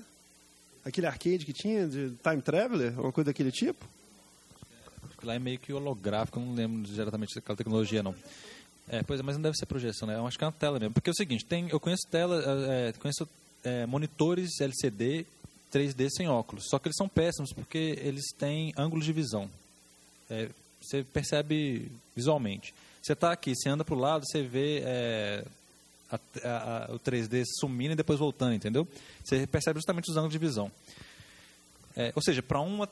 Aquele 0.85 1.07
arcade 1.07 1.45
que 1.45 1.53
tinha 1.53 1.87
de 1.87 2.13
Time 2.23 2.41
Traveler, 2.43 2.99
uma 2.99 3.13
coisa 3.13 3.31
daquele 3.31 3.53
tipo? 3.53 3.87
Lá 5.23 5.35
é 5.35 5.39
meio 5.39 5.59
que 5.59 5.73
holográfico, 5.73 6.41
não 6.41 6.55
lembro 6.55 6.83
diretamente 6.91 7.35
daquela 7.35 7.57
tecnologia 7.57 8.03
não. 8.03 8.15
É, 8.89 9.03
pois 9.03 9.21
é, 9.21 9.23
mas 9.23 9.37
não 9.37 9.43
deve 9.43 9.57
ser 9.57 9.67
projeção, 9.67 10.09
né? 10.09 10.17
Eu 10.17 10.27
acho 10.27 10.39
que 10.39 10.43
é 10.43 10.47
uma 10.47 10.53
tela 10.53 10.79
mesmo. 10.79 10.95
Porque 10.95 11.11
é 11.11 11.13
o 11.13 11.15
seguinte, 11.15 11.45
tem, 11.45 11.69
eu 11.69 11.79
conheço 11.79 12.03
tela, 12.11 12.43
é, 12.67 12.89
é 12.89 12.93
conheço 12.95 13.29
é, 13.63 13.85
monitores 13.85 14.59
LCD 14.61 15.27
3D 15.73 16.09
sem 16.17 16.29
óculos. 16.29 16.65
Só 16.69 16.79
que 16.79 16.89
eles 16.89 16.97
são 16.97 17.09
péssimos 17.09 17.53
porque 17.53 17.99
eles 18.03 18.33
têm 18.37 18.73
ângulo 18.77 19.03
de 19.03 19.13
visão. 19.13 19.49
É, 20.29 20.49
você 20.81 21.05
percebe 21.05 21.91
visualmente. 22.17 22.75
Você 23.03 23.13
está 23.13 23.33
aqui, 23.33 23.55
você 23.55 23.69
anda 23.69 23.85
para 23.85 23.95
o 23.95 23.99
lado, 23.99 24.25
você 24.27 24.43
vê 24.43 24.83
é, 24.85 25.45
a, 26.11 26.19
a, 26.45 26.85
a, 26.87 26.95
o 26.95 26.99
3D 26.99 27.45
sumindo 27.59 27.93
e 27.93 27.97
depois 27.97 28.19
voltando, 28.19 28.55
entendeu? 28.55 28.87
Você 29.25 29.47
percebe 29.47 29.79
justamente 29.79 30.11
os 30.11 30.17
ângulos 30.17 30.33
de 30.33 30.39
visão. 30.39 30.71
É, 31.97 32.13
ou 32.15 32.23
seja, 32.23 32.43
para 32.43 32.61
uma, 32.61 32.89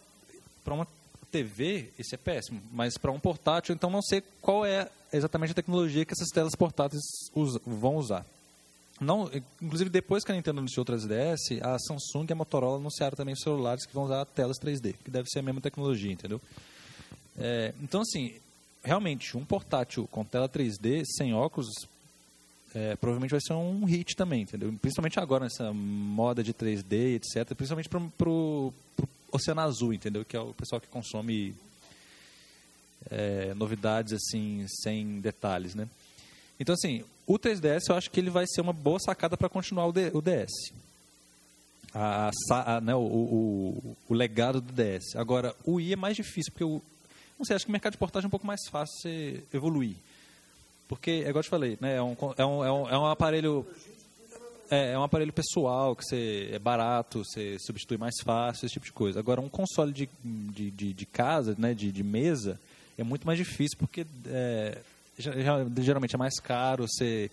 uma 0.67 0.87
TV, 1.31 1.91
isso 1.99 2.15
é 2.15 2.19
péssimo. 2.19 2.61
Mas 2.73 2.97
para 2.97 3.13
um 3.13 3.21
portátil, 3.21 3.75
então 3.75 3.91
não 3.91 4.03
sei 4.03 4.23
qual 4.41 4.65
é 4.65 4.89
exatamente 5.13 5.53
a 5.53 5.55
tecnologia 5.55 6.05
que 6.05 6.13
essas 6.13 6.29
telas 6.29 6.55
portáteis 6.55 7.03
vão 7.67 7.97
usar. 7.97 8.25
Não, 9.01 9.31
inclusive, 9.63 9.91
depois 9.91 10.25
que 10.25 10.33
a 10.33 10.35
Nintendo 10.35 10.59
anunciou 10.59 10.85
o 10.85 10.87
3DS, 10.87 11.63
a 11.63 11.79
Samsung 11.79 12.27
e 12.29 12.33
a 12.33 12.37
Motorola 12.37 12.79
anunciaram 12.79 13.17
também 13.17 13.37
celulares 13.37 13.87
que 13.87 13.95
vão 13.95 14.05
usar 14.05 14.25
telas 14.27 14.59
3D, 14.59 14.95
que 15.05 15.11
deve 15.11 15.29
ser 15.29 15.39
a 15.39 15.43
mesma 15.43 15.61
tecnologia, 15.61 16.11
entendeu? 16.11 16.41
É, 17.39 17.73
então, 17.81 18.01
assim, 18.01 18.35
realmente, 18.83 19.37
um 19.37 19.45
portátil 19.45 20.07
com 20.11 20.25
tela 20.25 20.49
3D, 20.49 21.05
sem 21.17 21.35
óculos, 21.35 21.69
é, 22.75 22.97
provavelmente 22.97 23.31
vai 23.31 23.41
ser 23.41 23.55
um 23.55 23.85
hit 23.85 24.15
também, 24.15 24.43
entendeu? 24.43 24.73
Principalmente 24.81 25.19
agora, 25.19 25.45
nessa 25.45 25.73
moda 25.73 26.43
de 26.43 26.53
3D, 26.53 27.17
etc. 27.17 27.55
Principalmente 27.55 27.89
para 27.89 28.29
o 28.29 28.73
Oceano 29.33 29.61
Azul, 29.61 29.93
entendeu? 29.93 30.25
Que 30.25 30.37
é 30.37 30.41
o 30.41 30.55
pessoal 30.55 30.81
que 30.81 30.87
consome 30.89 31.55
é, 33.11 33.55
novidades, 33.55 34.13
assim, 34.13 34.67
sem 34.83 35.21
detalhes, 35.21 35.75
né? 35.75 35.89
Então, 36.61 36.75
assim, 36.75 37.05
o 37.27 37.39
3DS 37.39 37.89
eu 37.89 37.95
acho 37.95 38.11
que 38.11 38.21
ele 38.21 38.31
vai 38.31 38.45
ser 38.47 38.61
uma 38.61 38.73
boa 38.73 38.99
sacada 38.99 39.37
para 39.37 39.49
continuar 39.49 39.87
o, 39.87 39.93
D, 39.93 40.11
o 40.13 40.21
DS. 40.21 40.73
A, 41.95 42.31
a, 42.51 42.81
né, 42.81 42.95
o, 42.95 43.01
o, 43.01 43.97
o, 44.09 44.15
legado 44.15 44.61
do 44.61 44.73
DS. 44.73 45.17
Agora, 45.17 45.55
o 45.65 45.75
Wii 45.75 45.95
é 45.95 45.97
mais 45.97 46.17
difícil, 46.17 46.53
porque 46.53 46.65
o, 46.65 46.83
não 47.39 47.45
sei, 47.45 47.57
acho 47.57 47.65
que 47.65 47.71
o 47.71 47.73
mercado 47.73 47.93
de 47.93 47.99
portagem 47.99 48.27
é 48.27 48.29
um 48.29 48.31
pouco 48.31 48.47
mais 48.47 48.61
fácil 48.69 48.95
você 49.01 49.45
evoluir. 49.53 49.95
Porque, 50.89 51.11
é 51.11 51.29
igual 51.29 51.37
eu 51.37 51.43
te 51.43 51.51
falei, 51.51 51.79
né, 51.81 51.97
é, 51.97 52.03
um, 52.03 52.17
é, 52.37 52.45
um, 52.45 52.65
é, 52.65 52.73
um, 52.73 52.89
é 52.89 52.99
um 52.99 53.07
aparelho. 53.07 53.67
É, 54.71 54.93
é 54.93 54.99
um 54.99 55.03
aparelho 55.03 55.33
pessoal, 55.33 55.97
que 55.97 56.05
você, 56.05 56.51
é 56.53 56.59
barato, 56.59 57.25
você 57.25 57.57
substitui 57.59 57.97
mais 57.97 58.15
fácil, 58.23 58.67
esse 58.67 58.75
tipo 58.75 58.85
de 58.85 58.93
coisa. 58.93 59.19
Agora, 59.19 59.41
um 59.41 59.49
console 59.49 59.93
de, 59.93 60.09
de, 60.23 60.71
de, 60.71 60.93
de 60.93 61.07
casa, 61.07 61.55
né, 61.59 61.73
de, 61.73 61.91
de 61.91 62.03
mesa, 62.03 62.61
é 62.99 63.03
muito 63.03 63.27
mais 63.27 63.39
difícil, 63.39 63.79
porque 63.79 64.07
é, 64.27 64.79
geralmente 65.19 66.15
é 66.15 66.19
mais 66.19 66.39
caro, 66.39 66.87
você, 66.87 67.31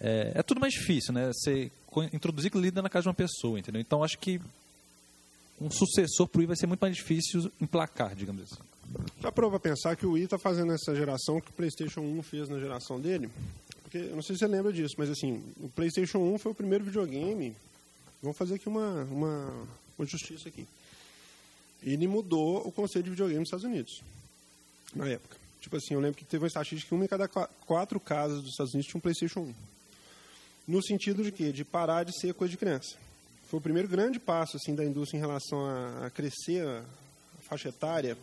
é, 0.00 0.32
é 0.36 0.42
tudo 0.42 0.60
mais 0.60 0.72
difícil, 0.72 1.12
né? 1.12 1.30
Você 1.32 1.70
introduzir 2.12 2.50
ali 2.54 2.70
na 2.70 2.88
casa 2.88 3.02
de 3.02 3.08
uma 3.08 3.14
pessoa, 3.14 3.58
entendeu? 3.58 3.80
Então, 3.80 4.02
acho 4.02 4.18
que 4.18 4.40
um 5.60 5.70
sucessor 5.70 6.26
para 6.26 6.38
o 6.38 6.40
Wii 6.40 6.46
vai 6.48 6.56
ser 6.56 6.66
muito 6.66 6.80
mais 6.80 6.96
difícil 6.96 7.50
emplacar, 7.60 8.14
digamos 8.14 8.42
assim. 8.42 8.71
Já 9.20 9.30
prova 9.30 9.58
pensar 9.60 9.96
que 9.96 10.06
o 10.06 10.12
Wii 10.12 10.24
está 10.24 10.38
fazendo 10.38 10.72
essa 10.72 10.94
geração 10.94 11.40
que 11.40 11.50
o 11.50 11.54
PlayStation 11.54 12.00
1 12.00 12.22
fez 12.22 12.48
na 12.48 12.58
geração 12.58 13.00
dele? 13.00 13.30
Porque, 13.82 13.98
eu 13.98 14.16
não 14.16 14.22
sei 14.22 14.34
se 14.36 14.40
você 14.40 14.46
lembra 14.46 14.72
disso, 14.72 14.94
mas 14.98 15.10
assim, 15.10 15.42
o 15.60 15.68
PlayStation 15.68 16.18
1 16.18 16.38
foi 16.38 16.52
o 16.52 16.54
primeiro 16.54 16.84
videogame. 16.84 17.54
Vamos 18.22 18.36
fazer 18.36 18.54
aqui 18.54 18.68
uma, 18.68 19.04
uma, 19.04 19.66
uma 19.98 20.06
justiça 20.06 20.48
aqui. 20.48 20.66
Ele 21.82 22.06
mudou 22.06 22.66
o 22.66 22.72
conceito 22.72 23.04
de 23.04 23.10
videogame 23.10 23.40
nos 23.40 23.48
Estados 23.48 23.64
Unidos, 23.64 24.02
na 24.94 25.08
época. 25.08 25.36
Tipo 25.60 25.76
assim, 25.76 25.94
eu 25.94 26.00
lembro 26.00 26.16
que 26.16 26.24
teve 26.24 26.42
uma 26.42 26.48
estatística 26.48 26.88
que 26.88 26.94
uma 26.94 27.04
em 27.04 27.08
cada 27.08 27.28
quatro 27.28 28.00
casas 28.00 28.40
dos 28.40 28.50
Estados 28.50 28.72
Unidos 28.72 28.90
tinha 28.90 28.98
um 28.98 29.02
PlayStation 29.02 29.40
1. 29.40 29.54
No 30.66 30.82
sentido 30.82 31.22
de 31.22 31.30
quê? 31.30 31.52
De 31.52 31.64
parar 31.64 32.04
de 32.04 32.18
ser 32.18 32.34
coisa 32.34 32.50
de 32.50 32.56
criança. 32.56 32.96
Foi 33.48 33.58
o 33.58 33.62
primeiro 33.62 33.88
grande 33.88 34.18
passo 34.18 34.56
assim 34.56 34.74
da 34.74 34.84
indústria 34.84 35.18
em 35.18 35.20
relação 35.20 35.66
a, 35.66 36.06
a 36.06 36.10
crescer 36.10 36.66
a 36.66 36.82
faixa 37.42 37.68
etária. 37.68 38.16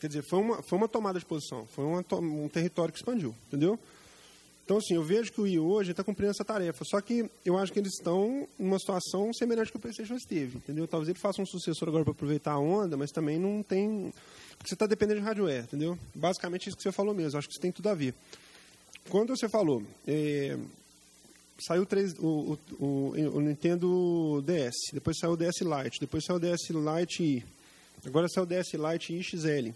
Quer 0.00 0.08
dizer, 0.08 0.22
foi 0.22 0.38
uma, 0.38 0.62
foi 0.62 0.78
uma 0.78 0.88
tomada 0.88 1.18
de 1.18 1.26
posição, 1.26 1.66
foi 1.66 1.84
uma, 1.84 2.04
um 2.20 2.48
território 2.48 2.92
que 2.92 2.98
expandiu, 2.98 3.34
entendeu? 3.48 3.78
Então, 4.64 4.76
assim, 4.76 4.94
eu 4.94 5.02
vejo 5.02 5.32
que 5.32 5.40
o 5.40 5.44
Wii 5.44 5.58
hoje 5.58 5.90
está 5.92 6.04
cumprindo 6.04 6.30
essa 6.30 6.44
tarefa. 6.44 6.84
Só 6.84 7.00
que 7.00 7.28
eu 7.42 7.56
acho 7.56 7.72
que 7.72 7.78
eles 7.78 7.94
estão 7.94 8.46
numa 8.58 8.78
situação 8.78 9.32
semelhante 9.32 9.70
que 9.70 9.78
o 9.78 9.80
PlayStation 9.80 10.14
esteve, 10.14 10.58
entendeu? 10.58 10.86
Talvez 10.86 11.08
ele 11.08 11.18
faça 11.18 11.40
um 11.40 11.46
sucessor 11.46 11.88
agora 11.88 12.04
para 12.04 12.12
aproveitar 12.12 12.52
a 12.52 12.58
onda, 12.58 12.94
mas 12.94 13.10
também 13.10 13.38
não 13.38 13.62
tem 13.62 14.12
porque 14.58 14.68
você 14.68 14.74
está 14.74 14.86
dependendo 14.86 15.20
de 15.20 15.26
hardware, 15.26 15.62
entendeu? 15.62 15.96
Basicamente 16.14 16.68
isso 16.68 16.76
que 16.76 16.82
você 16.82 16.90
falou 16.90 17.14
mesmo, 17.14 17.38
acho 17.38 17.46
que 17.46 17.54
isso 17.54 17.60
tem 17.60 17.70
tudo 17.70 17.88
a 17.88 17.94
ver. 17.94 18.12
Quando 19.08 19.34
você 19.34 19.48
falou, 19.48 19.82
é, 20.06 20.58
saiu 21.66 21.86
três, 21.86 22.12
o, 22.18 22.58
o, 22.78 23.12
o, 23.34 23.40
Nintendo 23.40 24.42
DS, 24.44 24.74
depois 24.92 25.16
saiu 25.18 25.32
o 25.32 25.36
DS 25.36 25.60
Lite, 25.60 26.00
depois 26.00 26.24
saiu 26.24 26.36
o 26.36 26.40
DS 26.40 26.68
Lite 26.70 27.22
I, 27.22 27.44
agora 28.04 28.28
saiu 28.28 28.44
o 28.44 28.46
DS 28.46 28.74
Lite 28.74 29.22
XL. 29.22 29.72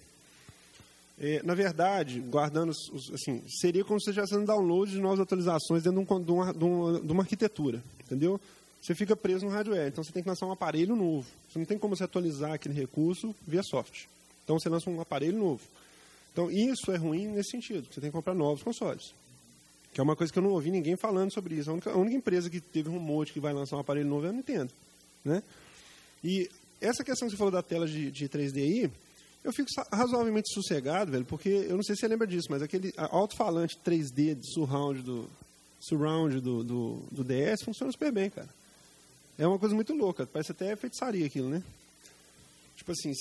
É, 1.19 1.43
na 1.43 1.55
verdade, 1.55 2.21
guardando, 2.21 2.71
assim, 2.71 3.43
seria 3.61 3.85
como 3.85 4.01
se 4.01 4.07
você 4.07 4.11
estivesse 4.11 4.33
fazendo 4.33 4.47
download 4.47 4.91
de 4.91 5.01
novas 5.01 5.21
atualizações 5.21 5.83
dentro 5.83 6.05
de, 6.05 6.13
um, 6.13 6.21
de, 6.23 6.33
uma, 6.33 6.53
de, 6.53 6.65
uma, 6.65 7.01
de 7.01 7.13
uma 7.13 7.23
arquitetura, 7.23 7.83
entendeu? 8.05 8.41
Você 8.81 8.95
fica 8.95 9.15
preso 9.15 9.47
no 9.47 9.53
hardware, 9.53 9.89
então 9.89 10.03
você 10.03 10.11
tem 10.11 10.23
que 10.23 10.29
lançar 10.29 10.47
um 10.47 10.51
aparelho 10.53 10.97
novo. 10.97 11.27
Você 11.49 11.59
não 11.59 11.67
tem 11.67 11.79
como 11.79 11.97
você 11.97 12.03
atualizar 12.03 12.55
aquele 12.55 12.75
recurso 12.75 13.35
via 13.47 13.63
software. 13.63 14.09
Então 14.43 14.59
você 14.59 14.69
lança 14.69 14.91
um 14.91 15.01
aparelho 15.01 15.39
novo. 15.39 15.63
Então 16.33 16.51
isso 16.51 16.91
é 16.91 16.97
ruim 16.97 17.29
nesse 17.29 17.51
sentido, 17.51 17.87
você 17.93 18.01
tem 18.01 18.11
que 18.11 18.17
comprar 18.17 18.35
novos 18.35 18.63
consoles. 18.63 19.15
Que 19.93 20.01
é 20.01 20.03
uma 20.03 20.17
coisa 20.17 20.33
que 20.33 20.39
eu 20.39 20.43
não 20.43 20.51
ouvi 20.51 20.71
ninguém 20.71 20.97
falando 20.97 21.33
sobre 21.33 21.55
isso. 21.55 21.71
A 21.71 21.75
única, 21.75 21.91
a 21.91 21.97
única 21.97 22.17
empresa 22.17 22.49
que 22.49 22.61
teve 22.61 22.89
rumor 22.89 23.27
de 23.27 23.33
que 23.33 23.39
vai 23.39 23.53
lançar 23.53 23.77
um 23.77 23.81
aparelho 23.81 24.09
novo 24.09 24.27
é 24.27 24.31
a 24.31 24.33
Nintendo. 24.33 24.73
Né? 25.25 25.43
E 26.25 26.51
essa 26.81 27.05
questão 27.05 27.29
que 27.29 27.33
você 27.33 27.39
falou 27.39 27.53
da 27.53 27.63
tela 27.63 27.87
de, 27.87 28.11
de 28.11 28.29
3D 28.29 28.57
aí, 28.57 28.91
eu 29.45 29.53
fico 29.53 29.69
razoavelmente 29.91 30.53
sossegado, 30.53 31.11
velho, 31.11 31.25
porque 31.25 31.49
eu 31.49 31.77
não 31.77 31.83
sei 31.83 31.97
se 31.97 32.01
você 32.01 32.09
lembra 32.09 32.27
disso, 32.27 32.47
mas 32.51 32.63
aquele 32.63 32.93
alto-falante 32.97 33.79
3D 33.85 34.35
de 34.37 34.53
surround 34.53 35.03
do, 35.03 35.29
surround 35.81 36.41
do, 36.41 36.63
do, 36.63 37.03
do, 37.11 37.25
DS 37.25 37.63
funciona 37.65 37.91
super 37.91 38.13
bem, 38.13 38.31
cara. 38.31 38.49
É 39.37 39.47
uma 39.47 39.59
coisa 39.59 39.75
muito 39.75 39.93
louca, 39.95 40.27
parece 40.27 40.53
até 40.53 40.77
feitiçaria 40.77 41.27
aquilo, 41.27 41.49
né? 41.49 41.63
Tipo 42.77 42.93
assim, 42.93 43.13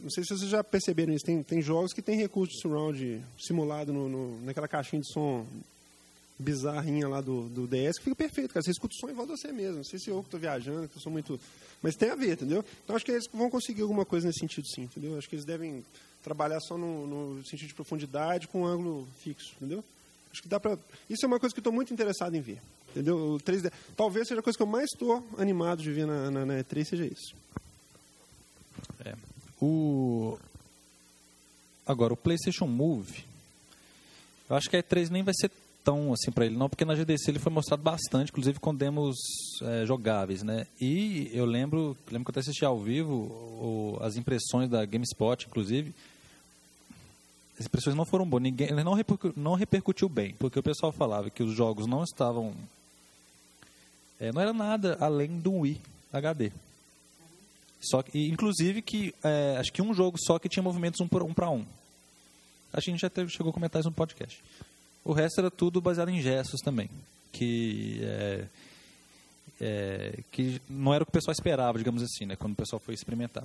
não 0.00 0.10
sei 0.10 0.24
se 0.24 0.30
vocês 0.30 0.50
já 0.50 0.64
perceberam 0.64 1.12
isso, 1.12 1.24
tem, 1.24 1.42
tem 1.42 1.62
jogos 1.62 1.92
que 1.92 2.02
tem 2.02 2.16
recurso 2.16 2.54
de 2.54 2.60
surround 2.60 3.22
simulado 3.38 3.92
no, 3.92 4.08
no, 4.08 4.40
naquela 4.42 4.66
caixinha 4.66 5.02
de 5.02 5.12
som 5.12 5.46
bizarrinha 6.38 7.08
lá 7.08 7.20
do, 7.20 7.48
do 7.48 7.66
DS, 7.66 7.98
que 7.98 8.04
fica 8.04 8.16
perfeito, 8.16 8.54
cara. 8.54 8.62
Você 8.62 8.70
escuta 8.70 8.94
o 8.94 8.98
som 8.98 9.10
em 9.10 9.14
volta 9.14 9.34
de 9.34 9.40
você 9.40 9.52
mesmo. 9.52 9.78
Não 9.78 9.84
sei 9.84 9.98
se 9.98 10.08
eu 10.08 10.22
que 10.22 10.36
viajando, 10.36 10.88
que 10.88 10.96
eu 10.96 11.02
sou 11.02 11.10
muito. 11.10 11.40
Mas 11.82 11.96
tem 11.96 12.10
a 12.10 12.14
ver, 12.14 12.32
entendeu? 12.32 12.64
Então 12.84 12.94
acho 12.94 13.04
que 13.04 13.10
eles 13.10 13.26
vão 13.32 13.50
conseguir 13.50 13.82
alguma 13.82 14.04
coisa 14.04 14.26
nesse 14.26 14.40
sentido, 14.40 14.66
sim, 14.68 14.82
entendeu? 14.82 15.18
Acho 15.18 15.28
que 15.28 15.34
eles 15.34 15.44
devem 15.44 15.84
trabalhar 16.22 16.60
só 16.60 16.78
no, 16.78 17.06
no 17.06 17.44
sentido 17.46 17.68
de 17.68 17.74
profundidade 17.74 18.48
com 18.48 18.62
um 18.62 18.66
ângulo 18.66 19.08
fixo, 19.20 19.54
entendeu? 19.56 19.82
Acho 20.30 20.42
que 20.42 20.48
dá 20.48 20.60
para. 20.60 20.78
Isso 21.10 21.24
é 21.24 21.26
uma 21.26 21.40
coisa 21.40 21.54
que 21.54 21.60
estou 21.60 21.72
muito 21.72 21.92
interessado 21.92 22.34
em 22.34 22.40
ver. 22.40 22.60
Entendeu? 22.90 23.16
O 23.16 23.40
3D. 23.40 23.72
Talvez 23.96 24.28
seja 24.28 24.40
a 24.40 24.42
coisa 24.42 24.56
que 24.56 24.62
eu 24.62 24.66
mais 24.66 24.86
estou 24.92 25.26
animado 25.36 25.82
de 25.82 25.90
ver 25.90 26.06
na, 26.06 26.30
na, 26.30 26.46
na 26.46 26.54
E3 26.54 26.84
seja 26.84 27.06
isso. 27.06 27.34
É. 29.04 29.14
O... 29.60 30.38
Agora, 31.86 32.12
o 32.12 32.16
PlayStation 32.16 32.66
Move, 32.66 33.24
eu 34.48 34.56
acho 34.56 34.68
que 34.68 34.76
a 34.76 34.82
E3 34.82 35.08
nem 35.08 35.22
vai 35.22 35.34
ser 35.34 35.50
tão 35.84 36.12
assim 36.12 36.30
para 36.30 36.46
ele 36.46 36.56
não, 36.56 36.68
porque 36.68 36.84
na 36.84 36.94
GDC 36.94 37.30
ele 37.30 37.38
foi 37.38 37.52
mostrado 37.52 37.82
bastante, 37.82 38.30
inclusive 38.30 38.60
com 38.60 38.74
demos 38.74 39.16
é, 39.62 39.86
jogáveis, 39.86 40.42
né? 40.42 40.66
E 40.80 41.30
eu 41.32 41.44
lembro, 41.44 41.96
lembro 42.10 42.24
que 42.24 42.30
eu 42.30 42.32
até 42.32 42.40
assisti 42.40 42.64
ao 42.64 42.78
vivo 42.78 43.12
o, 43.12 43.98
as 44.00 44.16
impressões 44.16 44.68
da 44.68 44.84
GameSpot, 44.84 45.46
inclusive, 45.46 45.94
as 47.58 47.66
impressões 47.66 47.96
não 47.96 48.04
foram 48.04 48.28
boas, 48.28 48.42
ninguém, 48.42 48.70
não, 48.72 48.94
repercutiu, 48.94 49.32
não 49.36 49.54
repercutiu 49.54 50.08
bem, 50.08 50.34
porque 50.38 50.58
o 50.58 50.62
pessoal 50.62 50.92
falava 50.92 51.30
que 51.30 51.42
os 51.42 51.54
jogos 51.54 51.86
não 51.86 52.04
estavam, 52.04 52.54
é, 54.20 54.30
não 54.30 54.40
era 54.40 54.52
nada 54.52 54.96
além 55.00 55.38
do 55.38 55.52
Wii 55.52 55.80
HD. 56.12 56.52
Só 57.80 58.02
que, 58.02 58.28
inclusive 58.28 58.82
que 58.82 59.14
é, 59.22 59.56
acho 59.58 59.72
que 59.72 59.80
um 59.80 59.94
jogo 59.94 60.18
só 60.18 60.38
que 60.38 60.48
tinha 60.48 60.62
movimentos 60.62 61.00
um 61.00 61.08
para 61.08 61.50
um. 61.50 61.64
Acho 62.72 62.84
que 62.84 62.90
a 62.90 62.92
gente 62.92 63.00
já 63.00 63.10
teve, 63.10 63.30
chegou 63.30 63.50
a 63.50 63.52
comentar 63.52 63.80
isso 63.80 63.88
no 63.88 63.94
podcast. 63.94 64.42
O 65.08 65.14
resto 65.14 65.40
era 65.40 65.50
tudo 65.50 65.80
baseado 65.80 66.10
em 66.10 66.20
gestos 66.20 66.60
também, 66.60 66.90
que 67.32 67.98
é, 68.02 68.44
é, 69.58 70.18
que 70.30 70.60
não 70.68 70.92
era 70.92 71.02
o 71.02 71.06
que 71.06 71.08
o 71.08 71.12
pessoal 71.14 71.32
esperava, 71.32 71.78
digamos 71.78 72.02
assim, 72.02 72.26
né, 72.26 72.36
quando 72.36 72.52
o 72.52 72.56
pessoal 72.56 72.78
foi 72.78 72.92
experimentar. 72.92 73.44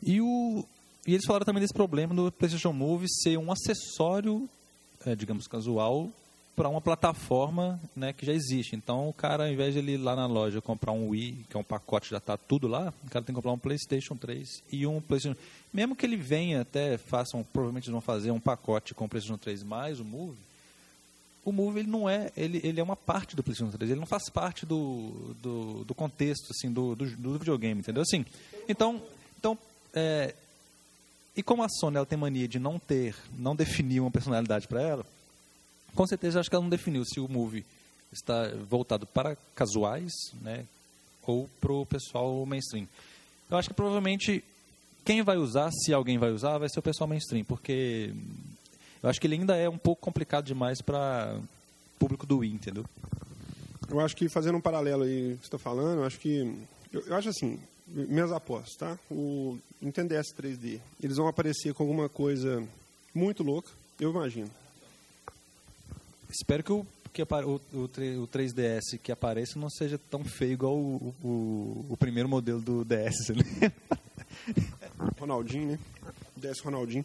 E, 0.00 0.20
o, 0.20 0.64
e 1.04 1.12
eles 1.12 1.26
falaram 1.26 1.44
também 1.44 1.60
desse 1.60 1.74
problema 1.74 2.14
do 2.14 2.30
PlayStation 2.30 2.72
Move 2.72 3.06
ser 3.08 3.36
um 3.36 3.50
acessório, 3.50 4.48
é, 5.04 5.16
digamos, 5.16 5.48
casual 5.48 6.08
para 6.54 6.68
uma 6.68 6.80
plataforma 6.80 7.80
né, 7.96 8.12
que 8.12 8.24
já 8.24 8.32
existe. 8.32 8.76
Então, 8.76 9.08
o 9.08 9.12
cara, 9.12 9.44
ao 9.44 9.52
invés 9.52 9.74
de 9.74 9.80
ele 9.80 9.92
ir 9.92 9.96
lá 9.96 10.14
na 10.14 10.26
loja 10.26 10.60
comprar 10.60 10.92
um 10.92 11.08
Wii, 11.08 11.46
que 11.48 11.56
é 11.56 11.60
um 11.60 11.64
pacote 11.64 12.10
já 12.10 12.18
está 12.18 12.36
tudo 12.36 12.68
lá, 12.68 12.92
o 13.04 13.10
cara 13.10 13.24
tem 13.24 13.34
que 13.34 13.38
comprar 13.40 13.52
um 13.52 13.58
PlayStation 13.58 14.16
3 14.16 14.62
e 14.70 14.86
um 14.86 15.00
PlayStation. 15.00 15.38
Mesmo 15.72 15.96
que 15.96 16.06
ele 16.06 16.16
venha 16.16 16.60
até 16.60 16.96
façam, 16.96 17.44
provavelmente 17.52 17.84
eles 17.84 17.92
vão 17.92 18.00
fazer 18.00 18.30
um 18.30 18.40
pacote 18.40 18.94
com 18.94 19.04
o 19.04 19.08
PlayStation 19.08 19.38
3 19.38 19.62
mais 19.64 19.98
o 19.98 20.04
Move. 20.04 20.38
O 21.44 21.52
Move 21.52 21.80
ele 21.80 21.90
não 21.90 22.08
é, 22.08 22.32
ele, 22.36 22.60
ele 22.62 22.80
é 22.80 22.82
uma 22.82 22.96
parte 22.96 23.34
do 23.34 23.42
PlayStation 23.42 23.76
3. 23.76 23.90
Ele 23.90 24.00
não 24.00 24.06
faz 24.06 24.30
parte 24.30 24.64
do, 24.64 25.34
do, 25.42 25.84
do 25.84 25.94
contexto 25.94 26.50
assim 26.50 26.72
do, 26.72 26.94
do, 26.94 27.04
do, 27.16 27.38
videogame, 27.38 27.80
entendeu? 27.80 28.02
Assim, 28.02 28.24
então, 28.68 29.02
então 29.38 29.58
é, 29.92 30.34
e 31.36 31.42
como 31.42 31.64
a 31.64 31.68
Sony 31.68 31.96
ela 31.96 32.06
tem 32.06 32.16
mania 32.16 32.46
de 32.46 32.60
não 32.60 32.78
ter, 32.78 33.16
não 33.36 33.56
definir 33.56 34.00
uma 34.00 34.10
personalidade 34.10 34.68
para 34.68 34.80
ela 34.80 35.06
com 35.94 36.06
certeza 36.06 36.40
acho 36.40 36.48
que 36.48 36.56
ela 36.56 36.62
não 36.62 36.70
definiu 36.70 37.04
se 37.04 37.20
o 37.20 37.28
movie 37.28 37.64
está 38.12 38.48
voltado 38.68 39.06
para 39.06 39.36
casuais, 39.54 40.12
né, 40.40 40.64
ou 41.26 41.48
para 41.60 41.72
o 41.72 41.86
pessoal 41.86 42.44
mainstream. 42.46 42.86
Eu 43.50 43.56
acho 43.56 43.68
que 43.68 43.74
provavelmente 43.74 44.42
quem 45.04 45.22
vai 45.22 45.36
usar, 45.36 45.70
se 45.70 45.92
alguém 45.92 46.18
vai 46.18 46.30
usar, 46.30 46.58
vai 46.58 46.68
ser 46.68 46.78
o 46.78 46.82
pessoal 46.82 47.08
mainstream, 47.08 47.44
porque 47.44 48.12
eu 49.02 49.10
acho 49.10 49.20
que 49.20 49.26
ele 49.26 49.34
ainda 49.34 49.56
é 49.56 49.68
um 49.68 49.78
pouco 49.78 50.00
complicado 50.00 50.46
demais 50.46 50.80
para 50.80 51.38
público 51.98 52.26
do 52.26 52.38
Wii, 52.38 52.52
entendeu? 52.52 52.84
Eu 53.88 54.00
acho 54.00 54.16
que 54.16 54.28
fazendo 54.28 54.56
um 54.56 54.60
paralelo 54.60 55.02
aí 55.02 55.36
que 55.38 55.44
está 55.44 55.58
falando, 55.58 55.98
eu 55.98 56.04
acho 56.04 56.18
que 56.18 56.56
eu, 56.92 57.02
eu, 57.06 57.14
acho 57.14 57.28
assim, 57.28 57.58
minhas 57.86 58.32
apostas, 58.32 58.74
tá? 58.76 58.98
O 59.10 59.58
Nintendo 59.80 60.14
DS 60.14 60.34
3D, 60.34 60.80
eles 61.02 61.16
vão 61.16 61.28
aparecer 61.28 61.74
com 61.74 61.82
alguma 61.82 62.08
coisa 62.08 62.66
muito 63.14 63.42
louca, 63.42 63.70
eu 64.00 64.10
imagino. 64.10 64.50
Espero 66.34 66.64
que 66.64 66.72
o, 66.72 66.86
que 67.12 67.22
o, 67.22 67.26
o, 67.72 67.84
o 67.84 68.28
3DS 68.28 68.98
que 69.00 69.12
apareça 69.12 69.56
não 69.56 69.70
seja 69.70 69.96
tão 70.10 70.24
feio 70.24 70.52
igual 70.52 70.76
o, 70.76 71.14
o, 71.22 71.86
o 71.90 71.96
primeiro 71.96 72.28
modelo 72.28 72.60
do 72.60 72.84
DS. 72.84 73.28
Né? 73.28 73.72
Ronaldinho, 75.16 75.68
né? 75.68 75.78
DS 76.36 76.58
Ronaldinho. 76.58 77.04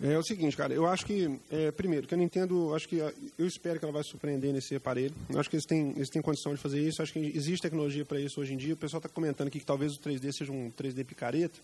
É, 0.00 0.12
é, 0.12 0.18
o 0.18 0.22
seguinte, 0.22 0.56
cara, 0.56 0.72
eu 0.72 0.86
acho 0.86 1.04
que, 1.04 1.38
é, 1.50 1.70
primeiro, 1.70 2.06
que 2.06 2.14
a 2.14 2.16
Nintendo, 2.16 2.74
acho 2.74 2.88
que, 2.88 2.96
eu 2.96 3.46
espero 3.46 3.78
que 3.78 3.84
ela 3.84 3.92
vai 3.92 4.02
surpreender 4.04 4.54
nesse 4.54 4.74
aparelho. 4.74 5.14
Eu 5.28 5.38
acho 5.38 5.50
que 5.50 5.56
eles 5.56 5.66
têm, 5.66 5.90
eles 5.90 6.08
têm 6.08 6.22
condição 6.22 6.54
de 6.54 6.60
fazer 6.60 6.80
isso. 6.80 7.02
Acho 7.02 7.12
que 7.12 7.18
existe 7.18 7.60
tecnologia 7.60 8.06
para 8.06 8.18
isso 8.18 8.40
hoje 8.40 8.54
em 8.54 8.56
dia. 8.56 8.72
O 8.72 8.76
pessoal 8.76 9.00
está 9.00 9.08
comentando 9.08 9.48
aqui 9.48 9.60
que 9.60 9.66
talvez 9.66 9.92
o 9.94 10.00
3D 10.00 10.32
seja 10.32 10.50
um 10.50 10.70
3D 10.70 11.04
picareta 11.04 11.58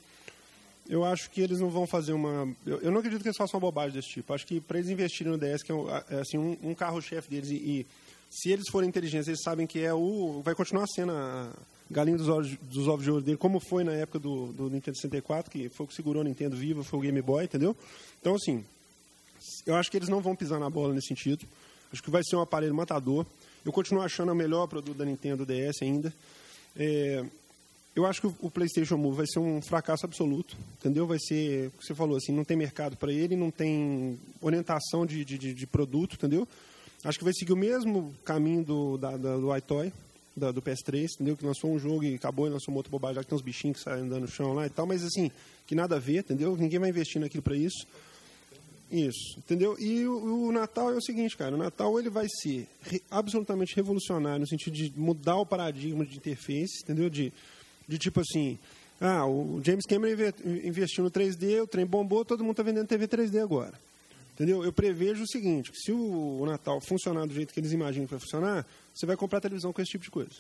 eu 0.89 1.05
acho 1.05 1.31
que 1.31 1.41
eles 1.41 1.61
não 1.61 1.71
vão 1.71 1.87
fazer 1.87 2.13
uma. 2.13 2.49
Eu, 2.67 2.81
eu, 2.81 2.91
não 2.91 2.99
acredito 2.99 3.23
que 3.23 3.29
eles 3.29 3.37
façam 3.37 3.57
uma 3.57 3.67
bobagem 3.67 3.93
desse 3.93 4.09
tipo. 4.09 4.33
Acho 4.33 4.47
que 4.47 4.61
para 4.61 4.79
eles 4.79 4.91
investirem 4.91 5.33
no 5.33 5.39
DS, 5.39 5.63
que 5.63 5.73
é, 5.73 6.05
é 6.11 6.21
assim, 6.21 6.37
um, 6.37 6.57
um 6.63 6.75
carro-chefe 6.75 7.31
deles, 7.31 7.51
e, 7.51 7.55
e, 7.55 7.87
se 8.31 8.51
eles 8.51 8.69
forem 8.71 8.89
inteligentes, 8.89 9.29
eles 9.29 9.43
sabem 9.43 9.67
que 9.67 9.81
é 9.81 9.95
o. 9.95 10.43
Vai 10.45 10.55
continuar 10.55 10.87
sendo 10.87 11.13
a 11.13 11.51
galinha 11.91 12.19
dos 12.19 12.29
ovos, 12.29 12.57
dos 12.63 12.89
ovos 12.89 13.05
de 13.05 13.11
ouro 13.11 13.23
dele, 13.23 13.39
como 13.39 13.61
foi 13.61 13.85
na 13.85 13.93
época 13.93 14.19
do, 14.19 14.53
do 14.53 14.69
Nintendo 14.69 14.97
64, 14.97 15.51
que 15.51 15.69
foi 15.69 15.85
o 15.85 15.89
que 15.89 15.95
segurou 15.95 16.23
o 16.23 16.25
Nintendo 16.25 16.57
viva, 16.57 16.85
foi 16.85 16.99
o 16.99 17.03
Game 17.03 17.23
Boy, 17.23 17.45
entendeu? 17.45 17.77
Então, 18.21 18.35
assim, 18.35 18.65
eu 19.67 19.75
acho 19.77 19.91
que 19.91 19.97
eles 19.97 20.09
não 20.09 20.21
vão 20.21 20.37
pisar 20.37 20.59
na 20.59 20.69
bola 20.69 20.93
nesse 20.93 21.09
sentido. 21.09 21.47
Acho 21.93 22.03
que 22.03 22.11
vai 22.11 22.23
ser 22.25 22.37
um 22.37 22.41
aparelho 22.41 22.75
matador. 22.75 23.25
Eu 23.65 23.73
continuo 23.73 24.03
achando 24.03 24.33
o 24.33 24.35
melhor 24.35 24.67
produto 24.67 24.97
da 24.97 25.05
Nintendo 25.05 25.47
DS 25.47 25.81
ainda. 25.81 26.13
É, 26.77 27.25
eu 27.95 28.05
acho 28.07 28.21
que 28.21 28.27
o 28.41 28.51
PlayStation 28.51 28.97
Move 28.97 29.19
vai 29.19 29.27
ser 29.27 29.39
um 29.39 29.63
fracasso 29.63 30.05
absoluto, 30.05 30.57
entendeu? 30.79 31.07
Vai 31.07 31.19
ser, 31.21 31.71
você 31.81 31.95
falou 31.95 32.17
assim, 32.17 32.33
não 32.33 32.45
tem 32.45 32.57
mercado 32.57 32.97
para 32.97 33.13
ele, 33.13 33.37
não 33.37 33.51
tem 33.53 34.19
orientação 34.41 35.07
de, 35.07 35.25
de, 35.25 35.55
de, 35.55 35.67
produto, 35.67 36.15
entendeu? 36.15 36.47
Acho 37.05 37.19
que 37.19 37.25
vai 37.25 37.33
seguir 37.33 37.53
o 37.53 37.57
mesmo 37.57 38.13
caminho 38.25 38.65
do, 38.65 38.99
da, 38.99 39.17
da, 39.17 39.37
do 39.37 39.57
iToy, 39.57 39.93
da, 40.37 40.51
do 40.51 40.61
PS3, 40.61 41.07
entendeu? 41.15 41.37
Que 41.37 41.47
lançou 41.47 41.73
um 41.73 41.79
jogo 41.79 42.03
e 42.03 42.17
acabou 42.17 42.49
e 42.49 42.51
lançou 42.51 42.73
uma 42.75 42.79
outra 42.79 42.91
bobagem, 42.91 43.17
já 43.17 43.23
que 43.23 43.29
tem 43.29 43.37
uns 43.37 43.43
bichinhos 43.43 43.77
que 43.77 43.85
saem 43.85 44.03
andando 44.03 44.23
no 44.23 44.29
chão 44.29 44.53
lá 44.53 44.67
e 44.67 44.71
tal, 44.71 44.87
mas 44.87 45.05
assim, 45.05 45.31
que 45.65 45.77
nada 45.77 45.95
a 45.95 46.01
ver, 46.01 46.19
entendeu? 46.19 46.57
Ninguém 46.57 46.81
vai 46.81 46.89
investir 46.89 47.21
naquilo 47.21 47.43
para 47.45 47.57
isso. 47.57 47.87
Isso, 48.91 49.39
entendeu? 49.39 49.77
E 49.79 50.05
o, 50.05 50.47
o, 50.47 50.53
Natal 50.53 50.93
é 50.93 50.97
o 50.97 51.03
seguinte, 51.03 51.37
cara, 51.37 51.55
o 51.55 51.59
Natal 51.59 51.99
ele 51.99 52.11
vai 52.11 52.27
ser 52.29 52.67
re, 52.83 53.03
absolutamente 53.11 53.75
revolucionário 53.75 54.41
no 54.41 54.49
sentido 54.49 54.75
de 54.75 54.93
mudar 54.97 55.37
o 55.37 55.47
paradigma 55.47 56.05
de 56.05 56.17
interface, 56.17 56.83
entendeu? 56.83 57.09
De 57.09 57.33
de 57.87 57.99
tipo 57.99 58.21
assim, 58.21 58.59
ah, 59.01 59.27
o 59.27 59.61
James 59.63 59.85
Cameron 59.87 60.33
investiu 60.65 61.05
no 61.05 61.11
3D, 61.11 61.63
o 61.63 61.67
trem 61.67 61.85
bombou, 61.85 62.25
todo 62.25 62.43
mundo 62.43 62.53
está 62.53 62.63
vendendo 62.63 62.87
TV 62.87 63.07
3D 63.07 63.43
agora. 63.43 63.75
Entendeu? 64.35 64.65
Eu 64.65 64.73
prevejo 64.73 65.23
o 65.23 65.29
seguinte, 65.29 65.71
se 65.75 65.93
o 65.93 66.45
Natal 66.45 66.81
funcionar 66.81 67.27
do 67.27 67.35
jeito 67.35 67.55
que 67.55 67.61
eles 67.61 67.73
imaginam 67.73 68.07
que 68.07 68.13
vai 68.13 68.21
funcionar, 68.21 68.67
você 68.93 69.07
vai 69.07 69.17
comprar 69.17 69.41
televisão 69.41 69.73
com 69.73 69.81
esse 69.81 69.93
tipo 69.93 70.05
de 70.05 70.11
coisa. 70.11 70.35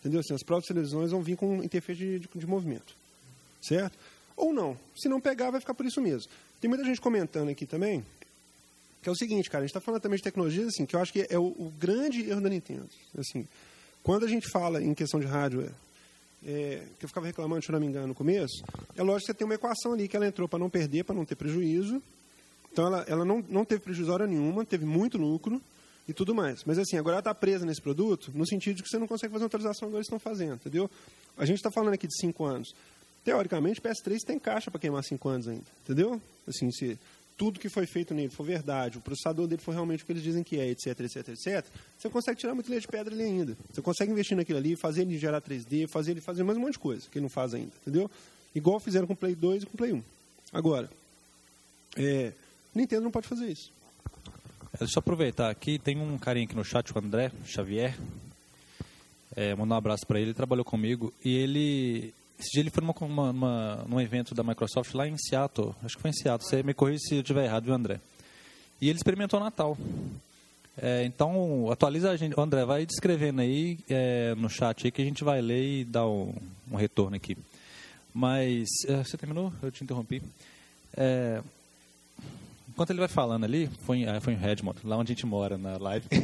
Entendeu? 0.00 0.20
Assim, 0.20 0.34
as 0.34 0.42
próprias 0.42 0.68
televisões 0.68 1.10
vão 1.10 1.22
vir 1.22 1.36
com 1.36 1.62
interface 1.62 1.98
de, 1.98 2.18
de, 2.20 2.28
de 2.34 2.46
movimento. 2.46 2.94
Certo? 3.62 3.98
Ou 4.36 4.52
não. 4.52 4.78
Se 4.96 5.08
não 5.08 5.20
pegar, 5.20 5.50
vai 5.50 5.60
ficar 5.60 5.74
por 5.74 5.86
isso 5.86 6.00
mesmo. 6.00 6.30
Tem 6.60 6.68
muita 6.68 6.84
gente 6.84 7.00
comentando 7.00 7.48
aqui 7.48 7.66
também, 7.66 8.04
que 9.02 9.08
é 9.08 9.12
o 9.12 9.16
seguinte, 9.16 9.48
cara, 9.48 9.62
a 9.62 9.66
gente 9.66 9.70
está 9.70 9.80
falando 9.80 10.02
também 10.02 10.16
de 10.16 10.22
tecnologias, 10.22 10.68
assim, 10.68 10.84
que 10.84 10.94
eu 10.94 11.00
acho 11.00 11.12
que 11.12 11.26
é 11.30 11.38
o, 11.38 11.46
o 11.46 11.72
grande 11.78 12.28
erro 12.28 12.40
da 12.40 12.48
Nintendo. 12.48 12.88
Assim, 13.16 13.48
quando 14.02 14.24
a 14.24 14.28
gente 14.28 14.48
fala 14.50 14.82
em 14.82 14.92
questão 14.94 15.18
de 15.18 15.26
hardware, 15.26 15.72
é, 16.44 16.86
que 16.98 17.04
eu 17.04 17.08
ficava 17.08 17.26
reclamando, 17.26 17.64
se 17.64 17.72
não 17.72 17.80
me 17.80 17.86
engano, 17.86 18.08
no 18.08 18.14
começo, 18.14 18.62
é 18.96 19.02
lógico 19.02 19.20
que 19.20 19.26
você 19.26 19.34
tem 19.34 19.44
uma 19.44 19.54
equação 19.54 19.92
ali 19.92 20.08
que 20.08 20.16
ela 20.16 20.26
entrou 20.26 20.48
para 20.48 20.58
não 20.58 20.70
perder, 20.70 21.04
para 21.04 21.14
não 21.14 21.24
ter 21.24 21.34
prejuízo. 21.34 22.02
Então 22.72 22.86
ela, 22.86 23.04
ela 23.08 23.24
não, 23.24 23.44
não 23.48 23.64
teve 23.64 23.80
prejuízo 23.80 24.12
hora 24.12 24.26
nenhuma, 24.26 24.64
teve 24.64 24.84
muito 24.84 25.18
lucro 25.18 25.60
e 26.06 26.12
tudo 26.12 26.34
mais. 26.34 26.64
Mas 26.64 26.78
assim, 26.78 26.96
agora 26.96 27.14
ela 27.14 27.20
está 27.20 27.34
presa 27.34 27.66
nesse 27.66 27.82
produto 27.82 28.30
no 28.34 28.46
sentido 28.46 28.76
de 28.76 28.82
que 28.82 28.88
você 28.88 28.98
não 28.98 29.06
consegue 29.06 29.32
fazer 29.32 29.44
uma 29.44 29.48
atualização 29.48 29.88
agora 29.88 29.98
eles 29.98 30.06
estão 30.06 30.18
fazendo, 30.18 30.54
entendeu? 30.54 30.90
A 31.36 31.44
gente 31.44 31.56
está 31.56 31.70
falando 31.70 31.94
aqui 31.94 32.06
de 32.06 32.16
5 32.18 32.44
anos. 32.44 32.74
Teoricamente, 33.24 33.80
PS3 33.80 34.18
tem 34.24 34.38
caixa 34.38 34.70
para 34.70 34.80
queimar 34.80 35.02
5 35.04 35.28
anos 35.28 35.48
ainda, 35.48 35.66
entendeu? 35.84 36.20
Assim, 36.46 36.70
se 36.70 36.98
tudo 37.38 37.60
que 37.60 37.68
foi 37.68 37.86
feito 37.86 38.12
nele 38.12 38.30
for 38.30 38.44
verdade, 38.44 38.98
o 38.98 39.00
processador 39.00 39.46
dele 39.46 39.62
for 39.62 39.70
realmente 39.70 40.02
o 40.02 40.06
que 40.06 40.10
eles 40.10 40.24
dizem 40.24 40.42
que 40.42 40.58
é, 40.58 40.68
etc, 40.68 40.88
etc, 41.00 41.28
etc, 41.28 41.64
você 41.96 42.10
consegue 42.10 42.40
tirar 42.40 42.52
muito 42.52 42.68
leite 42.68 42.82
de 42.82 42.88
pedra 42.88 43.14
ali 43.14 43.22
ainda. 43.22 43.56
Você 43.72 43.80
consegue 43.80 44.10
investir 44.10 44.36
naquilo 44.36 44.58
ali, 44.58 44.74
fazer 44.74 45.02
ele 45.02 45.16
gerar 45.16 45.40
3D, 45.40 45.88
fazer 45.88 46.10
ele 46.10 46.20
fazer 46.20 46.42
mais 46.42 46.58
um 46.58 46.62
monte 46.62 46.72
de 46.72 46.80
coisa 46.80 47.08
que 47.08 47.16
ele 47.16 47.22
não 47.22 47.30
faz 47.30 47.54
ainda, 47.54 47.70
entendeu? 47.80 48.10
Igual 48.54 48.80
fizeram 48.80 49.06
com 49.06 49.12
o 49.12 49.16
Play 49.16 49.36
2 49.36 49.62
e 49.62 49.66
com 49.66 49.74
o 49.74 49.76
Play 49.76 49.92
1. 49.92 50.02
Agora, 50.52 50.90
é, 51.96 52.32
Nintendo 52.74 53.02
não 53.02 53.10
pode 53.12 53.28
fazer 53.28 53.46
isso. 53.46 53.70
É, 54.72 54.78
deixa 54.78 54.98
eu 54.98 55.00
aproveitar 55.00 55.48
aqui, 55.48 55.78
tem 55.78 55.96
um 55.96 56.18
carinha 56.18 56.44
aqui 56.44 56.56
no 56.56 56.64
chat, 56.64 56.92
o 56.92 56.98
André 56.98 57.30
Xavier. 57.46 57.96
É, 59.36 59.54
mandar 59.54 59.76
um 59.76 59.78
abraço 59.78 60.04
para 60.04 60.18
ele, 60.18 60.30
ele 60.30 60.34
trabalhou 60.34 60.64
comigo 60.64 61.14
e 61.24 61.36
ele 61.36 62.12
esse 62.38 62.50
dia 62.52 62.62
ele 62.62 62.70
foi 62.70 62.84
numa, 62.84 63.30
uma, 63.30 63.84
num 63.88 64.00
evento 64.00 64.34
da 64.34 64.44
Microsoft 64.44 64.94
lá 64.94 65.08
em 65.08 65.18
Seattle. 65.18 65.74
Acho 65.82 65.96
que 65.96 66.02
foi 66.02 66.10
em 66.10 66.14
Seattle. 66.14 66.48
Você 66.48 66.62
me 66.62 66.72
corrija 66.72 67.00
se 67.00 67.16
eu 67.16 67.20
estiver 67.20 67.44
errado, 67.44 67.64
viu, 67.64 67.74
André? 67.74 68.00
E 68.80 68.88
ele 68.88 68.96
experimentou 68.96 69.40
Natal. 69.40 69.76
É, 70.80 71.04
então, 71.04 71.68
atualiza 71.70 72.10
a 72.10 72.16
gente. 72.16 72.38
O 72.38 72.40
André, 72.40 72.64
vai 72.64 72.86
descrevendo 72.86 73.40
aí 73.40 73.78
é, 73.90 74.36
no 74.36 74.48
chat 74.48 74.86
aí 74.86 74.92
que 74.92 75.02
a 75.02 75.04
gente 75.04 75.24
vai 75.24 75.40
ler 75.40 75.80
e 75.80 75.84
dar 75.84 76.06
um, 76.06 76.32
um 76.70 76.76
retorno 76.76 77.16
aqui. 77.16 77.36
Mas, 78.14 78.68
é, 78.86 79.02
você 79.02 79.16
terminou? 79.16 79.52
Eu 79.60 79.72
te 79.72 79.82
interrompi. 79.82 80.22
É, 80.96 81.42
enquanto 82.68 82.90
ele 82.90 83.00
vai 83.00 83.08
falando 83.08 83.42
ali, 83.42 83.68
foi 83.84 83.98
em, 83.98 84.06
ah, 84.06 84.20
foi 84.20 84.34
em 84.34 84.36
Redmond, 84.36 84.78
lá 84.84 84.96
onde 84.96 85.12
a 85.12 85.14
gente 85.14 85.26
mora 85.26 85.58
na 85.58 85.76
live. 85.76 86.06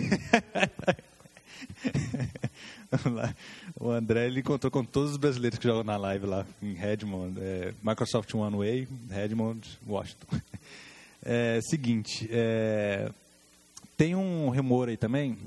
o 3.78 3.90
André 3.90 4.26
ele 4.26 4.40
encontrou 4.40 4.70
com 4.70 4.84
todos 4.84 5.12
os 5.12 5.16
brasileiros 5.16 5.58
que 5.58 5.66
jogam 5.66 5.84
na 5.84 5.96
live 5.96 6.26
lá 6.26 6.46
em 6.62 6.74
Redmond, 6.74 7.38
é, 7.40 7.74
Microsoft 7.82 8.32
One 8.34 8.56
Way, 8.56 8.88
Redmond, 9.10 9.78
Washington. 9.86 10.26
É, 11.26 11.58
seguinte, 11.62 12.28
é, 12.30 13.10
tem 13.96 14.14
um 14.14 14.50
rumor 14.50 14.90
aí 14.90 14.96
também, 14.98 15.38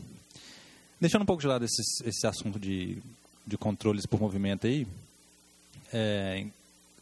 deixando 0.99 1.21
um 1.21 1.25
pouco 1.25 1.39
de 1.39 1.47
lado 1.47 1.65
esse, 1.65 2.03
esse 2.03 2.25
assunto 2.25 2.57
de, 2.57 2.97
de 3.45 3.59
controles 3.59 4.07
por 4.07 4.19
movimento 4.19 4.65
aí, 4.65 4.87
é, 5.93 6.47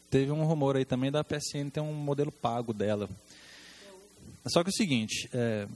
teve 0.10 0.30
um 0.30 0.44
rumor 0.44 0.76
aí 0.76 0.84
também 0.84 1.10
da 1.10 1.24
PSN 1.24 1.70
ter 1.72 1.80
um 1.80 1.94
modelo 1.94 2.34
pago 2.34 2.74
dela. 2.74 3.10
Só 4.48 4.62
que 4.62 4.70
é 4.70 4.72
o 4.72 4.76
seguinte, 4.76 5.30
é, 5.34 5.68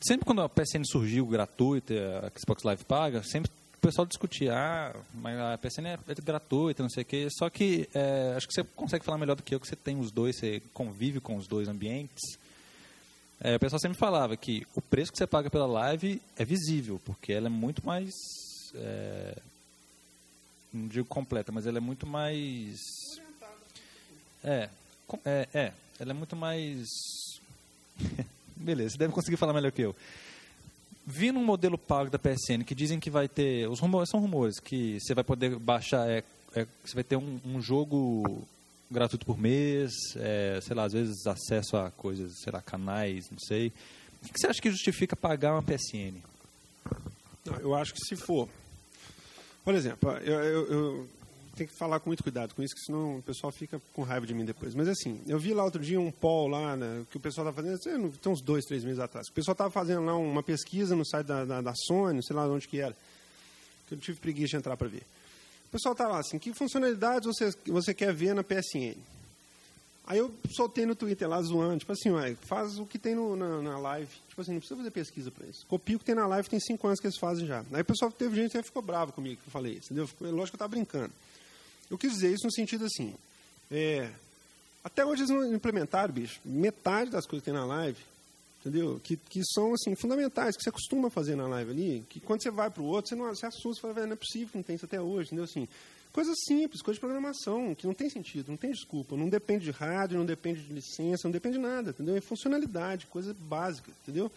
sempre 0.00 0.24
quando 0.24 0.42
a 0.42 0.48
PSN 0.48 0.84
surgiu 0.84 1.26
gratuita, 1.26 1.94
a 2.26 2.38
Xbox 2.38 2.62
Live 2.62 2.84
paga, 2.84 3.22
sempre 3.22 3.50
o 3.78 3.80
pessoal 3.80 4.06
discutia, 4.06 4.54
ah, 4.54 4.96
mas 5.14 5.38
a 5.38 5.56
PSN 5.56 5.86
é, 5.86 5.98
é 6.08 6.14
gratuita, 6.20 6.82
não 6.82 6.90
sei 6.90 7.04
o 7.04 7.06
quê. 7.06 7.28
Só 7.30 7.48
que 7.48 7.88
é, 7.94 8.34
acho 8.36 8.48
que 8.48 8.54
você 8.54 8.64
consegue 8.64 9.04
falar 9.04 9.18
melhor 9.18 9.36
do 9.36 9.42
que 9.42 9.54
eu, 9.54 9.60
que 9.60 9.68
você 9.68 9.76
tem 9.76 9.98
os 10.00 10.10
dois, 10.10 10.36
você 10.36 10.60
convive 10.74 11.20
com 11.20 11.36
os 11.36 11.46
dois 11.46 11.68
ambientes. 11.68 12.38
É, 13.40 13.54
o 13.54 13.60
pessoal 13.60 13.78
sempre 13.78 13.96
falava 13.96 14.36
que 14.36 14.66
o 14.74 14.82
preço 14.82 15.12
que 15.12 15.18
você 15.18 15.26
paga 15.26 15.48
pela 15.48 15.66
live 15.66 16.20
é 16.36 16.44
visível, 16.44 17.00
porque 17.04 17.32
ela 17.32 17.46
é 17.46 17.50
muito 17.50 17.86
mais. 17.86 18.12
É, 18.74 19.38
não 20.72 20.88
digo 20.88 21.06
completa, 21.06 21.52
mas 21.52 21.64
ela 21.64 21.78
é 21.78 21.80
muito 21.80 22.04
mais. 22.04 22.80
É, 24.42 24.68
é, 25.24 25.48
é 25.54 25.72
ela 26.00 26.10
é 26.10 26.14
muito 26.14 26.34
mais. 26.34 26.84
Beleza, 28.58 28.90
você 28.90 28.98
deve 28.98 29.12
conseguir 29.12 29.36
falar 29.36 29.52
melhor 29.52 29.70
que 29.70 29.82
eu. 29.82 29.94
Vindo 31.06 31.38
um 31.38 31.44
modelo 31.44 31.78
pago 31.78 32.10
da 32.10 32.18
PSN 32.18 32.64
que 32.66 32.74
dizem 32.74 33.00
que 33.00 33.08
vai 33.08 33.28
ter. 33.28 33.68
Os 33.68 33.80
rumores 33.80 34.10
são 34.10 34.20
rumores, 34.20 34.58
que 34.58 34.98
você 35.00 35.14
vai 35.14 35.24
poder 35.24 35.56
baixar. 35.58 36.08
É, 36.08 36.22
é, 36.54 36.66
você 36.84 36.94
vai 36.94 37.04
ter 37.04 37.16
um, 37.16 37.40
um 37.44 37.62
jogo 37.62 38.46
gratuito 38.90 39.24
por 39.24 39.38
mês, 39.38 39.92
é, 40.16 40.58
sei 40.62 40.74
lá, 40.74 40.84
às 40.84 40.92
vezes 40.92 41.26
acesso 41.26 41.76
a 41.76 41.90
coisas, 41.90 42.32
sei 42.42 42.52
lá, 42.52 42.60
canais, 42.60 43.30
não 43.30 43.38
sei. 43.38 43.72
O 44.22 44.32
que 44.32 44.38
você 44.38 44.46
acha 44.48 44.60
que 44.60 44.70
justifica 44.70 45.14
pagar 45.14 45.52
uma 45.52 45.62
PSN? 45.62 46.16
Eu 47.60 47.74
acho 47.74 47.94
que 47.94 48.00
se 48.04 48.16
for. 48.16 48.48
Por 49.64 49.74
exemplo, 49.74 50.10
eu, 50.18 50.34
eu, 50.42 50.72
eu 50.72 51.08
tenho 51.58 51.68
que 51.68 51.76
falar 51.76 51.98
com 51.98 52.08
muito 52.08 52.22
cuidado 52.22 52.54
com 52.54 52.62
isso, 52.62 52.74
que 52.74 52.80
senão 52.82 53.18
o 53.18 53.22
pessoal 53.22 53.50
fica 53.52 53.80
com 53.92 54.02
raiva 54.02 54.26
de 54.26 54.32
mim 54.32 54.44
depois. 54.44 54.74
Mas 54.74 54.88
assim, 54.88 55.20
eu 55.26 55.38
vi 55.38 55.52
lá 55.52 55.64
outro 55.64 55.82
dia 55.82 56.00
um 56.00 56.10
poll 56.10 56.48
lá, 56.48 56.76
né, 56.76 57.04
que 57.10 57.16
o 57.16 57.20
pessoal 57.20 57.48
estava 57.48 57.68
fazendo, 57.68 58.10
tem 58.18 58.32
uns 58.32 58.40
dois, 58.40 58.64
três 58.64 58.84
meses 58.84 59.00
atrás. 59.00 59.26
O 59.28 59.32
pessoal 59.32 59.52
estava 59.52 59.70
fazendo 59.70 60.04
lá 60.04 60.16
uma 60.16 60.42
pesquisa 60.42 60.94
no 60.94 61.04
site 61.04 61.26
da, 61.26 61.44
da, 61.44 61.60
da 61.60 61.72
Sony, 61.74 62.24
sei 62.24 62.36
lá 62.36 62.46
onde 62.46 62.68
que 62.68 62.80
era, 62.80 62.96
que 63.88 63.94
eu 63.94 63.98
tive 63.98 64.18
preguiça 64.20 64.50
de 64.50 64.56
entrar 64.56 64.76
para 64.76 64.88
ver. 64.88 65.02
O 65.66 65.70
pessoal 65.72 65.92
está 65.92 66.06
lá 66.06 66.20
assim, 66.20 66.38
que 66.38 66.54
funcionalidades 66.54 67.26
você, 67.26 67.52
você 67.66 67.92
quer 67.92 68.14
ver 68.14 68.34
na 68.34 68.44
PSN? 68.44 68.96
Aí 70.06 70.16
eu 70.16 70.34
soltei 70.52 70.86
no 70.86 70.94
Twitter 70.94 71.28
lá 71.28 71.42
zoando, 71.42 71.80
tipo 71.80 71.92
assim, 71.92 72.10
ué, 72.10 72.34
faz 72.46 72.78
o 72.78 72.86
que 72.86 72.98
tem 72.98 73.14
no, 73.14 73.36
na, 73.36 73.60
na, 73.60 73.78
live. 73.78 74.08
Tipo 74.26 74.40
assim, 74.40 74.52
não 74.52 74.58
precisa 74.58 74.78
fazer 74.78 74.90
pesquisa 74.90 75.30
para 75.30 75.46
isso. 75.46 75.66
Copia 75.66 75.96
o 75.96 75.98
que 75.98 76.04
tem 76.06 76.14
na 76.14 76.26
live, 76.26 76.48
tem 76.48 76.58
cinco 76.58 76.86
anos 76.86 76.98
que 76.98 77.06
eles 77.06 77.18
fazem 77.18 77.46
já. 77.46 77.62
Aí 77.70 77.82
o 77.82 77.84
pessoal 77.84 78.10
teve 78.10 78.34
gente 78.34 78.52
que 78.52 78.62
ficou 78.62 78.80
bravo 78.80 79.12
comigo 79.12 79.38
que 79.42 79.48
eu 79.48 79.52
falei 79.52 79.72
isso, 79.72 79.92
entendeu? 79.92 80.08
Lógico 80.18 80.32
que 80.32 80.38
eu 80.38 80.44
estava 80.44 80.68
brincando. 80.68 81.12
Eu 81.90 81.98
quis 81.98 82.12
dizer 82.12 82.32
isso 82.32 82.44
no 82.44 82.52
sentido 82.52 82.84
assim, 82.84 83.14
é, 83.70 84.10
até 84.82 85.04
hoje 85.04 85.22
eles 85.22 85.30
não 85.30 85.54
implementaram, 85.54 86.12
bicho, 86.12 86.40
metade 86.44 87.10
das 87.10 87.26
coisas 87.26 87.42
que 87.44 87.50
tem 87.50 87.58
na 87.58 87.66
live, 87.66 87.98
entendeu? 88.60 89.00
Que, 89.02 89.16
que 89.16 89.42
são, 89.52 89.74
assim, 89.74 89.94
fundamentais, 89.94 90.56
que 90.56 90.62
você 90.62 90.70
costuma 90.70 91.10
fazer 91.10 91.36
na 91.36 91.46
live 91.46 91.70
ali, 91.70 92.04
que 92.08 92.20
quando 92.20 92.42
você 92.42 92.50
vai 92.50 92.70
para 92.70 92.82
o 92.82 92.86
outro, 92.86 93.08
você 93.08 93.14
não 93.14 93.26
você 93.26 93.46
assusta, 93.46 93.92
fala, 93.92 94.06
não 94.06 94.12
é 94.12 94.16
possível 94.16 94.48
que 94.48 94.56
não 94.56 94.62
tem 94.62 94.76
isso 94.76 94.84
até 94.84 95.00
hoje, 95.00 95.28
entendeu? 95.28 95.44
Assim, 95.44 95.68
coisas 96.12 96.34
simples, 96.46 96.82
coisas 96.82 96.96
de 96.96 97.00
programação, 97.00 97.74
que 97.74 97.86
não 97.86 97.94
tem 97.94 98.08
sentido, 98.08 98.48
não 98.48 98.56
tem 98.56 98.70
desculpa, 98.70 99.16
não 99.16 99.28
depende 99.28 99.64
de 99.64 99.70
rádio, 99.70 100.18
não 100.18 100.26
depende 100.26 100.62
de 100.62 100.72
licença, 100.72 101.22
não 101.24 101.32
depende 101.32 101.58
de 101.58 101.62
nada, 101.62 101.90
entendeu? 101.90 102.16
É 102.16 102.20
funcionalidade, 102.20 103.06
coisa 103.06 103.34
básica, 103.34 103.90
entendeu? 104.02 104.30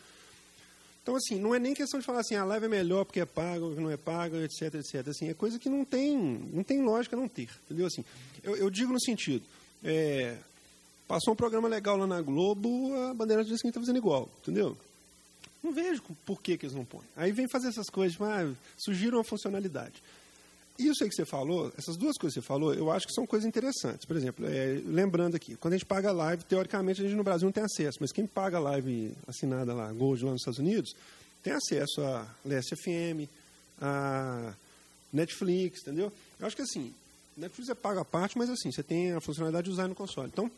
Então, 1.01 1.15
assim, 1.15 1.39
não 1.39 1.55
é 1.55 1.59
nem 1.59 1.73
questão 1.73 1.99
de 1.99 2.05
falar 2.05 2.19
assim, 2.19 2.35
a 2.35 2.45
live 2.45 2.65
é 2.65 2.69
melhor 2.69 3.05
porque 3.05 3.19
é 3.19 3.25
paga 3.25 3.65
ou 3.65 3.75
não 3.75 3.89
é 3.89 3.97
paga, 3.97 4.37
etc, 4.43 4.75
etc. 4.75 5.07
Assim, 5.07 5.29
é 5.29 5.33
coisa 5.33 5.57
que 5.57 5.67
não 5.67 5.83
tem, 5.83 6.15
não 6.15 6.63
tem 6.63 6.81
lógica 6.81 7.15
não 7.15 7.27
ter, 7.27 7.49
entendeu? 7.65 7.87
Assim, 7.87 8.05
eu, 8.43 8.55
eu 8.55 8.69
digo 8.69 8.93
no 8.93 9.01
sentido, 9.01 9.43
é, 9.83 10.37
passou 11.07 11.33
um 11.33 11.35
programa 11.35 11.67
legal 11.67 11.97
lá 11.97 12.05
na 12.05 12.21
Globo, 12.21 12.93
a 13.09 13.13
bandeira 13.15 13.43
diz 13.43 13.61
que 13.61 13.67
está 13.67 13.79
fazendo 13.79 13.97
igual, 13.97 14.29
entendeu? 14.41 14.77
Não 15.63 15.73
vejo 15.73 16.03
por 16.25 16.41
que, 16.41 16.57
que 16.57 16.65
eles 16.65 16.75
não 16.75 16.85
põem. 16.85 17.05
Aí 17.15 17.31
vem 17.31 17.47
fazer 17.47 17.69
essas 17.69 17.89
coisas, 17.89 18.17
mas 18.17 18.55
surgiram 18.77 19.19
a 19.19 19.23
funcionalidade. 19.23 20.01
Isso 20.77 21.03
aí 21.03 21.09
que 21.09 21.15
você 21.15 21.25
falou, 21.25 21.71
essas 21.77 21.95
duas 21.95 22.17
coisas 22.17 22.33
que 22.33 22.41
você 22.41 22.47
falou, 22.47 22.73
eu 22.73 22.91
acho 22.91 23.07
que 23.07 23.13
são 23.13 23.27
coisas 23.27 23.47
interessantes. 23.47 24.05
Por 24.05 24.15
exemplo, 24.15 24.45
é, 24.47 24.81
lembrando 24.85 25.35
aqui, 25.35 25.55
quando 25.55 25.73
a 25.73 25.77
gente 25.77 25.85
paga 25.85 26.11
live, 26.11 26.43
teoricamente 26.43 27.01
a 27.01 27.03
gente 27.03 27.15
no 27.15 27.23
Brasil 27.23 27.45
não 27.45 27.51
tem 27.51 27.63
acesso, 27.63 27.97
mas 28.01 28.11
quem 28.11 28.25
paga 28.25 28.57
live 28.59 29.13
assinada 29.27 29.73
lá, 29.73 29.91
Gold 29.91 30.23
lá 30.25 30.31
nos 30.31 30.41
Estados 30.41 30.59
Unidos, 30.59 30.95
tem 31.43 31.53
acesso 31.53 32.01
a 32.01 32.27
LSFM, 32.45 33.29
a 33.79 34.53
Netflix, 35.11 35.81
entendeu? 35.81 36.11
Eu 36.39 36.47
acho 36.47 36.55
que 36.55 36.61
assim, 36.61 36.93
Netflix 37.37 37.69
é 37.69 37.75
paga 37.75 38.01
a 38.01 38.05
parte, 38.05 38.37
mas 38.37 38.49
assim, 38.49 38.71
você 38.71 38.83
tem 38.83 39.11
a 39.13 39.21
funcionalidade 39.21 39.65
de 39.65 39.71
usar 39.71 39.87
no 39.87 39.95
console. 39.95 40.29
Então, 40.31 40.49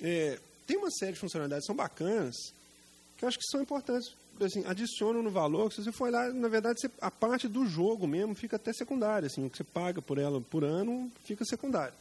é, 0.00 0.38
tem 0.66 0.76
uma 0.76 0.90
série 0.90 1.12
de 1.12 1.20
funcionalidades 1.20 1.64
que 1.64 1.66
são 1.66 1.76
bacanas, 1.76 2.36
que 3.16 3.24
eu 3.24 3.28
acho 3.28 3.38
que 3.38 3.44
são 3.50 3.62
importantes 3.62 4.14
assim, 4.44 4.64
adicionam 4.66 5.22
no 5.22 5.30
valor, 5.30 5.72
se 5.72 5.82
você 5.82 5.92
for 5.92 6.10
lá, 6.10 6.32
na 6.32 6.48
verdade, 6.48 6.80
você, 6.80 6.90
a 7.00 7.10
parte 7.10 7.48
do 7.48 7.66
jogo 7.66 8.06
mesmo 8.06 8.34
fica 8.34 8.56
até 8.56 8.72
secundária, 8.72 9.26
assim, 9.26 9.44
o 9.44 9.50
que 9.50 9.56
você 9.56 9.64
paga 9.64 10.00
por 10.00 10.18
ela 10.18 10.40
por 10.40 10.64
ano 10.64 11.10
fica 11.24 11.44
secundário. 11.44 11.94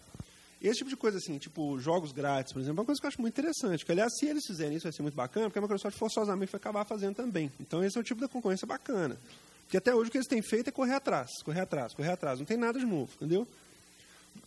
Esse 0.61 0.79
tipo 0.79 0.89
de 0.89 0.95
coisa, 0.95 1.17
assim, 1.17 1.37
tipo 1.37 1.79
jogos 1.79 2.11
grátis, 2.11 2.51
por 2.51 2.59
exemplo, 2.59 2.79
é 2.79 2.81
uma 2.81 2.85
coisa 2.85 2.99
que 2.99 3.05
eu 3.05 3.09
acho 3.09 3.21
muito 3.21 3.39
interessante. 3.39 3.85
Que, 3.85 3.91
aliás, 3.91 4.11
se 4.17 4.25
eles 4.25 4.43
fizerem 4.45 4.75
isso, 4.75 4.83
vai 4.83 4.91
ser 4.91 5.03
muito 5.03 5.13
bacana, 5.13 5.47
porque 5.47 5.59
a 5.59 5.61
Microsoft 5.61 5.95
forçosamente 5.97 6.51
vai 6.51 6.59
acabar 6.59 6.83
fazendo 6.83 7.15
também. 7.15 7.51
Então, 7.59 7.83
esse 7.83 7.95
é 7.95 8.01
o 8.01 8.03
tipo 8.03 8.19
da 8.19 8.27
concorrência 8.27 8.65
bacana. 8.65 9.15
Porque 9.63 9.77
até 9.77 9.93
hoje 9.93 10.07
o 10.09 10.11
que 10.11 10.17
eles 10.17 10.27
têm 10.27 10.41
feito 10.41 10.69
é 10.69 10.71
correr 10.71 10.93
atrás, 10.93 11.29
correr 11.43 11.59
atrás, 11.59 11.93
correr 11.93 12.11
atrás. 12.11 12.39
Não 12.39 12.45
tem 12.45 12.57
nada 12.57 12.79
de 12.79 12.85
novo, 12.85 13.11
entendeu? 13.17 13.47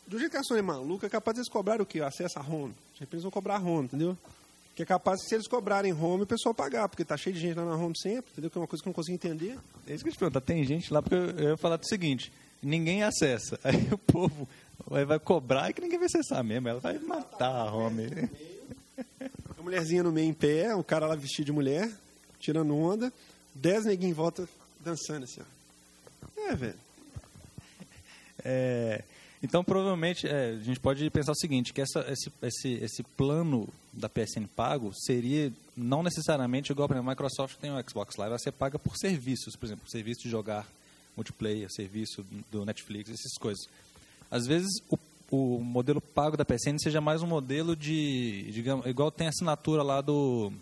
Do 0.06 0.18
jeito 0.18 0.32
que 0.32 0.36
a 0.36 0.42
Sony 0.42 0.60
é 0.60 0.62
maluca, 0.62 1.06
é 1.06 1.10
capaz 1.10 1.34
de 1.34 1.40
eles 1.40 1.48
cobrarem 1.48 1.82
o 1.82 1.86
quê? 1.86 2.00
Acesso 2.00 2.38
a 2.38 2.42
home. 2.42 2.74
De 2.94 3.00
repente 3.00 3.14
eles 3.14 3.22
vão 3.22 3.30
cobrar 3.30 3.64
home, 3.64 3.84
entendeu? 3.84 4.16
Que 4.80 4.84
é 4.84 4.86
capaz, 4.86 5.20
se 5.28 5.34
eles 5.34 5.46
cobrarem 5.46 5.92
home, 5.92 6.22
o 6.22 6.26
pessoal 6.26 6.54
pagar, 6.54 6.88
porque 6.88 7.04
tá 7.04 7.14
cheio 7.14 7.34
de 7.34 7.40
gente 7.40 7.54
lá 7.54 7.66
na 7.66 7.76
home 7.76 7.94
sempre, 7.98 8.32
entendeu? 8.32 8.50
Que 8.50 8.56
é 8.56 8.60
uma 8.62 8.66
coisa 8.66 8.82
que 8.82 8.88
eu 8.88 8.90
não 8.90 8.94
consigo 8.94 9.14
entender. 9.14 9.58
É 9.86 9.92
isso 9.92 10.02
que 10.02 10.08
eu 10.08 10.14
te 10.14 10.18
pergunto, 10.18 10.40
tem 10.40 10.64
gente 10.64 10.90
lá, 10.90 11.02
porque 11.02 11.16
eu 11.16 11.50
ia 11.50 11.56
falar 11.58 11.76
do 11.76 11.86
seguinte, 11.86 12.32
ninguém 12.62 13.02
acessa, 13.02 13.60
aí 13.62 13.88
o 13.92 13.98
povo 13.98 14.48
vai, 14.86 15.18
cobrar 15.18 15.68
e 15.68 15.74
que 15.74 15.82
ninguém 15.82 15.98
vai 15.98 16.06
acessar 16.06 16.42
mesmo, 16.42 16.66
ela 16.66 16.80
vai 16.80 16.98
matar 16.98 17.50
a 17.50 17.70
home. 17.70 18.06
A 19.58 19.62
mulherzinha 19.62 20.02
no 20.02 20.10
meio 20.10 20.26
em 20.26 20.32
pé, 20.32 20.74
o 20.74 20.82
cara 20.82 21.06
lá 21.06 21.14
vestido 21.14 21.46
de 21.46 21.52
mulher, 21.52 21.90
tirando 22.38 22.74
onda, 22.74 23.12
dez 23.54 23.84
neguinhos 23.84 24.12
em 24.12 24.14
volta 24.14 24.48
dançando 24.82 25.24
assim, 25.24 25.42
ó. 25.42 26.40
É, 26.40 26.54
velho. 26.54 26.78
É, 28.42 29.04
então, 29.42 29.62
provavelmente, 29.62 30.26
é, 30.26 30.50
a 30.50 30.64
gente 30.64 30.80
pode 30.80 31.08
pensar 31.10 31.32
o 31.32 31.36
seguinte, 31.36 31.74
que 31.74 31.82
essa, 31.82 32.00
esse, 32.10 32.32
esse, 32.42 32.68
esse 32.82 33.02
plano 33.02 33.68
da 33.92 34.08
PSN 34.08 34.46
pago 34.54 34.92
seria 34.94 35.52
não 35.76 36.02
necessariamente 36.02 36.70
igual, 36.72 36.88
exemplo, 36.90 37.08
a 37.08 37.10
Microsoft 37.10 37.56
tem 37.56 37.72
o 37.72 37.88
Xbox 37.88 38.16
Live, 38.16 38.38
você 38.38 38.52
paga 38.52 38.78
por 38.78 38.96
serviços, 38.96 39.56
por 39.56 39.66
exemplo, 39.66 39.88
serviço 39.88 40.22
de 40.22 40.30
jogar 40.30 40.66
multiplayer, 41.16 41.68
serviço 41.70 42.24
do 42.50 42.64
Netflix, 42.64 43.10
essas 43.10 43.34
coisas. 43.38 43.66
Às 44.30 44.46
vezes, 44.46 44.70
o, 44.88 44.98
o 45.30 45.60
modelo 45.60 46.00
pago 46.00 46.36
da 46.36 46.44
PSN 46.44 46.78
seja 46.78 47.00
mais 47.00 47.22
um 47.22 47.26
modelo 47.26 47.74
de, 47.74 48.50
digamos, 48.52 48.86
igual 48.86 49.10
tem 49.10 49.26
a 49.26 49.30
assinatura 49.30 49.82
lá 49.82 50.00
do 50.00 50.52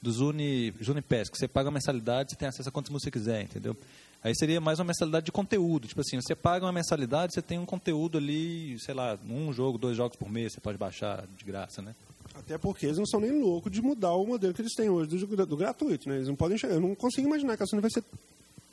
dos 0.00 0.18
Uni, 0.18 0.72
que 0.72 1.38
você 1.38 1.46
paga 1.46 1.68
a 1.68 1.72
mensalidade, 1.72 2.32
você 2.32 2.36
tem 2.36 2.48
acesso 2.48 2.68
a 2.68 2.72
quantas 2.72 2.90
músicas 2.90 3.22
você 3.22 3.30
quiser, 3.30 3.42
entendeu? 3.44 3.76
Aí 4.24 4.34
seria 4.36 4.60
mais 4.60 4.80
uma 4.80 4.86
mensalidade 4.86 5.26
de 5.26 5.32
conteúdo. 5.32 5.86
Tipo 5.86 6.00
assim, 6.00 6.20
você 6.20 6.34
paga 6.34 6.66
uma 6.66 6.72
mensalidade, 6.72 7.32
você 7.32 7.40
tem 7.40 7.58
um 7.58 7.64
conteúdo 7.64 8.18
ali, 8.18 8.76
sei 8.80 8.94
lá, 8.94 9.16
um 9.28 9.52
jogo, 9.52 9.78
dois 9.78 9.96
jogos 9.96 10.16
por 10.16 10.28
mês, 10.28 10.52
você 10.52 10.60
pode 10.60 10.76
baixar 10.76 11.24
de 11.36 11.44
graça, 11.44 11.80
né? 11.80 11.94
Até 12.34 12.58
porque 12.58 12.86
eles 12.86 12.98
não 12.98 13.06
são 13.06 13.20
nem 13.20 13.40
loucos 13.40 13.70
de 13.70 13.80
mudar 13.80 14.14
o 14.14 14.26
modelo 14.26 14.54
que 14.54 14.62
eles 14.62 14.74
têm 14.74 14.88
hoje 14.88 15.10
do, 15.10 15.46
do 15.46 15.56
gratuito, 15.56 16.08
né? 16.08 16.16
Eles 16.16 16.28
não 16.28 16.36
podem 16.36 16.58
chegar. 16.58 16.74
Eu 16.74 16.80
não 16.80 16.94
consigo 16.94 17.26
imaginar 17.26 17.56
que 17.56 17.62
a 17.62 17.66
Sony 17.66 17.80
vai 17.80 17.90
ser 17.90 18.04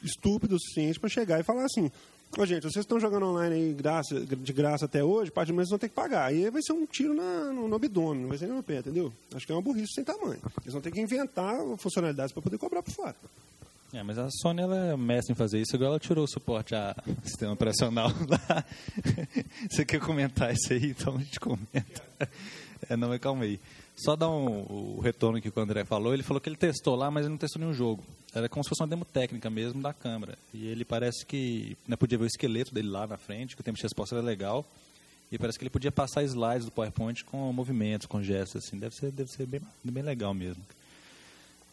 estúpido 0.04 0.56
o 0.56 0.60
suficiente 0.60 1.00
para 1.00 1.10
chegar 1.10 1.40
e 1.40 1.44
falar 1.44 1.66
assim: 1.66 1.92
Ô, 2.38 2.46
gente, 2.46 2.64
vocês 2.64 2.84
estão 2.84 3.00
jogando 3.00 3.26
online 3.26 3.56
aí 3.56 3.74
graça, 3.74 4.20
de 4.20 4.54
graça 4.54 4.86
até 4.86 5.04
hoje, 5.04 5.32
parte 5.32 5.50
do 5.50 5.56
mês 5.56 5.70
vão 5.70 5.80
ter 5.80 5.90
que 5.90 5.96
pagar. 5.96 6.26
Aí 6.26 6.50
vai 6.50 6.62
ser 6.62 6.74
um 6.74 6.86
tiro 6.86 7.14
na, 7.14 7.52
no, 7.52 7.68
no 7.68 7.76
abdômen, 7.76 8.22
não 8.22 8.30
vai 8.30 8.38
ser 8.38 8.46
nem 8.46 8.56
no 8.56 8.64
pé, 8.64 8.78
entendeu? 8.78 9.12
Acho 9.34 9.46
que 9.46 9.52
é 9.52 9.56
uma 9.56 9.62
burrice 9.62 9.94
sem 9.96 10.04
tamanho. 10.04 10.40
Eles 10.62 10.74
vão 10.74 10.82
ter 10.82 10.92
que 10.92 11.02
inventar 11.02 11.58
funcionalidades 11.78 12.32
para 12.32 12.44
poder 12.44 12.58
cobrar 12.58 12.84
por 12.84 12.94
fora. 12.94 13.16
É, 13.92 14.04
mas 14.04 14.20
a 14.20 14.30
Sony 14.30 14.62
ela 14.62 14.78
é 14.78 14.96
mestre 14.96 15.34
em 15.34 15.36
fazer 15.36 15.60
isso, 15.60 15.76
agora 15.76 15.92
ela 15.92 16.00
tirou 16.00 16.24
o 16.24 16.28
suporte 16.28 16.76
a 16.76 16.96
sistema 17.26 17.54
operacional 17.54 18.10
lá. 18.28 18.64
Você 19.70 19.84
quer 19.84 20.00
comentar 20.00 20.54
isso 20.54 20.72
aí? 20.72 20.92
Então 20.92 21.16
a 21.16 21.20
gente 21.20 21.40
comenta. 21.40 22.04
É, 22.88 22.96
não, 22.96 23.10
mas 23.10 23.20
calma 23.20 23.44
aí. 23.44 23.60
Só 23.96 24.16
dar 24.16 24.30
um, 24.30 24.96
o 24.98 25.00
retorno 25.02 25.42
que 25.42 25.50
o 25.50 25.60
André 25.60 25.84
falou. 25.84 26.14
Ele 26.14 26.24
falou 26.24 26.40
que 26.40 26.48
ele 26.48 26.56
testou 26.56 26.96
lá, 26.96 27.12
mas 27.12 27.24
ele 27.24 27.32
não 27.32 27.38
testou 27.38 27.60
nenhum 27.60 27.74
jogo. 27.74 28.04
Era 28.34 28.48
como 28.48 28.64
se 28.64 28.70
fosse 28.70 28.82
uma 28.82 28.88
demo 28.88 29.04
técnica 29.04 29.50
mesmo 29.50 29.82
da 29.82 29.94
câmera. 29.94 30.38
E 30.54 30.68
ele 30.68 30.86
parece 30.86 31.26
que 31.26 31.76
né, 31.88 31.96
podia 31.96 32.18
ver 32.18 32.24
o 32.24 32.28
esqueleto 32.28 32.74
dele 32.74 32.90
lá 32.90 33.06
na 33.06 33.18
frente, 33.18 33.56
que 33.56 33.62
o 33.62 33.64
tempo 33.64 33.78
de 33.78 33.84
resposta 33.84 34.16
era 34.16 34.24
legal. 34.24 34.66
E 35.32 35.38
parece 35.38 35.60
que 35.60 35.64
ele 35.64 35.70
podia 35.70 35.92
passar 35.92 36.24
slides 36.24 36.66
do 36.66 36.72
PowerPoint 36.72 37.24
com 37.26 37.52
movimentos, 37.52 38.08
com 38.08 38.24
gestos, 38.24 38.64
assim. 38.64 38.80
Deve 38.80 38.96
ser, 38.96 39.12
deve 39.12 39.30
ser 39.30 39.46
bem, 39.46 39.62
bem 39.84 40.04
legal 40.04 40.34
mesmo. 40.34 40.64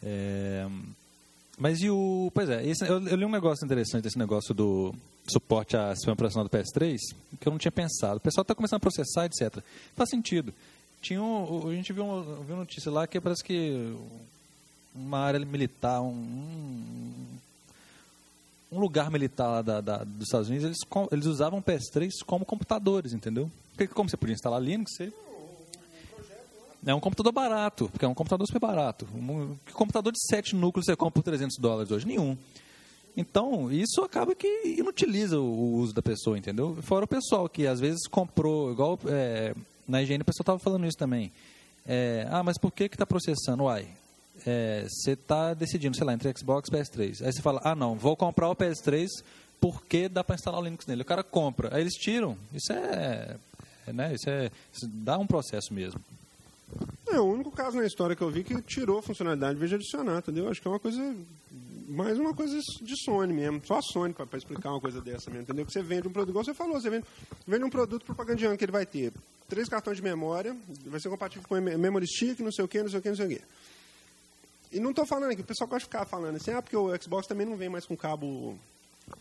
É... 0.03 0.67
Mas 1.59 1.81
e 1.81 1.89
o. 1.89 2.31
Pois 2.35 2.51
é, 2.51 2.67
esse, 2.67 2.87
eu, 2.87 3.03
eu, 3.09 3.17
li 3.17 3.25
um 3.25 3.31
negócio 3.31 3.65
interessante 3.65 4.03
desse 4.03 4.19
negócio 4.19 4.53
do 4.53 4.95
suporte 5.27 5.75
à 5.75 5.95
sistema 5.95 6.13
operacional 6.13 6.47
do 6.47 6.51
PS3, 6.51 6.99
que 7.41 7.49
eu 7.49 7.51
não 7.51 7.59
tinha 7.59 7.73
pensado. 7.73 8.19
O 8.19 8.21
pessoal 8.21 8.43
está 8.43 8.55
começando 8.55 8.77
a 8.77 8.81
processar, 8.81 9.25
etc. 9.25 9.63
Faz 9.95 10.11
sentido. 10.11 10.53
Tinha 11.07 11.21
a 11.21 11.73
gente 11.73 11.93
viu 11.93 12.05
viu 12.43 12.57
notícia 12.57 12.91
lá 12.91 13.07
que 13.07 13.21
parece 13.21 13.45
que 13.45 13.97
uma 14.93 15.21
área 15.21 15.39
militar, 15.39 16.03
um, 16.03 17.13
um 18.73 18.81
lugar 18.81 19.09
militar 19.09 19.63
da, 19.63 19.81
da, 19.81 19.99
dos 19.99 20.25
Estados 20.25 20.49
Unidos, 20.49 20.65
eles, 20.65 20.79
eles 21.13 21.27
usavam 21.27 21.63
PS3 21.63 22.11
como 22.27 22.45
computadores, 22.45 23.13
entendeu? 23.13 23.49
Porque 23.71 23.87
como 23.87 24.11
você 24.11 24.17
podia 24.17 24.35
instalar 24.35 24.61
Linux, 24.61 24.97
você... 24.97 25.13
É 26.85 26.93
um 26.93 26.99
computador 26.99 27.33
barato, 27.33 27.89
porque 27.89 28.05
é 28.05 28.09
um 28.09 28.15
computador 28.15 28.45
super 28.45 28.61
barato. 28.61 29.07
Um, 29.15 29.57
que 29.65 29.73
computador 29.73 30.13
de 30.13 30.19
7 30.29 30.57
núcleos 30.57 30.87
você 30.87 30.97
compra 30.97 31.15
por 31.15 31.23
300 31.23 31.57
dólares 31.59 31.93
hoje? 31.93 32.07
Nenhum. 32.07 32.37
Então, 33.17 33.71
isso 33.71 34.03
acaba 34.03 34.35
que 34.35 34.75
inutiliza 34.77 35.39
o, 35.39 35.75
uso 35.77 35.95
da 35.95 36.03
pessoa, 36.03 36.37
entendeu? 36.37 36.77
Fora 36.83 37.05
o 37.05 37.09
pessoal 37.09 37.49
que 37.49 37.65
às 37.65 37.79
vezes 37.79 38.09
comprou, 38.09 38.73
igual 38.73 38.99
é, 39.07 39.55
na 39.87 40.03
higiene 40.03 40.23
o 40.23 40.25
pessoal 40.25 40.43
estava 40.43 40.59
falando 40.59 40.87
isso 40.87 40.99
também. 40.99 41.33
É, 41.87 42.27
ah, 42.31 42.43
mas 42.43 42.59
por 42.59 42.73
que 42.73 42.85
está 42.85 43.07
processando? 43.07 43.65
Uai, 43.65 43.87
é, 44.45 44.87
você 44.89 45.13
está 45.13 45.55
decidindo, 45.55 45.97
sei 45.97 46.05
lá, 46.05 46.13
entre 46.13 46.33
Xbox 46.37 46.69
e 46.69 46.73
PS3. 46.73 47.25
Aí 47.25 47.33
você 47.33 47.41
fala, 47.41 47.61
ah 47.65 47.75
não, 47.75 47.95
vou 47.95 48.17
comprar 48.17 48.51
o 48.51 48.57
PS3 48.57 49.09
porque 49.61 50.09
dá 50.09 50.23
para 50.23 50.35
instalar 50.35 50.61
o 50.61 50.65
Linux 50.65 50.87
nele. 50.87 51.03
O 51.03 51.07
cara 51.07 51.23
compra, 51.23 51.75
aí 51.75 51.81
eles 51.81 51.95
tiram. 51.95 52.37
Isso 52.53 52.73
é, 52.73 53.37
é 53.87 53.93
né, 53.93 54.15
isso 54.15 54.29
é, 54.29 54.51
isso 54.73 54.87
dá 54.89 55.19
um 55.19 55.27
processo 55.27 55.73
mesmo. 55.73 56.01
É 57.09 57.19
o 57.21 57.25
único 57.25 57.51
caso 57.53 57.77
na 57.77 57.87
história 57.87 58.17
que 58.17 58.23
eu 58.23 58.31
vi 58.31 58.43
que 58.43 58.61
tirou 58.63 59.01
funcionalidade 59.01 59.59
em 59.59 59.75
adicionar, 59.75 60.19
entendeu? 60.19 60.49
Acho 60.49 60.61
que 60.61 60.67
é 60.67 60.71
uma 60.71 60.81
coisa 60.81 61.01
mais 61.89 62.19
uma 62.19 62.35
coisa 62.35 62.59
de 62.83 63.05
Sony 63.05 63.33
mesmo. 63.33 63.63
Só 63.65 63.79
a 63.79 63.83
Sony 63.83 64.13
para 64.13 64.39
explicar 64.39 64.71
uma 64.71 64.81
coisa 64.81 65.01
dessa 65.01 65.31
mesmo, 65.31 65.43
entendeu? 65.43 65.65
Que 65.65 65.73
você 65.73 65.83
vende 65.83 66.09
um 66.09 66.13
produto, 66.13 66.31
igual 66.31 66.45
você 66.45 66.55
falou, 66.55 66.81
você 66.81 66.91
vende, 66.91 67.07
vende 67.47 67.65
um 67.65 67.71
produto 67.71 68.05
propagandiano 68.05 68.57
que 68.57 68.65
ele 68.65 68.73
vai 68.73 68.85
ter 68.85 69.13
três 69.49 69.69
cartões 69.69 69.97
de 69.97 70.03
memória, 70.03 70.57
vai 70.87 71.01
ser 71.01 71.09
compatível 71.09 71.47
com 71.49 71.55
memory 71.55 72.07
stick, 72.07 72.41
não 72.41 72.53
sei 72.53 72.65
o 72.65 72.69
que, 72.69 72.83
não 72.83 72.89
sei 72.91 72.99
o 72.99 73.03
que, 73.03 73.09
não 73.09 73.17
sei 73.17 73.27
o 73.27 73.29
que. 73.29 73.43
E 74.73 74.81
não 74.81 74.91
estou 74.91 75.07
falando 75.07 75.31
aqui, 75.31 75.43
o 75.43 75.45
pessoal 75.45 75.69
gosta 75.69 75.81
de 75.81 75.85
ficar 75.87 76.05
falando 76.05 76.37
assim, 76.37 76.51
ah, 76.51 76.61
porque 76.61 76.77
o 76.77 76.91
Xbox 77.01 77.27
também 77.27 77.47
não 77.47 77.57
vem 77.57 77.69
mais 77.69 77.87
com 77.87 77.97
cabo 77.97 78.59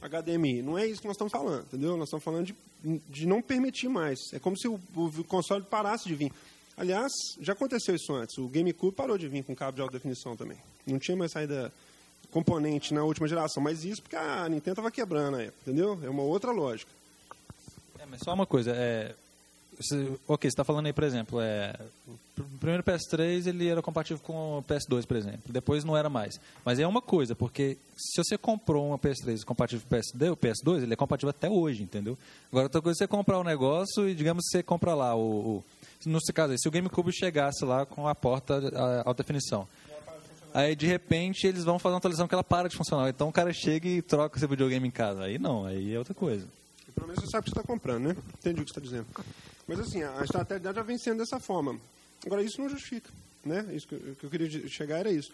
HDMI. 0.02 0.64
Não 0.64 0.78
é 0.78 0.88
isso 0.88 1.02
que 1.02 1.08
nós 1.08 1.16
estamos 1.16 1.32
falando, 1.32 1.64
entendeu? 1.64 1.96
Nós 1.96 2.08
estamos 2.08 2.24
falando 2.24 2.46
de, 2.48 2.56
de 3.08 3.28
não 3.28 3.42
permitir 3.42 3.88
mais. 3.88 4.18
É 4.34 4.40
como 4.40 4.58
se 4.58 4.68
o, 4.68 4.80
o 4.96 5.24
console 5.26 5.64
parasse 5.64 6.08
de 6.08 6.16
vir. 6.16 6.32
Aliás, 6.76 7.12
já 7.40 7.54
aconteceu 7.54 7.96
isso 7.96 8.14
antes. 8.14 8.38
O 8.38 8.48
GameCube 8.50 8.96
parou 8.96 9.18
de 9.18 9.28
vir 9.28 9.44
com 9.44 9.56
cabo 9.56 9.76
de 9.76 9.82
alta 9.82 9.94
definição 9.94 10.36
também. 10.36 10.58
Não 10.86 11.00
tinha 11.00 11.16
mais 11.16 11.32
saída 11.32 11.72
componente 12.32 12.94
na 12.94 13.04
última 13.04 13.28
geração. 13.28 13.62
Mas 13.62 13.84
isso 13.84 14.02
porque 14.02 14.16
a 14.16 14.48
Nintendo 14.50 14.72
estava 14.72 14.92
quebrando 14.92 15.42
entendeu? 15.42 16.00
É 16.04 16.10
uma 16.10 16.24
outra 16.24 16.52
lógica. 16.52 16.92
É, 18.00 18.06
mas 18.06 18.22
só 18.22 18.34
uma 18.34 18.46
coisa, 18.46 18.72
é, 18.76 19.14
você, 19.80 20.18
ok, 20.28 20.50
você 20.50 20.54
está 20.54 20.64
falando 20.64 20.86
aí, 20.86 20.94
por 20.94 21.04
exemplo, 21.04 21.42
é, 21.42 21.74
o 22.08 22.58
primeiro 22.60 22.84
PS3 22.84 23.48
ele 23.48 23.68
era 23.68 23.82
compatível 23.82 24.22
com 24.24 24.60
o 24.60 24.64
PS2, 24.64 25.06
por 25.06 25.18
exemplo. 25.18 25.42
Depois 25.52 25.84
não 25.84 25.98
era 25.98 26.10
mais. 26.10 26.40
Mas 26.64 26.80
é 26.80 26.88
uma 26.88 27.02
coisa, 27.02 27.36
porque 27.36 27.78
se 27.98 28.24
você 28.24 28.38
comprou 28.38 28.90
uma 28.90 29.00
PS3 29.00 29.44
compatível 29.44 29.86
com 29.90 29.96
o 29.96 30.38
PS2, 30.38 30.84
ele 30.84 30.94
é 30.94 30.96
compatível 30.96 31.30
até 31.30 31.50
hoje, 31.50 31.84
entendeu? 31.84 32.18
Agora, 32.52 32.66
outra 32.66 32.82
coisa 32.82 32.98
é 32.98 33.00
você 33.00 33.08
comprar 33.08 33.40
um 33.40 33.44
negócio 33.44 34.08
e, 34.08 34.16
digamos, 34.16 34.46
você 34.50 34.64
compra 34.64 34.94
lá 34.94 35.16
o... 35.16 35.58
o 35.58 35.64
no 36.06 36.20
caso 36.34 36.52
aí, 36.52 36.60
se 36.60 36.68
o 36.68 36.72
GameCube 36.72 37.12
chegasse 37.12 37.66
lá 37.66 37.86
com 37.86 38.08
a 38.08 38.14
porta 38.14 38.62
alta 39.04 39.24
definição, 39.24 39.68
aí 40.56 40.76
de 40.76 40.88
repente 40.88 41.46
eles 41.46 41.64
vão 41.64 41.78
fazer 41.78 41.94
uma 41.94 41.98
atualização 41.98 42.28
que 42.28 42.34
ela 42.34 42.44
para 42.44 42.70
de 42.70 42.76
funcionar. 42.76 43.10
Então 43.10 43.28
o 43.28 43.32
cara 43.32 43.52
chega 43.52 43.88
e 43.88 44.02
troca 44.02 44.40
seu 44.40 44.48
videogame 44.48 44.88
em 44.88 44.92
casa. 44.92 45.24
Aí 45.24 45.38
não, 45.38 45.66
aí 45.66 45.94
é 45.94 46.00
outra 46.00 46.14
coisa. 46.14 46.48
Pelo 46.94 47.08
menos 47.08 47.24
você 47.24 47.30
sabe 47.30 47.42
o 47.42 47.44
que 47.44 47.50
você 47.50 47.60
está 47.60 47.64
comprando, 47.64 48.04
né? 48.04 48.18
Entendi 48.40 48.62
o 48.62 48.66
que 48.66 48.72
você 48.72 48.80
está 48.80 48.82
dizendo. 48.82 49.06
Mas 49.68 49.80
assim, 49.80 50.02
a 50.02 50.24
estratégia 50.24 50.74
já 50.74 50.82
vem 50.82 50.98
sendo 50.98 51.18
dessa 51.18 51.40
forma. 51.40 51.78
Agora, 52.26 52.42
isso 52.42 52.62
não 52.62 52.70
justifica. 52.70 53.10
Né? 53.44 53.66
Isso 53.74 53.88
que 53.88 53.96
eu, 53.96 54.16
que 54.16 54.26
eu 54.26 54.30
queria 54.30 54.68
chegar 54.70 55.00
era 55.00 55.12
isso. 55.12 55.32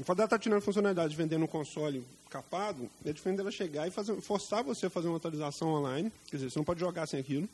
O 0.00 0.04
fato 0.04 0.16
dela 0.16 0.26
estar 0.26 0.38
tá 0.38 0.42
tirando 0.42 0.62
funcionalidade 0.62 1.14
vendendo 1.14 1.44
um 1.44 1.48
console 1.48 2.02
capado, 2.30 2.88
é 3.04 3.12
diferente 3.12 3.38
dela 3.38 3.50
chegar 3.50 3.86
e 3.86 3.90
fazer, 3.90 4.18
forçar 4.20 4.62
você 4.62 4.86
a 4.86 4.90
fazer 4.90 5.08
uma 5.08 5.18
atualização 5.18 5.68
online. 5.68 6.10
Quer 6.28 6.36
dizer, 6.36 6.50
você 6.50 6.58
não 6.58 6.64
pode 6.64 6.80
jogar 6.80 7.06
sem 7.06 7.20
aquilo 7.20 7.48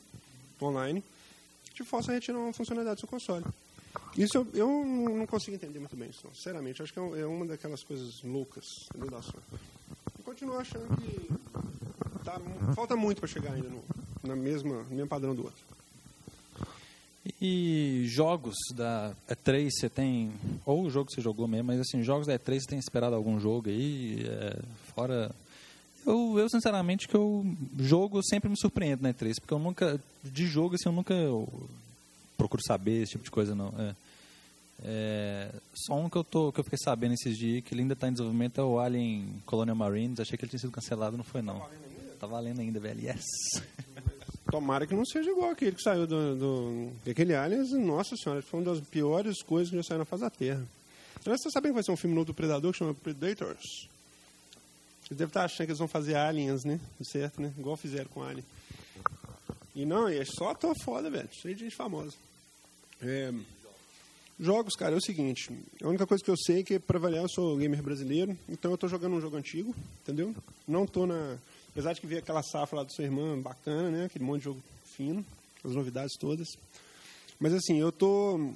online. 0.61 1.03
Te 1.73 1.83
força 1.83 2.11
a 2.11 2.13
retirar 2.13 2.37
uma 2.37 2.53
funcionalidade 2.53 2.97
do 2.97 2.99
seu 3.01 3.09
console. 3.09 3.43
Isso 4.17 4.37
eu, 4.37 4.47
eu 4.53 4.85
não 4.85 5.27
consigo 5.27 5.55
entender 5.55 5.79
muito 5.79 5.95
bem, 5.95 6.09
isso, 6.09 6.27
sinceramente. 6.33 6.81
Acho 6.81 6.91
que 6.91 6.99
é, 6.99 7.19
é 7.21 7.25
uma 7.25 7.45
daquelas 7.45 7.83
coisas 7.83 8.21
loucas 8.23 8.65
da 8.95 9.21
Sony. 9.21 9.43
Eu 10.17 10.23
continuo 10.25 10.57
achando 10.57 10.87
que 10.97 11.29
tá, 12.23 12.39
falta 12.73 12.95
muito 12.95 13.19
para 13.19 13.27
chegar 13.27 13.53
ainda 13.53 13.69
no, 13.69 13.83
na 14.23 14.35
mesma, 14.35 14.83
no 14.83 14.95
mesmo 14.95 15.07
padrão 15.07 15.35
do 15.35 15.43
outro. 15.43 15.67
E 17.41 18.05
jogos 18.07 18.55
da 18.73 19.13
E3 19.29 19.69
você 19.69 19.89
tem, 19.89 20.31
ou 20.65 20.83
o 20.83 20.89
jogo 20.89 21.07
que 21.07 21.15
você 21.15 21.21
jogou 21.21 21.47
mesmo, 21.47 21.67
mas 21.67 21.79
assim, 21.79 22.01
jogos 22.01 22.25
da 22.25 22.39
E3 22.39 22.61
você 22.61 22.67
tem 22.67 22.79
esperado 22.79 23.15
algum 23.15 23.39
jogo 23.39 23.69
aí, 23.69 24.25
é, 24.25 24.59
fora... 24.93 25.31
Eu, 26.05 26.39
eu, 26.39 26.49
sinceramente, 26.49 27.05
que 27.05 27.15
eu 27.15 27.45
jogo 27.77 28.23
sempre 28.23 28.49
me 28.49 28.57
surpreendo 28.57 29.03
na 29.03 29.13
E3, 29.13 29.41
porque 29.41 29.53
eu 29.53 29.59
nunca, 29.59 29.99
de 30.23 30.47
jogo 30.47 30.75
assim, 30.75 30.87
eu 30.87 30.93
nunca 30.93 31.13
eu 31.13 31.47
procuro 32.37 32.61
saber 32.65 33.01
esse 33.01 33.13
tipo 33.13 33.23
de 33.23 33.31
coisa, 33.31 33.55
não. 33.55 33.73
É, 33.77 33.95
é, 34.83 35.51
só 35.73 35.95
um 35.95 36.09
que 36.09 36.17
eu, 36.17 36.23
tô, 36.23 36.51
que 36.51 36.59
eu 36.59 36.63
fiquei 36.63 36.77
sabendo 36.81 37.13
esses 37.13 37.37
dias, 37.37 37.63
que 37.63 37.73
ele 37.73 37.81
ainda 37.81 37.93
está 37.93 38.07
em 38.07 38.11
desenvolvimento, 38.11 38.61
é 38.61 38.63
o 38.63 38.79
Alien 38.79 39.41
Colonial 39.45 39.75
Marines, 39.75 40.19
achei 40.19 40.37
que 40.37 40.45
ele 40.45 40.49
tinha 40.49 40.59
sido 40.59 40.71
cancelado, 40.71 41.17
não 41.17 41.23
foi 41.23 41.41
não. 41.41 41.65
Tá 42.19 42.27
valendo 42.27 42.61
ainda, 42.61 42.79
velho, 42.79 43.01
yes! 43.01 43.23
Tomara 44.49 44.87
que 44.87 44.95
não 44.95 45.05
seja 45.05 45.29
igual 45.29 45.51
aquele 45.51 45.73
que 45.73 45.81
saiu 45.81 46.07
do. 46.07 46.35
do 46.35 46.91
aquele 47.09 47.35
Aliens, 47.35 47.71
nossa 47.73 48.15
senhora, 48.15 48.41
foi 48.41 48.61
uma 48.61 48.73
das 48.73 48.79
piores 48.79 49.43
coisas 49.43 49.69
que 49.69 49.75
já 49.75 49.83
saiu 49.83 49.99
na 49.99 50.05
face 50.05 50.23
da 50.23 50.29
Terra. 50.29 50.65
Aliás, 51.25 51.41
você 51.41 51.51
sabem 51.51 51.71
que 51.71 51.73
vai 51.73 51.83
ser 51.83 51.91
um 51.91 51.97
filme 51.97 52.15
novo 52.15 52.27
do 52.27 52.33
Predador 52.33 52.71
que 52.71 52.77
chama 52.77 52.93
Predators? 52.93 53.89
Eles 55.09 55.17
devem 55.17 55.27
estar 55.27 55.43
achando 55.43 55.65
que 55.65 55.71
eles 55.71 55.79
vão 55.79 55.87
fazer 55.87 56.15
Aliens, 56.15 56.63
né? 56.63 56.79
Certo, 57.01 57.41
né? 57.41 57.53
Igual 57.57 57.75
fizeram 57.75 58.09
com 58.09 58.23
Alien. 58.23 58.45
E 59.77 59.85
não, 59.85 60.07
é 60.07 60.25
só 60.25 60.49
ator 60.49 60.75
foda, 60.83 61.09
velho. 61.09 61.29
Cheio 61.31 61.55
de 61.55 61.65
gente 61.65 61.75
famosa. 61.75 62.13
É, 62.99 63.31
jogos, 64.39 64.75
cara, 64.75 64.95
é 64.95 64.97
o 64.97 65.01
seguinte. 65.01 65.55
A 65.83 65.87
única 65.87 66.07
coisa 66.07 66.23
que 66.23 66.31
eu 66.31 66.35
sei 66.35 66.61
é 66.61 66.63
que, 66.63 66.79
para 66.79 66.97
avaliar, 66.97 67.23
eu 67.23 67.29
sou 67.29 67.55
gamer 67.55 67.83
brasileiro. 67.83 68.35
Então 68.49 68.71
eu 68.71 68.77
tô 68.77 68.87
jogando 68.87 69.15
um 69.15 69.21
jogo 69.21 69.37
antigo, 69.37 69.75
entendeu? 70.01 70.35
Não 70.67 70.87
tô 70.87 71.05
na 71.05 71.37
Apesar 71.77 71.93
de 71.93 72.01
que 72.01 72.07
ver 72.07 72.17
aquela 72.17 72.41
safra 72.41 72.77
lá 72.77 72.83
do 72.83 72.91
sua 72.91 73.03
irmã 73.03 73.39
bacana, 73.39 73.91
né? 73.91 74.05
Aquele 74.05 74.25
monte 74.25 74.39
de 74.39 74.45
jogo 74.45 74.63
fino, 74.95 75.23
as 75.63 75.73
novidades 75.73 76.17
todas. 76.19 76.47
Mas 77.39 77.53
assim, 77.53 77.79
eu 77.79 77.91
tô. 77.91 78.51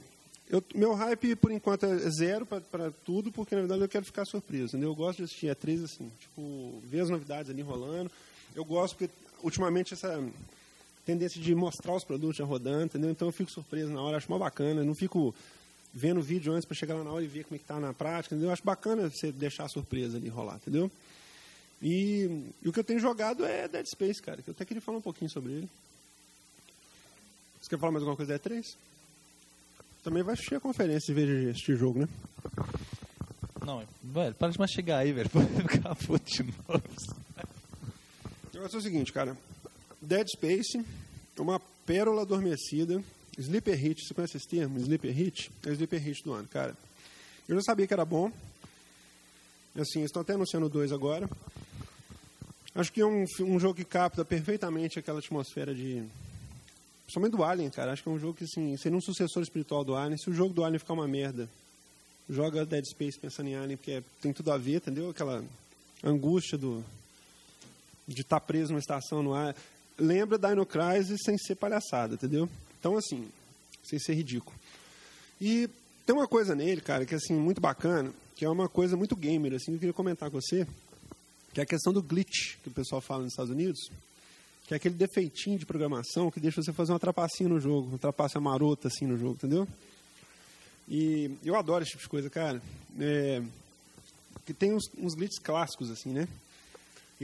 Eu, 0.50 0.64
meu 0.74 0.96
hype, 0.96 1.36
por 1.36 1.52
enquanto, 1.52 1.86
é 1.86 2.10
zero 2.10 2.48
para 2.48 2.90
tudo, 3.06 3.32
porque 3.32 3.54
na 3.54 3.62
verdade 3.62 3.82
eu 3.82 3.88
quero 3.88 4.06
ficar 4.06 4.26
surpreso. 4.26 4.70
Entendeu? 4.70 4.90
Eu 4.90 4.96
gosto 4.96 5.20
de 5.20 5.26
assistir 5.26 5.52
atriz 5.52 5.84
assim, 5.84 6.12
tipo, 6.20 6.82
ver 6.90 7.02
as 7.02 7.10
novidades 7.12 7.52
ali 7.52 7.62
rolando. 7.62 8.10
Eu 8.56 8.66
gosto 8.66 8.98
porque, 8.98 9.14
ultimamente, 9.44 9.94
essa 9.94 10.20
tendência 11.12 11.42
de 11.42 11.54
mostrar 11.54 11.96
os 11.96 12.04
produtos 12.04 12.38
já 12.38 12.46
rodando, 12.46 12.86
entendeu? 12.86 13.12
Então 13.12 13.28
eu 13.28 13.32
fico 13.32 13.52
surpreso 13.52 13.92
na 13.92 14.02
hora, 14.02 14.18
acho 14.18 14.30
mó 14.30 14.38
bacana. 14.38 14.84
Não 14.84 14.96
fico 14.96 15.34
vendo 15.94 16.20
o 16.20 16.24
vídeo 16.24 16.54
antes 16.54 16.66
para 16.66 16.76
chegar 16.76 16.96
lá 16.96 17.04
na 17.04 17.12
hora 17.12 17.24
e 17.24 17.28
ver 17.28 17.44
como 17.44 17.56
é 17.56 17.60
que 17.60 17.66
tá 17.66 17.80
na 17.80 17.94
prática, 17.94 18.34
entendeu? 18.34 18.50
Eu 18.50 18.54
acho 18.54 18.64
bacana 18.64 19.10
você 19.10 19.32
deixar 19.32 19.66
a 19.66 19.70
surpresa 19.70 20.18
ali 20.18 20.30
rolar, 20.30 20.56
entendeu? 20.56 20.90
E, 21.82 22.44
e, 22.62 22.70
o 22.70 22.72
que 22.72 22.80
eu 22.80 22.84
tenho 22.84 23.00
jogado 23.00 23.44
é 23.44 23.68
Dead 23.68 23.86
Space, 23.88 24.22
cara, 24.22 24.42
que 24.42 24.50
eu 24.50 24.54
até 24.54 24.64
queria 24.64 24.82
falar 24.82 25.00
um 25.00 25.02
pouquinho 25.02 25.30
sobre 25.30 25.54
ele. 25.54 25.70
Você 27.60 27.70
quer 27.70 27.80
falar 27.80 27.92
mais 27.92 28.04
alguma 28.04 28.16
coisa 28.16 28.38
da 28.38 28.40
E3? 28.40 28.64
Também 30.04 30.24
vai 30.24 30.34
assistir 30.34 30.56
a 30.56 30.60
conferência 30.60 31.14
vez 31.14 31.28
de 31.28 31.50
assistir 31.50 31.76
jogo, 31.76 32.00
né? 32.00 32.08
Não, 33.66 33.84
velho, 34.04 34.34
para 34.36 34.52
de 34.52 34.60
mastigar 34.60 35.00
aí, 35.00 35.12
velho. 35.12 35.30
Pode 35.30 35.48
ficar 35.48 35.96
puto 35.96 36.32
de 36.32 36.44
novo. 36.44 36.84
Eu 38.54 38.66
acho 38.66 38.78
o 38.78 38.82
seguinte, 38.82 39.12
cara. 39.12 39.36
Dead 40.02 40.28
Space 40.28 40.84
é 41.42 41.44
uma 41.44 41.60
pérola 41.86 42.22
adormecida. 42.22 43.04
Sleeper 43.38 43.76
Hit, 43.76 44.06
você 44.06 44.14
conhece 44.14 44.38
esse 44.38 44.48
termo? 44.48 44.80
Sleeper 44.80 45.12
Hit? 45.12 45.52
É 45.66 45.70
o 45.70 45.74
Sleeper 45.74 46.00
Hit 46.00 46.24
do 46.24 46.34
ano, 46.34 46.48
cara. 46.48 46.78
Eu 47.50 47.56
já 47.56 47.62
sabia 47.64 47.88
que 47.88 47.94
era 47.94 48.06
bom. 48.06 48.32
Assim, 49.76 50.04
estão 50.04 50.22
até 50.22 50.34
anunciando 50.34 50.70
dois 50.70 50.92
agora. 50.92 51.28
Acho 52.76 52.92
que 52.94 53.02
é 53.02 53.06
um, 53.06 53.26
um 53.40 53.60
jogo 53.60 53.74
que 53.74 53.84
capta 53.84 54.24
perfeitamente 54.24 55.00
aquela 55.00 55.20
atmosfera 55.20 55.74
de 55.74 56.04
principalmente 57.04 57.36
do 57.36 57.44
Alien, 57.44 57.70
cara. 57.72 57.92
Acho 57.92 58.04
que 58.04 58.10
é 58.10 58.12
um 58.12 58.20
jogo 58.20 58.36
que, 58.36 58.44
assim, 58.44 58.78
seria 58.78 58.98
um 58.98 59.02
sucessor 59.02 59.42
espiritual 59.42 59.84
do 59.84 59.96
Alien. 59.96 60.18
Se 60.18 60.30
o 60.30 60.34
jogo 60.34 60.54
do 60.54 60.64
Alien 60.64 60.80
ficar 60.80 60.94
uma 60.94 61.08
merda, 61.08 61.50
joga 62.30 62.66
Dead 62.66 62.86
Space 62.86 63.18
pensando 63.20 63.50
em 63.50 63.56
Alien, 63.56 63.78
porque 63.78 63.92
é, 63.92 64.04
tem 64.22 64.32
tudo 64.32 64.52
a 64.52 64.58
ver, 64.58 64.76
entendeu? 64.76 65.10
Aquela 65.10 65.44
angústia 66.04 66.58
do 66.58 66.84
de 68.08 68.22
estar 68.22 68.40
tá 68.40 68.46
preso 68.46 68.72
numa 68.72 68.80
estação 68.80 69.24
no 69.24 69.34
ar. 69.34 69.56
Lembra 70.02 70.38
Dino 70.38 70.66
Crisis 70.66 71.20
sem 71.24 71.38
ser 71.38 71.56
palhaçada, 71.56 72.16
entendeu? 72.16 72.50
Então, 72.80 72.98
assim, 72.98 73.28
sem 73.84 74.00
ser 74.00 74.16
ridículo. 74.16 74.58
E 75.40 75.70
tem 76.06 76.16
uma 76.16 76.28
coisa 76.28 76.56
nele, 76.56 76.82
cara, 76.82 77.06
que 77.06 77.14
é 77.14 77.18
assim, 77.18 77.36
muito 77.36 77.62
bacana, 77.62 78.12
que 78.36 78.44
é 78.44 78.50
uma 78.50 78.68
coisa 78.68 78.98
muito 78.98 79.16
gamer, 79.16 79.54
assim, 79.54 79.66
que 79.66 79.74
eu 79.74 79.80
queria 79.80 79.94
comentar 79.94 80.32
com 80.32 80.42
você, 80.42 80.66
que 81.54 81.60
é 81.60 81.64
a 81.64 81.68
questão 81.68 81.94
do 81.94 82.02
glitch, 82.02 82.58
que 82.64 82.70
o 82.70 82.72
pessoal 82.72 83.00
fala 83.00 83.24
nos 83.24 83.34
Estados 83.34 83.52
Unidos, 83.52 83.92
que 84.66 84.74
é 84.74 84.78
aquele 84.78 84.96
defeitinho 84.96 85.60
de 85.60 85.66
programação 85.66 86.32
que 86.32 86.40
deixa 86.40 86.64
você 86.64 86.74
fazer 86.74 86.92
uma 86.92 87.00
trapacinha 87.00 87.50
no 87.50 87.60
jogo, 87.60 87.90
uma 87.90 87.98
trapaça 88.00 88.40
marota 88.40 88.88
assim 88.88 89.06
no 89.06 89.18
jogo, 89.18 89.34
entendeu? 89.34 89.68
E 90.90 91.32
eu 91.46 91.56
adoro 91.56 91.84
esse 91.84 91.92
tipo 91.92 92.04
de 92.04 92.10
coisa, 92.10 92.30
cara. 92.30 92.62
É, 93.00 93.42
que 94.46 94.54
tem 94.54 94.74
uns, 94.74 94.84
uns 94.98 95.14
glitches 95.14 95.40
clássicos, 95.40 95.92
assim, 95.92 96.10
né? 96.10 96.28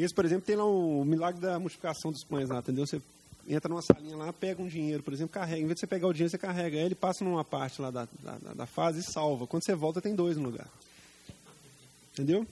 Esse, 0.03 0.13
por 0.13 0.23
exemplo, 0.23 0.45
tem 0.45 0.55
lá 0.55 0.63
o 0.63 1.03
milagre 1.03 1.41
da 1.41 1.57
multiplicação 1.57 2.11
dos 2.11 2.23
pães 2.23 2.49
lá, 2.49 2.59
entendeu? 2.59 2.85
Você 2.85 3.01
entra 3.47 3.67
numa 3.67 3.81
salinha 3.81 4.15
lá, 4.15 4.31
pega 4.31 4.61
um 4.61 4.67
dinheiro, 4.67 5.01
por 5.01 5.11
exemplo, 5.11 5.33
carrega. 5.33 5.61
Em 5.61 5.65
vez 5.65 5.75
de 5.75 5.79
você 5.79 5.87
pegar 5.87 6.07
o 6.07 6.13
dinheiro, 6.13 6.29
você 6.29 6.37
carrega 6.37 6.77
ele, 6.77 6.93
passa 6.93 7.23
numa 7.23 7.43
parte 7.43 7.81
lá 7.81 7.89
da, 7.89 8.07
da, 8.21 8.53
da 8.53 8.65
fase 8.67 8.99
e 8.99 9.03
salva. 9.03 9.47
Quando 9.47 9.65
você 9.65 9.73
volta, 9.73 9.99
tem 9.99 10.13
dois 10.13 10.37
no 10.37 10.43
lugar. 10.43 10.67
Entendeu? 12.13 12.45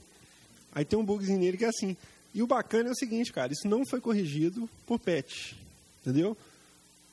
Aí 0.74 0.84
tem 0.84 0.98
um 0.98 1.06
bugzinho 1.06 1.40
nele 1.40 1.58
que 1.58 1.66
é 1.66 1.70
assim. 1.70 1.96
E 2.34 2.42
o 2.42 2.48
bacana 2.48 2.90
é 2.90 2.92
o 2.92 2.96
seguinte, 2.96 3.32
cara, 3.32 3.54
isso 3.54 3.68
não 3.68 3.86
foi 3.86 4.02
corrigido 4.02 4.68
por 4.88 5.00
patch. 5.00 5.54
Entendeu? 6.02 6.36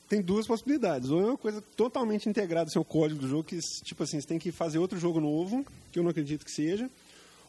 Tem 0.09 0.21
duas 0.21 0.47
possibilidades. 0.47 1.09
Ou 1.09 1.21
é 1.21 1.25
uma 1.25 1.37
coisa 1.37 1.61
totalmente 1.75 2.27
integrada 2.27 2.69
ao 2.69 2.73
seu 2.73 2.83
código 2.83 3.21
do 3.21 3.27
jogo, 3.27 3.43
que, 3.43 3.59
tipo 3.83 4.03
assim, 4.03 4.19
você 4.19 4.27
tem 4.27 4.39
que 4.39 4.51
fazer 4.51 4.79
outro 4.79 4.99
jogo 4.99 5.19
novo, 5.19 5.65
que 5.91 5.99
eu 5.99 6.03
não 6.03 6.09
acredito 6.09 6.43
que 6.43 6.51
seja. 6.51 6.89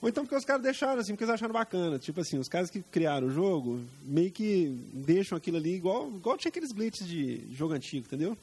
Ou 0.05 0.10
então 0.10 0.22
porque 0.22 0.36
os 0.36 0.44
caras 0.44 0.62
deixaram 0.62 1.01
assim, 1.01 1.14
porque 1.14 1.24
eles 1.24 1.32
acharam 1.32 1.55
bacana. 1.55 1.98
Tipo 1.98 2.20
assim, 2.20 2.36
os 2.36 2.47
caras 2.47 2.68
que 2.68 2.82
criaram 2.82 3.26
o 3.28 3.31
jogo 3.31 3.81
meio 4.02 4.31
que 4.31 4.66
deixam 4.93 5.39
aquilo 5.39 5.56
ali 5.56 5.74
igual, 5.76 6.09
igual 6.09 6.36
tinha 6.36 6.51
aqueles 6.51 6.72
glitches 6.72 7.09
de 7.09 7.40
jogo 7.55 7.72
antigo, 7.72 8.05
entendeu? 8.05 8.36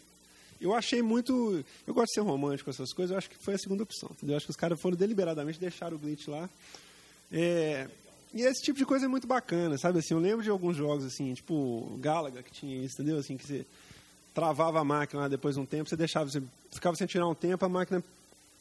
Eu 0.60 0.74
achei 0.74 1.04
muito. 1.04 1.64
Eu 1.86 1.94
gosto 1.94 2.08
de 2.08 2.14
ser 2.16 2.22
romântico 2.22 2.66
com 2.66 2.72
essas 2.72 2.92
coisas, 2.92 3.12
eu 3.12 3.18
acho 3.20 3.30
que 3.30 3.38
foi 3.38 3.54
a 3.54 3.58
segunda 3.60 3.84
opção, 3.84 4.10
entendeu? 4.12 4.34
Eu 4.34 4.38
acho 4.38 4.48
que 4.48 4.50
os 4.50 4.58
caras 4.58 4.82
foram 4.82 4.98
deliberadamente 4.98 5.60
deixar 5.60 5.94
o 5.94 6.00
glitch 6.00 6.28
lá. 6.30 6.50
É, 7.32 7.88
e 8.34 8.42
esse 8.42 8.64
tipo 8.64 8.80
de 8.80 8.86
coisa 8.86 9.06
é 9.06 9.08
muito 9.08 9.28
bacana, 9.28 9.78
sabe? 9.78 10.00
Assim, 10.00 10.16
eu 10.16 10.20
lembro 10.20 10.44
de 10.44 10.50
alguns 10.50 10.76
jogos, 10.76 11.06
assim, 11.06 11.32
tipo 11.36 11.96
Galaga, 12.00 12.42
que 12.42 12.52
tinha 12.52 12.84
isso, 12.84 12.96
entendeu? 12.96 13.20
Assim, 13.20 13.38
que 13.38 13.46
você 13.46 13.68
travava 14.34 14.80
a 14.80 14.84
máquina 14.84 15.30
depois 15.30 15.54
de 15.54 15.62
um 15.62 15.66
tempo, 15.68 15.88
você 15.88 15.96
deixava, 15.96 16.28
você 16.28 16.42
ficava 16.72 16.96
sem 16.96 17.06
tirar 17.06 17.28
um 17.28 17.36
tempo, 17.36 17.64
a 17.64 17.70
máquina 17.70 18.04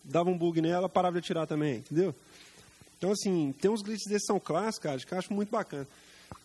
dava 0.05 0.29
um 0.29 0.37
bug 0.37 0.61
nela, 0.61 0.87
parava 0.87 1.15
de 1.15 1.25
atirar 1.25 1.47
também, 1.47 1.77
entendeu? 1.77 2.15
Então, 3.01 3.13
assim, 3.13 3.55
tem 3.59 3.71
uns 3.71 3.81
glitches 3.81 4.07
desses 4.07 4.27
são 4.27 4.39
clássicos, 4.39 4.79
cara, 4.79 4.99
que 4.99 5.15
eu 5.15 5.19
acho 5.19 5.33
muito 5.33 5.49
bacana. 5.49 5.89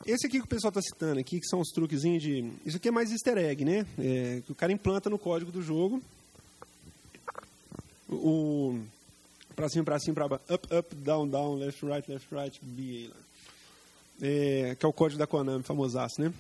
Esse 0.06 0.26
aqui 0.26 0.40
que 0.40 0.46
o 0.46 0.48
pessoal 0.48 0.70
está 0.70 0.82
citando 0.82 1.20
aqui, 1.20 1.38
que 1.38 1.48
são 1.48 1.60
os 1.60 1.68
truquezinhos 1.68 2.24
de... 2.24 2.50
Isso 2.66 2.78
aqui 2.78 2.88
é 2.88 2.92
mais 2.92 3.12
easter 3.12 3.38
egg, 3.38 3.66
né? 3.66 3.86
É, 4.00 4.42
que 4.46 4.54
o 4.54 4.56
cara 4.56 4.72
implanta 4.72 5.10
no 5.10 5.20
código 5.20 5.52
do 5.52 5.62
jogo. 5.62 6.02
O... 8.08 8.80
Pra 9.54 9.68
cima, 9.68 9.84
pra 9.84 10.00
cima, 10.00 10.14
pra 10.14 10.30
baixo. 10.30 10.46
Up, 10.50 10.74
up, 10.74 10.96
down, 10.96 11.28
down, 11.28 11.56
left, 11.56 11.86
right, 11.86 12.10
left, 12.10 12.34
right, 12.34 12.58
B, 12.64 13.12
é, 14.22 14.76
que 14.80 14.86
é 14.86 14.90
o 14.90 14.94
código 14.94 15.20
da 15.20 15.28
Konami, 15.28 15.62
famosaço, 15.62 16.22
né? 16.22 16.34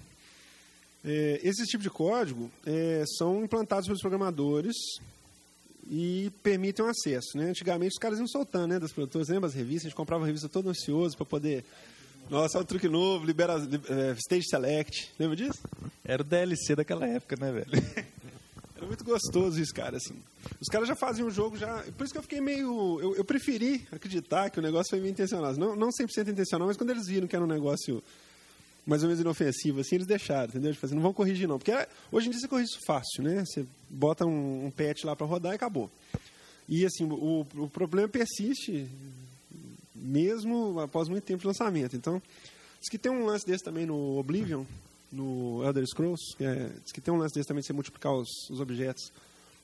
É, 1.03 1.41
esse 1.43 1.65
tipo 1.65 1.83
de 1.83 1.89
código 1.89 2.49
é, 2.65 3.03
são 3.17 3.43
implantados 3.43 3.85
pelos 3.85 4.01
programadores 4.01 4.75
e 5.89 6.31
permitem 6.41 6.85
o 6.85 6.89
acesso. 6.89 7.37
Né? 7.37 7.49
Antigamente 7.49 7.93
os 7.93 7.99
caras 7.99 8.17
iam 8.17 8.27
soltando 8.27 8.67
né, 8.67 8.79
das 8.79 8.91
produtoras, 8.91 9.29
lembra 9.29 9.47
as 9.47 9.53
revistas? 9.53 9.85
A 9.85 9.89
gente 9.89 9.97
comprava 9.97 10.23
a 10.23 10.27
revista 10.27 10.49
todo 10.49 10.69
ansioso 10.69 11.15
para 11.15 11.25
poder. 11.25 11.63
Nossa, 12.29 12.57
olha 12.57 12.63
o 12.63 12.67
truque 12.67 12.89
novo, 12.89 13.25
libera 13.25 13.53
é, 13.53 14.15
Stage 14.17 14.47
Select. 14.49 15.11
Lembra 15.19 15.35
disso? 15.35 15.59
Era 16.03 16.21
o 16.21 16.25
DLC 16.25 16.75
daquela 16.75 17.05
época, 17.05 17.35
né, 17.35 17.51
velho? 17.51 17.67
Era 18.75 18.85
muito 18.85 19.05
gostoso 19.05 19.59
isso, 19.61 19.73
cara. 19.73 19.97
Assim. 19.97 20.15
Os 20.59 20.67
caras 20.67 20.87
já 20.87 20.95
faziam 20.95 21.27
o 21.27 21.31
jogo 21.31 21.57
já. 21.57 21.83
Por 21.97 22.03
isso 22.03 22.13
que 22.13 22.17
eu 22.17 22.23
fiquei 22.23 22.41
meio. 22.41 22.99
Eu, 22.99 23.15
eu 23.15 23.23
preferi 23.23 23.87
acreditar 23.91 24.49
que 24.49 24.59
o 24.59 24.61
negócio 24.61 24.89
foi 24.89 24.99
meio 24.99 25.11
intencional. 25.11 25.53
Não, 25.53 25.75
não 25.75 25.89
100% 25.89 26.27
intencional, 26.27 26.67
mas 26.67 26.75
quando 26.75 26.89
eles 26.89 27.07
viram 27.07 27.25
que 27.25 27.35
era 27.35 27.45
um 27.45 27.47
negócio 27.47 28.03
mais 28.85 29.01
ou 29.01 29.07
menos 29.07 29.19
inofensivo, 29.19 29.79
assim, 29.79 29.95
eles 29.95 30.07
deixaram, 30.07 30.49
entendeu? 30.49 30.71
Tipo 30.71 30.85
assim, 30.85 30.95
não 30.95 31.01
vão 31.01 31.13
corrigir, 31.13 31.47
não. 31.47 31.57
Porque 31.57 31.71
hoje 32.11 32.27
em 32.27 32.31
dia 32.31 32.39
você 32.39 32.47
corrige 32.47 32.69
isso 32.69 32.85
fácil, 32.85 33.23
né? 33.23 33.43
Você 33.45 33.65
bota 33.89 34.25
um, 34.25 34.65
um 34.65 34.71
patch 34.71 35.03
lá 35.03 35.15
para 35.15 35.25
rodar 35.25 35.53
e 35.53 35.55
acabou. 35.55 35.89
E, 36.67 36.85
assim, 36.85 37.03
o, 37.05 37.45
o 37.55 37.69
problema 37.69 38.07
persiste 38.07 38.87
mesmo 39.93 40.79
após 40.79 41.07
muito 41.07 41.23
tempo 41.23 41.41
de 41.41 41.47
lançamento. 41.47 41.95
Então, 41.95 42.21
diz 42.79 42.89
que 42.89 42.97
tem 42.97 43.11
um 43.11 43.25
lance 43.25 43.45
desse 43.45 43.63
também 43.63 43.85
no 43.85 44.17
Oblivion, 44.17 44.63
no 45.11 45.63
Elder 45.63 45.85
Scrolls, 45.87 46.35
que 46.37 46.43
é, 46.43 46.69
diz 46.83 46.91
que 46.91 47.01
tem 47.01 47.13
um 47.13 47.17
lance 47.17 47.33
desse 47.33 47.47
também 47.47 47.61
de 47.61 47.67
você 47.67 47.73
multiplicar 47.73 48.13
os, 48.13 48.29
os 48.49 48.59
objetos. 48.59 49.11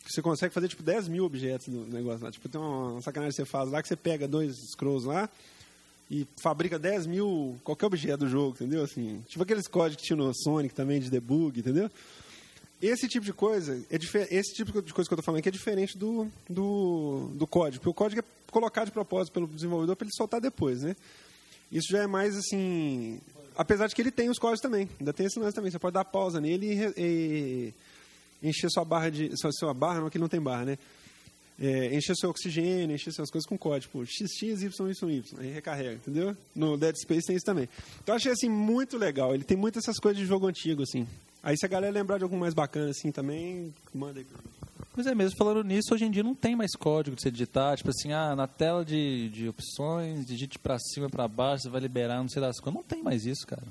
Que 0.04 0.12
você 0.12 0.22
consegue 0.22 0.54
fazer, 0.54 0.68
tipo, 0.68 0.82
10 0.82 1.08
mil 1.08 1.26
objetos 1.26 1.68
no 1.68 1.86
negócio 1.86 2.24
lá. 2.24 2.32
Tipo, 2.32 2.50
tem 2.50 2.60
uma 2.60 3.02
sacanagem 3.02 3.36
que 3.36 3.44
você 3.44 3.46
faz 3.46 3.70
lá, 3.70 3.82
que 3.82 3.88
você 3.88 3.96
pega 3.96 4.28
dois 4.28 4.56
scrolls 4.72 5.08
lá, 5.08 5.30
e 6.12 6.28
fabrica 6.42 6.78
10 6.78 7.08
mil 7.08 7.58
qualquer 7.64 7.86
objeto 7.86 8.26
do 8.26 8.30
jogo, 8.30 8.54
entendeu? 8.56 8.84
Assim, 8.84 9.24
tipo 9.30 9.42
aqueles 9.42 9.66
códigos 9.66 10.02
que 10.02 10.08
tinha 10.08 10.18
no 10.18 10.34
Sonic 10.36 10.76
também 10.76 11.00
de 11.00 11.10
debug, 11.10 11.58
entendeu? 11.58 11.90
Esse 12.82 13.08
tipo 13.08 13.26
de 13.26 13.32
coisa, 13.32 13.82
é 13.90 13.98
esse 14.36 14.54
tipo 14.54 14.82
de 14.82 14.94
coisa 14.94 15.08
que 15.08 15.14
eu 15.14 15.16
estou 15.16 15.24
falando 15.24 15.40
aqui 15.40 15.48
é 15.48 15.52
diferente 15.52 15.98
do, 15.98 16.28
do, 16.50 17.30
do 17.36 17.48
código, 17.48 17.80
porque 17.80 17.90
o 17.90 17.94
código 17.94 18.20
é 18.20 18.52
colocado 18.52 18.88
de 18.88 18.92
propósito 18.92 19.32
pelo 19.32 19.48
desenvolvedor 19.48 19.96
para 19.96 20.06
ele 20.06 20.14
soltar 20.14 20.42
depois, 20.42 20.82
né? 20.82 20.98
Isso 21.72 21.88
já 21.90 22.04
é 22.04 22.08
mais 22.08 22.36
assim, 22.36 23.22
apesar 23.56 23.88
de 23.88 23.96
que 23.96 24.02
ele 24.02 24.12
tem 24.12 24.30
os 24.30 24.38
códigos 24.38 24.60
também, 24.60 24.90
ainda 25.00 25.14
tem 25.14 25.28
esse 25.28 25.40
lance 25.40 25.56
também, 25.56 25.72
você 25.72 25.80
pode 25.80 25.94
dar 25.94 26.04
pausa 26.04 26.42
nele 26.42 26.94
e, 26.98 27.74
e 28.42 28.50
encher 28.50 28.70
sua 28.70 28.84
barra 28.84 29.10
de, 29.10 29.32
sua, 29.40 29.52
sua 29.54 29.74
barra, 29.74 30.02
não, 30.02 30.08
aqui 30.08 30.20
não 30.20 30.28
tem 30.28 30.42
barra, 30.42 30.66
né? 30.66 30.78
É, 31.62 31.96
encher 31.96 32.16
seu 32.16 32.32
oxigênio, 32.32 32.96
encher 32.96 33.14
suas 33.14 33.30
coisas 33.30 33.48
com 33.48 33.56
código, 33.56 34.04
XX, 34.04 34.64
Y, 34.64 35.24
aí 35.38 35.52
recarrega, 35.52 35.94
entendeu? 35.94 36.36
No 36.56 36.76
Dead 36.76 36.96
Space 36.96 37.28
tem 37.28 37.36
isso 37.36 37.46
também. 37.46 37.70
Então 38.04 38.16
achei 38.16 38.32
assim 38.32 38.50
muito 38.50 38.98
legal. 38.98 39.36
Ele 39.36 39.44
tem 39.44 39.56
muitas 39.56 39.84
essas 39.84 40.00
coisas 40.00 40.20
de 40.20 40.26
jogo 40.26 40.48
antigo, 40.48 40.82
assim. 40.82 41.08
Aí 41.44 41.56
se 41.56 41.66
a 41.66 41.70
galera 41.70 41.94
lembrar 41.94 42.18
de 42.18 42.24
algum 42.24 42.38
mais 42.38 42.56
bacana 42.56 42.90
assim 42.90 43.12
também, 43.12 43.72
manda 43.94 44.20
aí. 44.20 44.26
Pois 44.94 45.06
é, 45.06 45.14
mesmo 45.14 45.38
falando 45.38 45.64
nisso, 45.64 45.94
hoje 45.94 46.06
em 46.06 46.12
dia 46.12 46.24
não 46.24 46.36
tem 46.36 46.56
mais 46.56 46.72
código 46.72 47.16
de 47.16 47.22
você 47.22 47.32
digitar, 47.32 47.78
tipo 47.78 47.90
assim, 47.90 48.12
ah, 48.12 48.36
na 48.36 48.48
tela 48.48 48.84
de, 48.84 49.30
de 49.30 49.48
opções, 49.48 50.26
digite 50.26 50.60
para 50.60 50.78
cima, 50.80 51.10
para 51.10 51.28
baixo, 51.28 51.64
você 51.64 51.70
vai 51.70 51.80
liberar, 51.80 52.18
não 52.18 52.28
sei 52.28 52.42
das 52.42 52.60
coisas. 52.60 52.74
Não 52.74 52.84
tem 52.84 53.02
mais 53.02 53.26
isso, 53.26 53.46
cara. 53.48 53.64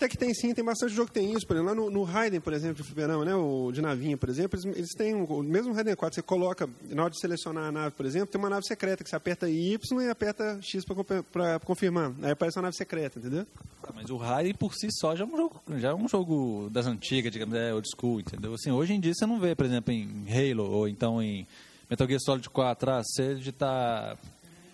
Até 0.00 0.08
que 0.08 0.16
tem 0.16 0.32
sim, 0.32 0.54
tem 0.54 0.64
bastante 0.64 0.94
jogo 0.94 1.08
que 1.08 1.20
tem 1.20 1.30
isso. 1.34 1.46
Por 1.46 1.54
exemplo, 1.54 1.74
lá 1.74 1.74
no, 1.74 1.90
no 1.90 2.04
Raiden, 2.04 2.40
por 2.40 2.54
exemplo, 2.54 2.76
de 2.76 2.82
fliperama, 2.82 3.22
né, 3.22 3.34
o 3.34 3.70
de 3.70 3.82
navinha, 3.82 4.16
por 4.16 4.30
exemplo, 4.30 4.58
eles, 4.58 4.74
eles 4.74 4.94
têm, 4.94 5.14
um, 5.14 5.24
o 5.24 5.42
mesmo 5.42 5.74
Raiden 5.74 5.94
4, 5.94 6.14
você 6.14 6.22
coloca, 6.22 6.66
na 6.88 7.02
hora 7.02 7.10
de 7.10 7.20
selecionar 7.20 7.64
a 7.64 7.70
nave, 7.70 7.94
por 7.94 8.06
exemplo, 8.06 8.28
tem 8.28 8.38
uma 8.38 8.48
nave 8.48 8.64
secreta 8.64 9.04
que 9.04 9.10
você 9.10 9.16
aperta 9.16 9.50
Y 9.50 9.78
e 10.00 10.08
aperta 10.08 10.58
X 10.62 10.86
para 11.30 11.60
confirmar. 11.60 12.14
Aí 12.22 12.30
aparece 12.30 12.56
uma 12.56 12.62
nave 12.62 12.76
secreta, 12.76 13.18
entendeu? 13.18 13.46
Ah, 13.82 13.92
mas 13.94 14.08
o 14.08 14.16
Raiden 14.16 14.54
por 14.54 14.74
si 14.74 14.88
só 14.90 15.14
já 15.14 15.24
é 15.24 15.26
um 15.26 15.36
jogo, 15.36 15.62
já 15.76 15.90
é 15.90 15.94
um 15.94 16.08
jogo 16.08 16.70
das 16.72 16.86
antigas, 16.86 17.30
digamos, 17.30 17.54
é 17.54 17.74
old 17.74 17.86
school, 17.94 18.20
entendeu? 18.20 18.54
Assim, 18.54 18.70
hoje 18.70 18.94
em 18.94 19.00
dia 19.00 19.12
você 19.12 19.26
não 19.26 19.38
vê, 19.38 19.54
por 19.54 19.66
exemplo, 19.66 19.92
em 19.92 20.24
Halo 20.30 20.64
ou 20.64 20.88
então 20.88 21.22
em 21.22 21.46
Metal 21.90 22.08
Gear 22.08 22.20
Solid 22.20 22.48
4, 22.48 22.90
ah, 22.90 23.02
você 23.04 23.34
digitar 23.34 24.16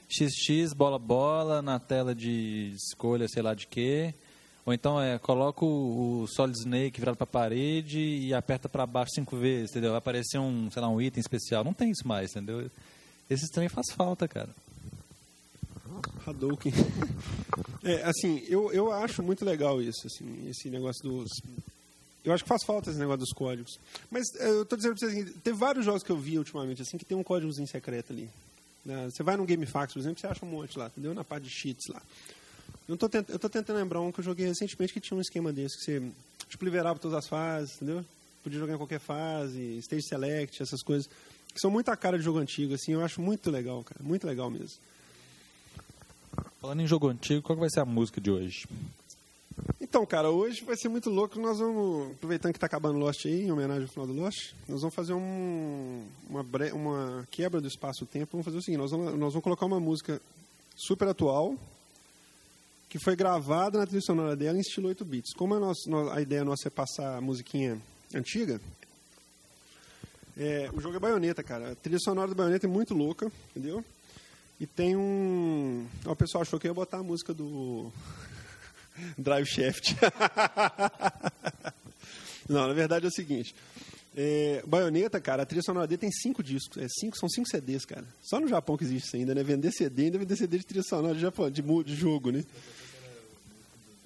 XX, 0.09 0.73
bola, 0.73 1.01
bola, 1.01 1.61
na 1.61 1.81
tela 1.81 2.15
de 2.15 2.77
escolha, 2.77 3.27
sei 3.27 3.43
lá 3.43 3.55
de 3.55 3.67
quê 3.67 4.15
ou 4.67 4.75
então 4.75 5.01
é, 5.01 5.17
coloca 5.17 5.65
o, 5.65 6.27
Solid 6.27 6.59
Snake 6.59 6.99
virado 6.99 7.17
para 7.17 7.23
a 7.23 7.27
parede 7.29 8.01
e 8.01 8.35
aperta 8.35 8.69
para 8.69 8.85
baixo 8.85 9.13
cinco 9.15 9.37
vezes, 9.37 9.71
entendeu? 9.71 9.91
Vai 9.91 9.99
aparecer 9.99 10.41
um, 10.41 10.69
sei 10.73 10.83
lá, 10.83 10.89
um 10.89 11.01
item 11.01 11.21
especial. 11.21 11.63
Não 11.63 11.73
tem 11.73 11.93
isso 11.93 12.07
mais, 12.07 12.33
entendeu? 12.33 12.69
Esse 13.31 13.49
trem 13.53 13.69
faz 13.69 13.87
falta, 13.93 14.27
cara. 14.27 14.51
Hadouken. 16.27 16.73
é, 17.85 18.03
assim, 18.03 18.45
eu, 18.49 18.73
eu 18.73 18.93
acho 18.93 19.23
muito 19.23 19.45
legal 19.45 19.81
isso, 19.81 20.05
assim, 20.05 20.49
esse 20.51 20.69
negócio 20.69 21.01
dos... 21.09 21.31
Eu 22.25 22.33
acho 22.33 22.43
que 22.43 22.49
faz 22.49 22.65
falta 22.65 22.91
esse 22.91 22.99
negócio 22.99 23.21
dos 23.21 23.33
códigos. 23.33 23.79
Mas 24.11 24.25
é, 24.35 24.49
eu 24.49 24.63
estou 24.63 24.77
dizendo 24.77 24.97
para 24.99 25.09
vocês, 25.09 25.29
assim, 25.29 25.39
tem 25.45 25.53
vários 25.53 25.85
jogos 25.85 26.03
que 26.03 26.11
eu 26.11 26.17
vi 26.17 26.39
ultimamente, 26.39 26.83
assim, 26.83 26.99
que 26.99 27.05
tem 27.05 27.17
um 27.17 27.23
códigozinho 27.23 27.69
secreto 27.69 28.13
ali. 28.13 28.29
Né? 28.85 29.09
Você 29.09 29.23
vai 29.23 29.37
no 29.37 29.47
GameFAQs, 29.47 29.93
por 29.93 30.01
exemplo, 30.01 30.21
você 30.21 30.27
acha 30.27 30.45
um 30.45 30.49
monte 30.49 30.77
lá, 30.77 30.89
entendeu? 30.89 31.15
Na 31.15 31.23
parte 31.23 31.45
de 31.45 31.51
cheats 31.51 31.87
lá. 31.89 32.03
Eu 32.89 32.97
tô, 32.97 33.07
eu 33.29 33.39
tô 33.39 33.49
tentando 33.49 33.77
lembrar 33.77 34.01
um 34.01 34.13
que 34.13 34.21
eu 34.21 34.25
joguei 34.25 34.47
recentemente 34.47 34.93
que 34.93 35.01
tinha 35.01 35.17
um 35.17 35.21
esquema 35.21 35.53
desse, 35.53 35.77
que 35.79 35.85
você 35.85 36.03
tipo, 36.49 36.65
liberava 36.65 36.99
todas 36.99 37.19
as 37.19 37.27
fases, 37.27 37.77
entendeu? 37.77 38.05
Podia 38.45 38.61
jogar 38.61 38.75
em 38.75 38.77
qualquer 38.77 39.01
fase, 39.01 39.79
stage 39.79 40.07
select, 40.07 40.63
essas 40.63 40.83
coisas, 40.83 41.09
que 41.53 41.59
são 41.61 41.71
muito 41.71 41.89
a 41.91 41.97
cara 41.97 42.17
de 42.17 42.23
jogo 42.25 42.39
antigo, 42.39 42.75
assim, 42.75 42.93
eu 42.93 43.05
acho 43.05 43.21
muito 43.21 43.51
legal, 43.51 43.83
cara, 43.83 44.01
muito 44.05 44.25
legal 44.27 44.49
mesmo. 44.51 44.79
Falando 46.61 46.81
em 46.83 46.87
jogo 46.87 47.09
antigo, 47.09 47.43
qual 47.43 47.59
vai 47.59 47.69
ser 47.71 47.81
a 47.81 47.85
música 47.85 48.21
de 48.21 48.31
hoje? 48.31 48.67
Então, 48.69 49.77
Então, 49.81 50.07
cara, 50.07 50.31
hoje 50.31 50.63
vai 50.65 50.77
ser 50.77 50.89
muito 50.89 51.09
louco. 51.09 51.39
Nós 51.41 51.59
vamos, 51.59 52.13
aproveitando 52.13 52.53
que 52.53 52.59
está 52.59 52.67
acabando 52.67 52.99
Lost 52.99 53.25
aí, 53.25 53.45
em 53.47 53.51
homenagem 53.51 53.85
ao 53.85 53.89
final 53.89 54.07
do 54.07 54.13
Lost, 54.13 54.53
nós 54.69 54.81
vamos 54.83 54.95
fazer 54.95 55.15
um, 55.15 56.05
uma, 56.29 56.43
bre- 56.43 56.73
uma 56.73 57.27
quebra 57.31 57.61
do 57.61 57.67
espaço-tempo. 57.67 58.33
Vamos 58.33 58.45
fazer 58.45 58.59
o 58.59 58.63
seguinte: 58.63 58.79
nós 58.81 58.91
vamos, 58.91 59.07
nós 59.19 59.33
vamos 59.33 59.43
colocar 59.43 59.65
uma 59.65 59.81
música 59.81 60.21
super 60.77 61.09
atual, 61.09 61.57
que 62.89 62.99
foi 62.99 63.17
gravada 63.17 63.79
na 63.79 63.87
trilha 63.87 64.01
sonora 64.03 64.37
dela 64.37 64.57
em 64.57 64.61
estilo 64.61 64.89
8 64.89 65.05
bits. 65.05 65.33
Como 65.35 65.55
a, 65.55 65.61
nossa, 65.61 65.89
no- 65.91 66.11
a 66.11 66.21
ideia 66.21 66.45
nossa 66.45 66.69
é 66.69 66.71
passar 66.71 67.17
a 67.17 67.21
musiquinha 67.21 67.81
antiga, 68.15 68.61
é, 70.39 70.71
o 70.73 70.81
jogo 70.81 70.97
é 70.97 71.01
baioneta, 71.01 71.43
cara. 71.43 71.73
A 71.73 71.75
trilha 71.75 71.99
sonora 71.99 72.29
do 72.29 72.35
baioneta 72.35 72.67
é 72.67 72.69
muito 72.69 72.95
louca, 72.95 73.31
entendeu? 73.51 73.85
E 74.61 74.67
tem 74.67 74.97
um. 74.97 75.87
O 76.07 76.17
pessoal 76.17 76.43
achou 76.43 76.59
que 76.59 76.67
ia 76.67 76.75
botar 76.75 76.99
a 76.99 77.03
música 77.03 77.35
do 77.35 77.91
Drive 79.19 79.47
Shaft. 79.47 79.95
Não, 82.49 82.69
na 82.69 82.73
verdade 82.75 83.07
é 83.07 83.09
o 83.09 83.13
seguinte. 83.13 83.55
É, 84.17 84.63
Baioneta, 84.67 85.21
cara, 85.21 85.43
a 85.43 85.47
trilha 85.47 85.63
sonora 85.63 85.87
dele 85.87 85.99
tem 85.99 86.11
cinco 86.11 86.43
discos. 86.43 86.83
É, 86.83 86.87
cinco, 86.89 87.19
são 87.19 87.29
cinco 87.29 87.49
CDs, 87.49 87.85
cara. 87.85 88.05
Só 88.23 88.41
no 88.41 88.49
Japão 88.49 88.77
que 88.77 88.85
existe 88.85 89.07
isso 89.09 89.17
ainda, 89.17 89.35
né? 89.35 89.43
Vender 89.43 89.71
CD, 89.73 90.05
ainda 90.05 90.19
vender 90.19 90.37
CD 90.37 90.57
de 90.59 90.65
trilha 90.65 90.83
sonora 90.83 91.15
de, 91.15 91.21
Japão, 91.21 91.51
de, 91.51 91.63
de 91.63 91.95
jogo, 91.95 92.31
né? 92.31 92.43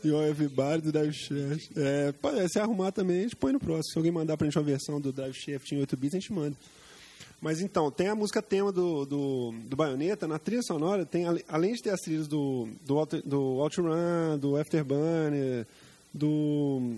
E 0.02 0.10
o 0.10 0.20
Everybody 0.20 0.82
do 0.82 0.92
Drive 0.92 1.12
Shaft. 1.12 1.70
É, 1.76 2.10
pode, 2.12 2.48
se 2.48 2.58
arrumar 2.58 2.90
também, 2.90 3.20
a 3.20 3.22
gente 3.22 3.36
põe 3.36 3.52
no 3.52 3.60
próximo. 3.60 3.92
Se 3.92 3.98
alguém 3.98 4.10
mandar 4.10 4.36
pra 4.36 4.46
gente 4.46 4.58
uma 4.58 4.64
versão 4.64 5.00
do 5.00 5.12
Drive 5.12 5.34
Shaft 5.34 5.70
em 5.72 5.78
8 5.78 5.96
bits, 5.96 6.14
a 6.14 6.18
gente 6.18 6.32
manda. 6.32 6.56
Mas 7.40 7.60
então, 7.60 7.90
tem 7.90 8.08
a 8.08 8.14
música 8.14 8.42
tema 8.42 8.72
do, 8.72 9.06
do, 9.06 9.54
do 9.64 9.76
Bayonetta, 9.76 10.26
na 10.26 10.38
trilha 10.38 10.62
sonora, 10.62 11.06
tem, 11.06 11.24
além 11.48 11.72
de 11.72 11.82
ter 11.82 11.90
as 11.90 12.00
trilhas 12.00 12.26
do, 12.26 12.68
do, 12.84 13.06
do 13.24 13.40
Outrun, 13.60 14.38
do 14.38 14.56
Afterburner, 14.56 15.66
do. 16.12 16.96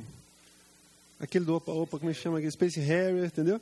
Aquele 1.22 1.44
do 1.44 1.54
Opa 1.54 1.72
Opa, 1.72 1.98
como 1.98 2.10
é 2.10 2.14
que 2.14 2.20
chama 2.20 2.38
aqui? 2.38 2.50
Space 2.50 2.78
Harrier, 2.80 3.24
entendeu? 3.24 3.60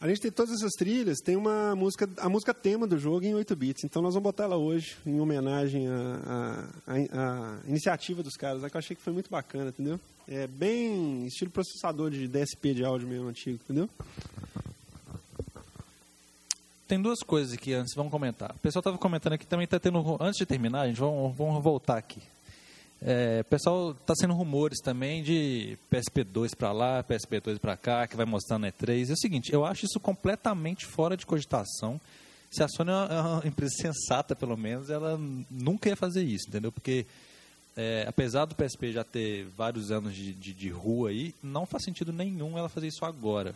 Além 0.00 0.14
de 0.14 0.20
ter 0.20 0.30
todas 0.30 0.54
essas 0.54 0.72
trilhas, 0.72 1.18
tem 1.24 1.36
uma 1.36 1.74
música, 1.74 2.08
a 2.18 2.28
música 2.28 2.52
tema 2.52 2.86
do 2.86 2.98
jogo 2.98 3.24
em 3.24 3.34
8 3.34 3.56
bits. 3.56 3.84
Então 3.84 4.02
nós 4.02 4.12
vamos 4.12 4.24
botar 4.24 4.44
ela 4.44 4.56
hoje, 4.56 4.96
em 5.06 5.20
homenagem 5.20 5.88
à, 5.88 6.68
à, 6.86 7.58
iniciativa 7.66 8.22
dos 8.22 8.36
caras, 8.36 8.60
que 8.60 8.76
eu 8.76 8.78
achei 8.78 8.94
que 8.94 9.00
foi 9.00 9.12
muito 9.12 9.30
bacana, 9.30 9.70
entendeu? 9.70 9.98
É 10.28 10.46
bem 10.46 11.26
estilo 11.26 11.50
processador 11.50 12.10
de 12.10 12.28
DSP 12.28 12.74
de 12.74 12.84
áudio 12.84 13.08
mesmo 13.08 13.28
antigo, 13.28 13.58
entendeu? 13.64 13.88
Tem 16.86 17.00
duas 17.00 17.20
coisas 17.20 17.54
aqui 17.54 17.72
antes, 17.72 17.94
vamos 17.94 18.12
comentar. 18.12 18.50
O 18.54 18.58
pessoal 18.58 18.80
estava 18.80 18.98
comentando 18.98 19.32
aqui 19.32 19.46
também 19.46 19.64
está 19.64 19.80
tendo. 19.80 20.18
Antes 20.20 20.38
de 20.38 20.46
terminar, 20.46 20.82
a 20.82 20.88
gente 20.88 21.00
vamos, 21.00 21.34
vamos 21.34 21.62
voltar 21.62 21.96
aqui. 21.96 22.20
É, 23.02 23.42
pessoal 23.44 23.90
está 23.92 24.14
sendo 24.14 24.32
rumores 24.34 24.78
também 24.80 25.22
de 25.22 25.78
PSP2 25.92 26.56
para 26.56 26.72
lá, 26.72 27.04
PSP2 27.04 27.58
para 27.58 27.76
cá, 27.76 28.06
que 28.06 28.16
vai 28.16 28.24
mostrar 28.24 28.58
no 28.58 28.66
E3. 28.66 29.10
É 29.10 29.12
o 29.12 29.16
seguinte, 29.16 29.52
eu 29.52 29.64
acho 29.64 29.84
isso 29.84 30.00
completamente 30.00 30.86
fora 30.86 31.16
de 31.16 31.26
cogitação. 31.26 32.00
Se 32.50 32.62
a 32.62 32.68
Sony 32.68 32.90
é 32.90 32.94
uma- 32.94 33.42
é 33.44 33.48
empresa 33.48 33.74
sensata, 33.80 34.34
pelo 34.34 34.56
menos, 34.56 34.88
ela 34.88 35.18
nunca 35.50 35.88
ia 35.88 35.96
fazer 35.96 36.22
isso, 36.22 36.48
entendeu? 36.48 36.72
Porque 36.72 37.04
é, 37.76 38.06
apesar 38.08 38.46
do 38.46 38.54
PSP 38.54 38.90
já 38.92 39.04
ter 39.04 39.44
vários 39.56 39.90
anos 39.90 40.14
de, 40.14 40.32
de, 40.32 40.54
de 40.54 40.70
rua 40.70 41.10
aí, 41.10 41.34
não 41.42 41.66
faz 41.66 41.84
sentido 41.84 42.10
nenhum 42.12 42.56
ela 42.56 42.70
fazer 42.70 42.86
isso 42.86 43.04
agora. 43.04 43.54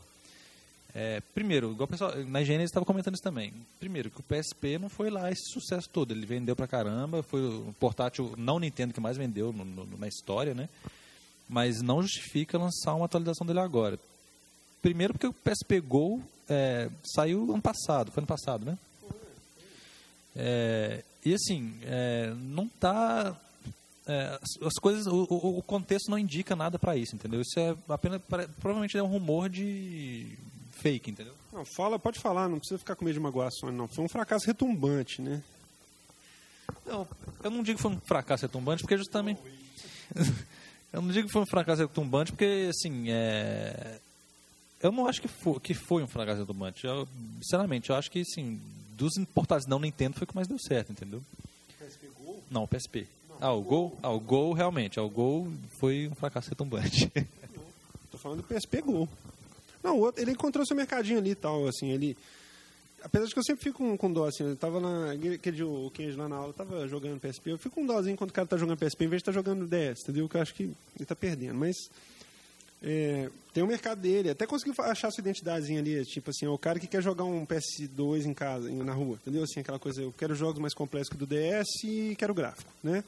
É, 0.95 1.21
primeiro, 1.35 1.71
igual 1.71 1.85
o 1.85 1.89
pessoal, 1.89 2.13
na 2.27 2.43
higiene 2.43 2.63
eles 2.63 2.71
estavam 2.71 2.85
comentando 2.85 3.15
isso 3.15 3.23
também. 3.23 3.53
Primeiro, 3.79 4.11
que 4.11 4.21
o 4.21 4.25
PSP 4.25 4.77
não 4.79 4.89
foi 4.89 5.09
lá 5.09 5.31
esse 5.31 5.53
sucesso 5.53 5.89
todo. 5.89 6.13
Ele 6.13 6.27
vendeu 6.27 6.57
pra 6.57 6.67
caramba, 6.67 7.23
foi 7.23 7.41
o 7.43 7.73
portátil 7.79 8.35
não 8.37 8.59
Nintendo 8.59 8.93
que 8.93 9.01
mais 9.01 9.17
vendeu 9.17 9.53
no- 9.53 9.65
no- 9.65 9.99
na 9.99 10.09
história, 10.09 10.53
né? 10.55 10.69
Mas 11.49 11.81
não 11.81 12.03
justifica 12.03 12.59
lançar 12.59 12.95
uma 12.95 13.05
atualização 13.07 13.47
dele 13.47 13.61
agora. 13.61 13.99
Primeiro 14.83 15.15
porque 15.15 15.27
o 15.29 15.33
PSP 15.33 15.81
Go 15.81 16.21
é, 16.49 16.89
saiu 17.15 17.43
ano 17.53 17.63
passado, 17.63 18.11
foi 18.11 18.21
ano 18.21 18.27
passado, 18.27 18.65
né? 18.65 18.77
É, 20.35 21.03
e 21.25 21.35
assim, 21.35 21.75
é, 21.83 22.33
não 22.37 22.67
tá. 22.69 23.37
é, 24.07 24.39
as- 24.43 24.67
as 24.67 24.75
coisas, 24.81 25.07
o, 25.07 25.23
o- 25.31 25.63
contexto 25.63 26.11
não 26.11 26.19
indica 26.19 26.57
nada 26.57 26.79
para 26.79 26.97
isso, 26.97 27.15
entendeu? 27.15 27.41
Isso 27.41 27.59
é 27.61 27.77
apenas, 27.89 28.21
provavelmente 28.61 28.97
é 28.97 29.03
um 29.03 29.07
rumor 29.07 29.49
de 29.49 30.37
fake, 30.81 31.11
entendeu? 31.11 31.35
Não, 31.53 31.65
fala, 31.65 31.99
pode 31.99 32.21
falar, 32.21 32.49
não 32.49 32.59
precisa 32.59 32.79
ficar 32.79 32.97
com 32.97 33.05
medo 33.05 33.15
de 33.15 33.21
magoar 33.21 33.49
a 33.49 33.51
Sony, 33.51 33.77
não. 33.77 33.89
Foi 33.89 34.05
um 34.05 34.09
fracasso 34.09 34.47
retumbante, 34.47 35.21
né? 35.21 35.43
Não, 36.87 37.07
eu 37.43 37.51
não 37.51 37.63
digo 37.63 37.77
que 37.77 37.83
foi 37.83 37.93
um 37.93 38.01
fracasso 38.01 38.43
retumbante, 38.43 38.83
porque 38.83 38.97
justamente. 38.97 39.41
eu 40.93 41.03
não 41.03 41.11
digo 41.11 41.27
que 41.27 41.33
foi 41.33 41.43
um 41.43 41.47
fracasso 41.47 41.83
retumbante, 41.83 42.33
porque, 42.33 42.69
assim, 42.71 43.07
é. 43.09 43.99
Eu 44.83 44.91
não 44.91 45.07
acho 45.07 45.21
que 45.21 45.29
foi, 45.29 45.61
que 45.61 45.75
foi 45.75 46.03
um 46.03 46.07
fracasso 46.07 46.41
retumbante. 46.41 46.87
Eu, 46.87 47.07
sinceramente, 47.43 47.91
eu 47.91 47.97
acho 47.97 48.11
que, 48.11 48.21
assim, 48.21 48.61
dos 48.93 49.17
importados 49.17 49.67
não 49.67 49.79
Nintendo 49.79 50.17
foi 50.17 50.25
o 50.25 50.27
que 50.27 50.35
mais 50.35 50.49
deu 50.49 50.59
certo, 50.59 50.93
entendeu? 50.93 51.23
Não, 52.51 52.65
o 52.65 52.69
PSP. 52.69 53.07
Ah, 53.41 53.53
o 53.53 53.63
Gol? 53.63 53.97
Ah, 54.03 54.11
o 54.11 54.21
Gol, 54.21 54.53
realmente. 54.53 54.99
Ah, 54.99 55.03
o 55.03 55.09
Gol 55.09 55.51
foi 55.79 56.09
um 56.09 56.15
fracasso 56.15 56.51
retumbante. 56.51 57.11
Tô 58.11 58.19
falando 58.19 58.43
do 58.43 58.45
PSP 58.45 58.83
Go. 58.83 59.09
Não, 59.83 59.97
o 59.97 60.01
outro, 60.01 60.23
ele 60.23 60.33
encontrou 60.33 60.65
seu 60.67 60.77
mercadinho 60.77 61.19
ali 61.19 61.31
e 61.31 61.35
tal, 61.35 61.67
assim, 61.67 61.91
ele... 61.91 62.17
Apesar 63.03 63.27
de 63.27 63.33
que 63.33 63.39
eu 63.39 63.45
sempre 63.45 63.65
fico 63.65 63.79
com, 63.79 63.97
com 63.97 64.13
dó, 64.13 64.27
assim, 64.27 64.45
eu 64.45 64.57
tava 64.57 64.79
na... 64.79 65.13
Aquele 65.13 65.63
o 65.63 65.91
Kenji 65.91 66.17
lá 66.17 66.29
na 66.29 66.37
aula 66.37 66.53
tava 66.53 66.87
jogando 66.87 67.19
PSP, 67.19 67.51
eu 67.51 67.59
fico 67.59 67.77
com 67.77 67.87
dózinho 67.87 68.17
quando 68.17 68.31
o 68.31 68.33
cara 68.35 68.47
tá 68.47 68.59
jogando 68.59 68.79
PSP, 68.79 69.05
em 69.05 69.09
vez 69.09 69.23
de 69.23 69.31
estar 69.31 69.33
jogando 69.33 69.67
DS, 69.67 70.03
entendeu? 70.03 70.29
Que 70.29 70.37
eu 70.37 70.43
acho 70.43 70.55
que 70.55 70.65
ele 70.65 71.07
tá 71.07 71.17
perdendo, 71.17 71.55
mas... 71.55 71.77
é, 72.83 73.31
tem 73.55 73.63
o 73.63 73.67
mercado 73.67 74.01
dele, 74.01 74.31
até 74.31 74.47
conseguiu 74.47 74.75
achar 74.85 75.11
sua 75.11 75.23
identidadezinha 75.23 75.81
ali, 75.81 76.05
tipo 76.05 76.31
assim, 76.31 76.45
é 76.45 76.49
o 76.51 76.59
cara 76.59 76.79
que 76.79 76.87
quer 76.87 77.03
jogar 77.03 77.25
um 77.25 77.47
PS2 77.47 78.27
em 78.27 78.35
casa, 78.35 78.71
na 78.71 78.93
rua, 78.93 79.19
entendeu? 79.23 79.45
Assim, 79.45 79.61
aquela 79.61 79.79
coisa, 79.79 80.03
eu 80.03 80.13
quero 80.17 80.35
jogos 80.35 80.61
mais 80.61 80.75
complexos 80.75 81.09
que 81.09 81.17
do 81.17 81.27
DS 81.27 81.67
e 81.85 82.15
quero 82.17 82.35
gráfico, 82.35 82.71
né? 82.83 83.03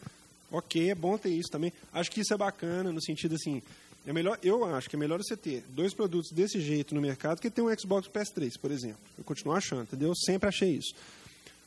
Ok, 0.50 0.90
é 0.90 0.94
bom 0.94 1.16
ter 1.16 1.30
isso 1.30 1.50
também. 1.50 1.72
Acho 1.92 2.10
que 2.10 2.20
isso 2.20 2.32
é 2.32 2.36
bacana, 2.36 2.92
no 2.92 3.02
sentido 3.02 3.34
assim, 3.34 3.62
é 4.06 4.12
melhor, 4.12 4.38
eu 4.42 4.64
acho 4.64 4.90
que 4.90 4.96
é 4.96 4.98
melhor 4.98 5.18
você 5.22 5.36
ter 5.36 5.62
dois 5.68 5.94
produtos 5.94 6.32
desse 6.32 6.60
jeito 6.60 6.94
no 6.94 7.00
mercado 7.00 7.40
que 7.40 7.50
ter 7.50 7.62
um 7.62 7.78
Xbox 7.78 8.08
PS3, 8.08 8.58
por 8.60 8.70
exemplo. 8.70 8.98
Eu 9.16 9.24
continuo 9.24 9.54
achando, 9.54 9.82
entendeu? 9.82 10.12
Sempre 10.14 10.48
achei 10.48 10.70
isso. 10.76 10.94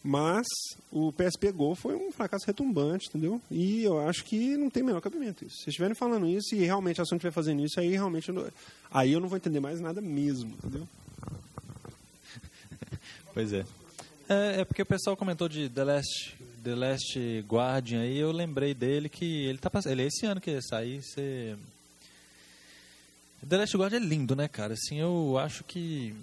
Mas 0.04 0.46
o 0.92 1.12
PSP 1.12 1.52
Go 1.52 1.74
foi 1.74 1.96
um 1.96 2.12
fracasso 2.12 2.46
retumbante, 2.46 3.08
entendeu? 3.08 3.42
E 3.50 3.84
eu 3.84 4.00
acho 4.08 4.24
que 4.24 4.56
não 4.56 4.70
tem 4.70 4.84
menor 4.84 5.02
cabimento 5.02 5.44
isso. 5.44 5.56
Se 5.64 5.70
estiverem 5.70 5.96
falando 5.96 6.28
isso 6.28 6.54
e 6.54 6.60
realmente 6.60 7.02
a 7.02 7.06
Sony 7.06 7.18
estiver 7.18 7.32
fazendo 7.32 7.66
isso, 7.66 7.80
aí 7.80 7.90
realmente 7.90 8.30
eu 8.30 8.36
não, 8.36 8.48
aí 8.92 9.14
eu 9.14 9.20
não 9.20 9.28
vou 9.28 9.38
entender 9.38 9.60
mais 9.60 9.80
nada 9.80 10.02
mesmo, 10.02 10.52
entendeu? 10.64 10.88
Pois 13.34 13.52
é. 13.52 13.66
é. 14.30 14.62
é 14.62 14.66
porque 14.66 14.82
o 14.82 14.86
pessoal 14.86 15.18
comentou 15.18 15.50
de 15.50 15.68
The 15.70 15.84
Last, 15.84 16.36
The 16.64 16.76
Last 16.76 17.40
Guardian 17.50 18.02
aí, 18.02 18.18
eu 18.18 18.32
lembrei 18.32 18.74
dele 18.74 19.10
que 19.10 19.46
ele 19.46 19.58
tá 19.58 19.70
pass- 19.70 19.88
ele 19.88 20.04
é 20.04 20.08
esse 20.08 20.26
ano 20.26 20.40
que 20.40 20.52
ia 20.52 20.62
sair, 20.62 21.02
você... 21.02 21.56
The 23.48 23.58
Last 23.58 23.78
Guardian 23.78 24.00
é 24.00 24.04
lindo, 24.04 24.36
né, 24.36 24.48
cara? 24.48 24.74
Assim, 24.74 25.00
eu 25.00 25.38
acho 25.38 25.64
que 25.64 26.16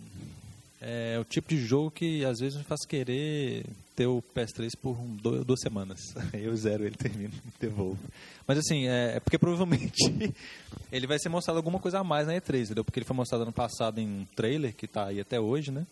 é 0.81 1.17
o 1.21 1.25
tipo 1.25 1.49
de 1.49 1.65
jogo 1.65 1.91
que 1.91 2.25
às 2.25 2.41
vezes 2.41 2.59
me 2.59 2.65
faz 2.65 2.85
querer 2.85 3.65
ter 3.95 4.07
o 4.07 4.23
PS3 4.35 4.71
por 4.81 4.99
um, 4.99 5.15
do- 5.17 5.45
duas 5.45 5.61
semanas. 5.61 6.01
Eu 6.35 6.57
zero 6.57 6.85
ele, 6.85 6.97
termino, 6.97 7.33
devolvo. 7.61 7.99
Mas 8.47 8.59
assim, 8.59 8.89
é, 8.89 9.17
é 9.17 9.21
porque 9.21 9.39
provavelmente 9.39 9.95
ele 10.91 11.07
vai 11.07 11.19
ser 11.21 11.29
mostrado 11.29 11.59
alguma 11.59 11.79
coisa 11.79 12.01
a 12.01 12.05
mais 12.05 12.27
na 12.27 12.35
E3, 12.35 12.65
entendeu? 12.65 12.85
Porque 12.85 12.99
ele 12.99 13.07
foi 13.07 13.15
mostrado 13.15 13.43
ano 13.43 13.53
passado 13.53 14.01
em 14.01 14.07
um 14.09 14.27
trailer 14.35 14.75
que 14.75 14.89
tá 14.89 15.07
aí 15.07 15.21
até 15.21 15.39
hoje, 15.39 15.71
né? 15.71 15.87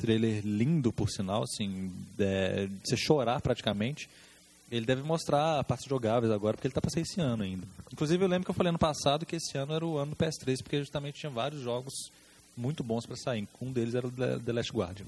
trailer 0.00 0.42
lindo, 0.44 0.92
por 0.92 1.08
sinal, 1.08 1.42
assim, 1.44 1.90
é, 2.18 2.68
você 2.84 2.96
chorar 2.98 3.40
praticamente. 3.40 4.08
Ele 4.70 4.84
deve 4.84 5.02
mostrar 5.02 5.62
partes 5.64 5.86
jogáveis 5.86 6.32
agora, 6.32 6.56
porque 6.56 6.66
ele 6.66 6.72
está 6.72 6.80
para 6.80 6.90
sair 6.90 7.02
esse 7.02 7.20
ano 7.20 7.44
ainda. 7.44 7.66
Inclusive, 7.92 8.24
eu 8.24 8.28
lembro 8.28 8.44
que 8.44 8.50
eu 8.50 8.54
falei 8.54 8.70
ano 8.70 8.78
passado 8.78 9.24
que 9.24 9.36
esse 9.36 9.56
ano 9.56 9.72
era 9.72 9.86
o 9.86 9.96
ano 9.96 10.10
do 10.10 10.16
PS3, 10.16 10.56
porque 10.62 10.78
justamente 10.78 11.20
tinha 11.20 11.30
vários 11.30 11.62
jogos 11.62 12.10
muito 12.56 12.82
bons 12.82 13.06
para 13.06 13.16
sair. 13.16 13.46
Um 13.60 13.70
deles 13.72 13.94
era 13.94 14.06
o 14.06 14.10
The 14.10 14.52
Last 14.52 14.72
Guardian. 14.72 15.06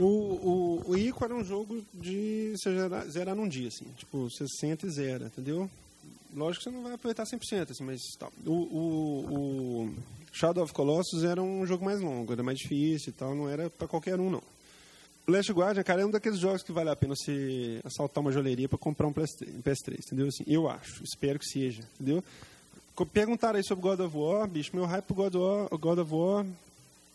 O, 0.00 0.04
o, 0.04 0.90
o 0.90 0.96
Ico 0.96 1.24
era 1.24 1.34
um 1.34 1.44
jogo 1.44 1.82
de 1.94 2.54
você 2.56 2.74
zerar, 2.74 3.06
zerar 3.08 3.34
num 3.34 3.48
dia, 3.48 3.68
assim. 3.68 3.86
Tipo, 3.96 4.28
você 4.30 4.46
senta 4.46 4.86
e 4.86 4.90
zera, 4.90 5.26
entendeu? 5.26 5.68
Lógico 6.34 6.64
que 6.64 6.70
você 6.70 6.76
não 6.76 6.82
vai 6.82 6.92
aproveitar 6.92 7.24
100%, 7.24 7.70
assim, 7.70 7.82
mas 7.82 8.00
tal. 8.18 8.30
O, 8.46 8.52
o, 8.52 9.84
o 9.86 9.94
Shadow 10.30 10.62
of 10.62 10.72
Colossus 10.72 11.24
era 11.24 11.42
um 11.42 11.66
jogo 11.66 11.84
mais 11.84 12.00
longo, 12.00 12.32
era 12.32 12.42
mais 12.42 12.58
difícil 12.58 13.10
e 13.10 13.12
tal, 13.12 13.34
não 13.34 13.48
era 13.48 13.70
para 13.70 13.88
qualquer 13.88 14.20
um, 14.20 14.30
não. 14.30 14.42
Last 15.28 15.52
Guardian, 15.52 15.82
cara, 15.82 16.02
é 16.02 16.06
um 16.06 16.10
daqueles 16.10 16.38
jogos 16.38 16.62
que 16.62 16.72
vale 16.72 16.90
a 16.90 16.96
pena 16.96 17.14
você 17.14 17.80
assaltar 17.84 18.20
uma 18.22 18.32
joalheria 18.32 18.68
para 18.68 18.78
comprar 18.78 19.06
um 19.06 19.12
PS3, 19.12 19.48
um 19.54 19.62
PS3, 19.62 19.98
entendeu? 20.06 20.28
Assim, 20.28 20.44
eu 20.46 20.68
acho, 20.68 21.02
espero 21.04 21.38
que 21.38 21.46
seja, 21.46 21.82
entendeu? 21.94 22.24
Perguntaram 23.12 23.58
aí 23.58 23.64
sobre 23.64 23.82
God 23.82 24.00
of 24.00 24.16
War, 24.16 24.48
bicho, 24.48 24.74
meu 24.74 24.84
hype 24.86 25.04
pro 25.04 25.14
God 25.14 25.34
of 25.34 25.44
War, 25.44 25.68
God 25.78 25.98
of 25.98 26.14
War 26.14 26.46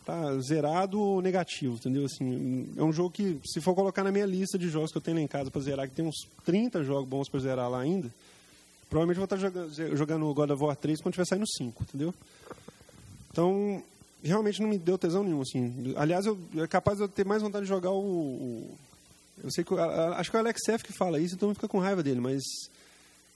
tá 0.06 0.38
zerado 0.40 1.00
ou 1.00 1.20
negativo, 1.20 1.74
entendeu? 1.74 2.04
Assim, 2.04 2.68
é 2.76 2.82
um 2.82 2.92
jogo 2.92 3.10
que, 3.10 3.38
se 3.44 3.60
for 3.60 3.74
colocar 3.74 4.04
na 4.04 4.12
minha 4.12 4.26
lista 4.26 4.58
de 4.58 4.68
jogos 4.68 4.92
que 4.92 4.98
eu 4.98 5.02
tenho 5.02 5.16
lá 5.16 5.22
em 5.22 5.26
casa 5.26 5.50
para 5.50 5.60
zerar, 5.62 5.88
que 5.88 5.94
tem 5.94 6.06
uns 6.06 6.28
30 6.44 6.84
jogos 6.84 7.08
bons 7.08 7.28
para 7.28 7.40
zerar 7.40 7.70
lá 7.70 7.80
ainda, 7.80 8.10
Provavelmente 8.94 9.16
vou 9.16 9.24
estar 9.24 9.36
jogando, 9.36 9.96
jogando 9.96 10.34
God 10.34 10.50
of 10.50 10.62
War 10.62 10.76
3 10.76 11.00
quando 11.00 11.14
tiver 11.14 11.26
saindo 11.26 11.44
5, 11.58 11.82
entendeu? 11.82 12.14
Então, 13.28 13.82
realmente 14.28 14.60
não 14.60 14.68
me 14.68 14.78
deu 14.78 14.96
tesão 14.96 15.22
nenhum, 15.22 15.42
assim. 15.42 15.94
Aliás, 15.96 16.26
eu, 16.26 16.38
é 16.56 16.66
capaz 16.66 16.98
de 16.98 17.04
eu 17.04 17.08
ter 17.08 17.24
mais 17.24 17.42
vontade 17.42 17.64
de 17.64 17.68
jogar 17.68 17.90
o... 17.90 18.00
o 18.00 18.78
eu 19.42 19.50
sei 19.50 19.64
que... 19.64 19.74
Acho 19.74 20.30
que 20.30 20.36
é 20.36 20.40
o 20.40 20.42
Alex 20.42 20.68
F 20.68 20.84
que 20.84 20.92
fala 20.92 21.20
isso, 21.20 21.34
então 21.34 21.54
fica 21.54 21.68
com 21.68 21.78
raiva 21.78 22.02
dele, 22.02 22.20
mas... 22.20 22.42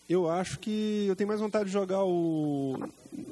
Eu 0.09 0.31
acho 0.31 0.59
que 0.59 1.05
eu 1.07 1.15
tenho 1.15 1.29
mais 1.29 1.41
vontade 1.41 1.67
de 1.67 1.73
jogar 1.73 2.03
o... 2.03 2.79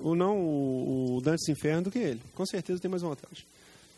Ou 0.03 0.15
não, 0.15 0.37
o, 0.37 1.16
o 1.16 1.20
Dantes 1.23 1.49
Inferno 1.49 1.85
do 1.85 1.91
que 1.91 1.99
ele. 1.99 2.20
Com 2.35 2.45
certeza 2.45 2.77
eu 2.77 2.81
tenho 2.83 2.91
mais 2.91 3.03
vontade. 3.03 3.47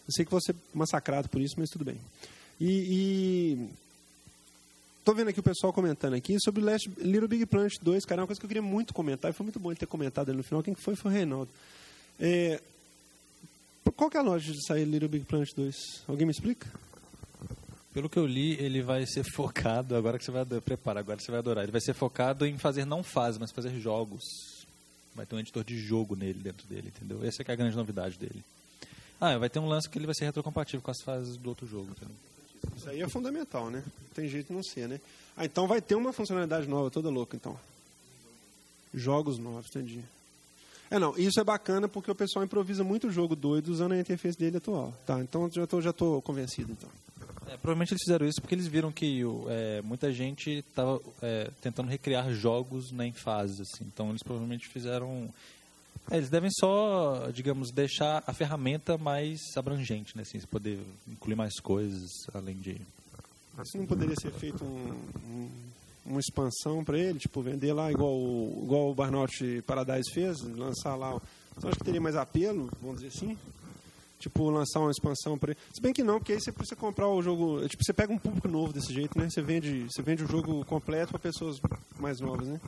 Eu 0.06 0.12
sei 0.12 0.24
que 0.24 0.30
vou 0.30 0.40
ser 0.40 0.54
massacrado 0.72 1.28
por 1.28 1.40
isso, 1.40 1.56
mas 1.58 1.70
tudo 1.70 1.84
bem. 1.84 1.98
E... 2.60 2.68
e 2.68 3.68
Tô 5.08 5.14
vendo 5.14 5.28
aqui 5.28 5.40
o 5.40 5.42
pessoal 5.42 5.72
comentando 5.72 6.12
aqui 6.12 6.36
sobre 6.38 6.62
Last, 6.62 6.90
Little 6.98 7.26
Big 7.26 7.46
Planet 7.46 7.72
2, 7.80 8.04
cara, 8.04 8.20
é 8.20 8.22
uma 8.22 8.26
coisa 8.26 8.38
que 8.38 8.44
eu 8.44 8.48
queria 8.48 8.60
muito 8.60 8.92
comentar, 8.92 9.30
e 9.30 9.34
foi 9.34 9.42
muito 9.42 9.58
bom 9.58 9.70
ele 9.70 9.78
ter 9.78 9.86
comentado 9.86 10.28
ali 10.28 10.36
no 10.36 10.44
final. 10.44 10.62
Quem 10.62 10.74
foi 10.74 10.94
foi 10.94 11.10
o 11.10 11.14
Reinaldo. 11.14 11.50
É, 12.20 12.60
qual 13.92 14.10
que 14.10 14.16
é 14.16 14.20
a 14.20 14.22
lógica 14.22 14.52
de 14.52 14.66
sair 14.66 14.84
Little 14.84 15.08
Big 15.08 15.24
Planet 15.24 15.48
2? 15.54 16.02
Alguém 16.08 16.26
me 16.26 16.32
explica? 16.32 16.66
Pelo 17.92 18.08
que 18.08 18.18
eu 18.18 18.26
li, 18.26 18.52
ele 18.62 18.82
vai 18.82 19.06
ser 19.06 19.24
focado, 19.34 19.96
agora 19.96 20.18
que 20.18 20.24
você 20.24 20.30
vai 20.30 20.44
preparar, 20.60 21.00
agora 21.00 21.20
você 21.20 21.30
vai 21.30 21.40
adorar, 21.40 21.64
ele 21.64 21.72
vai 21.72 21.80
ser 21.80 21.94
focado 21.94 22.46
em 22.46 22.58
fazer 22.58 22.84
não 22.84 23.02
fases, 23.02 23.38
mas 23.38 23.50
fazer 23.50 23.78
jogos. 23.80 24.22
Vai 25.14 25.26
ter 25.26 25.34
um 25.34 25.40
editor 25.40 25.64
de 25.64 25.78
jogo 25.78 26.14
nele, 26.14 26.38
dentro 26.38 26.66
dele, 26.66 26.92
entendeu? 26.94 27.24
Essa 27.24 27.42
é, 27.42 27.44
é 27.48 27.52
a 27.52 27.56
grande 27.56 27.76
novidade 27.76 28.18
dele. 28.18 28.44
Ah, 29.20 29.36
vai 29.36 29.50
ter 29.50 29.58
um 29.58 29.66
lance 29.66 29.88
que 29.88 29.98
ele 29.98 30.06
vai 30.06 30.14
ser 30.14 30.26
retrocompatível 30.26 30.80
com 30.80 30.90
as 30.90 31.00
fases 31.02 31.36
do 31.36 31.48
outro 31.48 31.66
jogo, 31.66 31.90
entendeu? 31.90 32.14
Isso 32.76 32.88
aí 32.88 33.02
é 33.02 33.08
fundamental, 33.08 33.70
né? 33.70 33.82
Não 33.84 34.14
tem 34.14 34.28
jeito 34.28 34.48
de 34.48 34.52
não 34.52 34.62
ser, 34.62 34.88
né? 34.88 35.00
Ah, 35.36 35.44
então 35.44 35.66
vai 35.66 35.80
ter 35.80 35.94
uma 35.94 36.12
funcionalidade 36.12 36.68
nova, 36.68 36.90
toda 36.90 37.08
louca, 37.08 37.36
então. 37.36 37.58
Jogos 38.94 39.38
novos, 39.38 39.68
entendi. 39.70 40.04
É, 40.90 40.98
não, 40.98 41.16
isso 41.18 41.38
é 41.38 41.44
bacana 41.44 41.88
porque 41.88 42.10
o 42.10 42.14
pessoal 42.14 42.44
improvisa 42.44 42.82
muito 42.82 43.10
jogo 43.10 43.36
doido 43.36 43.68
usando 43.68 43.92
a 43.92 43.98
interface 43.98 44.38
dele 44.38 44.56
atual. 44.56 44.94
Tá, 45.06 45.20
então 45.20 45.50
já 45.50 45.66
tô, 45.66 45.80
já 45.80 45.92
tô 45.92 46.22
convencido, 46.22 46.72
então. 46.72 46.88
É, 47.46 47.56
provavelmente 47.56 47.92
eles 47.92 48.02
fizeram 48.02 48.26
isso 48.26 48.40
porque 48.40 48.54
eles 48.54 48.66
viram 48.66 48.92
que 48.92 49.22
é, 49.48 49.82
muita 49.82 50.12
gente 50.12 50.50
estava 50.50 51.00
é, 51.22 51.50
tentando 51.60 51.88
recriar 51.88 52.30
jogos 52.32 52.90
né, 52.92 53.06
em 53.06 53.12
fases, 53.12 53.60
assim. 53.60 53.84
Então 53.84 54.10
eles 54.10 54.22
provavelmente 54.22 54.68
fizeram... 54.68 55.32
É, 56.10 56.16
eles 56.16 56.30
devem 56.30 56.50
só, 56.58 57.30
digamos, 57.32 57.70
deixar 57.70 58.22
a 58.26 58.32
ferramenta 58.32 58.96
mais 58.96 59.40
abrangente, 59.56 60.16
né? 60.16 60.22
Assim, 60.22 60.40
poder 60.46 60.78
incluir 61.06 61.36
mais 61.36 61.54
coisas 61.60 62.10
além 62.32 62.56
de... 62.56 62.80
Isso 63.62 63.76
não 63.76 63.86
poderia 63.86 64.14
ser 64.20 64.30
feito 64.30 64.64
um, 64.64 64.92
um 65.26 65.50
uma 66.08 66.20
expansão 66.20 66.82
para 66.82 66.98
ele, 66.98 67.18
tipo, 67.18 67.42
vender 67.42 67.72
lá 67.72 67.92
igual, 67.92 68.16
igual 68.62 68.90
o 68.90 68.94
Barnout 68.94 69.62
Paradise 69.66 70.10
fez, 70.12 70.40
lançar 70.42 70.96
lá. 70.96 71.20
Acho 71.62 71.78
que 71.78 71.84
teria 71.84 72.00
mais 72.00 72.16
apelo, 72.16 72.70
vamos 72.80 73.00
dizer 73.00 73.16
assim. 73.16 73.36
Tipo, 74.18 74.50
lançar 74.50 74.80
uma 74.80 74.90
expansão 74.90 75.38
para 75.38 75.52
ele. 75.52 75.60
Se 75.72 75.80
bem 75.80 75.92
que 75.92 76.02
não, 76.02 76.18
porque 76.18 76.32
aí 76.32 76.40
você 76.40 76.50
precisa 76.50 76.74
comprar 76.74 77.08
o 77.08 77.22
jogo. 77.22 77.66
Tipo, 77.68 77.84
você 77.84 77.92
pega 77.92 78.12
um 78.12 78.18
público 78.18 78.48
novo 78.48 78.72
desse 78.72 78.92
jeito, 78.92 79.16
né? 79.16 79.28
Você 79.30 79.40
vende, 79.40 79.84
você 79.84 80.02
vende 80.02 80.24
o 80.24 80.28
jogo 80.28 80.64
completo 80.64 81.12
para 81.12 81.20
pessoas 81.20 81.60
mais 82.00 82.18
novas, 82.18 82.48
né? 82.48 82.60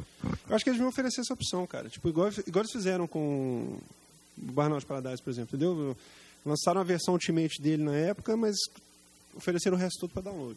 Eu 0.49 0.55
acho 0.55 0.62
que 0.62 0.71
eles 0.71 0.79
vão 0.79 0.89
oferecer 0.89 1.23
essa 1.23 1.35
opção, 1.35 1.67
cara. 1.67 1.89
Tipo, 1.89 2.09
igual, 2.09 2.29
igual 2.47 2.62
eles 2.62 2.73
fizeram 2.73 3.07
com 3.09 3.81
o 4.39 4.53
Barnout 4.53 4.87
Paradise, 4.87 5.21
por 5.23 5.31
exemplo, 5.31 5.57
entendeu? 5.57 5.97
Lançaram 6.47 6.81
a 6.81 6.85
versão 6.85 7.15
Ultimate 7.15 7.61
dele 7.61 7.83
na 7.83 7.97
época, 7.97 8.37
mas 8.37 8.57
ofereceram 9.35 9.77
o 9.77 9.81
resto 9.81 10.01
todo 10.01 10.11
para 10.12 10.31
download. 10.31 10.57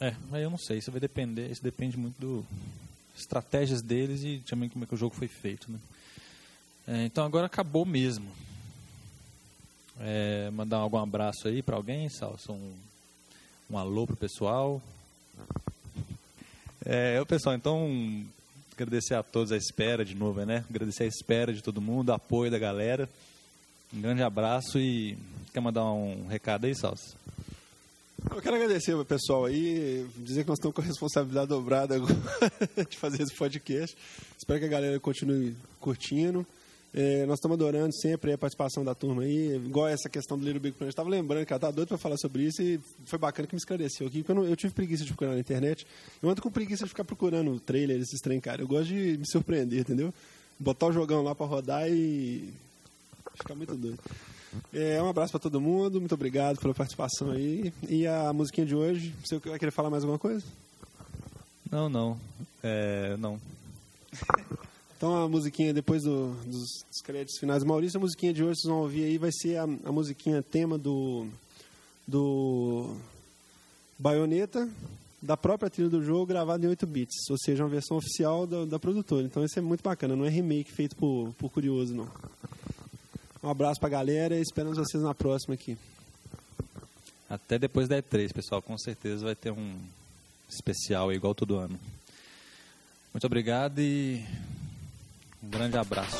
É, 0.00 0.14
mas 0.30 0.42
eu 0.42 0.50
não 0.50 0.58
sei, 0.58 0.78
isso 0.78 0.90
vai 0.90 1.00
depender, 1.00 1.50
isso 1.50 1.62
depende 1.62 1.96
muito 1.96 2.20
do 2.20 2.46
estratégias 3.16 3.80
deles 3.80 4.22
e 4.22 4.42
também 4.46 4.68
como 4.68 4.84
é 4.84 4.86
que 4.86 4.94
o 4.94 4.98
jogo 4.98 5.14
foi 5.14 5.28
feito, 5.28 5.72
né? 5.72 5.78
É, 6.86 7.04
então 7.04 7.24
agora 7.24 7.46
acabou 7.46 7.84
mesmo. 7.84 8.30
É, 9.98 10.50
mandar 10.50 10.76
algum 10.76 10.98
abraço 10.98 11.48
aí 11.48 11.62
para 11.62 11.76
alguém, 11.76 12.08
Salso, 12.10 12.52
um, 12.52 12.74
um 13.70 13.78
alô 13.78 14.06
pro 14.06 14.16
pessoal. 14.16 14.82
É, 16.84 17.20
o 17.20 17.26
pessoal, 17.26 17.56
então 17.56 18.24
agradecer 18.74 19.14
a 19.14 19.22
todos 19.22 19.50
a 19.50 19.56
espera 19.56 20.04
de 20.04 20.14
novo, 20.14 20.44
né? 20.44 20.64
Agradecer 20.68 21.04
a 21.04 21.08
espera 21.08 21.52
de 21.52 21.62
todo 21.62 21.80
mundo, 21.80 22.12
apoio 22.12 22.50
da 22.50 22.58
galera. 22.58 23.08
Um 23.92 24.00
grande 24.00 24.22
abraço 24.22 24.78
e 24.78 25.16
quer 25.52 25.60
mandar 25.60 25.84
um 25.84 26.26
recado 26.26 26.66
aí, 26.66 26.74
Salso? 26.74 27.16
Eu 28.18 28.40
quero 28.40 28.56
agradecer 28.56 28.94
o 28.94 29.04
pessoal 29.04 29.44
aí, 29.44 30.06
dizer 30.16 30.42
que 30.42 30.48
nós 30.48 30.58
estamos 30.58 30.74
com 30.74 30.80
a 30.80 30.84
responsabilidade 30.84 31.48
dobrada 31.48 31.96
agora 31.96 32.16
de 32.88 32.96
fazer 32.96 33.22
esse 33.22 33.34
podcast. 33.34 33.96
Espero 34.38 34.58
que 34.58 34.64
a 34.64 34.68
galera 34.68 34.98
continue 34.98 35.54
curtindo. 35.78 36.46
É, 36.94 37.26
nós 37.26 37.38
estamos 37.38 37.56
adorando 37.56 37.94
sempre 37.94 38.32
a 38.32 38.38
participação 38.38 38.82
da 38.82 38.94
turma 38.94 39.22
aí, 39.22 39.56
igual 39.56 39.86
essa 39.86 40.08
questão 40.08 40.38
do 40.38 40.44
Little 40.44 40.60
Big 40.60 40.76
Planet. 40.76 40.92
Estava 40.92 41.10
lembrando 41.10 41.44
que 41.44 41.52
ela 41.52 41.60
tá 41.60 41.70
doido 41.70 41.88
para 41.88 41.98
falar 41.98 42.16
sobre 42.16 42.44
isso 42.44 42.62
e 42.62 42.80
foi 43.04 43.18
bacana 43.18 43.46
que 43.46 43.54
me 43.54 43.58
esclareceu 43.58 44.06
aqui, 44.06 44.20
porque 44.20 44.32
eu, 44.32 44.36
não, 44.36 44.44
eu, 44.44 44.56
tive 44.56 44.72
preguiça 44.72 45.04
de 45.04 45.10
procurar 45.10 45.34
na 45.34 45.40
internet. 45.40 45.86
Eu 46.22 46.30
ando 46.30 46.40
com 46.40 46.50
preguiça 46.50 46.84
de 46.84 46.88
ficar 46.88 47.04
procurando 47.04 47.60
trailer, 47.60 48.00
esses 48.00 48.18
trem, 48.20 48.40
cara. 48.40 48.62
Eu 48.62 48.66
gosto 48.66 48.86
de 48.86 49.18
me 49.18 49.28
surpreender, 49.30 49.80
entendeu? 49.80 50.12
Botar 50.58 50.86
o 50.86 50.92
jogão 50.92 51.22
lá 51.22 51.34
para 51.34 51.44
rodar 51.44 51.86
e 51.90 52.50
ficar 53.34 53.54
muito 53.54 53.74
doido. 53.74 53.98
É, 54.72 55.02
um 55.02 55.08
abraço 55.08 55.32
para 55.32 55.40
todo 55.40 55.60
mundo, 55.60 56.00
muito 56.00 56.14
obrigado 56.14 56.58
pela 56.58 56.74
participação 56.74 57.30
aí. 57.30 57.72
E 57.88 58.06
a 58.06 58.32
musiquinha 58.32 58.66
de 58.66 58.74
hoje, 58.74 59.14
você 59.24 59.38
vai 59.38 59.58
querer 59.58 59.70
falar 59.70 59.90
mais 59.90 60.02
alguma 60.02 60.18
coisa? 60.18 60.44
Não, 61.70 61.88
não. 61.88 62.18
É, 62.62 63.16
não. 63.18 63.40
então 64.96 65.24
a 65.24 65.28
musiquinha 65.28 65.74
depois 65.74 66.02
do, 66.02 66.32
dos, 66.44 66.84
dos, 66.88 67.02
créditos 67.04 67.38
finais. 67.38 67.64
Maurício, 67.64 67.98
a 67.98 68.00
musiquinha 68.00 68.32
de 68.32 68.42
hoje 68.42 68.60
vocês 68.60 68.70
vão 68.70 68.82
ouvir 68.82 69.04
aí 69.04 69.18
vai 69.18 69.30
ser 69.32 69.56
a, 69.56 69.64
a 69.64 69.92
musiquinha 69.92 70.42
tema 70.42 70.78
do, 70.78 71.26
do 72.06 72.96
Baioneta, 73.98 74.68
da 75.20 75.36
própria 75.36 75.70
trilha 75.70 75.90
do 75.90 76.02
jogo, 76.02 76.26
gravada 76.26 76.64
em 76.64 76.68
8 76.68 76.86
bits, 76.86 77.30
ou 77.30 77.36
seja, 77.38 77.64
uma 77.64 77.70
versão 77.70 77.96
oficial 77.96 78.46
da, 78.46 78.64
da 78.64 78.78
produtora. 78.78 79.24
Então 79.24 79.44
isso 79.44 79.58
é 79.58 79.62
muito 79.62 79.82
bacana, 79.82 80.14
não 80.14 80.24
é 80.24 80.28
remake 80.28 80.72
feito 80.72 80.94
por, 80.96 81.32
por 81.38 81.50
curioso, 81.50 81.94
não. 81.94 82.08
Um 83.46 83.50
abraço 83.50 83.78
pra 83.78 83.88
galera 83.88 84.36
e 84.36 84.42
esperamos 84.42 84.76
vocês 84.76 85.00
na 85.00 85.14
próxima 85.14 85.54
aqui. 85.54 85.78
Até 87.30 87.60
depois 87.60 87.86
da 87.86 88.02
E3, 88.02 88.32
pessoal. 88.32 88.60
Com 88.60 88.76
certeza 88.76 89.24
vai 89.24 89.36
ter 89.36 89.52
um 89.52 89.78
especial 90.50 91.12
igual 91.12 91.32
todo 91.32 91.56
ano. 91.56 91.78
Muito 93.14 93.24
obrigado 93.24 93.78
e 93.78 94.26
um 95.40 95.48
grande 95.48 95.78
abraço. 95.78 96.16